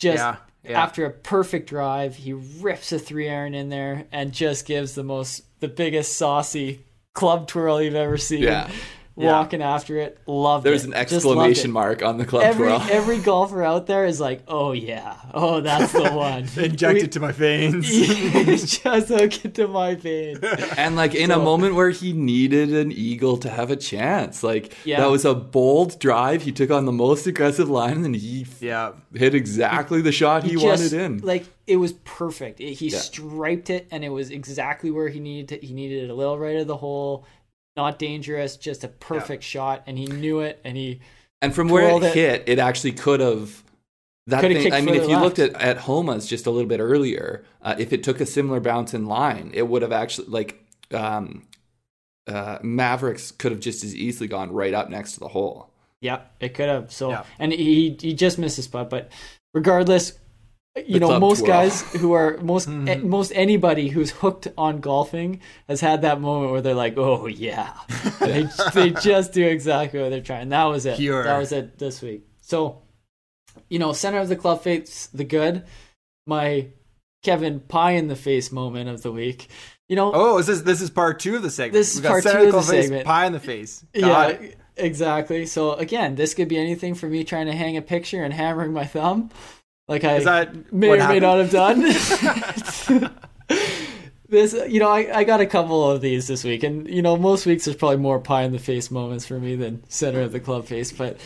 just 0.00 0.18
Yeah, 0.18 0.36
yeah. 0.62 0.80
after 0.80 1.06
a 1.06 1.10
perfect 1.10 1.68
drive, 1.68 2.14
he 2.14 2.32
rips 2.32 2.92
a 2.92 3.00
three 3.00 3.28
iron 3.28 3.54
in 3.54 3.68
there 3.68 4.06
and 4.12 4.32
just 4.32 4.64
gives 4.64 4.94
the 4.94 5.02
most, 5.02 5.42
the 5.60 5.66
biggest 5.66 6.16
saucy 6.16 6.84
club 7.14 7.46
twirl 7.48 7.80
you've 7.80 7.94
ever 7.94 8.18
seen. 8.18 8.42
Yeah. 8.42 8.70
Yeah. 9.16 9.30
Walking 9.30 9.62
after 9.62 9.96
it, 9.98 10.18
loved 10.26 10.66
There's 10.66 10.82
it. 10.82 10.88
an 10.88 10.94
exclamation 10.94 11.70
mark 11.70 12.02
on 12.02 12.18
the 12.18 12.24
club 12.24 12.42
Every 12.42 12.66
twirl. 12.66 12.80
every 12.90 13.18
golfer 13.20 13.62
out 13.62 13.86
there 13.86 14.06
is 14.06 14.18
like, 14.18 14.42
oh 14.48 14.72
yeah, 14.72 15.14
oh 15.32 15.60
that's 15.60 15.92
the 15.92 16.10
one. 16.12 16.48
Injected 16.56 17.12
to 17.12 17.20
my 17.20 17.30
veins. 17.30 17.88
just 17.88 19.08
hook 19.08 19.44
it 19.44 19.54
to 19.54 19.68
my 19.68 19.94
veins. 19.94 20.40
And 20.76 20.96
like 20.96 21.14
in 21.14 21.30
a 21.30 21.38
moment 21.38 21.76
where 21.76 21.90
he 21.90 22.12
needed 22.12 22.72
an 22.74 22.90
eagle 22.90 23.36
to 23.36 23.48
have 23.48 23.70
a 23.70 23.76
chance, 23.76 24.42
like 24.42 24.74
Yeah. 24.84 24.98
that 25.02 25.10
was 25.10 25.24
a 25.24 25.32
bold 25.32 26.00
drive. 26.00 26.42
He 26.42 26.50
took 26.50 26.72
on 26.72 26.84
the 26.84 26.90
most 26.90 27.24
aggressive 27.28 27.70
line, 27.70 27.92
and 27.92 28.04
then 28.04 28.14
he 28.14 28.48
yeah. 28.58 28.94
hit 29.14 29.32
exactly 29.36 30.02
the 30.02 30.10
shot 30.10 30.42
he, 30.42 30.54
just, 30.54 30.64
wanted 30.64 30.92
in. 30.92 31.18
Like 31.18 31.46
it 31.66 31.76
was 31.76 31.92
perfect. 32.04 32.60
It, 32.60 32.74
he 32.74 32.88
Yeah. 32.88 32.98
striped 32.98 33.70
it, 33.70 33.86
and 33.90 34.04
it 34.04 34.10
was 34.10 34.30
exactly 34.30 34.90
where 34.90 35.08
he 35.08 35.20
needed. 35.20 35.60
To, 35.60 35.66
he 35.66 35.72
needed 35.72 36.04
it 36.04 36.10
a 36.10 36.14
little 36.14 36.38
right 36.38 36.56
of 36.56 36.66
the 36.66 36.76
hole, 36.76 37.24
not 37.76 37.98
dangerous, 37.98 38.56
just 38.56 38.84
a 38.84 38.88
perfect 38.88 39.42
shot, 39.42 39.82
and 39.86 39.98
he 39.98 40.06
knew 40.06 40.40
it. 40.40 40.60
And 40.64 40.76
he 40.76 41.00
And 41.42 41.54
from 41.54 41.68
where 41.68 41.88
it, 41.88 42.02
it. 42.02 42.14
hit, 42.14 42.42
it 42.46 42.58
actually 42.58 42.92
could 42.92 43.20
have. 43.20 43.62
That 44.26 44.40
Coulda 44.40 44.54
thing, 44.62 44.72
I 44.72 44.80
mean, 44.80 44.94
if 44.94 45.06
you 45.08 45.18
looked 45.18 45.38
at 45.38 45.52
at 45.60 45.76
Homa's 45.78 46.26
just 46.26 46.46
a 46.46 46.50
little 46.50 46.68
bit 46.68 46.80
earlier, 46.80 47.44
uh, 47.60 47.74
if 47.78 47.92
it 47.92 48.02
took 48.02 48.20
a 48.22 48.26
similar 48.26 48.58
bounce 48.58 48.94
in 48.94 49.04
line, 49.04 49.50
it 49.52 49.68
would 49.68 49.82
have 49.82 49.92
actually 49.92 50.28
like 50.28 50.64
um, 50.92 51.46
uh, 52.26 52.58
Mavericks 52.62 53.30
could 53.30 53.52
have 53.52 53.60
just 53.60 53.84
as 53.84 53.94
easily 53.94 54.26
gone 54.26 54.50
right 54.50 54.72
up 54.72 54.88
next 54.88 55.12
to 55.12 55.20
the 55.20 55.28
hole. 55.28 55.70
Yeah, 56.00 56.20
it 56.40 56.54
could 56.54 56.68
have. 56.70 56.90
So, 56.90 57.10
Yeah. 57.10 57.24
and 57.38 57.52
he 57.52 57.96
he 58.00 58.14
just 58.14 58.38
missed 58.38 58.56
his 58.56 58.66
putt. 58.66 58.88
But 58.88 59.10
regardless, 59.52 60.18
you 60.86 60.98
know, 60.98 61.18
most 61.20 61.40
twirl. 61.40 61.48
guys 61.52 61.82
who 61.94 62.12
are 62.12 62.36
most 62.42 62.68
Mhm. 62.68 62.88
eh, 62.88 62.96
most 62.96 63.30
anybody 63.34 63.88
who's 63.88 64.10
hooked 64.10 64.48
on 64.58 64.80
golfing 64.80 65.40
has 65.68 65.80
had 65.80 66.02
that 66.02 66.20
moment 66.20 66.50
where 66.52 66.60
they're 66.60 66.74
like, 66.74 66.96
oh 66.98 67.26
yeah, 67.26 67.74
they 68.20 68.46
they 68.74 68.90
just 68.90 69.32
do 69.32 69.46
exactly 69.46 70.00
what 70.00 70.10
they're 70.10 70.20
trying. 70.20 70.48
That 70.48 70.64
was 70.64 70.84
it. 70.86 70.96
Pure. 70.96 71.24
That 71.24 71.38
was 71.38 71.52
it 71.52 71.78
this 71.78 72.02
week. 72.02 72.26
So, 72.40 72.82
you 73.68 73.78
know, 73.78 73.92
center 73.92 74.18
of 74.18 74.28
the 74.28 74.36
club 74.36 74.62
face, 74.62 75.06
the 75.06 75.24
good. 75.24 75.64
My 76.26 76.68
Kevin 77.22 77.60
pie 77.60 77.92
in 77.92 78.08
the 78.08 78.16
face 78.16 78.50
moment 78.52 78.88
of 78.88 79.02
the 79.02 79.12
week. 79.12 79.48
You 79.88 79.96
know, 79.96 80.12
Oh, 80.14 80.38
is 80.38 80.46
this 80.46 80.62
this 80.62 80.80
is 80.80 80.90
part 80.90 81.20
two 81.20 81.36
of 81.36 81.42
the 81.42 81.50
segment? 81.50 81.74
This 81.74 81.94
is 81.94 82.00
part 82.00 82.22
two 82.24 82.30
of 82.30 82.44
the 82.46 82.50
club 82.50 82.64
face, 82.64 82.84
segment. 82.86 83.06
Pie 83.06 83.26
in 83.26 83.32
the 83.32 83.40
face. 83.40 83.84
Got 83.94 84.00
yeah, 84.40 84.46
it. 84.48 84.58
exactly. 84.76 85.46
So 85.46 85.74
again, 85.74 86.14
this 86.16 86.34
could 86.34 86.48
be 86.48 86.58
anything 86.58 86.94
for 86.94 87.06
me 87.06 87.22
trying 87.22 87.46
to 87.46 87.52
hang 87.52 87.76
a 87.76 87.82
picture 87.82 88.24
and 88.24 88.32
hammering 88.32 88.72
my 88.72 88.86
thumb, 88.86 89.30
like 89.88 90.04
I 90.04 90.18
that 90.20 90.72
may 90.72 90.88
or 90.90 91.08
may 91.08 91.20
not 91.20 91.38
have 91.38 91.50
done. 91.50 91.82
this, 94.28 94.54
you 94.68 94.80
know, 94.80 94.90
I, 94.90 95.18
I 95.18 95.24
got 95.24 95.40
a 95.40 95.46
couple 95.46 95.90
of 95.90 96.00
these 96.00 96.26
this 96.26 96.44
week, 96.44 96.62
and 96.62 96.88
you 96.88 97.02
know, 97.02 97.16
most 97.16 97.46
weeks 97.46 97.64
there's 97.64 97.76
probably 97.76 97.98
more 97.98 98.18
pie 98.18 98.42
in 98.42 98.52
the 98.52 98.58
face 98.58 98.90
moments 98.90 99.26
for 99.26 99.38
me 99.38 99.56
than 99.56 99.82
center 99.88 100.20
of 100.20 100.32
the 100.32 100.40
club 100.40 100.66
face. 100.66 100.92
But 100.92 101.18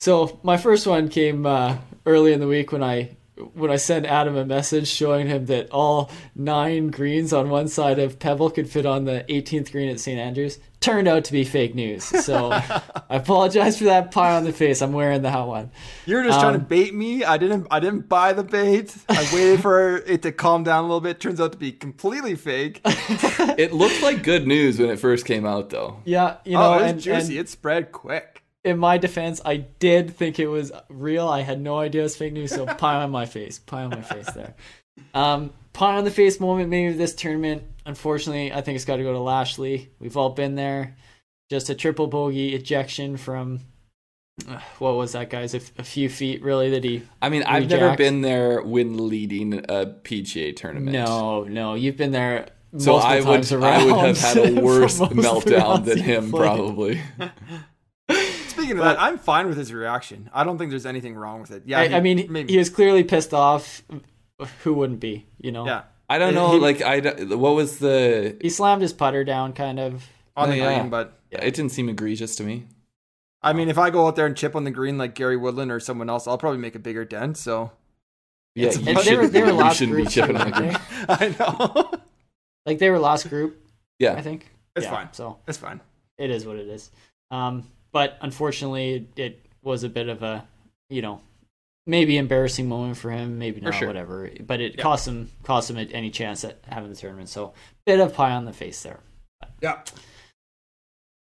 so 0.00 0.38
my 0.42 0.56
first 0.56 0.86
one 0.86 1.08
came 1.08 1.46
uh, 1.46 1.78
early 2.06 2.32
in 2.32 2.40
the 2.40 2.46
week 2.46 2.72
when 2.72 2.82
I 2.82 3.16
when 3.54 3.70
I 3.70 3.76
sent 3.76 4.06
Adam 4.06 4.36
a 4.36 4.44
message 4.44 4.88
showing 4.88 5.26
him 5.28 5.46
that 5.46 5.70
all 5.70 6.10
nine 6.34 6.90
greens 6.90 7.32
on 7.32 7.50
one 7.50 7.68
side 7.68 7.98
of 7.98 8.18
Pebble 8.18 8.50
could 8.50 8.68
fit 8.68 8.86
on 8.86 9.04
the 9.04 9.24
18th 9.28 9.72
green 9.72 9.88
at 9.88 10.00
St 10.00 10.18
Andrews. 10.18 10.58
Turned 10.80 11.08
out 11.08 11.24
to 11.24 11.32
be 11.32 11.44
fake 11.44 11.74
news. 11.74 12.04
So 12.04 12.50
I 12.52 12.82
apologize 13.10 13.76
for 13.78 13.84
that 13.84 14.12
pie 14.12 14.34
on 14.34 14.44
the 14.44 14.52
face. 14.52 14.80
I'm 14.80 14.94
wearing 14.94 15.20
that 15.22 15.46
one. 15.46 15.70
You're 16.06 16.24
just 16.24 16.40
trying 16.40 16.54
to 16.54 16.58
Um, 16.60 16.64
bait 16.64 16.94
me. 16.94 17.22
I 17.22 17.36
didn't. 17.36 17.66
I 17.70 17.80
didn't 17.80 18.08
buy 18.08 18.32
the 18.32 18.42
bait. 18.44 18.96
I 19.08 19.28
waited 19.34 19.60
for 19.60 19.96
it 20.06 20.22
to 20.22 20.32
calm 20.32 20.64
down 20.64 20.84
a 20.84 20.86
little 20.86 21.02
bit. 21.02 21.20
Turns 21.20 21.38
out 21.38 21.52
to 21.52 21.58
be 21.58 21.72
completely 21.72 22.34
fake. 22.34 22.80
It 23.58 23.74
looked 23.74 24.02
like 24.02 24.22
good 24.22 24.46
news 24.46 24.78
when 24.78 24.88
it 24.88 24.98
first 24.98 25.26
came 25.26 25.44
out, 25.44 25.68
though. 25.68 25.98
Yeah, 26.06 26.36
you 26.46 26.52
know, 26.52 26.62
oh, 26.62 26.78
it 26.78 26.82
was 26.82 26.90
and, 26.92 27.00
juicy. 27.00 27.32
and 27.38 27.40
it 27.40 27.48
spread 27.50 27.92
quick. 27.92 28.39
In 28.64 28.78
my 28.78 28.98
defense, 28.98 29.40
I 29.44 29.56
did 29.56 30.14
think 30.16 30.38
it 30.38 30.46
was 30.46 30.72
real. 30.88 31.28
I 31.28 31.42
had 31.42 31.60
no 31.60 31.78
idea 31.78 32.02
it 32.02 32.04
was 32.04 32.16
fake 32.16 32.32
news, 32.32 32.50
so 32.50 32.66
pie 32.78 32.96
on 33.02 33.10
my 33.10 33.26
face. 33.26 33.58
Pie 33.58 33.84
on 33.84 33.90
my 33.90 34.02
face 34.02 34.30
there. 34.32 34.54
Um, 35.14 35.52
pie 35.72 35.96
on 35.96 36.04
the 36.04 36.10
face 36.10 36.40
moment 36.40 36.68
maybe 36.68 36.92
this 36.92 37.14
tournament. 37.14 37.64
Unfortunately, 37.86 38.52
I 38.52 38.60
think 38.60 38.76
it's 38.76 38.84
got 38.84 38.96
to 38.96 39.02
go 39.02 39.12
to 39.12 39.18
Lashley. 39.18 39.90
We've 39.98 40.16
all 40.16 40.30
been 40.30 40.54
there. 40.54 40.96
Just 41.50 41.70
a 41.70 41.74
triple 41.74 42.06
bogey 42.06 42.54
ejection 42.54 43.16
from 43.16 43.60
uh, 44.48 44.60
what 44.78 44.94
was 44.96 45.12
that, 45.12 45.30
guys? 45.30 45.54
A, 45.54 45.58
f- 45.58 45.72
a 45.78 45.84
few 45.84 46.08
feet, 46.08 46.42
really. 46.42 46.70
That 46.70 46.84
he. 46.84 47.02
I 47.20 47.28
mean, 47.28 47.42
I've 47.42 47.68
never 47.68 47.96
been 47.96 48.20
there 48.20 48.62
when 48.62 49.08
leading 49.08 49.54
a 49.54 49.86
PGA 49.86 50.54
tournament. 50.54 50.92
No, 50.92 51.44
no, 51.44 51.74
you've 51.74 51.96
been 51.96 52.12
there. 52.12 52.48
So 52.78 52.96
I 52.96 53.20
would, 53.20 53.52
I 53.52 53.84
would 53.84 54.16
have 54.16 54.18
had 54.18 54.36
a 54.36 54.60
worse 54.62 54.98
for 54.98 55.12
most 55.12 55.26
of 55.38 55.44
the 55.44 55.50
meltdown 55.52 55.84
than 55.84 55.98
him, 55.98 56.30
probably. 56.30 57.00
Speaking 58.60 58.78
of 58.78 58.84
But- 58.84 58.94
that, 58.94 59.00
I'm 59.02 59.18
fine 59.18 59.48
with 59.48 59.56
his 59.58 59.72
reaction. 59.72 60.30
I 60.32 60.44
don't 60.44 60.58
think 60.58 60.70
there's 60.70 60.86
anything 60.86 61.14
wrong 61.14 61.40
with 61.40 61.50
it. 61.50 61.62
Yeah, 61.66 61.80
I, 61.80 61.88
he- 61.88 61.94
I 61.94 62.00
mean, 62.00 62.26
maybe. 62.30 62.52
he 62.52 62.58
was 62.58 62.70
clearly 62.70 63.04
pissed 63.04 63.34
off. 63.34 63.82
Who 64.64 64.74
wouldn't 64.74 65.00
be? 65.00 65.26
You 65.38 65.52
know. 65.52 65.66
yeah, 65.66 65.82
I 66.08 66.18
don't 66.18 66.34
know. 66.34 66.52
he- 66.52 66.58
like, 66.58 66.80
I, 66.82 67.00
what 67.34 67.54
was 67.54 67.78
the? 67.78 68.36
He 68.40 68.48
slammed 68.50 68.82
his 68.82 68.92
putter 68.92 69.24
down, 69.24 69.52
kind 69.52 69.78
of. 69.78 70.04
on 70.36 70.48
Oh, 70.48 70.52
the 70.52 70.58
yeah. 70.58 70.78
green. 70.78 70.90
But 70.90 71.18
It 71.30 71.54
didn't 71.54 71.70
seem 71.72 71.88
egregious 71.88 72.36
to 72.36 72.42
me. 72.44 72.66
I 73.42 73.52
mean, 73.52 73.68
if 73.70 73.78
I 73.78 73.90
go 73.90 74.06
out 74.06 74.16
there 74.16 74.26
and 74.26 74.36
chip 74.36 74.54
on 74.54 74.64
the 74.64 74.70
green 74.70 74.98
like 74.98 75.14
Gary 75.14 75.36
Woodland 75.36 75.70
or 75.72 75.80
someone 75.80 76.08
else, 76.10 76.26
I'll 76.28 76.38
probably 76.38 76.58
make 76.60 76.74
a 76.74 76.78
bigger 76.78 77.04
dent. 77.04 77.36
So 77.38 77.72
Yeah, 78.54 78.68
It's- 78.68 78.80
you, 78.82 78.88
And 78.88 78.98
they 78.98 79.02
should, 79.02 79.18
were, 79.18 79.28
they 79.28 79.42
were 79.42 79.52
you 79.62 79.74
shouldn't 79.74 79.96
be 79.96 80.02
group, 80.02 80.12
chipping 80.12 80.36
on 80.36 80.50
the 80.50 80.56
green. 80.56 80.76
I 81.08 81.34
know 81.38 81.90
Like 82.66 82.78
they 82.78 82.90
were 82.90 82.98
last 82.98 83.28
group, 83.30 83.58
Yeah, 83.98 84.12
I 84.14 84.20
think. 84.22 84.50
it's 84.76 84.84
Yeah, 84.86 84.92
fine. 84.92 85.08
So 85.12 85.38
It's 85.48 85.56
fine. 85.58 85.80
it 86.18 86.30
is 86.30 86.44
what 86.46 86.56
it 86.56 86.68
is. 86.68 86.90
Um, 87.30 87.66
but 87.92 88.18
unfortunately, 88.20 89.08
it, 89.16 89.46
was 89.62 89.84
a 89.84 89.88
bit 89.90 90.08
of 90.08 90.22
a, 90.22 90.46
you 90.88 91.02
know, 91.02 91.20
maybe 91.86 92.16
embarrassing 92.16 92.66
moment 92.66 92.96
for 92.96 93.10
him. 93.10 93.38
Maybe 93.38 93.60
not, 93.60 93.74
sure. 93.74 93.86
whatever. 93.88 94.30
But 94.46 94.60
it 94.62 94.76
Yeah. 94.76 94.82
cost 94.82 95.06
him 95.06 95.30
cost 95.42 95.68
him 95.68 95.76
any 95.76 96.10
chance 96.10 96.44
at 96.44 96.58
having 96.66 96.88
the 96.88 96.96
tournament. 96.96 97.28
So 97.28 97.52
bit 97.84 98.00
of 98.00 98.14
pie 98.14 98.30
on 98.32 98.46
the 98.46 98.54
face 98.54 98.82
there. 98.82 99.00
Yeah. 99.60 99.80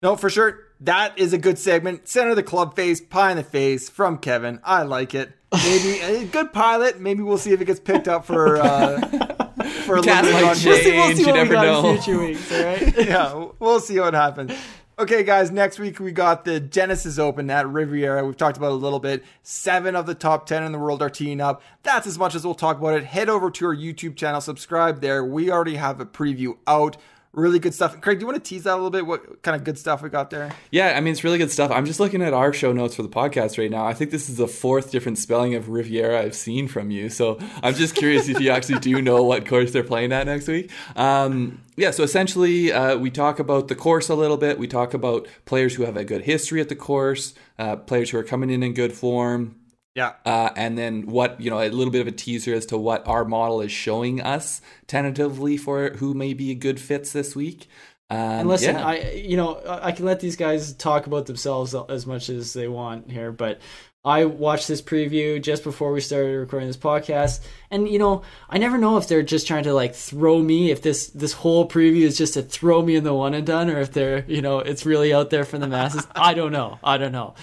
No, 0.02 0.16
for 0.16 0.30
sure. 0.30 0.60
That 0.80 1.18
is 1.18 1.34
a 1.34 1.38
good 1.38 1.58
segment. 1.58 2.08
Center 2.08 2.32
of 2.32 2.36
the 2.36 2.44
club 2.44 2.76
face, 2.76 3.00
pie 3.02 3.32
in 3.32 3.38
the 3.38 3.44
face 3.44 3.90
from 3.90 4.18
Kevin. 4.18 4.60
I 4.64 4.84
like 4.84 5.16
it. 5.16 5.32
Maybe 5.54 6.00
a 6.02 6.26
good 6.26 6.52
pilot. 6.54 7.00
Maybe 7.00 7.24
we'll 7.24 7.38
see 7.38 7.52
if 7.52 7.62
it 7.62 7.66
gets 7.66 7.80
picked 7.80 8.08
up 8.08 8.26
for 8.26 8.58
uh, 8.58 9.00
for 9.86 9.98
a 9.98 10.02
Cast 10.02 10.26
limited 10.26 10.34
might 10.34 10.42
run. 10.44 10.56
change. 10.56 10.66
We'll 10.66 10.78
see, 10.78 10.92
we'll 10.92 11.16
see 11.16 11.22
you 11.24 11.28
what 11.28 11.44
we 11.48 11.54
got 11.56 11.66
know. 11.66 11.90
in 11.90 12.02
future 12.02 12.20
weeks, 12.20 12.52
all 12.54 12.64
right? 12.64 12.98
yeah, 13.08 13.46
we'll 13.60 13.80
see 13.80 14.00
what 14.00 14.14
happens. 14.14 14.52
Okay, 14.99 15.24
guys, 15.24 15.49
next 15.49 15.80
week 15.80 15.99
we 15.99 16.11
got 16.11 16.45
the 16.45 16.60
Genesis 16.60 17.18
Open 17.18 17.49
at 17.49 17.68
Riviera. 17.68 18.24
We've 18.24 18.38
talked 18.38 18.57
about 18.57 18.68
it 18.68 18.74
a 18.74 18.76
little 18.76 18.99
bit. 18.99 19.24
Seven 19.41 19.95
of 19.95 20.06
the 20.06 20.14
top 20.14 20.45
10 20.45 20.61
in 20.61 20.72
the 20.72 20.78
world 20.78 21.02
are 21.02 21.10
teeing 21.10 21.41
up. 21.41 21.64
That's 21.82 22.06
as 22.06 22.20
much 22.20 22.36
as 22.36 22.45
we'll 22.45 22.53
talk 22.53 22.78
about 22.78 22.94
it. 22.94 23.03
Head 23.03 23.28
over 23.28 23.49
to 23.49 23.65
our 23.65 23.76
YouTube 23.76 24.15
channel, 24.15 24.40
subscribe 24.40 25.02
there. 25.02 25.26
We 25.26 25.49
already 25.49 25.78
have 25.78 25.99
a 25.99 26.06
preview 26.06 26.57
out. 26.68 26.98
Really 27.34 27.57
good 27.57 27.73
stuff. 27.73 27.99
Craig, 27.99 28.19
do 28.19 28.23
you 28.23 28.27
want 28.27 28.43
to 28.43 28.47
tease 28.47 28.65
that 28.65 28.73
a 28.73 28.76
little 28.76 28.91
bit? 28.91 29.07
What 29.07 29.41
kind 29.41 29.55
of 29.55 29.64
good 29.64 29.80
stuff 29.80 30.03
we 30.03 30.10
got 30.10 30.30
there? 30.30 30.51
Yeah, 30.69 30.93
I 30.95 31.01
mean, 31.01 31.14
it's 31.14 31.23
really 31.23 31.39
good 31.39 31.49
stuff. 31.49 31.72
I'm 31.72 31.88
just 31.88 31.99
looking 31.99 32.22
at 32.22 32.31
our 32.31 32.53
show 32.53 32.72
notes 32.72 32.95
for 32.95 33.01
the 33.01 33.10
podcast 33.10 33.57
right 33.57 33.72
now. 33.72 33.88
I 33.88 33.95
think 33.95 34.11
this 34.11 34.30
is 34.30 34.38
the 34.38 34.47
fourth 34.47 34.91
different 34.91 35.18
spelling 35.18 35.55
of 35.55 35.68
Riviera 35.68 36.22
I've 36.22 36.35
seen 36.35 36.68
from 36.68 36.91
you. 36.91 37.10
So 37.10 37.39
I'm 37.64 37.73
just 37.73 37.95
curious 37.95 38.27
if 38.30 38.39
you 38.39 38.51
actually 38.51 38.80
do 38.80 39.01
know 39.01 39.23
what 39.23 39.47
course 39.47 39.72
they're 39.72 39.84
playing 39.84 40.11
at 40.11 40.27
next 40.27 40.47
week. 40.47 40.69
Um, 40.95 41.60
yeah, 41.76 41.89
so 41.89 42.03
essentially, 42.03 42.72
uh, 42.72 42.97
we 42.97 43.10
talk 43.10 43.39
about 43.39 43.68
the 43.68 43.73
course 43.76 44.10
a 44.10 44.15
little 44.15 44.38
bit. 44.38 44.60
We 44.60 44.68
talk 44.68 44.93
about 44.93 45.27
players 45.45 45.73
who 45.73 45.85
have 45.85 45.97
a 45.97 46.03
good 46.03 46.22
history 46.22 46.61
at 46.61 46.69
the 46.69 46.76
course, 46.76 47.34
uh, 47.57 47.77
players 47.77 48.11
who 48.11 48.19
are 48.19 48.23
coming 48.23 48.51
in 48.51 48.61
in 48.61 48.76
good 48.76 48.93
form, 48.93 49.55
Yeah. 49.95 50.14
uh, 50.26 50.49
and 50.56 50.78
then 50.78 51.03
what 51.07 51.40
you 51.40 51.49
know 51.52 51.60
a 51.60 51.70
little 51.70 51.91
bit 51.91 52.02
of 52.02 52.07
a 52.07 52.11
teaser 52.11 52.53
as 52.56 52.65
to 52.68 52.78
what 52.78 53.07
our 53.07 53.26
model 53.26 53.61
is 53.61 53.72
showing 53.72 54.22
us 54.22 54.60
tentatively 54.88 55.56
for 55.57 55.91
who 55.91 56.14
may 56.15 56.34
be 56.34 56.56
good 56.56 56.80
fits 56.80 57.14
this 57.14 57.36
week. 57.36 57.68
Um, 58.10 58.18
And 58.20 58.49
listen, 58.49 58.76
yeah. 58.76 58.86
I 58.86 59.11
you 59.11 59.38
know 59.38 59.61
I 59.65 59.91
can 59.91 60.06
let 60.06 60.20
these 60.20 60.36
guys 60.36 60.74
talk 60.74 61.06
about 61.07 61.28
themselves 61.28 61.76
as 61.90 62.06
much 62.07 62.30
as 62.30 62.53
they 62.53 62.68
want 62.68 63.11
here, 63.11 63.32
but 63.32 63.61
I 64.06 64.26
watched 64.26 64.68
this 64.68 64.82
preview 64.82 65.41
just 65.41 65.64
before 65.64 65.94
we 65.94 66.02
started 66.02 66.38
recording 66.38 66.68
this 66.68 66.76
podcast, 66.76 67.40
and 67.72 67.88
you 67.88 67.99
know 67.99 68.24
I 68.49 68.57
never 68.57 68.78
know 68.78 68.98
if 68.98 69.07
they're 69.07 69.24
just 69.24 69.48
trying 69.48 69.64
to 69.64 69.74
like 69.74 69.95
throw 69.95 70.41
me, 70.41 70.72
if 70.72 70.82
this 70.82 71.07
this 71.11 71.34
whole 71.34 71.70
preview 71.70 72.02
is 72.02 72.18
just 72.18 72.34
to 72.34 72.41
throw 72.41 72.82
me 72.82 72.95
in 72.95 73.03
the 73.06 73.14
one 73.14 73.34
and 73.34 73.45
done, 73.48 73.70
or 73.70 73.80
if 73.80 73.94
they're 73.94 74.26
you 74.28 74.41
know 74.41 74.60
it's 74.60 74.86
really 74.86 75.14
out 75.14 75.30
there 75.30 75.45
for 75.45 75.57
the 75.57 75.68
masses. 75.68 76.06
I 76.15 76.34
don't 76.34 76.52
know. 76.52 76.80
I 76.84 76.98
don't 76.98 77.14
know. 77.14 77.36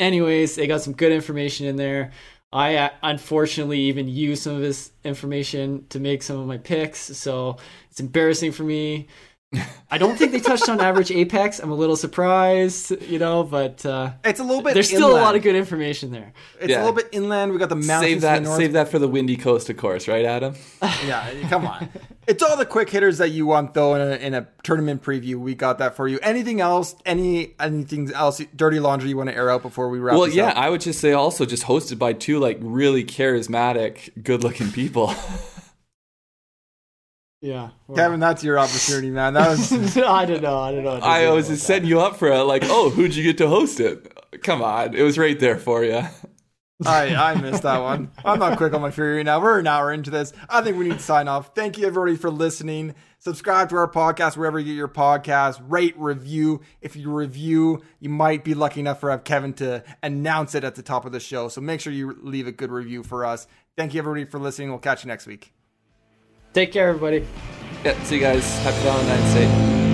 Anyways, 0.00 0.56
they 0.56 0.66
got 0.66 0.80
some 0.80 0.94
good 0.94 1.12
information 1.12 1.66
in 1.66 1.76
there. 1.76 2.10
I 2.52 2.74
uh, 2.76 2.88
unfortunately 3.02 3.78
even 3.80 4.08
used 4.08 4.42
some 4.42 4.56
of 4.56 4.62
this 4.62 4.90
information 5.04 5.86
to 5.90 6.00
make 6.00 6.22
some 6.22 6.38
of 6.38 6.46
my 6.46 6.58
picks, 6.58 6.98
so 6.98 7.58
it's 7.90 8.00
embarrassing 8.00 8.52
for 8.52 8.64
me. 8.64 9.06
I 9.92 9.98
don't 9.98 10.16
think 10.16 10.30
they 10.30 10.38
touched 10.38 10.68
on 10.68 10.80
average 10.80 11.10
apex. 11.10 11.58
I'm 11.58 11.72
a 11.72 11.74
little 11.74 11.96
surprised, 11.96 12.92
you 13.02 13.18
know, 13.18 13.42
but 13.42 13.84
uh, 13.84 14.12
It's 14.24 14.38
a 14.38 14.44
little 14.44 14.62
bit 14.62 14.74
there's 14.74 14.86
still 14.88 15.10
a 15.10 15.18
lot 15.20 15.34
of 15.34 15.42
good 15.42 15.56
information 15.56 16.12
there. 16.12 16.32
It's 16.60 16.70
Yeah. 16.70 16.78
a 16.78 16.82
little 16.84 16.94
bit 16.94 17.08
inland. 17.10 17.50
We 17.52 17.58
got 17.58 17.68
the 17.68 17.74
mountains 17.74 18.00
save 18.02 18.14
to 18.18 18.20
the 18.20 18.26
that 18.28 18.42
north. 18.44 18.56
save 18.58 18.72
that 18.74 18.88
for 18.88 19.00
the 19.00 19.08
windy 19.08 19.36
coast 19.36 19.68
of 19.68 19.76
course 19.76 20.06
right 20.06 20.24
adam 20.24 20.54
Yeah, 21.04 21.28
come 21.48 21.66
on. 21.66 21.88
it's 22.28 22.40
all 22.44 22.56
the 22.56 22.64
quick 22.64 22.90
hitters 22.90 23.18
that 23.18 23.30
you 23.30 23.44
want 23.46 23.74
though 23.74 23.96
in 23.96 24.00
a, 24.00 24.14
in 24.24 24.34
a 24.34 24.46
tournament 24.62 25.02
preview. 25.02 25.34
We 25.34 25.56
got 25.56 25.78
that 25.78 25.96
for 25.96 26.06
you. 26.06 26.20
Anything 26.22 26.60
else? 26.60 26.94
Any 27.04 27.54
anything 27.58 28.12
else? 28.12 28.40
Dirty 28.54 28.78
laundry 28.78 29.08
you 29.08 29.16
want 29.16 29.30
to 29.30 29.34
air 29.34 29.50
out 29.50 29.62
before 29.62 29.88
we 29.88 29.98
wrap? 29.98 30.14
well 30.14 30.26
this 30.26 30.34
yeah 30.36 30.50
up? 30.50 30.56
i 30.58 30.70
would 30.70 30.80
just 30.80 31.00
say 31.00 31.10
also 31.12 31.44
just 31.44 31.64
hosted 31.64 31.98
by 31.98 32.12
two 32.12 32.38
like 32.38 32.58
really 32.60 33.02
charismatic 33.04 34.10
good 34.22 34.44
looking 34.44 34.70
people 34.70 35.12
Yeah, 37.40 37.70
Kevin, 37.94 38.20
that's 38.20 38.44
your 38.44 38.58
opportunity, 38.58 39.10
man. 39.10 39.34
That 39.34 39.48
was 39.48 39.72
I 39.96 40.26
don't 40.26 40.42
know. 40.42 40.58
I 40.58 40.72
don't 40.72 40.84
know. 40.84 40.90
what 40.92 41.00
to 41.00 41.06
i 41.06 41.30
was 41.30 41.48
just 41.48 41.66
setting 41.66 41.88
you 41.88 42.00
up 42.00 42.16
for 42.16 42.28
it 42.28 42.42
like 42.42 42.64
oh 42.66 42.90
who'd 42.90 43.14
you 43.14 43.22
get 43.22 43.38
to 43.38 43.48
host 43.48 43.80
it 43.80 44.12
come 44.42 44.62
on 44.62 44.94
it 44.94 45.02
was 45.02 45.16
right 45.16 45.40
there 45.40 45.58
for 45.58 45.82
you 45.82 46.02
I 46.84 47.14
I 47.14 47.34
missed 47.40 47.62
that 47.62 47.78
one. 47.78 48.10
I'm 48.24 48.38
not 48.38 48.56
quick 48.56 48.72
on 48.72 48.80
my 48.80 48.90
feet 48.90 49.02
right 49.02 49.22
now. 49.22 49.40
We're 49.40 49.58
an 49.58 49.66
hour 49.66 49.92
into 49.92 50.10
this. 50.10 50.32
I 50.48 50.62
think 50.62 50.78
we 50.78 50.88
need 50.88 50.98
to 50.98 51.02
sign 51.02 51.28
off. 51.28 51.54
Thank 51.54 51.78
you 51.78 51.86
everybody 51.86 52.16
for 52.16 52.30
listening. 52.30 52.94
Subscribe 53.18 53.68
to 53.68 53.76
our 53.76 53.90
podcast 53.90 54.36
wherever 54.36 54.58
you 54.58 54.64
get 54.66 54.78
your 54.78 54.88
podcast. 54.88 55.60
Rate, 55.68 55.94
review. 55.98 56.62
If 56.80 56.96
you 56.96 57.10
review, 57.12 57.82
you 57.98 58.08
might 58.08 58.44
be 58.44 58.54
lucky 58.54 58.80
enough 58.80 59.00
for 59.00 59.10
have 59.10 59.24
Kevin 59.24 59.52
to 59.54 59.84
announce 60.02 60.54
it 60.54 60.64
at 60.64 60.74
the 60.74 60.82
top 60.82 61.04
of 61.04 61.12
the 61.12 61.20
show. 61.20 61.48
So 61.48 61.60
make 61.60 61.80
sure 61.80 61.92
you 61.92 62.16
leave 62.22 62.46
a 62.46 62.52
good 62.52 62.70
review 62.70 63.02
for 63.02 63.26
us. 63.26 63.46
Thank 63.76 63.92
you 63.92 63.98
everybody 63.98 64.24
for 64.24 64.38
listening. 64.38 64.70
We'll 64.70 64.78
catch 64.78 65.04
you 65.04 65.08
next 65.08 65.26
week. 65.26 65.52
Take 66.52 66.72
care, 66.72 66.88
everybody. 66.88 67.26
yeah 67.84 68.02
see 68.04 68.16
you 68.16 68.20
guys 68.20 68.44
happy 68.62 68.76
valentine's 68.82 69.34
day 69.34 69.89